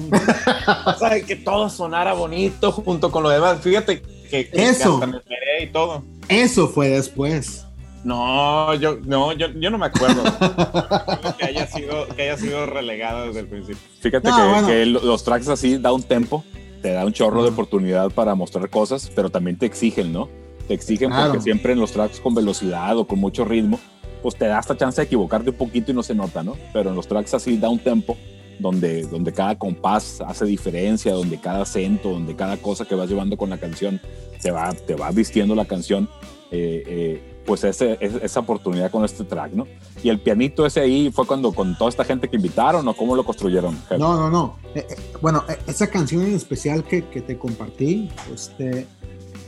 sea, 0.98 1.20
que 1.26 1.36
todo 1.36 1.68
sonara 1.68 2.12
bonito 2.12 2.72
junto 2.72 3.10
con 3.10 3.22
lo 3.22 3.30
demás. 3.30 3.60
Fíjate 3.60 4.02
que, 4.30 4.48
que 4.48 4.68
Eso. 4.68 4.98
me 4.98 5.20
y 5.62 5.66
todo. 5.68 6.02
Eso 6.28 6.68
fue 6.68 6.88
después. 6.88 7.66
No, 8.04 8.72
yo 8.76 8.96
no, 9.04 9.32
yo, 9.32 9.48
yo 9.60 9.70
no 9.70 9.78
me 9.78 9.86
acuerdo. 9.86 10.22
Que 11.38 11.44
haya 11.46 11.66
sido 11.66 12.06
que 12.08 12.22
haya 12.22 12.36
sido 12.38 12.66
relegado 12.66 13.26
desde 13.26 13.40
el 13.40 13.46
principio. 13.46 13.80
Fíjate 14.00 14.28
No, 14.28 14.36
que, 14.36 14.42
bueno. 14.48 14.66
que 14.68 14.86
lo- 14.86 15.00
los 15.02 15.24
tracks 15.24 15.48
así 15.48 15.76
da 15.78 15.92
un 15.92 16.02
tempo 16.02 16.44
te 16.82 16.92
da 16.92 17.04
un 17.04 17.12
chorro 17.12 17.42
de 17.42 17.50
oportunidad 17.50 18.10
para 18.10 18.34
mostrar 18.34 18.68
cosas, 18.70 19.10
pero 19.14 19.28
también 19.30 19.58
te 19.58 19.66
exigen, 19.66 20.12
¿no? 20.12 20.28
Te 20.66 20.74
exigen 20.74 21.10
Claro. 21.10 21.30
porque 21.32 21.42
siempre 21.42 21.72
en 21.74 21.80
los 21.80 21.92
tracks 21.92 22.20
con 22.20 22.34
velocidad 22.34 22.96
o 22.96 23.06
con 23.06 23.18
mucho 23.18 23.44
ritmo, 23.44 23.78
pues 24.22 24.36
te 24.36 24.46
da 24.46 24.58
esta 24.60 24.76
chance 24.76 25.00
de 25.00 25.06
equivocarte 25.06 25.50
un 25.50 25.56
poquito 25.56 25.90
y 25.90 25.94
no 25.94 26.02
se 26.02 26.14
nota, 26.14 26.42
¿no? 26.42 26.56
Pero 26.72 26.90
en 26.90 26.96
los 26.96 27.06
tracks 27.06 27.34
así 27.34 27.58
da 27.58 27.68
un 27.68 27.78
tempo 27.80 28.16
donde, 28.60 29.02
donde 29.02 29.32
cada 29.32 29.58
compás 29.58 30.20
hace 30.26 30.44
diferencia, 30.44 31.12
donde 31.12 31.38
cada 31.40 31.62
acento, 31.62 32.10
donde 32.10 32.36
cada 32.36 32.56
cosa 32.58 32.84
que 32.84 32.94
vas 32.94 33.08
llevando 33.08 33.36
con 33.36 33.50
la 33.50 33.58
canción 33.58 34.00
te 34.42 34.50
va, 34.50 34.72
te 34.72 34.94
va 34.94 35.10
vistiendo 35.10 35.54
la 35.54 35.64
canción, 35.64 36.08
eh, 36.50 36.82
eh, 36.86 37.22
pues 37.46 37.64
ese, 37.64 37.96
es- 38.00 38.14
esa 38.22 38.40
oportunidad 38.40 38.90
con 38.90 39.04
este 39.04 39.24
track, 39.24 39.52
¿no? 39.52 39.66
Y 40.02 40.08
el 40.08 40.18
pianito 40.20 40.64
ese 40.66 40.80
ahí 40.80 41.10
fue 41.12 41.26
cuando 41.26 41.52
con 41.52 41.76
toda 41.76 41.90
esta 41.90 42.04
gente 42.04 42.28
que 42.28 42.36
invitaron 42.36 42.86
o 42.86 42.94
cómo 42.94 43.14
lo 43.16 43.24
construyeron. 43.24 43.76
No, 43.98 44.16
no, 44.16 44.30
no. 44.30 44.56
Eh, 44.74 44.86
eh, 44.88 44.96
bueno, 45.20 45.44
eh, 45.48 45.56
esa 45.66 45.88
canción 45.88 46.22
en 46.22 46.34
especial 46.34 46.84
que, 46.84 47.04
que 47.08 47.20
te 47.20 47.36
compartí, 47.38 48.08
este, 48.32 48.86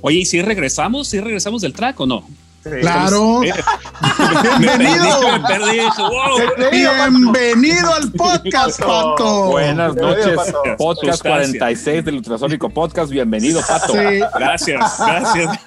Oye, 0.05 0.19
¿y 0.19 0.25
si 0.25 0.43
regresamos? 0.43 1.07
¿Si 1.09 1.21
regresamos 1.21 1.63
del 1.63 1.73
track 1.75 2.01
o 2.01 2.07
no? 2.07 2.25
Claro. 2.63 3.41
Bienvenido. 4.59 5.33
Me 5.33 5.41
perdí, 5.49 5.81
wow. 5.99 6.71
Bienvenido 6.71 7.93
al 7.95 8.13
podcast, 8.13 8.79
Pato. 8.81 9.47
Buenas 9.51 9.95
noches, 9.97 10.37
Pato. 10.37 10.63
podcast 10.79 11.17
Sustancia. 11.19 11.59
46 11.61 12.05
del 12.05 12.15
Ultrasónico 12.17 12.71
Podcast. 12.71 13.11
Bienvenido, 13.11 13.61
Pato. 13.67 13.95
Gracias, 13.95 14.95
gracias. 14.99 15.59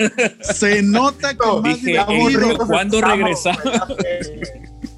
se 0.58 0.82
nota 0.84 1.34
que 1.36 1.46
más 1.46 1.64
Dije, 1.64 1.88
divertido. 1.88 2.50
"Ey, 2.52 2.58
¿cuándo 2.58 3.02
regresamos? 3.02 3.62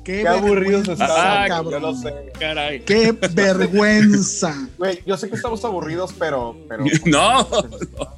Qué, 0.04 0.22
Qué 0.22 0.28
aburridos 0.28 0.88
estamos, 0.88 1.16
Ah, 1.20 1.46
cabrón. 1.50 1.82
yo 1.82 1.92
no 1.92 1.94
sé. 2.02 2.14
Caray. 2.40 2.80
Qué 2.86 3.12
vergüenza. 3.34 4.56
Güey, 4.78 5.04
yo 5.06 5.18
sé 5.18 5.30
que 5.30 5.36
estamos 5.36 5.66
aburridos, 5.66 6.14
pero. 6.18 6.56
pero 6.70 6.86
No, 7.06 7.40
no, 7.42 8.17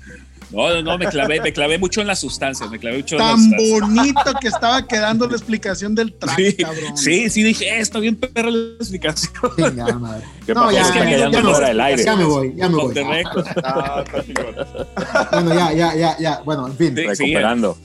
no, 0.51 0.81
no, 0.81 0.97
me 0.97 1.07
clavé, 1.07 1.39
me 1.41 1.53
clavé 1.53 1.77
mucho 1.77 2.01
en 2.01 2.07
las 2.07 2.19
sustancias, 2.19 2.69
me 2.71 2.79
clavé 2.79 2.97
mucho 2.97 3.15
en 3.15 3.19
las 3.21 3.29
Tan 3.31 3.39
sustancias. 3.43 3.79
bonito 3.81 4.33
que 4.41 4.47
estaba 4.47 4.87
quedando 4.87 5.27
la 5.27 5.35
explicación 5.35 5.93
del 5.95 6.13
track, 6.13 6.35
Sí, 6.37 6.53
cabrón. 6.55 6.97
sí, 6.97 7.29
sí, 7.29 7.43
dije, 7.43 7.65
eh, 7.69 7.79
está 7.79 7.99
bien 7.99 8.15
perra 8.15 8.49
la 8.49 8.75
explicación. 8.75 9.31
chingada 9.55 9.99
madre. 9.99 10.23
¿Qué 10.45 10.53
No, 10.53 10.71
ya, 10.71 10.81
Está 10.81 10.93
ya, 10.95 10.99
callando 11.01 11.37
ya 11.53 11.59
me 11.59 11.65
del 11.67 11.81
aire. 11.81 12.03
Ya 12.03 12.15
me 12.15 12.23
voy, 12.23 12.53
ya 12.55 12.69
me 12.69 12.75
voy. 12.75 12.93
Ah. 13.63 14.03
Bueno, 15.31 15.53
ya, 15.53 15.73
ya, 15.73 15.95
ya, 15.95 16.17
ya. 16.17 16.41
Bueno, 16.43 16.67
en 16.67 16.75
fin. 16.77 16.95
Sí. 16.95 17.05
Recuperando. 17.07 17.77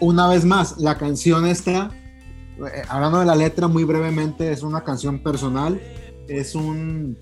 Una 0.00 0.28
vez 0.28 0.44
más, 0.44 0.78
la 0.78 0.96
canción 0.96 1.46
esta, 1.46 1.90
eh, 2.58 2.82
hablando 2.88 3.20
de 3.20 3.26
la 3.26 3.34
letra 3.34 3.68
muy 3.68 3.84
brevemente, 3.84 4.50
es 4.50 4.62
una 4.62 4.82
canción 4.84 5.18
personal, 5.22 5.80
es 6.28 6.54
un 6.54 7.18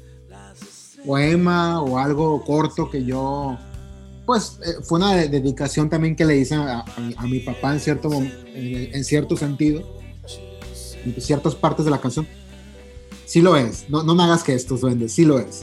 poema 1.04 1.80
o 1.82 1.98
algo 1.98 2.42
corto 2.44 2.88
que 2.90 3.04
yo, 3.04 3.58
pues 4.26 4.58
eh, 4.64 4.74
fue 4.82 4.98
una 4.98 5.14
de- 5.16 5.28
dedicación 5.28 5.88
también 5.90 6.16
que 6.16 6.24
le 6.24 6.36
hice 6.36 6.54
a, 6.54 6.80
a 6.80 7.00
mi- 7.00 7.14
a 7.16 7.22
mi 7.22 7.40
papá 7.40 7.72
en 7.72 7.80
cierto, 7.80 8.12
en, 8.12 8.32
en 8.92 9.04
cierto 9.04 9.36
sentido, 9.36 9.82
en 11.04 11.20
ciertas 11.20 11.54
partes 11.54 11.84
de 11.84 11.90
la 11.90 12.00
canción. 12.00 12.26
Sí 13.26 13.40
lo 13.40 13.56
es, 13.56 13.88
no, 13.88 14.02
no 14.02 14.14
me 14.14 14.22
hagas 14.22 14.44
que 14.44 14.54
estos 14.54 14.80
duendes, 14.82 15.12
sí 15.12 15.24
lo 15.24 15.38
es. 15.40 15.62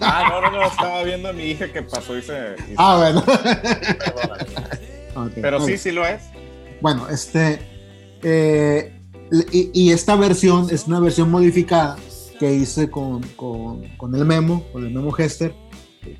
Ah, 0.00 0.24
no, 0.30 0.40
no, 0.40 0.50
no. 0.58 0.66
Estaba 0.66 1.02
viendo 1.02 1.28
a 1.28 1.32
mi 1.32 1.42
hija 1.44 1.70
que 1.72 1.82
pasó 1.82 2.16
y 2.16 2.22
se. 2.22 2.32
y 2.68 2.74
Ah, 2.76 2.96
bueno. 2.98 3.22
perdona. 3.24 4.68
Ok, 5.16 5.32
Pero 5.40 5.58
ok. 5.62 5.66
sí, 5.68 5.76
sí 5.78 5.90
lo 5.92 6.06
es. 6.06 6.22
Bueno, 6.80 7.08
este. 7.08 7.58
eh, 8.22 8.92
y, 9.52 9.70
y 9.74 9.92
esta 9.92 10.16
versión 10.16 10.68
es 10.70 10.86
una 10.86 10.98
versión 11.00 11.30
modificada 11.30 11.96
que 12.38 12.52
hice 12.54 12.88
con, 12.90 13.22
con, 13.36 13.86
con 13.96 14.14
el 14.14 14.24
Memo, 14.24 14.64
con 14.72 14.84
el 14.86 14.92
Memo 14.94 15.14
Hester, 15.16 15.52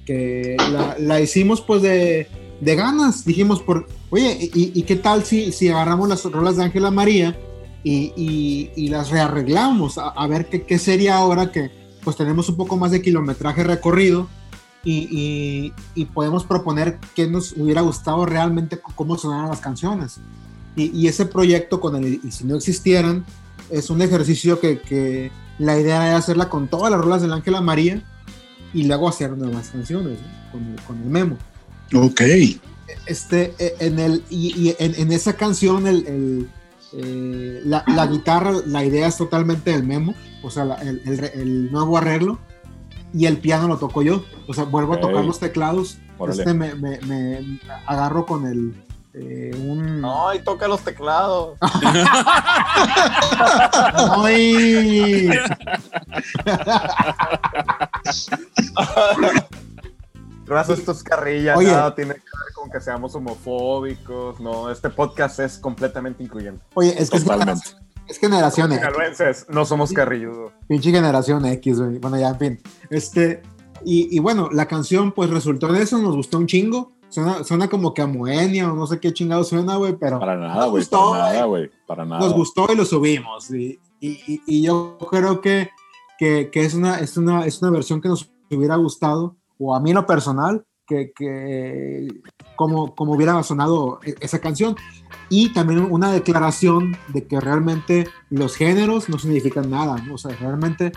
que 0.04 0.56
la, 0.72 0.96
la 0.98 1.20
hicimos 1.20 1.60
pues 1.60 1.82
de, 1.82 2.28
de 2.60 2.76
ganas. 2.76 3.24
Dijimos, 3.24 3.62
por, 3.62 3.86
oye, 4.10 4.50
¿y, 4.54 4.72
y 4.78 4.82
qué 4.82 4.96
tal 4.96 5.24
si, 5.24 5.52
si 5.52 5.68
agarramos 5.68 6.08
las 6.08 6.24
rolas 6.24 6.56
de 6.56 6.64
Ángela 6.64 6.90
María 6.90 7.38
y, 7.82 8.12
y- 8.16 8.70
y 8.76 8.88
las 8.88 9.10
rearreglamos? 9.10 9.98
A, 9.98 10.08
a 10.08 10.26
ver 10.26 10.48
qué, 10.48 10.62
qué 10.62 10.78
sería 10.78 11.16
ahora 11.16 11.50
que 11.52 11.70
pues 12.02 12.16
tenemos 12.16 12.48
un 12.48 12.56
poco 12.56 12.76
más 12.76 12.90
de 12.92 13.02
kilometraje 13.02 13.62
recorrido 13.62 14.28
y, 14.82 15.72
podemos 16.14 16.44
proponer 16.44 16.98
qué 17.14 17.26
nos 17.26 17.52
hubiera 17.52 17.82
gustado 17.82 18.24
realmente 18.24 18.80
cómo 18.80 19.18
sonaran 19.18 19.50
las 19.50 19.60
canciones. 19.60 20.18
Y 20.76 21.06
ese 21.08 21.26
proyecto 21.26 21.80
con 21.80 21.96
el 21.96 22.20
Y 22.24 22.30
si 22.30 22.44
no 22.44 22.56
existieran 22.56 23.26
es 23.70 23.90
un 23.90 24.00
ejercicio 24.00 24.60
que, 24.60 24.80
que 24.80 25.30
la 25.58 25.78
idea 25.78 26.06
era 26.08 26.16
hacerla 26.16 26.48
con 26.48 26.68
todas 26.68 26.90
las 26.90 27.00
rolas 27.00 27.20
del 27.20 27.32
Ángela 27.34 27.60
María 27.60 28.02
y 28.74 28.84
luego 28.84 29.08
hacer 29.08 29.36
nuevas 29.36 29.70
canciones 29.70 30.18
¿no? 30.20 30.52
con, 30.52 30.64
el, 30.66 30.80
con 30.82 30.98
el 31.02 31.08
memo. 31.08 31.36
Ok. 31.94 32.20
Este, 33.06 33.54
eh, 33.58 33.74
en, 33.80 33.98
el, 33.98 34.22
y, 34.30 34.68
y 34.68 34.76
en, 34.78 34.94
en 34.96 35.12
esa 35.12 35.34
canción 35.34 35.86
el, 35.86 36.06
el, 36.06 36.48
eh, 36.92 37.60
la, 37.64 37.84
la 37.86 38.06
guitarra, 38.06 38.52
la 38.66 38.84
idea 38.84 39.06
es 39.08 39.16
totalmente 39.16 39.70
del 39.72 39.84
memo, 39.84 40.14
o 40.42 40.50
sea, 40.50 40.64
la- 40.64 40.74
el, 40.76 41.00
el, 41.06 41.24
el 41.34 41.72
nuevo 41.72 41.96
arreglo 41.98 42.38
y 43.14 43.26
el 43.26 43.38
piano 43.38 43.68
lo 43.68 43.78
toco 43.78 44.02
yo. 44.02 44.24
O 44.48 44.54
sea, 44.54 44.64
vuelvo 44.64 44.94
a 44.94 45.00
tocar 45.00 45.24
los 45.24 45.38
teclados. 45.40 45.98
Órale. 46.18 46.42
Este 46.42 46.54
me, 46.54 46.74
me- 46.74 47.00
me 47.00 47.60
agarro 47.86 48.26
con 48.26 48.46
el 48.46 48.74
eh, 49.14 49.50
un 49.66 50.00
No, 50.00 50.32
y 50.34 50.40
toca 50.40 50.68
los 50.68 50.80
teclados. 50.82 51.58
¡Ay! 54.22 55.30
Raza, 60.46 60.72
esto 60.74 60.92
es 60.92 61.02
carrilla, 61.04 61.56
Oye. 61.56 61.68
nada 61.70 61.94
tiene 61.94 62.14
que 62.14 62.20
ver 62.20 62.54
con 62.54 62.70
que 62.70 62.80
seamos 62.80 63.14
homofóbicos, 63.14 64.40
no, 64.40 64.68
este 64.70 64.90
podcast 64.90 65.38
es 65.40 65.58
completamente 65.58 66.22
incluyente. 66.24 66.64
Oye, 66.74 66.94
es 67.00 67.08
que 67.08 67.18
es, 67.18 67.24
Totalmente. 67.24 67.62
es 68.08 68.18
generación 68.18 68.72
X, 68.72 69.46
no 69.48 69.64
somos 69.64 69.92
carrilludos. 69.92 70.52
pinche 70.66 70.90
generación 70.90 71.44
X, 71.46 71.80
güey. 71.80 71.98
Bueno, 71.98 72.18
ya, 72.18 72.30
en 72.30 72.38
fin. 72.38 72.60
Este, 72.90 73.42
y, 73.84 74.14
y 74.14 74.18
bueno, 74.18 74.48
la 74.50 74.66
canción 74.66 75.12
pues 75.12 75.30
resultó 75.30 75.68
en 75.68 75.76
eso, 75.76 75.98
nos 75.98 76.16
gustó 76.16 76.38
un 76.38 76.46
chingo. 76.46 76.92
Suena, 77.10 77.42
suena 77.44 77.68
como 77.68 77.92
que 77.92 78.02
a 78.02 78.06
Moenia 78.06 78.72
o 78.72 78.76
no 78.76 78.86
sé 78.86 79.00
qué 79.00 79.12
chingado 79.12 79.42
suena, 79.42 79.74
güey, 79.76 79.96
pero 79.96 80.18
Para 80.20 80.36
nada, 80.36 80.54
Nos 80.54 80.70
güey. 80.70 80.80
gustó, 80.82 81.10
Para 81.12 81.24
nada, 81.32 81.44
güey. 81.44 81.66
güey. 81.66 81.78
Para 81.86 82.04
nada. 82.04 82.20
nos 82.22 82.32
gustó 82.34 82.66
y 82.72 82.76
lo 82.76 82.84
subimos. 82.84 83.50
Y, 83.52 83.80
y- 84.00 84.20
y- 84.26 84.42
y 84.46 84.62
yo 84.62 84.96
creo 85.10 85.40
que, 85.40 85.70
que, 86.20 86.50
que 86.50 86.64
es, 86.66 86.74
una, 86.74 86.98
es, 87.00 87.16
una, 87.16 87.46
es 87.46 87.62
una 87.62 87.70
versión 87.70 88.02
que 88.02 88.08
nos 88.10 88.30
hubiera 88.50 88.76
gustado, 88.76 89.38
o 89.58 89.74
a 89.74 89.80
mí 89.80 89.88
en 89.90 89.96
lo 89.96 90.04
personal, 90.06 90.66
que, 90.86 91.12
que 91.16 92.08
como, 92.56 92.94
como 92.94 93.14
hubiera 93.14 93.42
sonado 93.42 94.00
e- 94.04 94.14
esa 94.20 94.38
canción. 94.38 94.76
Y 95.30 95.54
también 95.54 95.80
una 95.90 96.12
declaración 96.12 96.94
de 97.08 97.26
que 97.26 97.40
realmente 97.40 98.06
los 98.28 98.54
géneros 98.54 99.08
no 99.08 99.18
significan 99.18 99.70
nada, 99.70 99.96
¿no? 100.02 100.14
O 100.14 100.18
sea, 100.18 100.36
realmente 100.36 100.92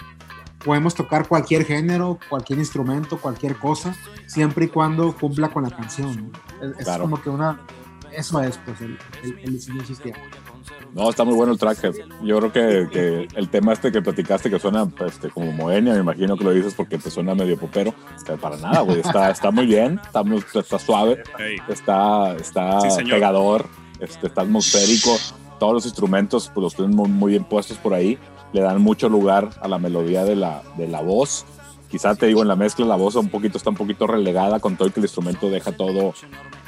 podemos 0.66 0.94
tocar 0.94 1.26
cualquier 1.28 1.64
género, 1.64 2.20
cualquier 2.30 2.60
instrumento, 2.60 3.18
cualquier 3.18 3.56
cosa, 3.58 3.96
siempre 4.28 4.66
y 4.66 4.68
cuando 4.68 5.16
cumpla 5.16 5.50
con 5.50 5.64
la 5.64 5.70
canción. 5.70 6.32
¿no? 6.32 6.68
Es, 6.68 6.80
es 6.80 6.84
Claro. 6.86 7.04
como 7.04 7.22
que 7.22 7.30
una... 7.30 7.62
Eso 8.12 8.42
es, 8.42 8.58
pues, 8.66 8.82
el, 8.82 8.98
el, 9.24 9.40
el, 9.40 9.62
si 9.62 9.72
no 10.94 11.10
está 11.10 11.24
muy 11.24 11.36
bueno 11.36 11.52
el 11.54 11.58
track. 11.60 11.94
Yo 12.24 12.40
creo 12.40 12.52
que, 12.52 12.88
que 12.92 13.28
el 13.36 13.50
tema 13.50 13.74
este 13.74 13.92
que 13.92 14.02
platicaste 14.02 14.50
que 14.50 14.60
suena 14.60 14.86
pues, 14.86 15.14
este, 15.14 15.30
como 15.30 15.52
Moenia, 15.52 15.94
me 15.94 16.00
imagino 16.00 16.38
que 16.38 16.44
lo 16.44 16.52
dices 16.52 16.74
porque 16.76 16.98
te 16.98 17.10
suena 17.10 17.34
medio 17.36 17.58
popero. 17.58 17.94
Pero 18.26 18.38
para 18.40 18.58
nada, 18.58 18.82
güey. 18.82 19.00
Está, 19.00 19.30
está 19.32 19.52
muy 19.52 19.66
bien, 19.66 20.00
está, 20.06 20.24
muy- 20.24 20.44
está 20.54 20.80
suave, 20.80 21.24
está, 21.68 22.36
está 22.36 22.90
Sí, 22.90 23.04
pegador, 23.06 23.68
este, 24.00 24.28
está 24.28 24.42
atmosférico. 24.42 25.18
Todos 25.60 25.74
los 25.74 25.86
instrumentos 25.86 26.52
pues, 26.54 26.64
los 26.64 26.76
tienen 26.76 26.96
muy, 26.96 27.10
muy 27.10 27.32
bien 27.32 27.44
puestos 27.44 27.78
por 27.78 27.94
ahí. 27.94 28.18
Le 28.52 28.62
dan 28.62 28.82
mucho 28.82 29.10
lugar 29.10 29.50
a 29.62 29.68
la 29.68 29.80
melodía 29.80 30.24
de 30.26 30.36
la, 30.36 30.62
de 30.78 30.88
la 30.88 31.02
voz. 31.02 31.46
Quizá 31.90 32.16
te 32.16 32.26
digo, 32.26 32.42
en 32.42 32.48
la 32.48 32.56
mezcla 32.56 32.86
la 32.88 32.96
voz 32.96 33.16
un 33.16 33.30
poquito, 33.30 33.58
está 33.58 33.70
un 33.70 33.76
poquito 33.76 34.08
relegada 34.08 34.60
con 34.60 34.76
todo 34.76 34.88
el 34.88 34.94
que 34.94 35.00
el 35.00 35.06
instrumento 35.06 35.50
deja 35.52 35.72
todo, 35.74 36.14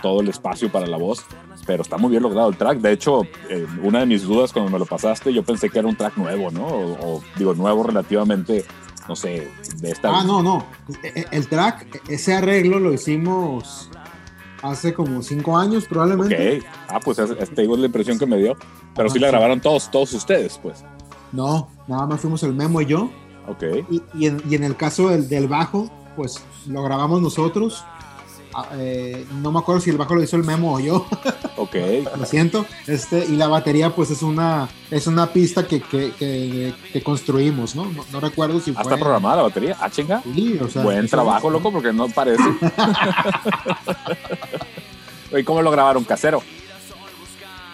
todo 0.01 0.21
el 0.21 0.29
espacio 0.29 0.71
para 0.71 0.85
la 0.85 0.97
voz 0.97 1.25
pero 1.65 1.81
está 1.83 1.97
muy 1.97 2.11
bien 2.11 2.23
logrado 2.23 2.49
el 2.49 2.57
track. 2.57 2.79
De 2.79 2.91
hecho, 2.91 3.23
eh, 3.49 3.65
una 3.83 3.99
de 3.99 4.05
mis 4.05 4.23
dudas 4.23 4.53
cuando 4.53 4.71
me 4.71 4.79
lo 4.79 4.85
pasaste, 4.85 5.33
yo 5.33 5.43
pensé 5.43 5.69
que 5.69 5.79
era 5.79 5.87
un 5.87 5.95
track 5.95 6.17
nuevo, 6.17 6.51
¿no? 6.51 6.65
O, 6.65 7.15
o, 7.17 7.23
digo, 7.37 7.53
nuevo 7.53 7.83
relativamente, 7.83 8.65
no 9.07 9.15
sé, 9.15 9.49
de 9.77 9.91
esta. 9.91 10.09
Ah, 10.19 10.23
no, 10.23 10.41
no. 10.43 10.65
E- 11.03 11.21
e- 11.21 11.25
El 11.31 11.47
track, 11.47 12.03
ese 12.09 12.33
arreglo 12.33 12.79
lo 12.79 12.93
hicimos 12.93 13.89
hace 14.61 14.93
como 14.93 15.21
cinco 15.21 15.57
años 15.57 15.85
probablemente. 15.85 16.59
Ok. 16.59 16.65
Ah, 16.87 16.99
pues 17.03 17.19
es, 17.19 17.29
es- 17.31 17.53
te 17.53 17.61
digo 17.61 17.75
es 17.75 17.79
la 17.81 17.85
impresión 17.87 18.17
que 18.19 18.25
me 18.25 18.37
dio. 18.37 18.55
Pero 18.95 19.09
sí 19.09 19.19
la 19.19 19.27
grabaron 19.27 19.59
todos, 19.59 19.91
todos 19.91 20.13
ustedes, 20.13 20.57
pues. 20.61 20.83
No, 21.31 21.67
nada 21.87 22.05
más 22.07 22.21
fuimos 22.21 22.41
el 22.43 22.53
Memo 22.53 22.79
y 22.81 22.85
yo. 22.85 23.09
Ok. 23.47 23.63
Y, 23.89 24.01
y 24.13 24.27
en, 24.27 24.41
y 24.49 24.55
en 24.55 24.63
el 24.63 24.75
caso 24.75 25.09
del, 25.09 25.27
del 25.27 25.47
bajo, 25.47 25.91
pues 26.15 26.43
lo 26.67 26.81
grabamos 26.83 27.21
nosotros. 27.21 27.83
Ah, 28.55 28.69
eh, 28.77 29.25
no 29.41 29.51
me 29.51 29.59
acuerdo 29.59 29.81
si 29.81 29.89
el 29.89 29.97
bajo 29.97 30.15
lo 30.15 30.23
hizo 30.23 30.35
el 30.37 30.43
Memo 30.43 30.75
o 30.75 30.79
yo, 30.79 31.05
Ok. 31.57 31.75
lo 32.17 32.25
siento. 32.25 32.65
Este, 32.87 33.25
y 33.25 33.35
la 33.35 33.47
batería, 33.47 33.95
pues 33.95 34.11
es 34.11 34.21
una, 34.21 34.67
es 34.91 35.07
una 35.07 35.31
pista 35.31 35.67
que, 35.67 35.81
que, 35.81 36.11
que, 36.17 36.73
que 36.91 37.03
construimos, 37.03 37.75
¿no? 37.75 37.85
¿no? 37.85 38.05
no 38.11 38.19
recuerdo 38.19 38.59
si 38.59 38.71
¿Ah, 38.71 38.83
fue. 38.83 38.83
está 38.83 38.97
programada 38.97 39.37
la 39.37 39.43
batería? 39.43 39.77
Ah, 39.79 39.89
chinga. 39.89 40.21
Sí, 40.33 40.59
o 40.61 40.67
sea, 40.67 40.83
Buen 40.83 41.07
trabajo, 41.07 41.49
loco, 41.49 41.71
porque 41.71 41.93
no 41.93 42.07
parece. 42.09 42.43
¿Y 45.37 45.43
cómo 45.43 45.61
lo 45.61 45.71
grabaron? 45.71 46.03
¿Casero? 46.03 46.41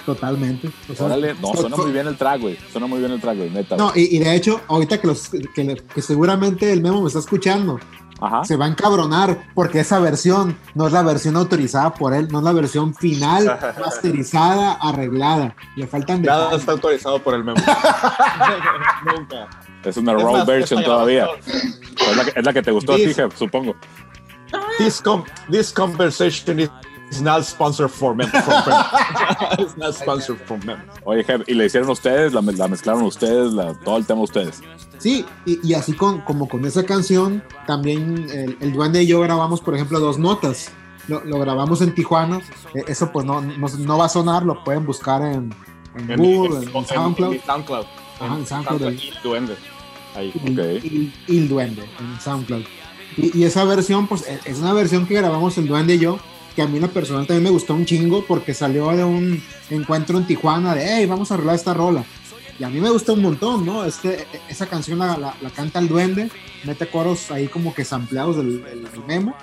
Totalmente. 0.05 0.69
O 0.89 0.95
sea, 0.95 1.05
Órale. 1.05 1.35
No, 1.35 1.53
suena 1.53 1.77
muy 1.77 1.91
bien 1.91 2.07
el 2.07 2.17
track, 2.17 2.41
güey. 2.41 2.57
Suena 2.71 2.87
muy 2.87 2.99
bien 2.99 3.11
el 3.11 3.21
track, 3.21 3.37
güey, 3.37 3.49
neta. 3.51 3.77
No, 3.77 3.91
y, 3.95 4.15
y 4.15 4.19
de 4.19 4.35
hecho, 4.35 4.61
ahorita 4.67 4.99
que, 4.99 5.07
los, 5.07 5.29
que, 5.29 5.81
que 5.93 6.01
seguramente 6.01 6.71
el 6.71 6.81
Memo 6.81 7.01
me 7.01 7.07
está 7.07 7.19
escuchando, 7.19 7.79
Ajá. 8.22 8.43
se 8.45 8.56
va 8.56 8.65
a 8.65 8.68
encabronar 8.68 9.48
porque 9.56 9.80
esa 9.80 9.99
versión 9.99 10.56
no 10.76 10.88
es 10.88 10.93
la 10.93 11.02
versión 11.02 11.35
autorizada 11.35 11.93
por 11.93 12.14
él, 12.14 12.27
no 12.31 12.38
es 12.39 12.45
la 12.45 12.53
versión 12.53 12.93
final, 12.93 13.60
masterizada, 13.80 14.73
arreglada. 14.73 15.56
Le 15.76 15.88
faltan 15.88 16.22
Nada 16.22 16.43
detalles. 16.43 16.60
está 16.61 16.72
autorizado 16.73 17.19
por 17.19 17.34
el 17.34 17.43
memo. 17.43 17.60
Nunca. 19.06 19.49
Es 19.84 19.98
una 19.98 20.14
Es 20.14 20.22
raw 20.22 20.34
más, 20.34 20.45
version 20.45 20.84
todavía. 20.84 21.27
Es 21.45 22.15
la, 22.15 22.26
que, 22.26 22.39
es 22.39 22.45
la 22.45 22.53
que 22.53 22.61
te 22.61 22.72
gustó 22.72 22.93
a 22.93 22.95
ti, 22.98 23.14
supongo. 23.35 23.76
This, 24.77 25.02
com 25.02 25.23
this 25.49 25.72
conversation 25.72 26.60
is, 26.60 26.69
is 27.11 27.21
not 27.21 27.43
sponsored 27.43 27.89
for 27.91 28.15
men. 28.15 28.27
For 28.29 28.51
men. 28.67 29.59
It's 29.59 29.77
not 29.77 29.93
sponsored 29.93 30.39
for 30.45 30.57
men. 30.65 30.77
Oye, 31.03 31.23
jefe, 31.23 31.43
¿y 31.47 31.53
la 31.53 31.65
hicieron 31.65 31.89
ustedes? 31.89 32.33
¿La, 32.33 32.41
la 32.41 32.67
mezclaron 32.67 33.03
ustedes? 33.03 33.53
La, 33.53 33.73
todo 33.75 33.97
el 33.97 34.05
tema 34.05 34.21
ustedes. 34.21 34.61
Sí, 34.97 35.25
y, 35.45 35.59
y 35.67 35.73
así 35.73 35.93
con, 35.93 36.21
como 36.21 36.47
con 36.47 36.63
esa 36.65 36.83
canción, 36.85 37.43
también 37.67 38.27
el, 38.31 38.57
el 38.59 38.73
Duende 38.73 39.03
y 39.03 39.07
yo 39.07 39.19
grabamos, 39.21 39.61
por 39.61 39.75
ejemplo, 39.75 39.99
dos 39.99 40.17
notas. 40.17 40.71
Lo, 41.07 41.23
lo 41.25 41.39
grabamos 41.39 41.81
en 41.81 41.93
Tijuana. 41.95 42.39
Eh, 42.75 42.83
eso 42.88 43.11
pues 43.11 43.25
no, 43.25 43.41
no, 43.41 43.67
no 43.67 43.97
va 43.97 44.05
a 44.05 44.09
sonar, 44.09 44.43
lo 44.43 44.63
pueden 44.63 44.85
buscar 44.85 45.21
en, 45.23 45.53
en 45.95 46.11
En- 46.11 46.17
Google, 46.19 46.57
en, 46.69 46.75
en- 46.75 46.85
SoundCloud. 46.85 47.33
en 47.33 47.41
SoundCloud. 47.43 47.85
Ajá, 48.19 48.35
en 48.38 48.45
SoundCloud. 48.45 48.81
y 48.93 49.11
Duende. 49.23 49.55
Ahí. 50.15 50.31
y, 50.35 50.51
Ok. 50.51 50.83
y- 50.83 51.13
y 51.27 51.38
el 51.39 51.49
Duende 51.49 51.83
en 51.99 52.19
SoundCloud. 52.21 52.63
Y, 53.17 53.39
y 53.39 53.43
esa 53.43 53.65
versión, 53.65 54.07
pues 54.07 54.25
e- 54.27 54.39
es 54.45 54.59
una 54.59 54.71
versión 54.73 55.05
que 55.07 55.15
grabamos 55.15 55.57
el 55.57 55.67
Duende 55.67 55.95
y 55.95 55.99
yo, 55.99 56.19
que 56.56 56.61
a 56.61 56.68
mí 56.68 56.76
en 56.78 56.82
lo 56.84 56.90
personal 56.90 57.26
también 57.26 57.44
me 57.44 57.49
gustó 57.49 57.73
un 57.73 57.86
chingo 57.86 58.26
porque 58.26 58.53
salió 58.53 58.90
de 58.91 59.03
un 59.03 59.41
encuentro 59.69 60.18
en 60.18 60.26
Tijuana 60.28 60.76
de, 60.76 60.86
hey, 60.86 61.06
vamos 61.06 61.32
a 61.32 61.36
arreglar 61.36 61.56
esta 61.56 61.73
rola. 61.73 62.03
Y 62.60 62.64
a 62.64 62.69
mí 62.69 62.80
me 62.80 62.90
gustó 62.90 63.14
un 63.14 63.22
montón, 63.22 63.65
¿no? 63.65 63.86
Este, 63.86 64.28
esa 64.49 64.68
canción 64.68 64.99
la, 64.99 65.18
la- 65.18 65.34
la 65.41 65.49
canta 65.49 65.80
el 65.80 65.88
Duende, 65.88 66.30
mete 66.64 66.88
coros 66.88 67.32
ahí 67.32 67.48
como 67.48 67.73
que 67.73 67.84
sampleados 67.86 68.38
del, 68.38 68.64
del- 68.64 68.84
del 68.91 69.03
memo. 69.07 69.36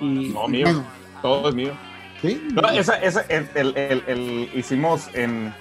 Y, 0.00 0.04
No, 0.28 0.46
y 0.48 0.50
mío. 0.50 0.64
bueno, 0.66 0.84
Todo 1.22 1.48
es 1.48 1.54
mío. 1.54 1.72
¿sí? 2.20 2.42
No, 2.52 2.68
esa, 2.70 2.96
esa, 2.96 3.22
el, 3.22 3.48
el, 3.54 3.76
el, 3.76 4.02
el- 4.06 4.50
hicimos 4.54 5.08
en. 5.14 5.54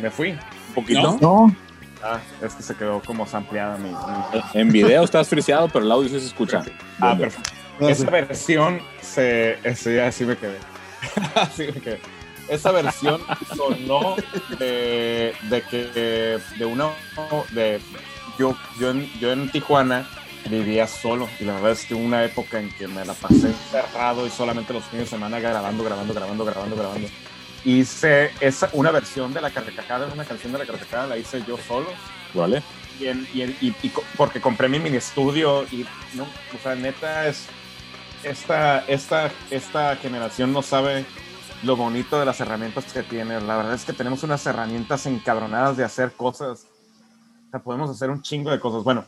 Me 0.00 0.10
fui. 0.10 0.30
Un 0.30 0.74
poquito. 0.74 1.16
No, 1.20 1.54
Ah, 2.00 2.20
es 2.42 2.54
que 2.54 2.62
se 2.62 2.76
quedó 2.76 3.00
como 3.00 3.26
sampleada 3.26 3.76
mi. 3.78 3.88
mi- 3.90 4.60
En 4.60 4.70
video 4.70 5.02
estás 5.02 5.28
friseado, 5.28 5.68
pero 5.68 5.84
el 5.84 5.90
audio 5.90 6.08
sí 6.08 6.20
se 6.20 6.26
escucha. 6.26 6.62
Ah, 7.00 7.08
¿Dónde? 7.10 7.30
Esa 7.80 8.10
versión 8.10 8.80
se. 9.00 9.58
Ese, 9.62 10.00
así 10.02 10.24
me 10.24 10.36
quedé. 10.36 10.58
así 11.34 11.66
me 11.66 11.80
quedé. 11.80 12.00
Esa 12.48 12.72
versión 12.72 13.20
sonó 13.56 14.16
de, 14.58 15.34
de 15.42 15.62
que. 15.62 16.38
De 16.58 16.64
una. 16.64 16.90
De, 17.50 17.80
yo, 18.38 18.56
yo, 18.78 18.90
en, 18.90 19.10
yo 19.18 19.32
en 19.32 19.50
Tijuana 19.50 20.08
vivía 20.48 20.86
solo 20.86 21.28
y 21.40 21.44
la 21.44 21.54
verdad 21.54 21.72
es 21.72 21.84
que 21.84 21.94
hubo 21.94 22.02
una 22.04 22.24
época 22.24 22.58
en 22.60 22.70
que 22.70 22.86
me 22.88 23.04
la 23.04 23.12
pasé 23.12 23.52
cerrado 23.70 24.26
y 24.26 24.30
solamente 24.30 24.72
los 24.72 24.84
fines 24.84 25.04
de 25.06 25.10
semana 25.10 25.40
grabando, 25.40 25.82
grabando, 25.84 26.14
grabando, 26.14 26.44
grabando, 26.44 26.76
grabando. 26.76 27.08
Hice 27.64 28.30
esa, 28.40 28.70
una 28.72 28.90
versión 28.92 29.34
de 29.34 29.40
la 29.42 29.50
carcajada, 29.50 30.06
una 30.14 30.24
canción 30.24 30.52
de 30.52 30.58
la 30.60 30.64
carcajada, 30.66 31.06
la 31.08 31.16
hice 31.18 31.42
yo 31.46 31.58
solo 31.66 31.88
¿Vale? 32.32 32.62
y, 33.00 33.08
en- 33.08 33.28
y 33.34 33.42
en- 33.42 33.56
y- 33.60 33.74
y 33.82 33.92
porque 34.16 34.40
compré 34.40 34.68
mi 34.68 34.78
mini 34.78 34.96
estudio 34.96 35.64
y 35.70 35.84
no, 36.14 36.22
o 36.22 36.62
sea, 36.62 36.74
neta 36.76 37.26
es 37.26 37.46
esta, 38.24 38.80
esta, 38.86 39.30
esta 39.50 39.96
generación 39.96 40.52
no 40.52 40.62
sabe 40.62 41.04
lo 41.62 41.76
bonito 41.76 42.18
de 42.18 42.26
las 42.26 42.40
herramientas 42.40 42.92
que 42.92 43.02
tiene. 43.02 43.40
La 43.40 43.56
verdad 43.56 43.74
es 43.74 43.84
que 43.84 43.92
tenemos 43.92 44.22
unas 44.22 44.44
herramientas 44.46 45.06
encabronadas 45.06 45.76
de 45.76 45.84
hacer 45.84 46.12
cosas. 46.12 46.66
O 47.46 47.50
sea, 47.50 47.60
podemos 47.60 47.90
hacer 47.90 48.10
un 48.10 48.22
chingo 48.22 48.50
de 48.50 48.60
cosas. 48.60 48.84
Bueno, 48.84 49.04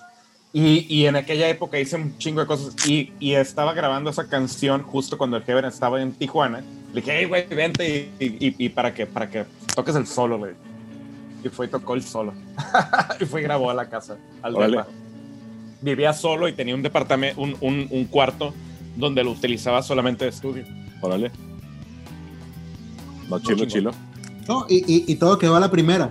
y, 0.53 0.87
y 0.89 1.07
en 1.07 1.17
aquella 1.17 1.49
época 1.49 1.79
hice 1.79 1.97
un 1.97 2.19
chingo 2.19 2.41
de 2.41 2.47
cosas 2.47 2.75
y, 2.87 3.13
y 3.21 3.35
estaba 3.35 3.73
grabando 3.73 4.11
esa 4.11 4.29
canción 4.29 4.83
justo 4.83 5.17
cuando 5.17 5.37
el 5.37 5.45
Kevin 5.45 5.67
estaba 5.67 6.03
en 6.03 6.13
Tijuana. 6.13 6.63
Le 6.93 7.01
dije, 7.01 7.19
hey, 7.21 7.27
güey, 7.27 7.47
vente 7.47 8.11
y, 8.19 8.65
y, 8.65 8.69
para, 8.71 8.93
que, 8.93 9.07
para 9.07 9.31
que 9.31 9.45
toques 9.77 9.95
el 9.95 10.07
solo, 10.07 10.39
güey. 10.39 10.55
Y 11.45 11.49
fue 11.49 11.67
y 11.67 11.69
tocó 11.69 11.95
el 11.95 12.03
solo. 12.03 12.35
y 13.21 13.25
fue 13.25 13.41
y 13.41 13.45
grabó 13.45 13.71
a 13.71 13.75
la 13.75 13.89
casa, 13.89 14.17
al. 14.43 14.85
Vivía 15.83 16.13
solo 16.13 16.47
y 16.47 16.53
tenía 16.53 16.75
un 16.75 16.83
departamento, 16.83 17.41
un, 17.41 17.57
un, 17.61 17.87
un 17.91 18.05
cuarto 18.05 18.53
donde 18.97 19.25
lo 19.25 19.33
utilizaba 19.33 19.83
solamente 19.83 20.25
de 20.25 20.31
estudio. 20.31 20.65
Órale. 21.01 21.31
No, 23.29 23.39
chilo, 23.41 23.65
chingón. 23.67 23.69
chilo. 23.69 23.91
No, 24.49 24.67
y, 24.69 24.79
y- 24.93 25.05
y 25.07 25.17
todo 25.17 25.39
quedó 25.39 25.57
a 25.57 25.61
la 25.61 25.71
primera. 25.71 26.11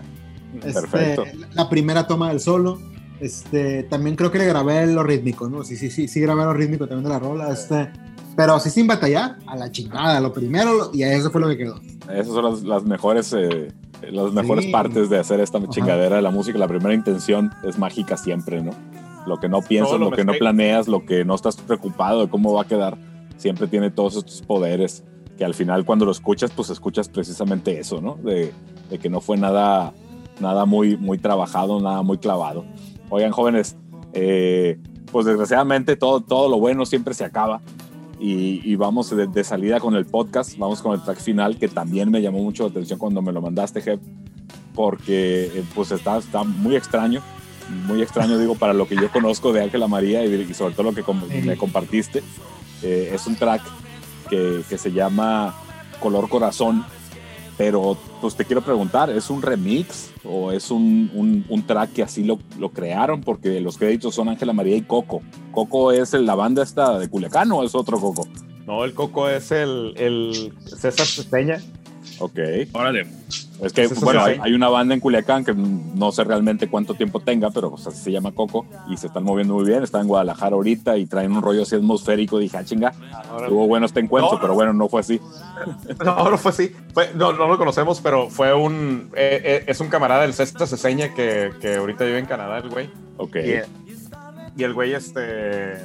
Este, 0.56 0.74
Perfecto. 0.74 1.24
La 1.54 1.70
primera 1.70 2.08
toma 2.08 2.30
del 2.30 2.40
solo. 2.40 2.80
Este, 3.20 3.84
también 3.84 4.16
creo 4.16 4.32
que 4.32 4.38
le 4.38 4.46
grabé 4.46 4.88
lo 4.88 5.04
rítmico, 5.04 5.50
¿no? 5.50 5.64
Sí, 5.64 5.76
sí, 5.76 5.92
sí, 5.92 6.08
sí 6.08 6.22
grabé 6.22 6.44
lo 6.44 6.54
rítmico 6.54 6.88
también 6.88 7.04
de 7.04 7.10
la 7.10 7.20
rola. 7.20 7.50
Este, 7.52 7.90
pero 8.38 8.54
así 8.56 8.70
sin 8.70 8.88
batallar, 8.88 9.38
a 9.46 9.58
la 9.58 9.70
chingada, 9.72 10.22
lo 10.22 10.32
primero, 10.32 10.90
y 10.94 11.04
eso 11.04 11.30
fue 11.30 11.42
lo 11.42 11.50
que 11.50 11.58
quedó. 11.58 11.82
Esas 12.10 12.28
son 12.28 12.46
las, 12.46 12.62
las 12.64 12.84
mejores, 12.86 13.34
eh, 13.38 13.74
las 14.10 14.32
mejores 14.32 14.66
Sí. 14.66 14.72
partes 14.72 15.10
de 15.10 15.20
hacer 15.20 15.42
esta 15.42 15.58
Ajá. 15.58 15.68
chingadera 15.70 16.16
de 16.16 16.22
la 16.22 16.32
música. 16.32 16.58
La 16.58 16.68
primera 16.70 16.94
intención 16.94 17.52
es 17.64 17.78
mágica 17.78 18.16
siempre, 18.16 18.62
¿no? 18.64 18.72
Lo 19.26 19.38
que 19.38 19.50
no 19.50 19.62
piensas, 19.62 20.00
lo 20.00 20.12
que 20.12 20.24
no 20.24 20.34
planeas, 20.34 20.88
lo 20.88 21.06
que 21.06 21.26
no 21.26 21.36
estás 21.36 21.58
preocupado 21.58 22.22
de 22.22 22.30
cómo 22.30 22.54
va 22.54 22.64
a 22.64 22.68
quedar, 22.68 22.98
siempre 23.38 23.68
tiene 23.68 23.92
todos 23.92 24.16
estos 24.16 24.42
poderes 24.42 25.04
que 25.38 25.46
al 25.46 25.54
final 25.54 25.86
cuando 25.86 26.06
lo 26.06 26.12
escuchas, 26.12 26.52
pues 26.52 26.70
escuchas 26.70 27.08
precisamente 27.08 27.80
eso, 27.80 28.02
¿no? 28.02 28.16
De, 28.16 28.54
de 28.90 29.00
que 29.00 29.10
no 29.10 29.22
fue 29.22 29.38
nada, 29.38 29.94
nada 30.42 30.66
muy, 30.66 30.98
muy 30.98 31.18
trabajado, 31.18 31.80
nada 31.80 32.02
muy 32.02 32.18
clavado. 32.18 32.66
Oigan, 33.10 33.32
jóvenes, 33.32 33.78
eh, 34.14 34.78
pues 35.12 35.26
desgraciadamente 35.26 35.96
todo, 35.96 36.22
todo 36.22 36.50
lo 36.50 36.60
bueno 36.60 36.86
siempre 36.86 37.14
se 37.14 37.24
acaba 37.24 37.62
y, 38.20 38.62
y 38.70 38.76
vamos 38.76 39.16
de, 39.16 39.28
de 39.28 39.44
salida 39.44 39.80
con 39.80 39.96
el 39.96 40.06
podcast, 40.06 40.58
vamos 40.58 40.82
con 40.82 40.94
el 40.94 41.02
track 41.02 41.20
final 41.20 41.58
que 41.58 41.70
también 41.70 42.12
me 42.12 42.22
llamó 42.22 42.40
mucho 42.40 42.64
la 42.64 42.70
atención 42.70 43.00
cuando 43.00 43.22
me 43.22 43.32
lo 43.32 43.42
mandaste, 43.42 43.82
Jeb, 43.82 44.00
porque 44.76 45.46
eh, 45.46 45.64
pues 45.74 45.92
está, 45.92 46.18
está 46.18 46.44
muy 46.44 46.76
extraño, 46.76 47.22
muy 47.70 48.02
extraño 48.02 48.38
digo 48.38 48.56
para 48.56 48.74
lo 48.74 48.88
que 48.88 48.96
yo 48.96 49.12
conozco 49.12 49.54
de 49.54 49.62
Ángela 49.64 49.88
María 49.88 50.24
y, 50.26 50.34
y 50.34 50.54
sobre 50.54 50.74
todo 50.74 50.84
lo 50.84 50.94
que 50.94 51.04
com- 51.04 51.22
Sí. 51.30 51.42
me 51.44 51.58
compartiste. 51.58 52.24
Eh, 52.84 53.12
es 53.14 53.28
un 53.28 53.36
track 53.36 53.62
que, 54.30 54.62
que 54.70 54.78
se 54.78 54.92
llama 54.92 55.56
Color 56.00 56.30
Corazón, 56.30 56.86
pero 57.58 57.98
pues 58.22 58.36
te 58.36 58.46
quiero 58.46 58.62
preguntar, 58.62 59.10
¿es 59.10 59.30
un 59.30 59.42
remix 59.42 60.12
o 60.24 60.52
es 60.52 60.72
un, 60.72 61.12
un- 61.14 61.46
un 61.50 61.64
track 61.68 61.92
que 61.94 62.04
así 62.04 62.24
lo, 62.24 62.40
lo 62.58 62.70
crearon? 62.70 63.22
Porque 63.22 63.60
los 63.60 63.78
créditos 63.78 64.16
son 64.16 64.30
Ángela 64.30 64.54
María 64.54 64.76
y 64.78 64.82
Coco. 64.82 65.22
¿Coco 65.52 65.92
es 65.92 66.14
la 66.14 66.36
banda 66.36 66.64
esta 66.64 66.98
de 67.00 67.10
Culiacán 67.10 67.52
o 67.52 67.64
es 67.64 67.76
otro 67.76 68.00
Coco? 68.00 68.28
No, 68.66 68.86
el 68.86 68.94
Coco 68.94 69.28
es 69.28 69.52
el, 69.52 69.94
el 69.98 70.54
César 70.66 71.06
Ceseña. 71.08 71.60
Ok. 72.20 72.40
Órale. 72.74 73.08
Es 73.62 73.74
que, 73.74 73.88
Pues 73.90 74.00
bueno, 74.02 74.24
hay, 74.24 74.38
hay 74.42 74.54
una 74.54 74.70
banda 74.70 74.94
en 74.94 75.00
Culiacán 75.02 75.44
que 75.44 75.54
no 75.54 76.12
sé 76.14 76.24
realmente 76.24 76.70
cuánto 76.70 76.94
tiempo 76.94 77.20
tenga, 77.20 77.50
pero 77.52 77.70
pues, 77.72 77.86
así 77.88 77.98
se 78.04 78.12
llama 78.12 78.32
Coco 78.32 78.66
y 78.90 78.96
se 78.98 79.08
están 79.08 79.24
moviendo 79.24 79.54
muy 79.56 79.66
bien. 79.66 79.84
Está 79.84 80.00
en 80.00 80.08
Guadalajara 80.08 80.56
ahorita 80.56 80.98
y 80.98 81.06
traen 81.06 81.32
un 81.34 81.42
rollo 81.42 81.64
así 81.64 81.76
atmosférico. 81.76 82.38
Dije, 82.40 82.58
ah, 82.58 82.64
chinga, 82.64 82.94
estuvo 83.42 83.68
bueno 83.68 83.86
este 83.86 84.00
encuentro, 84.00 84.34
No, 84.36 84.42
pero 84.42 84.54
bueno, 84.54 84.74
no 84.74 84.88
fue 84.88 85.02
así. 85.02 85.20
No, 86.06 86.30
no 86.30 86.38
fue 86.38 86.52
así. 86.52 86.72
Fue- 86.94 87.12
no, 87.16 87.34
no 87.34 87.48
lo 87.48 87.58
conocemos, 87.58 88.00
pero 88.02 88.30
fue 88.30 88.54
un. 88.54 89.10
eh, 89.16 89.42
eh, 89.44 89.64
es 89.68 89.80
un 89.82 89.90
camarada 89.90 90.22
del 90.22 90.34
César 90.34 90.66
Ceseña 90.68 91.14
que, 91.14 91.52
que 91.60 91.76
ahorita 91.76 92.06
vive 92.06 92.20
en 92.20 92.26
Canadá, 92.26 92.60
el 92.60 92.70
güey. 92.70 92.90
Ok. 93.18 93.36
Y, 93.36 94.62
y 94.62 94.64
el 94.64 94.74
güey, 94.74 94.94
este. 94.94 95.84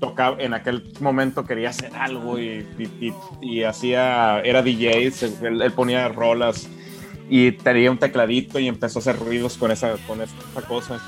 Tocaba, 0.00 0.36
en 0.40 0.52
aquel 0.54 0.84
momento 1.00 1.44
quería 1.46 1.70
hacer 1.70 1.90
algo 1.96 2.38
y, 2.38 2.66
y, 2.78 3.06
y- 3.08 3.14
y 3.40 3.62
hacía. 3.64 4.40
Era 4.40 4.62
DJ, 4.62 5.10
se- 5.10 5.26
él, 5.46 5.62
él 5.62 5.72
ponía 5.72 6.06
rolas 6.08 6.68
y 7.30 7.52
tenía 7.52 7.90
un 7.90 7.98
tecladito 7.98 8.58
y 8.58 8.68
empezó 8.68 8.98
a 8.98 9.00
hacer 9.00 9.18
ruidos 9.18 9.56
con 9.56 9.70
esa, 9.70 9.92
con 10.06 10.20
esa 10.20 10.34
cosa. 10.68 10.98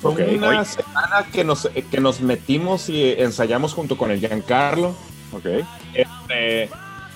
Fue 0.00 0.12
Ok. 0.12 0.20
una 0.36 0.48
Oye. 0.48 0.64
semana 0.64 1.26
que 1.32 1.42
nos, 1.42 1.68
que 1.90 2.00
nos 2.00 2.20
metimos 2.20 2.88
y 2.88 3.12
ensayamos 3.18 3.74
junto 3.74 3.96
con 3.96 4.10
el 4.10 4.20
Giancarlo. 4.20 4.94
Ok. 5.32 5.46
Este, 5.92 6.70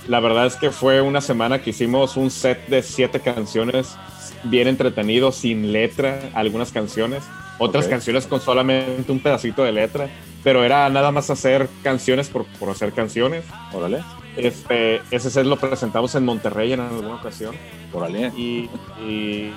la 0.08 0.18
verdad 0.20 0.46
es 0.46 0.56
que 0.56 0.70
fue 0.70 1.00
una 1.00 1.20
semana 1.20 1.62
que 1.62 1.70
hicimos 1.70 2.16
un 2.16 2.30
set 2.30 2.66
de 2.68 2.82
siete 2.82 3.20
canciones 3.20 3.96
bien 4.44 4.66
entretenido, 4.66 5.30
sin 5.32 5.72
letra, 5.72 6.30
algunas 6.34 6.72
canciones, 6.72 7.22
otras 7.58 7.84
Ok. 7.84 7.90
canciones 7.90 8.26
con 8.26 8.40
solamente 8.40 9.12
un 9.12 9.20
pedacito 9.20 9.62
de 9.62 9.72
letra. 9.72 10.08
Pero 10.42 10.64
era 10.64 10.88
nada 10.88 11.10
más 11.12 11.30
hacer 11.30 11.68
canciones 11.82 12.28
por, 12.28 12.44
por 12.58 12.70
hacer 12.70 12.92
canciones. 12.92 13.44
Órale, 13.72 14.02
Este, 14.36 15.00
ese 15.10 15.30
set 15.30 15.44
lo 15.46 15.56
presentamos 15.56 16.14
en 16.14 16.24
Monterrey 16.24 16.72
en 16.72 16.80
alguna 16.80 17.16
ocasión. 17.16 17.54
órale. 17.92 18.28
Y, 18.36 18.68
y, 19.06 19.52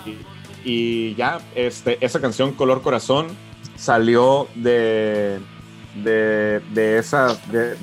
y 0.66 1.16
ya, 1.16 1.40
este, 1.56 1.98
esa 2.06 2.20
canción, 2.20 2.54
Color 2.54 2.82
Corazón, 2.82 3.28
salió 3.76 4.48
de, 4.56 5.40
de, 6.04 6.62
de 6.74 6.98
esa, 6.98 7.36
de, 7.52 7.76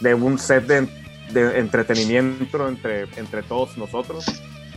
de- 0.00 0.14
un 0.14 0.38
set 0.38 0.66
de, 0.66 0.88
de 1.32 1.58
entretenimiento 1.58 2.68
entre, 2.68 3.02
entre 3.16 3.42
todos 3.42 3.76
nosotros. 3.78 4.24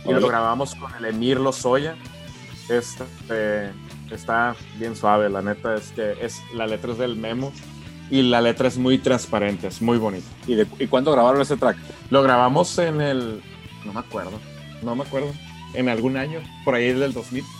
Y 0.04 0.08
Órale. 0.08 0.20
lo 0.20 0.28
grabamos 0.28 0.74
con 0.74 0.94
el 0.96 1.04
Emir 1.06 1.40
Lozoya. 1.40 1.96
Este, 2.68 3.70
está 4.14 4.54
bien 4.78 4.96
suave, 4.96 5.28
la 5.30 5.42
neta 5.42 5.74
es 5.74 5.92
que 5.92 6.14
es, 6.20 6.40
la 6.54 6.66
letra 6.66 6.92
es 6.92 6.98
del 6.98 7.16
memo 7.16 7.52
y 8.10 8.22
la 8.22 8.40
letra 8.40 8.68
es 8.68 8.78
muy 8.78 8.98
transparente, 8.98 9.66
es 9.68 9.80
muy 9.82 9.98
bonita. 9.98 10.26
¿Y, 10.46 10.54
de, 10.54 10.66
¿Y 10.78 10.86
cuándo 10.86 11.12
grabaron 11.12 11.40
ese 11.40 11.56
track? 11.56 11.76
Lo 12.10 12.22
grabamos 12.22 12.76
en 12.78 13.00
el. 13.00 13.40
No 13.84 13.92
me 13.92 14.00
acuerdo. 14.00 14.32
No 14.82 14.94
me 14.94 15.02
acuerdo. 15.04 15.32
En 15.74 15.88
algún 15.88 16.16
año. 16.16 16.38
Por 16.64 16.74
ahí 16.74 16.92
del 16.92 17.12
2000. 17.12 17.42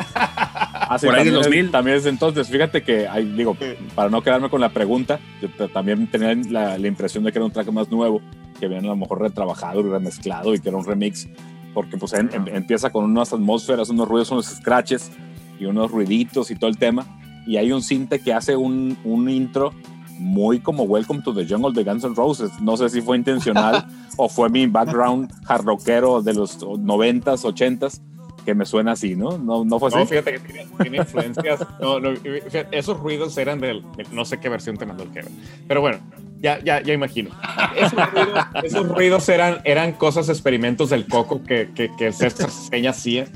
Ah, 0.87 0.99
Por 1.03 1.15
ahí 1.15 1.25
del 1.25 1.33
también 1.33 1.37
es- 1.41 1.45
2000. 1.47 1.71
también 1.71 1.97
es 1.97 2.07
entonces, 2.07 2.49
fíjate 2.51 2.83
que, 2.83 3.09
hay, 3.09 3.25
digo, 3.25 3.57
para 3.95 4.11
no 4.11 4.23
quedarme 4.23 4.51
con 4.51 4.61
la 4.61 4.69
pregunta, 4.69 5.19
yo 5.41 5.49
también 5.71 6.07
tenía 6.09 6.35
la, 6.51 6.77
la 6.77 6.87
impresión 6.87 7.25
de 7.25 7.33
que 7.33 7.39
era 7.39 7.47
un 7.47 7.53
track 7.53 7.69
más 7.73 7.91
nuevo, 7.91 8.21
que 8.61 8.67
habían 8.67 8.85
a 8.85 8.89
lo 8.89 8.97
mejor 8.97 9.23
retrabajado 9.23 9.81
y 9.81 9.85
remezclado 9.85 10.55
y 10.55 10.61
que 10.61 10.69
era 10.69 10.77
un 10.77 10.85
remix, 10.85 11.27
porque 11.73 11.97
pues 11.97 12.13
en- 12.13 12.29
em- 12.35 12.49
empieza 12.49 12.91
con 12.91 13.05
unas 13.05 13.33
atmósferas, 13.33 13.89
unos 13.89 14.07
ruidos, 14.07 14.31
unos 14.31 14.45
scratches 14.47 15.11
y 15.59 15.67
unos 15.67 15.91
ruiditos 15.91 16.51
y 16.51 16.57
todo 16.57 16.71
el 16.71 16.77
tema, 16.79 17.07
y 17.47 17.57
hay 17.57 17.73
un 17.73 17.83
cinte 17.83 18.21
que 18.21 18.33
hace 18.33 18.57
un, 18.57 18.97
un 19.05 19.29
intro 19.29 19.73
muy 20.19 20.61
como 20.61 20.85
Welcome 20.85 21.23
to 21.23 21.35
the 21.35 21.45
Jungle 21.47 21.73
de 21.73 21.83
Guns 21.85 22.05
N' 22.05 22.15
Roses. 22.15 22.51
No 22.61 22.77
sé 22.77 22.89
si 22.89 23.01
fue 23.03 23.17
intencional 23.17 23.85
o 24.17 24.29
fue 24.29 24.49
mi 24.49 24.67
background 24.67 25.31
hard 25.47 25.65
rockero 25.65 26.23
de 26.23 26.35
los 26.35 26.59
90s, 26.61 27.43
80s, 27.43 28.01
que 28.45 28.55
me 28.55 28.65
suena 28.67 28.93
así, 28.93 29.17
¿no? 29.17 29.39
No, 29.39 29.65
no 29.65 29.79
fue 29.79 29.89
así. 29.89 29.99
No, 29.99 30.07
fíjate 30.07 30.33
que 30.35 30.39
tiene, 30.41 30.67
tiene 30.81 30.97
influencias. 30.99 31.67
No, 31.81 31.99
no, 31.99 32.15
fíjate, 32.15 32.69
esos 32.79 32.99
ruidos 33.01 33.37
eran 33.39 33.59
del. 33.61 33.83
de- 33.97 34.07
no 34.13 34.25
sé 34.25 34.39
qué 34.39 34.49
versión 34.49 34.77
te 34.77 34.87
mandó 34.87 35.03
el 35.03 35.11
Kevin. 35.11 35.37
Pero 35.67 35.81
bueno, 35.81 35.99
ya, 36.41 36.63
ya, 36.63 36.81
ya 36.83 36.93
imagino. 36.95 37.31
Esos 37.75 38.13
ruidos, 38.13 38.45
esos 38.63 38.89
ruidos 38.89 39.29
eran, 39.29 39.59
eran 39.65 39.93
cosas, 39.93 40.29
experimentos 40.29 40.91
del 40.91 41.07
coco 41.07 41.43
que, 41.43 41.71
que, 41.75 41.91
que 41.99 42.07
el 42.09 42.15
César 42.15 42.51
Seña 42.51 42.91
hacía. 42.91 43.27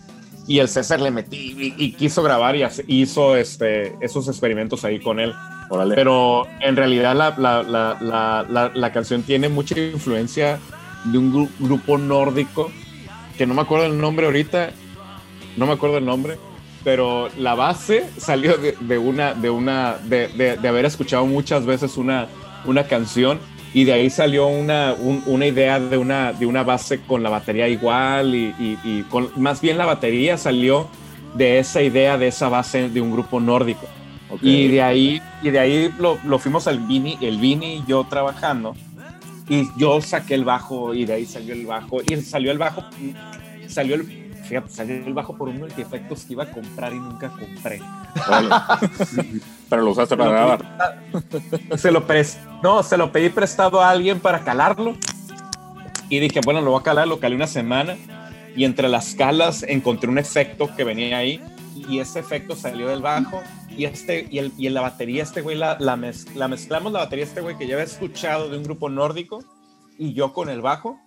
Y 0.48 0.58
el 0.60 0.68
César 0.68 1.00
le 1.00 1.10
metí 1.10 1.54
y, 1.56 1.74
y 1.84 1.92
quiso 1.92 2.22
grabar 2.22 2.56
y 2.56 2.62
hace- 2.64 2.84
hizo 2.88 3.36
este, 3.36 3.94
esos 4.00 4.26
experimentos 4.28 4.84
ahí 4.84 4.98
con 4.98 5.20
él. 5.20 5.32
Pero 5.94 6.46
en 6.60 6.74
realidad 6.74 7.14
la, 7.14 7.34
la, 7.38 7.62
la, 7.62 7.96
la, 8.00 8.46
la, 8.48 8.70
la 8.74 8.92
canción 8.92 9.22
tiene 9.22 9.50
mucha 9.50 9.78
influencia 9.78 10.58
de 11.04 11.18
un 11.18 11.32
gru- 11.32 11.50
grupo 11.58 11.98
nórdico, 11.98 12.72
que 13.36 13.46
no 13.46 13.52
me 13.54 13.60
acuerdo 13.60 13.84
el 13.86 14.00
nombre 14.00 14.24
ahorita, 14.26 14.70
no 15.58 15.66
me 15.66 15.72
acuerdo 15.74 15.98
el 15.98 16.06
nombre, 16.06 16.38
pero 16.82 17.28
la 17.36 17.54
base 17.54 18.08
salió 18.16 18.56
de, 18.56 18.74
de 18.80 18.96
una, 18.98 19.34
de 19.34 19.50
una, 19.50 19.98
de, 19.98 20.28
de, 20.28 20.56
de 20.56 20.68
haber 20.68 20.86
escuchado 20.86 21.26
muchas 21.26 21.66
veces 21.66 21.98
una, 21.98 22.28
una 22.64 22.84
canción 22.84 23.38
y 23.74 23.84
de 23.84 23.92
ahí 23.92 24.10
salió 24.10 24.46
una, 24.46 24.94
un- 24.94 25.22
una 25.26 25.46
idea 25.46 25.78
de 25.78 25.96
una, 25.98 26.32
de 26.32 26.46
una 26.46 26.62
base 26.62 27.00
con 27.00 27.22
la 27.22 27.30
batería 27.30 27.68
igual 27.68 28.34
y, 28.34 28.54
y- 28.58 28.78
y 28.84 29.02
con, 29.10 29.28
más 29.36 29.60
bien 29.60 29.76
la 29.78 29.86
batería 29.86 30.36
salió 30.38 30.88
de 31.34 31.58
esa 31.58 31.82
idea, 31.82 32.16
de 32.18 32.28
esa 32.28 32.48
base 32.48 32.88
de 32.88 33.00
un 33.00 33.12
grupo 33.12 33.40
nórdico. 33.40 33.86
Y 34.42 34.68
de 34.68 34.82
ahí, 34.82 35.22
y 35.42 35.50
de 35.50 35.58
ahí 35.58 35.90
lo, 35.98 36.18
lo 36.24 36.38
fuimos 36.38 36.66
al 36.66 36.78
Vini, 36.80 37.16
el 37.20 37.38
Vini 37.38 37.76
y 37.76 37.84
yo 37.86 38.04
trabajando. 38.08 38.74
Y 39.48 39.62
yo 39.78 40.00
saqué 40.02 40.34
el 40.34 40.44
bajo 40.44 40.92
y 40.94 41.06
de 41.06 41.14
ahí 41.14 41.24
salió 41.24 41.54
el 41.54 41.64
bajo. 41.64 42.00
Y 42.02 42.16
salió 42.16 42.50
el 42.52 42.58
bajo, 42.58 42.84
salió 43.68 43.94
el, 43.94 44.27
fíjate, 44.48 44.70
salió 44.70 44.94
el 45.06 45.14
bajo 45.14 45.36
por 45.36 45.48
un 45.48 45.58
multiefectos 45.58 46.24
que 46.24 46.32
iba 46.32 46.44
a 46.44 46.50
comprar 46.50 46.92
y 46.92 46.98
nunca 46.98 47.28
compré. 47.30 47.80
Pero 49.68 49.82
lo 49.82 49.90
usaste 49.90 50.16
para 50.16 50.30
grabar. 50.30 50.98
Se 51.76 51.90
lo 51.90 52.06
pres 52.06 52.38
no, 52.62 52.82
se 52.82 52.96
lo 52.96 53.12
pedí 53.12 53.28
prestado 53.28 53.80
a 53.80 53.90
alguien 53.90 54.18
para 54.20 54.40
calarlo. 54.44 54.96
Y 56.08 56.20
dije, 56.20 56.40
bueno, 56.44 56.60
lo 56.62 56.70
voy 56.70 56.80
a 56.80 56.82
calar, 56.82 57.06
lo 57.06 57.20
calé 57.20 57.36
una 57.36 57.46
semana. 57.46 57.96
Y 58.56 58.64
entre 58.64 58.88
las 58.88 59.14
calas 59.14 59.62
encontré 59.62 60.10
un 60.10 60.18
efecto 60.18 60.74
que 60.74 60.82
venía 60.84 61.18
ahí. 61.18 61.40
Y 61.88 62.00
ese 62.00 62.18
efecto 62.18 62.56
salió 62.56 62.88
del 62.88 63.02
bajo. 63.02 63.42
Y, 63.68 63.84
este, 63.84 64.26
y, 64.30 64.38
el, 64.38 64.52
y 64.56 64.66
en 64.66 64.74
la 64.74 64.80
batería, 64.80 65.22
este 65.22 65.42
güey, 65.42 65.56
la, 65.56 65.76
la, 65.78 65.96
mez- 65.96 66.34
la 66.34 66.48
mezclamos 66.48 66.92
la 66.92 67.00
batería, 67.00 67.24
este 67.24 67.40
güey 67.40 67.56
que 67.56 67.66
ya 67.66 67.74
había 67.74 67.84
escuchado 67.84 68.48
de 68.48 68.56
un 68.56 68.64
grupo 68.64 68.88
nórdico. 68.88 69.44
Y 69.98 70.14
yo 70.14 70.32
con 70.32 70.48
el 70.48 70.62
bajo. 70.62 70.98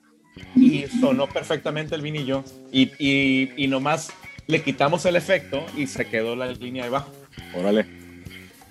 Y 0.56 0.86
sonó 1.00 1.28
perfectamente 1.28 1.96
el 1.96 2.02
Vini 2.02 2.26
y. 2.72 2.90
Y, 3.00 3.52
y, 3.64 3.68
nomás 3.68 4.12
le 4.48 4.62
quitamos 4.64 5.06
el 5.06 5.16
efecto 5.16 5.64
y 5.78 5.88
se 5.88 6.06
quedó 6.06 6.36
la 6.36 6.48
línea 6.52 6.84
de 6.86 6.90
bajo. 6.90 7.12
Órale. 7.56 7.86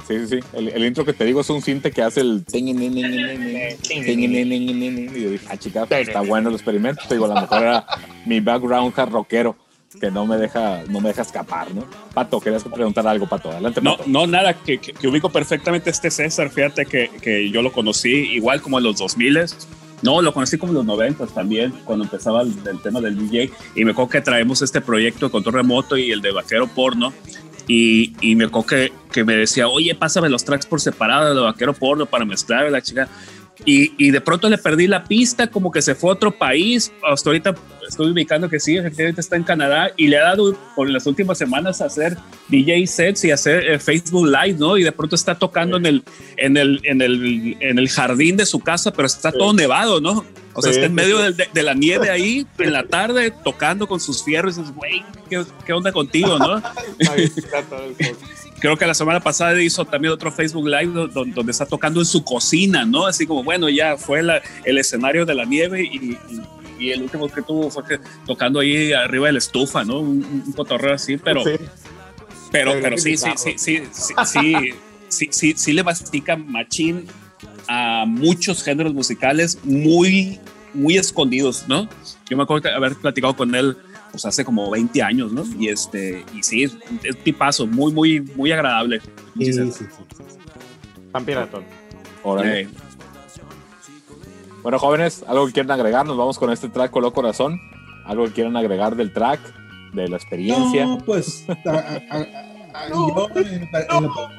Sí, 0.08 0.18
sí, 0.20 0.26
sí. 0.26 0.38
El, 0.54 0.68
el 0.68 0.84
intro 0.84 1.04
que 1.04 1.12
te 1.12 1.24
digo 1.24 1.42
es 1.42 1.50
un 1.50 1.62
cinte 1.62 1.90
que 1.92 2.02
hace 2.02 2.20
el. 2.22 2.44
Y 2.52 2.72
yo 5.22 5.30
dije, 5.30 5.46
ah, 5.48 5.56
chica, 5.56 5.86
está 5.90 6.20
bueno 6.20 6.48
el 6.48 6.54
experimento. 6.54 7.02
Te 7.08 7.14
digo, 7.14 7.26
a 7.26 7.34
lo 7.34 7.40
mejor 7.40 7.62
era 7.62 7.84
mi 8.26 8.40
background 8.40 8.92
hard 8.96 9.10
rockero 9.12 9.56
que 10.00 10.10
no 10.10 10.24
me 10.24 10.36
deja, 10.36 10.84
no 10.88 11.00
me 11.00 11.08
deja 11.08 11.22
escapar, 11.22 11.74
¿no? 11.74 11.84
Pato, 12.14 12.40
querías 12.40 12.62
preguntar 12.62 13.06
algo, 13.08 13.28
Pato. 13.28 13.50
Adelante, 13.50 13.80
No, 13.82 13.96
Pato. 13.96 14.08
no, 14.08 14.24
nada, 14.26 14.54
que, 14.54 14.78
que- 14.78 14.92
que 14.92 15.08
ubico 15.08 15.30
perfectamente 15.30 15.90
este 15.90 16.12
César, 16.12 16.48
fíjate 16.50 16.86
que, 16.86 17.10
que 17.20 17.50
yo 17.50 17.60
lo 17.60 17.72
conocí 17.72 18.08
igual 18.10 18.62
como 18.62 18.78
en 18.78 18.84
los 18.84 18.98
2000 18.98 19.36
no, 20.02 20.22
lo 20.22 20.32
conocí 20.32 20.58
como 20.58 20.72
en 20.72 20.78
los 20.78 20.86
90 20.86 21.26
también, 21.28 21.72
cuando 21.84 22.04
empezaba 22.04 22.42
el, 22.42 22.54
tema 22.82 23.00
del 23.00 23.18
DJ, 23.18 23.50
y 23.74 23.84
me 23.84 23.92
acuerdo 23.92 24.10
que 24.10 24.20
traemos 24.20 24.62
este 24.62 24.80
proyecto 24.80 25.26
de 25.26 25.32
control 25.32 25.54
remoto 25.56 25.96
y 25.96 26.10
el 26.10 26.20
de 26.20 26.32
vaquero 26.32 26.66
porno, 26.68 27.12
y, 27.66 28.14
y 28.20 28.34
me 28.34 28.44
acuerdo 28.44 28.66
que, 28.66 28.92
que 29.12 29.24
me 29.24 29.36
decía, 29.36 29.68
oye, 29.68 29.94
pásame 29.94 30.28
los 30.28 30.44
tracks 30.44 30.66
por 30.66 30.80
separado 30.80 31.34
de 31.34 31.40
vaquero 31.40 31.72
porno 31.72 32.06
para 32.06 32.24
mezclar 32.24 32.70
la 32.70 32.80
chica, 32.82 33.08
y, 33.64 33.92
y 33.98 34.10
de 34.10 34.20
pronto 34.20 34.48
le 34.48 34.58
perdí 34.58 34.86
la 34.86 35.04
pista, 35.04 35.46
como 35.46 35.70
que 35.70 35.82
se 35.82 35.94
fue 35.94 36.10
a 36.10 36.14
otro 36.14 36.30
país, 36.30 36.92
hasta 37.02 37.30
ahorita 37.30 37.54
estoy 37.88 38.10
ubicando 38.10 38.48
que 38.48 38.60
sí, 38.60 38.76
efectivamente 38.76 39.20
está 39.20 39.36
en 39.36 39.42
Canadá, 39.42 39.90
y 39.96 40.08
le 40.08 40.18
ha 40.18 40.24
dado 40.24 40.56
por 40.74 40.88
las 40.88 41.06
últimas 41.06 41.38
semanas 41.38 41.80
a 41.80 41.86
hacer 41.86 42.16
DJ 42.48 42.86
sets 42.86 43.24
y 43.24 43.30
hacer 43.30 43.68
eh, 43.68 43.78
Facebook 43.78 44.26
Live, 44.26 44.58
¿no? 44.58 44.76
Y 44.76 44.84
de 44.84 44.92
pronto 44.92 45.16
está 45.16 45.34
tocando 45.34 45.76
en 45.76 45.86
el, 45.86 46.04
en 46.36 46.56
el, 46.56 46.80
en 46.84 47.02
el, 47.02 47.56
en 47.60 47.78
el 47.78 47.88
jardín 47.88 48.36
de 48.36 48.46
su 48.46 48.60
casa, 48.60 48.92
pero 48.92 49.06
está 49.06 49.32
todo 49.32 49.52
nevado, 49.52 50.00
¿no? 50.00 50.24
O 50.54 50.62
sea, 50.62 50.72
está 50.72 50.86
en 50.86 50.94
medio 50.94 51.18
de, 51.18 51.48
de 51.52 51.62
la 51.62 51.74
nieve 51.74 52.10
ahí 52.10 52.46
en 52.58 52.72
la 52.72 52.82
tarde 52.84 53.30
tocando 53.44 53.86
con 53.86 54.00
sus 54.00 54.24
fierros 54.24 54.56
y 54.56 54.60
dices, 54.60 54.74
güey, 54.74 55.04
¿qué, 55.28 55.44
qué 55.64 55.72
onda 55.72 55.92
contigo, 55.92 56.38
no? 56.38 56.60
Creo 58.60 58.76
que 58.76 58.86
la 58.86 58.94
semana 58.94 59.20
pasada 59.20 59.60
hizo 59.62 59.84
también 59.84 60.12
otro 60.12 60.30
Facebook 60.30 60.66
Live 60.66 60.92
do- 60.92 61.08
do- 61.08 61.24
donde 61.24 61.52
está 61.52 61.64
tocando 61.66 62.00
en 62.00 62.06
su 62.06 62.22
cocina, 62.24 62.84
¿no? 62.84 63.06
Así 63.06 63.26
como, 63.26 63.42
bueno, 63.42 63.68
ya 63.70 63.96
fue 63.96 64.22
la- 64.22 64.42
el 64.64 64.76
escenario 64.78 65.24
de 65.24 65.34
la 65.34 65.44
nieve 65.44 65.82
y, 65.82 65.96
y- 65.96 66.18
y 66.78 66.90
el 66.92 67.02
último 67.02 67.28
que 67.28 67.42
tuvo 67.42 67.70
fue 67.70 67.84
que 67.84 67.98
tocando 68.26 68.60
ahí 68.60 68.92
arriba 68.92 69.26
de 69.28 69.32
la 69.32 69.38
estufa, 69.38 69.84
¿no? 69.84 70.00
Un, 70.00 70.42
un 70.46 70.52
cotorreo 70.52 70.94
así, 70.94 71.16
pero, 71.16 71.42
Sí. 71.44 71.50
pero, 72.52 72.72
Pero 72.72 72.82
pero 72.82 72.98
sí, 72.98 73.16
sí, 73.16 73.30
sí, 73.36 73.54
sí, 73.56 73.82
sí, 73.92 74.14
sí, 74.24 74.54
sí, 75.08 75.28
sí, 75.30 75.54
sí 75.56 75.72
le 75.72 75.82
mastica 75.84 76.36
machín 76.36 77.06
a 77.72 78.04
muchos 78.04 78.64
géneros 78.64 78.92
musicales 78.92 79.58
muy, 79.62 80.40
muy 80.74 80.96
escondidos, 80.98 81.66
¿no? 81.68 81.88
Yo 82.28 82.36
me 82.36 82.42
acuerdo 82.42 82.68
de 82.68 82.74
haber 82.74 82.96
platicado 82.96 83.36
con 83.36 83.54
él 83.54 83.76
pues 84.10 84.24
hace 84.24 84.44
como 84.44 84.68
20 84.70 85.00
años, 85.04 85.30
¿no? 85.32 85.44
Y 85.56 85.68
este, 85.68 86.24
y 86.34 86.42
sí, 86.42 86.64
es 86.64 86.72
un 86.72 86.98
tipazo, 87.22 87.68
muy, 87.68 87.92
muy, 87.92 88.20
muy 88.20 88.50
agradable. 88.50 89.00
Sí, 89.38 89.52
sí, 89.52 89.52
Sí, 89.52 89.70
sí, 89.72 89.84
sí. 89.88 91.24
Piratón. 91.24 91.64
Órale. 92.24 92.62
Eh, 92.62 92.68
Bueno, 94.62 94.78
jóvenes, 94.78 95.24
¿algo 95.28 95.46
que 95.46 95.52
quieran 95.52 95.70
agregar? 95.70 96.04
Nos 96.06 96.16
vamos 96.16 96.38
con 96.38 96.50
este 96.50 96.68
track 96.68 96.90
Color 96.90 97.12
Corazón. 97.12 97.60
¿Algo 98.04 98.24
que 98.26 98.32
quieran 98.32 98.56
agregar 98.56 98.96
del 98.96 99.12
track, 99.12 99.40
de 99.94 100.08
la 100.08 100.16
experiencia? 100.16 100.84
No, 100.86 100.98
pues 100.98 101.44
a- 101.48 101.70
a- 101.70 102.02
a- 102.10 102.20
a- 102.74 102.88
yo 102.90 103.28
en, 103.36 103.46
en 103.62 104.02
lo, 104.02 104.30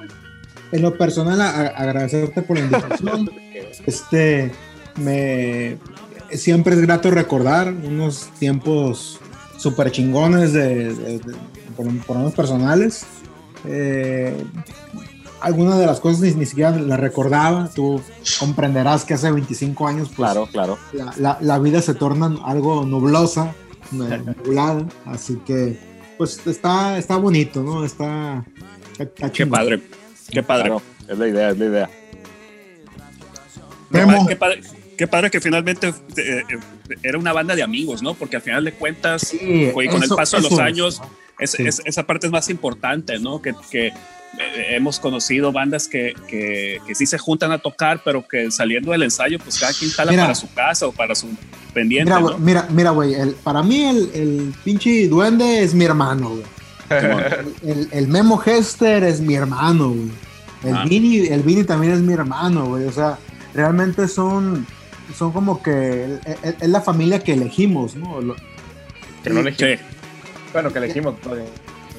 en 0.71 0.81
lo 0.81 0.97
personal 0.97 1.41
a- 1.41 1.49
a- 1.49 1.67
agradecerte 1.67 2.41
por 2.41 2.57
la 2.57 2.63
invitación. 2.65 3.29
Este 3.85 4.51
me 4.97 5.77
siempre 6.33 6.75
es 6.75 6.81
grato 6.81 7.09
recordar 7.09 7.73
unos 7.73 8.29
tiempos 8.39 9.19
súper 9.57 9.91
chingones 9.91 10.53
de, 10.53 10.93
de- 10.93 11.19
de- 11.19 11.35
por, 11.75 11.87
por 12.05 12.33
personales. 12.33 13.03
Eh, 13.65 14.35
algunas 15.41 15.79
de 15.79 15.85
las 15.87 15.99
cosas 15.99 16.21
ni, 16.21 16.31
ni 16.31 16.45
siquiera 16.45 16.71
las 16.71 16.99
recordaba. 16.99 17.69
Tú 17.73 18.01
comprenderás 18.39 19.05
que 19.05 19.13
hace 19.15 19.31
25 19.31 19.87
años, 19.87 20.07
pues, 20.15 20.17
Claro, 20.31 20.47
claro. 20.51 20.77
la, 20.93 21.13
la- 21.17 21.37
la 21.41 21.59
vida 21.59 21.81
se 21.81 21.93
torna 21.95 22.35
algo 22.45 22.85
nublosa, 22.85 23.53
nublada, 23.91 24.85
así 25.05 25.37
que 25.45 25.79
pues 26.17 26.39
está, 26.45 26.97
está 26.99 27.15
bonito, 27.17 27.63
¿no? 27.63 27.83
Está, 27.83 28.45
está 28.99 29.31
qué 29.31 29.45
padre, 29.47 29.81
qué 30.31 30.43
padre. 30.43 30.63
Claro, 30.69 30.81
es 31.07 31.17
la 31.17 31.27
idea, 31.27 31.49
es 31.51 31.57
la 31.59 31.65
idea. 31.65 31.89
Memo. 33.89 34.25
Qué 34.27 34.35
padre, 34.35 34.61
qué 34.97 35.07
padre 35.07 35.29
que 35.31 35.41
finalmente 35.41 35.87
eh, 35.89 35.93
eh, 36.17 36.43
era 37.03 37.17
una 37.17 37.33
banda 37.33 37.55
de 37.55 37.63
amigos, 37.63 38.01
¿no? 38.01 38.13
Porque 38.13 38.37
al 38.37 38.41
final 38.41 38.63
de 38.63 38.73
cuentas, 38.73 39.21
Sí, 39.27 39.37
y 39.41 39.71
con 39.73 39.83
el 39.97 40.03
eso- 40.03 40.15
paso 40.15 40.37
de 40.37 40.43
los 40.43 40.59
años, 40.59 41.01
es- 41.39 41.51
Sí. 41.51 41.63
es- 41.67 41.81
esa 41.85 42.03
parte 42.03 42.27
es 42.27 42.31
más 42.31 42.49
importante, 42.49 43.19
¿no? 43.19 43.41
Que, 43.41 43.53
que, 43.69 43.87
eh, 43.87 43.93
hemos 44.69 44.97
conocido 44.99 45.51
bandas 45.51 45.89
que, 45.89 46.13
que, 46.29 46.79
que 46.87 46.95
sí 46.95 47.05
se 47.05 47.17
juntan 47.17 47.51
a 47.51 47.57
tocar, 47.57 48.01
pero 48.05 48.25
que 48.25 48.49
saliendo 48.49 48.91
del 48.93 49.03
ensayo, 49.03 49.37
pues 49.39 49.59
cada 49.59 49.73
quien 49.73 49.91
jala 49.91 50.11
Mira. 50.11 50.23
para 50.23 50.35
su 50.35 50.53
casa 50.53 50.87
o 50.87 50.93
para 50.93 51.13
su 51.15 51.27
pendiente, 51.73 52.05
Mira, 52.11 52.21
¿no? 52.21 52.27
güey, 52.29 52.39
mira, 52.39 52.67
mira, 52.69 52.89
güey, 52.91 53.13
el- 53.13 53.31
para 53.35 53.61
mí 53.61 53.83
el, 53.83 54.09
el 54.13 54.53
pinche 54.63 55.09
duende 55.09 55.63
es 55.63 55.73
mi 55.73 55.83
hermano, 55.83 56.29
güey. 56.29 56.43
El, 57.91 58.07
Memo 58.07 58.41
Hester 58.43 59.03
es 59.03 59.21
mi 59.21 59.35
hermano, 59.35 59.89
güey. 59.89 60.11
El 60.63 60.75
Ah. 60.75 60.85
Vini, 60.87 61.17
el 61.27 61.41
Vini 61.41 61.63
también 61.63 61.93
es 61.93 61.99
mi 62.01 62.13
hermano, 62.13 62.65
güey. 62.67 62.85
O 62.85 62.91
sea, 62.91 63.17
realmente 63.53 64.07
son, 64.07 64.65
son 65.17 65.31
como 65.31 65.61
que 65.63 66.17
es, 66.43 66.55
es 66.61 66.69
la 66.69 66.81
familia 66.81 67.19
que 67.23 67.33
elegimos, 67.33 67.95
¿no? 67.95 68.21
Lo- 68.21 68.35
Que 69.23 69.29
no 69.31 69.39
elegimos. 69.39 69.79
Sí. 69.79 69.85
Bueno, 70.53 70.71
que 70.71 70.77
elegimos. 70.79 71.15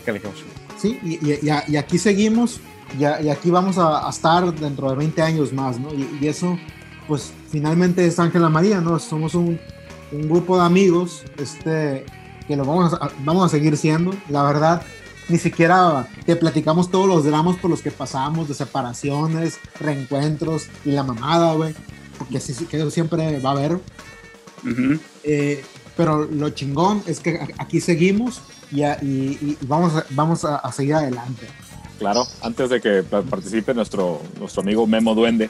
Que 0.05 0.10
elegimos. 0.10 0.36
Sí, 0.78 0.98
y, 1.02 1.14
y- 1.14 1.39
y 1.43 1.48
a- 1.51 1.64
y 1.69 1.77
aquí 1.77 1.98
seguimos, 1.98 2.60
y, 2.98 3.05
aquí 3.05 3.51
vamos 3.51 3.78
a, 3.78 4.06
a 4.06 4.10
estar 4.10 4.52
dentro 4.55 4.90
de 4.90 4.97
20 4.97 5.23
años 5.23 5.52
más, 5.52 5.78
¿no? 5.81 5.93
Y, 5.94 6.19
y 6.20 6.28
eso, 6.28 6.59
pues 7.09 7.32
finalmente 7.51 8.05
es 8.06 8.19
Ángela 8.19 8.48
María, 8.48 8.81
¿no? 8.81 8.98
Somos 8.98 9.35
un, 9.35 9.59
un 10.12 10.28
grupo 10.28 10.59
de 10.59 10.64
amigos 10.64 11.23
este, 11.39 12.05
que 12.53 12.57
lo 12.57 12.65
vamos 12.66 12.93
a, 12.93 13.11
vamos 13.24 13.47
a 13.47 13.49
seguir 13.49 13.77
siendo. 13.79 14.15
La 14.29 14.43
verdad, 14.43 14.83
ni 15.29 15.39
siquiera 15.39 16.07
te 16.27 16.37
platicamos 16.37 16.91
todos 16.91 17.07
los 17.07 17.24
dramas 17.24 17.57
por 17.57 17.70
los 17.70 17.81
que 17.81 17.91
pasamos, 17.91 18.47
de 18.49 18.55
separaciones, 18.55 19.59
reencuentros 19.81 20.66
y 20.85 20.91
la 20.91 21.03
mamada, 21.03 21.55
güey. 21.55 21.74
Porque 22.19 22.37
así 22.37 22.53
sí 22.53 22.66
que 22.66 22.77
eso 22.77 22.91
siempre 22.91 23.41
va 23.41 23.51
a 23.51 23.53
haber. 23.53 23.73
Ujú. 24.65 24.99
Eh, 25.24 25.65
pero 25.97 26.24
lo 26.27 26.51
chingón 26.51 27.03
es 27.07 27.20
que 27.20 27.41
aquí 27.59 27.81
seguimos 27.81 28.43
y, 28.70 28.83
a- 28.83 28.99
y- 29.03 29.39
y 29.41 29.59
vamos, 29.62 29.95
a, 29.97 30.05
vamos 30.11 30.45
a- 30.45 30.57
a 30.57 30.73
seguir 30.73 30.95
adelante. 30.95 31.47
Claro, 31.99 32.27
antes 32.43 32.69
de 32.69 32.81
que 32.83 33.03
pa- 33.03 33.23
participe 33.23 33.73
nuestro, 33.74 34.20
nuestro 34.39 34.61
amigo 34.62 34.87
Memo 34.87 35.15
Duende, 35.15 35.49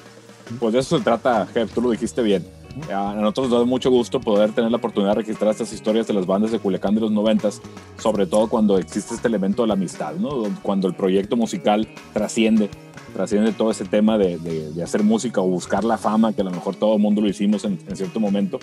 pues 0.60 0.72
de 0.72 0.80
eso 0.80 0.98
se 0.98 1.04
trata, 1.04 1.46
Ger, 1.52 1.68
tú 1.68 1.80
lo 1.82 1.90
dijiste 1.90 2.22
bien. 2.22 2.46
A 2.92 3.14
nosotros 3.14 3.50
nos 3.50 3.60
da 3.60 3.64
mucho 3.66 3.90
gusto 3.90 4.20
poder 4.20 4.52
tener 4.52 4.70
la 4.70 4.78
oportunidad 4.78 5.12
de 5.12 5.20
registrar 5.20 5.50
estas 5.50 5.72
historias 5.72 6.06
de 6.06 6.14
las 6.14 6.26
bandas 6.26 6.52
de 6.52 6.58
Culiacán 6.58 6.94
de 6.94 7.02
los 7.02 7.10
noventas, 7.10 7.60
sobre 7.98 8.26
todo 8.26 8.48
cuando 8.48 8.78
existe 8.78 9.14
este 9.14 9.28
elemento 9.28 9.62
de 9.62 9.68
la 9.68 9.74
amistad. 9.74 10.14
Cuando 10.62 10.88
el 10.88 10.94
proyecto 10.94 11.36
musical 11.36 11.86
trasciende, 12.14 12.70
trasciende 13.14 13.52
todo 13.52 13.70
ese 13.70 13.84
tema 13.84 14.16
de, 14.16 14.72
hacer 14.82 15.02
música 15.02 15.40
o 15.40 15.46
buscar 15.46 15.84
la 15.84 15.98
fama, 15.98 16.32
que 16.32 16.40
a 16.40 16.44
lo 16.44 16.50
mejor 16.50 16.74
todo 16.76 16.94
el 16.96 17.02
mundo 17.02 17.20
lo 17.20 17.28
hicimos 17.28 17.64
en, 17.64 17.78
cierto 17.94 18.20
momento, 18.20 18.58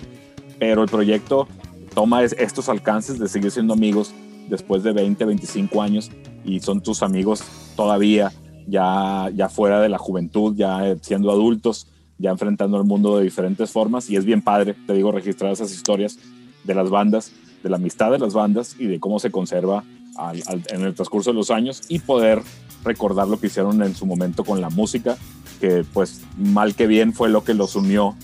pero 0.58 0.82
el 0.82 0.88
proyecto 0.88 1.46
toma 1.94 2.22
es- 2.24 2.34
estos 2.38 2.68
alcances 2.68 3.18
de 3.18 3.28
seguir 3.28 3.50
siendo 3.50 3.74
amigos 3.74 4.12
después 4.48 4.82
de 4.82 4.92
20, 4.92 5.24
25 5.24 5.82
años 5.82 6.10
y 6.44 6.58
son 6.60 6.80
tus 6.80 7.02
amigos 7.02 7.42
todavía 7.76 8.32
ya, 8.66 9.30
ya 9.34 9.48
fuera 9.48 9.80
de 9.80 9.88
la 9.88 9.98
juventud, 9.98 10.54
ya 10.56 10.96
siendo 11.00 11.30
adultos, 11.30 11.86
ya 12.20 12.30
enfrentando 12.30 12.76
al 12.76 12.84
mundo 12.84 13.16
de 13.18 13.24
diferentes 13.24 13.70
formas 13.70 14.08
y 14.10 14.16
es 14.16 14.24
bien 14.24 14.42
padre, 14.42 14.74
te 14.86 14.92
digo, 14.92 15.10
registrar 15.10 15.52
esas 15.52 15.72
historias 15.72 16.18
de 16.64 16.74
las 16.74 16.90
bandas, 16.90 17.32
de 17.62 17.70
la 17.70 17.76
amistad 17.76 18.10
de 18.10 18.18
las 18.18 18.34
bandas 18.34 18.76
y 18.78 18.86
de 18.86 19.00
cómo 19.00 19.18
se 19.18 19.30
conserva 19.30 19.82
al- 20.16 20.42
al- 20.46 20.62
en 20.70 20.82
el 20.82 20.94
transcurso 20.94 21.30
de 21.30 21.36
los 21.36 21.50
años 21.50 21.82
y 21.88 21.98
poder 22.00 22.42
recordar 22.84 23.26
lo 23.28 23.38
que 23.40 23.46
hicieron 23.48 23.82
en 23.82 23.94
su 23.94 24.06
momento 24.06 24.44
con 24.44 24.60
la 24.60 24.70
música, 24.70 25.16
que 25.60 25.84
pues 25.92 26.20
mal 26.38 26.74
que 26.74 26.86
bien 26.86 27.12
fue 27.12 27.28
lo 27.28 27.42
que 27.44 27.54
los 27.54 27.74
unió 27.76 28.14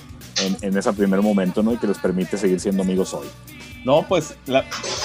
en, 0.43 0.57
en 0.63 0.77
ese 0.79 0.93
primer 0.93 1.23
momento, 1.23 1.63
¿no? 1.63 1.73
Y 1.73 1.77
que 1.79 1.87
les 1.87 1.99
permite 1.99 2.37
seguir 2.37 2.61
siendo 2.61 2.83
amigos 2.83 3.15
hoy. 3.15 3.27
No, 3.85 4.03
pues, 4.09 4.35
la, 4.47 4.65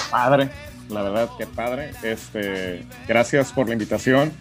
padre, 0.09 0.49
la 0.89 1.03
verdad, 1.03 1.29
qué 1.37 1.45
padre. 1.45 1.91
Este, 2.03 2.85
gracias 3.07 3.51
por 3.53 3.67
la 3.67 3.73
invitación. 3.73 4.31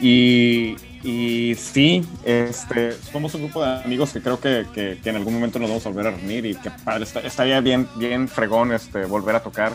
Y, 0.00 0.74
y 1.02 1.54
sí, 1.56 2.06
este, 2.24 2.92
somos 3.10 3.34
un 3.34 3.42
grupo 3.42 3.64
de 3.64 3.82
amigos 3.82 4.12
que 4.12 4.20
creo 4.22 4.38
que, 4.40 4.66
que- 4.72 4.98
en 5.04 5.16
algún 5.16 5.34
momento 5.34 5.58
nos 5.58 5.68
vamos 5.68 5.84
a 5.86 5.88
volver 5.88 6.06
a 6.06 6.10
reunir 6.12 6.46
y 6.46 6.54
que 6.54 6.70
padre, 6.70 7.04
está- 7.04 7.20
estaría 7.20 7.60
bien, 7.60 7.88
bien 7.96 8.28
fregón 8.28 8.72
este, 8.72 9.04
volver 9.06 9.34
a 9.36 9.40
tocar 9.42 9.72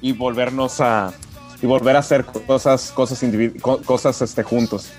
y 0.00 0.12
volvernos 0.12 0.80
a 0.80 1.12
y 1.60 1.66
volver 1.66 1.96
a 1.96 1.98
hacer 2.00 2.24
cosas, 2.24 2.92
cosas, 2.92 3.32
cosas 3.84 4.22
este, 4.22 4.42
juntos. 4.44 4.90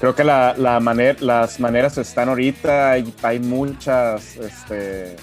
Creo 0.00 0.14
que 0.14 0.24
la, 0.24 0.54
la 0.58 0.80
las 1.20 1.60
maneras 1.60 1.98
están 1.98 2.28
ahorita, 2.28 2.90
hay, 2.90 3.14
hay 3.22 3.38
muchas 3.38 4.36
este, 4.36 5.14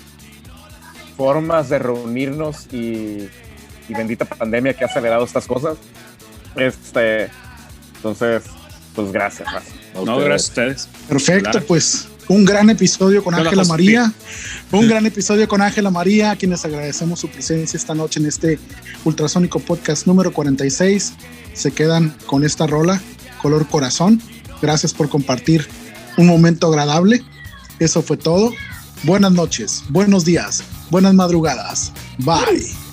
formas 1.17 1.69
de 1.69 1.79
reunirnos 1.79 2.67
y, 2.73 3.29
y 3.89 3.93
bendita 3.93 4.23
pandemia 4.25 4.73
que 4.73 4.85
ha 4.85 4.87
acelerado 4.87 5.25
estas 5.25 5.45
cosas. 5.45 5.77
Este, 6.55 7.29
entonces, 7.97 8.43
pues 8.95 9.11
gracias. 9.11 9.47
gracias. 9.51 9.73
A 9.93 9.97
No, 9.97 10.01
ustedes. 10.17 10.25
gracias 10.25 10.49
a 10.49 10.51
ustedes. 10.51 10.89
Perfecto, 11.07 11.51
Claro. 11.51 11.65
pues 11.67 12.07
un 12.27 12.45
gran 12.45 12.69
episodio 12.69 13.23
con 13.23 13.33
Ángela. 13.35 13.63
María. 13.65 14.11
Un 14.71 14.87
gran 14.87 15.05
episodio 15.05 15.47
con 15.47 15.61
Ángela 15.61 15.89
María, 15.91 16.31
a 16.31 16.35
quienes 16.35 16.63
agradecemos 16.63 17.19
su 17.19 17.27
presencia 17.27 17.75
esta 17.77 17.93
noche 17.93 18.19
en 18.19 18.25
este 18.27 18.57
ultrasónico 19.03 19.59
podcast 19.59 20.07
número 20.07 20.31
46. 20.31 21.13
Se 21.53 21.71
quedan 21.71 22.15
con 22.25 22.45
esta 22.45 22.67
rola, 22.67 23.01
color 23.41 23.67
corazón. 23.67 24.21
Gracias 24.61 24.93
por 24.93 25.09
compartir 25.09 25.67
un 26.17 26.27
momento 26.27 26.67
agradable. 26.67 27.21
Eso 27.79 28.01
fue 28.01 28.15
todo. 28.17 28.53
Buenas 29.03 29.31
noches, 29.31 29.83
buenos 29.89 30.23
días, 30.23 30.63
buenas 30.91 31.13
madrugadas. 31.15 31.91
Bye. 32.19 32.90